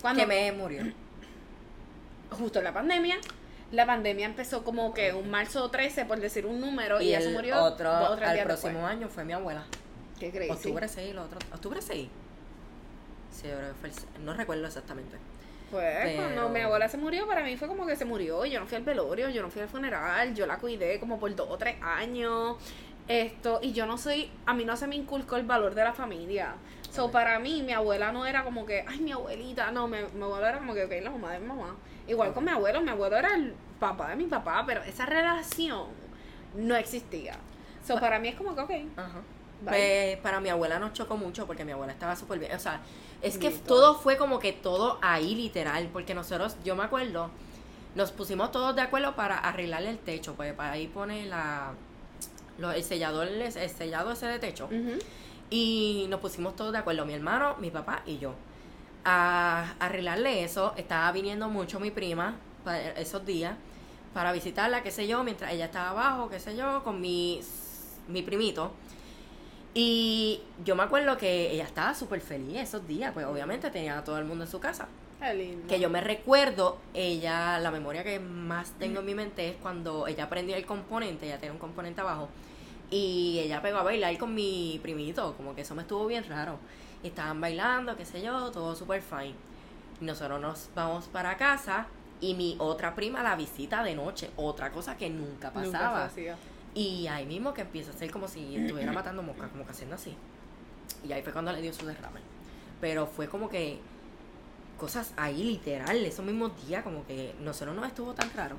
Cuando, 0.00 0.20
Que 0.20 0.26
me 0.26 0.52
murió. 0.52 0.82
justo 2.30 2.58
en 2.58 2.64
la 2.64 2.72
pandemia. 2.72 3.16
La 3.72 3.86
pandemia 3.86 4.26
empezó 4.26 4.62
como 4.62 4.94
que 4.94 5.12
un 5.12 5.30
marzo 5.30 5.68
13, 5.70 6.04
por 6.04 6.20
decir 6.20 6.46
un 6.46 6.60
número, 6.60 7.00
y, 7.00 7.06
Y 7.06 7.08
ella 7.08 7.22
se 7.22 7.30
murió 7.30 7.64
otro, 7.64 7.90
dos 7.90 8.10
o 8.10 8.16
tres 8.16 8.28
al 8.28 8.42
próximo 8.44 8.72
después. 8.72 8.92
año 8.92 9.08
fue 9.08 9.24
mi 9.24 9.32
abuela. 9.32 9.64
¿Qué 10.20 10.30
crees? 10.30 10.52
Octubre 10.52 10.86
6, 10.86 11.10
el 11.10 11.18
otro. 11.18 11.38
¿Octubre 11.52 11.80
6? 11.82 12.08
Sí, 13.32 13.48
yo 13.48 13.56
creo 13.56 13.68
que 13.70 13.74
fue 13.74 13.88
el 13.88 14.24
No 14.24 14.34
recuerdo 14.34 14.66
exactamente. 14.66 15.16
Pues 15.74 15.96
Pero- 16.04 16.16
cuando 16.22 16.48
mi 16.50 16.60
abuela 16.60 16.88
se 16.88 16.96
murió, 16.96 17.26
para 17.26 17.42
mí 17.42 17.56
fue 17.56 17.66
como 17.66 17.84
que 17.84 17.96
se 17.96 18.04
murió. 18.04 18.44
Yo 18.44 18.60
no 18.60 18.66
fui 18.66 18.76
al 18.76 18.84
velorio, 18.84 19.28
yo 19.28 19.42
no 19.42 19.50
fui 19.50 19.60
al 19.60 19.68
funeral, 19.68 20.32
yo 20.32 20.46
la 20.46 20.58
cuidé 20.58 21.00
como 21.00 21.18
por 21.18 21.34
dos 21.34 21.48
o 21.50 21.58
tres 21.58 21.74
años. 21.82 22.56
Esto, 23.08 23.58
y 23.60 23.72
yo 23.72 23.84
no 23.84 23.98
soy, 23.98 24.30
a 24.46 24.54
mí 24.54 24.64
no 24.64 24.76
se 24.76 24.86
me 24.86 24.94
inculcó 24.94 25.34
el 25.34 25.42
valor 25.44 25.74
de 25.74 25.82
la 25.82 25.92
familia. 25.92 26.54
So, 26.92 27.10
para 27.10 27.40
mí, 27.40 27.64
mi 27.64 27.72
abuela 27.72 28.12
no 28.12 28.24
era 28.24 28.44
como 28.44 28.64
que, 28.64 28.84
ay, 28.86 29.00
mi 29.00 29.10
abuelita, 29.10 29.72
no, 29.72 29.88
mi, 29.88 29.96
mi 30.14 30.22
abuela 30.22 30.48
era 30.50 30.58
como 30.58 30.74
que, 30.74 30.84
ok, 30.84 30.92
la 31.02 31.10
mamá 31.10 31.32
de 31.32 31.40
mi 31.40 31.46
mamá. 31.48 31.74
Igual 32.06 32.32
con 32.32 32.44
mi 32.44 32.52
abuelo, 32.52 32.80
mi 32.80 32.90
abuelo 32.90 33.16
era 33.16 33.34
el 33.34 33.52
papá 33.80 34.10
de 34.10 34.16
mi 34.16 34.26
papá, 34.26 34.62
pero 34.64 34.80
esa 34.84 35.06
relación 35.06 35.88
no 36.54 36.76
existía. 36.76 37.34
So, 37.84 37.98
para 37.98 38.20
mí 38.20 38.28
es 38.28 38.36
como 38.36 38.54
que, 38.54 38.60
ok, 38.60 38.70
Ajá. 38.96 39.20
Pues 39.70 40.16
para 40.18 40.40
mi 40.40 40.48
abuela 40.48 40.78
nos 40.78 40.92
chocó 40.92 41.16
mucho 41.16 41.46
porque 41.46 41.64
mi 41.64 41.72
abuela 41.72 41.92
estaba 41.92 42.14
súper 42.16 42.38
bien. 42.38 42.52
O 42.54 42.58
sea, 42.58 42.80
es 43.22 43.38
que 43.38 43.48
todo 43.68 43.94
fue 43.94 44.16
como 44.16 44.38
que 44.38 44.52
todo 44.52 44.98
ahí 45.02 45.34
literal. 45.34 45.88
Porque 45.92 46.14
nosotros, 46.14 46.56
yo 46.64 46.76
me 46.76 46.84
acuerdo, 46.84 47.30
nos 47.94 48.10
pusimos 48.12 48.50
todos 48.52 48.74
de 48.76 48.82
acuerdo 48.82 49.14
para 49.16 49.38
arreglarle 49.38 49.90
el 49.90 49.98
techo. 49.98 50.34
Pues 50.34 50.52
para 50.54 50.72
ahí 50.72 50.86
pone 50.88 51.26
la, 51.26 51.72
lo- 52.58 52.72
el 52.72 52.82
sellador, 52.84 53.28
el 53.28 53.52
sellado 53.70 54.12
ese 54.12 54.26
de 54.26 54.38
techo. 54.38 54.68
Y 55.50 56.06
nos 56.08 56.20
pusimos 56.20 56.56
todos 56.56 56.72
de 56.72 56.78
acuerdo, 56.78 57.04
mi 57.06 57.12
hermano, 57.14 57.56
mi 57.60 57.70
papá 57.70 58.02
y 58.06 58.18
yo. 58.18 58.34
A 59.04 59.74
arreglarle 59.80 60.42
eso, 60.44 60.72
estaba 60.76 61.12
viniendo 61.12 61.48
mucho 61.48 61.78
mi 61.78 61.90
prima 61.90 62.36
para 62.64 62.78
esos 62.92 63.24
días 63.26 63.54
para 64.14 64.32
visitarla, 64.32 64.82
qué 64.82 64.90
sé 64.92 65.06
yo, 65.08 65.24
mientras 65.24 65.52
ella 65.52 65.64
estaba 65.66 65.90
abajo, 65.90 66.30
qué 66.30 66.38
sé 66.40 66.56
yo, 66.56 66.82
con 66.84 67.00
mi, 67.00 67.40
mi 68.08 68.22
primito. 68.22 68.70
Y 69.76 70.40
yo 70.64 70.76
me 70.76 70.84
acuerdo 70.84 71.16
que 71.16 71.50
ella 71.50 71.64
estaba 71.64 71.94
súper 71.94 72.20
feliz 72.20 72.56
esos 72.58 72.86
días, 72.86 73.12
pues 73.12 73.26
obviamente 73.26 73.70
tenía 73.70 73.98
a 73.98 74.04
todo 74.04 74.18
el 74.18 74.24
mundo 74.24 74.44
en 74.44 74.50
su 74.50 74.60
casa. 74.60 74.86
Qué 75.20 75.34
lindo. 75.34 75.66
Que 75.66 75.80
yo 75.80 75.90
me 75.90 76.00
recuerdo, 76.00 76.78
ella, 76.92 77.58
la 77.58 77.70
memoria 77.72 78.04
que 78.04 78.20
más 78.20 78.70
tengo 78.78 79.00
en 79.00 79.06
mi 79.06 79.14
mente 79.14 79.48
es 79.48 79.56
cuando 79.56 80.06
ella 80.06 80.28
prendió 80.28 80.54
el 80.56 80.64
componente, 80.64 81.26
ella 81.26 81.38
tenía 81.38 81.52
un 81.52 81.58
componente 81.58 82.00
abajo, 82.00 82.28
Y 82.90 83.40
ella 83.40 83.60
pegó 83.62 83.78
a 83.78 83.82
bailar 83.82 84.16
con 84.18 84.34
mi 84.34 84.78
primito, 84.82 85.34
como 85.36 85.54
que 85.54 85.62
eso 85.62 85.74
me 85.74 85.82
estuvo 85.82 86.06
bien 86.06 86.24
raro. 86.28 86.58
Y 87.02 87.08
estaban 87.08 87.40
bailando, 87.40 87.96
qué 87.96 88.04
sé 88.04 88.22
yo, 88.22 88.50
todo 88.52 88.76
súper 88.76 89.02
fine. 89.02 89.34
Y 90.00 90.04
nosotros 90.04 90.40
nos 90.40 90.68
vamos 90.76 91.06
para 91.06 91.36
casa 91.36 91.86
y 92.20 92.34
mi 92.34 92.54
otra 92.58 92.94
prima 92.94 93.22
la 93.22 93.34
visita 93.34 93.82
de 93.82 93.94
noche, 93.96 94.30
otra 94.36 94.70
cosa 94.70 94.96
que 94.96 95.10
nunca 95.10 95.50
Nunca 95.50 95.64
se 95.64 95.72
pasaba. 95.72 96.04
hacía. 96.04 96.36
Y 96.74 97.06
ahí 97.06 97.24
mismo 97.26 97.54
que 97.54 97.62
empieza 97.62 97.90
a 97.90 97.94
ser 97.94 98.10
como 98.10 98.26
si 98.28 98.56
estuviera 98.56 98.92
matando 98.92 99.22
moscas, 99.22 99.50
como 99.50 99.64
que 99.64 99.70
haciendo 99.72 99.94
así. 99.96 100.16
Y 101.06 101.12
ahí 101.12 101.22
fue 101.22 101.32
cuando 101.32 101.52
le 101.52 101.62
dio 101.62 101.72
su 101.72 101.86
derrame. 101.86 102.20
Pero 102.80 103.06
fue 103.06 103.28
como 103.28 103.48
que 103.48 103.78
cosas 104.78 105.12
ahí 105.16 105.44
literal, 105.44 105.96
esos 106.04 106.24
mismos 106.24 106.52
días, 106.66 106.82
como 106.82 107.06
que 107.06 107.34
nosotros 107.40 107.76
no 107.76 107.84
estuvo 107.84 108.12
tan 108.14 108.30
raro. 108.34 108.56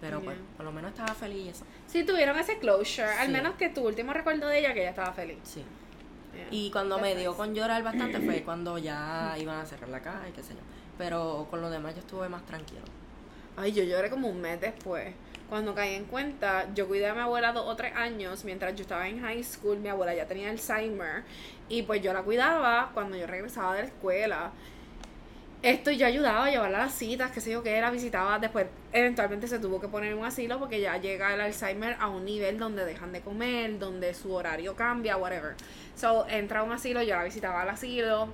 Pero 0.00 0.20
pues, 0.20 0.36
Yeah. 0.36 0.46
por 0.58 0.66
lo 0.66 0.72
menos 0.72 0.90
estaba 0.90 1.14
feliz 1.14 1.52
eso. 1.52 1.64
Sí, 1.86 2.04
tuvieron 2.04 2.38
ese 2.38 2.58
closure. 2.58 3.08
Al 3.08 3.30
menos 3.30 3.54
que 3.54 3.70
tu 3.70 3.86
último 3.86 4.12
recuerdo 4.12 4.46
de 4.48 4.58
ella, 4.58 4.74
que 4.74 4.80
ella 4.80 4.90
estaba 4.90 5.12
feliz. 5.12 5.38
Sí. 5.42 5.64
Yeah. 6.34 6.48
Y 6.50 6.70
cuando 6.70 6.98
me 6.98 7.16
dio 7.16 7.34
con 7.34 7.54
llorar 7.54 7.82
bastante 7.82 8.20
fue 8.20 8.42
cuando 8.44 8.76
ya 8.76 9.34
iban 9.40 9.58
a 9.58 9.64
cerrar 9.64 9.88
la 9.88 10.02
caja 10.02 10.28
y 10.28 10.32
qué 10.32 10.42
sé 10.42 10.52
yo. 10.52 10.60
Pero 10.98 11.46
con 11.50 11.62
lo 11.62 11.70
demás 11.70 11.94
yo 11.94 12.00
estuve 12.00 12.28
más 12.28 12.44
tranquilo. 12.44 12.82
Ay, 13.56 13.72
yo 13.72 13.82
lloré 13.84 14.10
como 14.10 14.28
un 14.28 14.38
mes 14.40 14.60
después. 14.60 15.14
Cuando 15.48 15.74
caí 15.74 15.94
en 15.94 16.06
cuenta, 16.06 16.66
yo 16.74 16.88
cuidé 16.88 17.06
a 17.06 17.14
mi 17.14 17.20
abuela 17.20 17.52
dos 17.52 17.66
o 17.66 17.76
tres 17.76 17.94
años 17.94 18.44
mientras 18.44 18.74
yo 18.74 18.82
estaba 18.82 19.08
en 19.08 19.20
high 19.20 19.44
school. 19.44 19.78
Mi 19.78 19.88
abuela 19.88 20.14
ya 20.14 20.26
tenía 20.26 20.50
Alzheimer. 20.50 21.22
Y 21.68 21.82
pues 21.82 22.02
yo 22.02 22.12
la 22.12 22.22
cuidaba 22.22 22.90
cuando 22.94 23.16
yo 23.16 23.26
regresaba 23.26 23.74
de 23.74 23.82
la 23.82 23.88
escuela. 23.88 24.50
Esto 25.62 25.90
yo 25.90 26.06
ayudaba 26.06 26.46
a 26.46 26.50
llevarla 26.50 26.78
a 26.78 26.86
las 26.86 26.94
citas, 26.94 27.30
qué 27.30 27.40
sé 27.40 27.50
yo 27.50 27.62
qué, 27.62 27.80
la 27.80 27.90
visitaba. 27.90 28.38
Después, 28.38 28.66
eventualmente 28.92 29.48
se 29.48 29.58
tuvo 29.58 29.80
que 29.80 29.88
poner 29.88 30.12
en 30.12 30.18
un 30.18 30.24
asilo 30.24 30.58
porque 30.58 30.80
ya 30.80 30.96
llega 30.98 31.32
el 31.34 31.40
Alzheimer 31.40 31.96
a 31.98 32.08
un 32.08 32.24
nivel 32.24 32.58
donde 32.58 32.84
dejan 32.84 33.12
de 33.12 33.20
comer, 33.20 33.78
donde 33.78 34.14
su 34.14 34.32
horario 34.32 34.76
cambia, 34.76 35.16
whatever. 35.16 35.54
So, 35.96 36.26
entra 36.28 36.60
a 36.60 36.62
un 36.62 36.72
asilo, 36.72 37.02
yo 37.02 37.16
la 37.16 37.24
visitaba 37.24 37.62
al 37.62 37.70
asilo. 37.70 38.28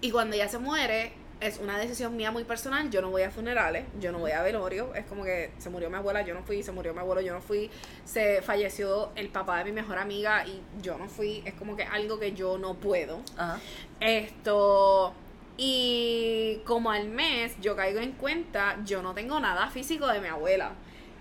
Y 0.00 0.10
cuando 0.10 0.36
ella 0.36 0.48
se 0.48 0.58
muere, 0.58 1.12
es 1.40 1.58
una 1.58 1.78
decisión 1.78 2.16
mía 2.16 2.30
muy 2.30 2.44
personal. 2.44 2.90
Yo 2.90 3.00
no 3.02 3.10
voy 3.10 3.22
a 3.22 3.30
funerales, 3.30 3.84
yo 4.00 4.12
no 4.12 4.18
voy 4.18 4.32
a 4.32 4.42
velorio. 4.42 4.94
Es 4.94 5.04
como 5.06 5.24
que 5.24 5.52
se 5.58 5.70
murió 5.70 5.90
mi 5.90 5.96
abuela, 5.96 6.22
yo 6.22 6.34
no 6.34 6.42
fui, 6.42 6.62
se 6.62 6.72
murió 6.72 6.92
mi 6.94 7.00
abuelo, 7.00 7.20
yo 7.20 7.32
no 7.32 7.40
fui. 7.40 7.70
Se 8.04 8.42
falleció 8.42 9.10
el 9.16 9.28
papá 9.28 9.58
de 9.58 9.64
mi 9.64 9.72
mejor 9.72 9.98
amiga 9.98 10.46
y 10.46 10.62
yo 10.82 10.96
no 10.98 11.08
fui. 11.08 11.42
Es 11.44 11.54
como 11.54 11.76
que 11.76 11.84
algo 11.84 12.18
que 12.18 12.32
yo 12.32 12.58
no 12.58 12.74
puedo. 12.74 13.20
Ajá. 13.36 13.60
Esto. 14.00 15.14
Y 15.56 16.60
como 16.64 16.90
al 16.90 17.08
mes 17.08 17.54
yo 17.60 17.76
caigo 17.76 18.00
en 18.00 18.12
cuenta, 18.12 18.78
yo 18.84 19.02
no 19.02 19.14
tengo 19.14 19.38
nada 19.38 19.70
físico 19.70 20.06
de 20.08 20.20
mi 20.20 20.28
abuela. 20.28 20.72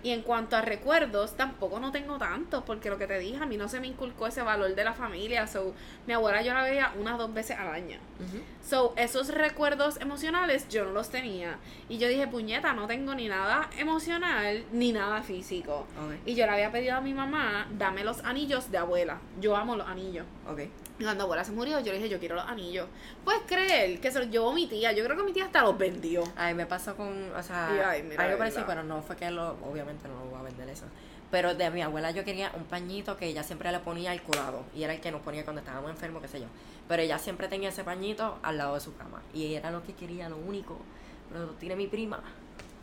Y 0.04 0.12
en 0.12 0.22
cuanto 0.22 0.58
a 0.58 0.62
recuerdos, 0.62 1.38
tampoco 1.38 1.80
no 1.80 1.92
tengo 1.92 2.18
tantos, 2.18 2.64
porque 2.64 2.90
lo 2.90 2.98
que 2.98 3.08
te 3.08 3.18
dije, 3.20 3.42
a 3.42 3.46
mí 3.46 3.56
no 3.56 3.70
se 3.70 3.80
me 3.80 3.88
inculcó 3.88 4.28
ese 4.28 4.42
valor 4.42 4.76
de 4.76 4.84
la 4.84 4.94
familia. 4.94 5.48
So, 5.48 5.74
mi 6.06 6.14
abuela 6.14 6.42
yo 6.42 6.54
la 6.54 6.62
veía 6.62 6.94
unas 7.00 7.18
dos 7.18 7.34
veces 7.34 7.58
al 7.58 7.70
año. 7.70 8.00
So, 8.68 8.94
esos 8.98 9.30
recuerdos 9.30 10.00
emocionales 10.02 10.68
yo 10.68 10.84
no 10.84 10.92
los 10.92 11.10
tenía. 11.10 11.58
Y 11.88 11.98
yo 11.98 12.08
dije, 12.10 12.28
puñeta, 12.28 12.74
no 12.74 12.86
tengo 12.86 13.16
ni 13.16 13.30
nada 13.30 13.70
emocional 13.78 14.66
ni 14.74 14.92
nada 14.92 15.22
físico. 15.24 15.88
Y 16.26 16.36
yo 16.36 16.46
le 16.46 16.52
había 16.52 16.72
pedido 16.72 16.96
a 16.96 17.02
mi 17.02 17.14
mamá, 17.14 17.68
dame 17.78 18.04
los 18.04 18.24
anillos 18.26 18.72
de 18.72 18.78
abuela. 18.78 19.20
Yo 19.40 19.56
amo 19.56 19.76
los 19.76 19.88
anillos. 19.88 20.26
Ok. 20.50 20.62
Y 21.00 21.04
cuando 21.04 21.24
abuela 21.24 21.44
se 21.44 21.52
murió, 21.52 21.80
yo 21.80 21.92
le 21.92 21.98
dije, 21.98 22.10
yo 22.10 22.20
quiero 22.20 22.36
los 22.36 22.46
anillos. 22.46 22.88
Puedes 23.24 23.42
creer 23.48 24.00
que 24.00 24.12
se 24.12 24.20
los 24.20 24.30
llevó 24.30 24.54
mi 24.54 24.68
tía. 24.68 24.92
Yo 24.92 25.04
creo 25.04 25.18
que 25.18 25.24
mi 25.24 25.34
tía 25.34 25.46
hasta 25.46 25.62
los 25.64 25.78
vendió. 25.78 26.24
Ay, 26.36 26.54
me 26.54 26.66
pasó 26.66 26.96
con, 26.96 27.32
o 27.36 27.44
sea, 27.44 27.90
ay, 27.90 28.04
mira, 28.04 28.24
algo 28.24 28.38
parecido, 28.38 28.66
pero 28.68 28.84
no 28.84 29.02
fue 29.02 29.16
que 29.16 29.32
lo, 29.32 29.58
obviamente 29.64 30.08
no 30.08 30.24
lo 30.24 30.30
voy 30.30 30.40
a 30.40 30.44
vender 30.44 30.70
eso. 30.70 30.86
Pero 31.32 31.56
de 31.56 31.68
mi 31.72 31.82
abuela 31.82 32.12
yo 32.12 32.24
quería 32.24 32.52
un 32.54 32.66
pañito 32.66 33.18
que 33.18 33.26
ella 33.26 33.42
siempre 33.42 33.72
le 33.72 33.80
ponía 33.80 34.12
al 34.12 34.22
colado. 34.22 34.66
Y 34.76 34.84
era 34.84 34.94
el 34.94 35.02
que 35.02 35.12
nos 35.12 35.22
ponía 35.22 35.44
cuando 35.44 35.62
estábamos 35.62 35.90
enfermos, 35.90 36.22
qué 36.22 36.28
sé 36.28 36.40
yo. 36.40 36.46
Pero 36.88 37.02
ella 37.02 37.18
siempre 37.18 37.48
tenía 37.48 37.70
ese 37.70 37.84
pañito 37.84 38.38
al 38.44 38.60
lado 38.60 38.76
de 38.76 38.82
su 38.82 38.96
cama. 38.96 39.24
Y 39.34 39.56
era 39.56 39.72
lo 39.72 39.84
que 39.84 39.94
quería, 39.94 40.30
lo 40.30 40.38
único. 40.38 40.78
Pero 41.30 41.48
lo 41.48 41.54
tiene 41.54 41.76
mi 41.76 41.88
prima. 41.88 42.22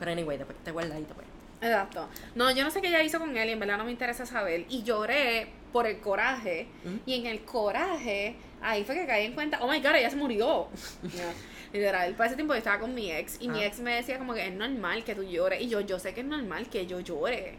Pero 0.00 0.10
anyway, 0.10 0.36
después 0.36 0.58
te 0.64 0.72
guardadito 0.72 1.14
pues. 1.14 1.28
Exacto. 1.60 2.08
No, 2.34 2.50
yo 2.50 2.64
no 2.64 2.70
sé 2.72 2.80
qué 2.80 2.88
ella 2.88 3.02
hizo 3.02 3.20
con 3.20 3.36
él 3.36 3.48
y 3.48 3.52
en 3.52 3.60
verdad 3.60 3.78
no 3.78 3.84
me 3.84 3.92
interesa 3.92 4.26
saber. 4.26 4.66
Y 4.68 4.82
lloré 4.82 5.52
por 5.72 5.86
el 5.86 5.98
coraje. 6.00 6.66
Y 7.06 7.14
en 7.14 7.26
el 7.26 7.40
coraje, 7.44 8.36
ahí 8.60 8.84
fue 8.84 8.94
que 8.96 9.06
caí 9.06 9.26
en 9.26 9.34
cuenta, 9.34 9.58
oh 9.62 9.68
my 9.70 9.80
god, 9.80 9.94
ella 9.96 10.10
se 10.10 10.16
murió. 10.16 10.68
Ya, 11.02 11.32
Literal, 11.72 12.14
para 12.14 12.26
ese 12.26 12.34
tiempo 12.36 12.52
yo 12.54 12.58
estaba 12.58 12.80
con 12.80 12.94
mi 12.94 13.12
ex 13.12 13.36
y 13.40 13.48
mi 13.48 13.62
Ah. 13.62 13.66
ex 13.66 13.78
me 13.78 13.94
decía 13.94 14.18
como 14.18 14.34
que 14.34 14.46
es 14.46 14.52
normal 14.54 15.04
que 15.04 15.14
tú 15.14 15.22
llores. 15.22 15.60
Y 15.62 15.68
yo, 15.68 15.80
yo 15.80 15.98
sé 16.00 16.12
que 16.14 16.20
es 16.22 16.26
normal 16.26 16.68
que 16.68 16.86
yo 16.86 16.98
llore. 17.00 17.58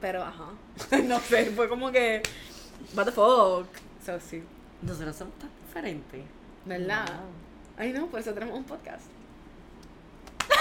Pero, 0.00 0.22
ajá. 0.22 0.50
no 1.04 1.18
sé, 1.20 1.46
fue 1.46 1.68
como 1.68 1.90
que, 1.90 2.22
what 2.94 3.04
the 3.06 3.12
fuck. 3.12 3.66
So, 4.04 4.18
sí. 4.20 4.42
Nosotros 4.82 5.16
somos 5.16 5.34
tan 5.38 5.50
diferentes. 5.66 6.22
¿Verdad? 6.66 7.06
Wow. 7.06 7.26
Ay, 7.78 7.92
no, 7.92 8.06
por 8.08 8.20
eso 8.20 8.32
tenemos 8.34 8.56
un 8.58 8.64
podcast. 8.64 9.06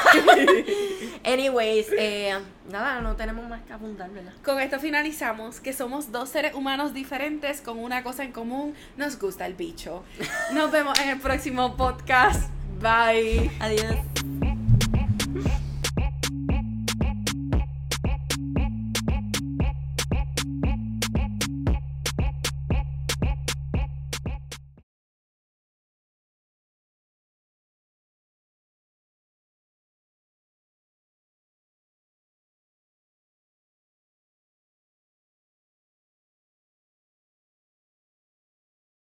Anyways, 1.24 1.88
eh, 1.98 2.38
nada, 2.72 3.02
no 3.02 3.16
tenemos 3.16 3.48
más 3.48 3.62
que 3.64 3.74
abundar, 3.74 4.10
¿verdad? 4.10 4.34
Con 4.44 4.60
esto 4.60 4.80
finalizamos 4.80 5.60
que 5.60 5.74
somos 5.74 6.12
dos 6.12 6.30
seres 6.30 6.54
humanos 6.54 6.94
diferentes 6.94 7.62
con 7.62 7.80
una 7.80 8.04
cosa 8.04 8.24
en 8.24 8.32
común. 8.32 8.74
Nos 8.98 9.20
gusta 9.20 9.46
el 9.46 9.54
bicho. 9.54 10.04
Nos 10.54 10.72
vemos 10.72 11.00
en 11.00 11.10
el 11.10 11.20
próximo 11.20 11.76
podcast. 11.76 12.50
Bye. 12.82 13.52
Adiós. 13.60 13.96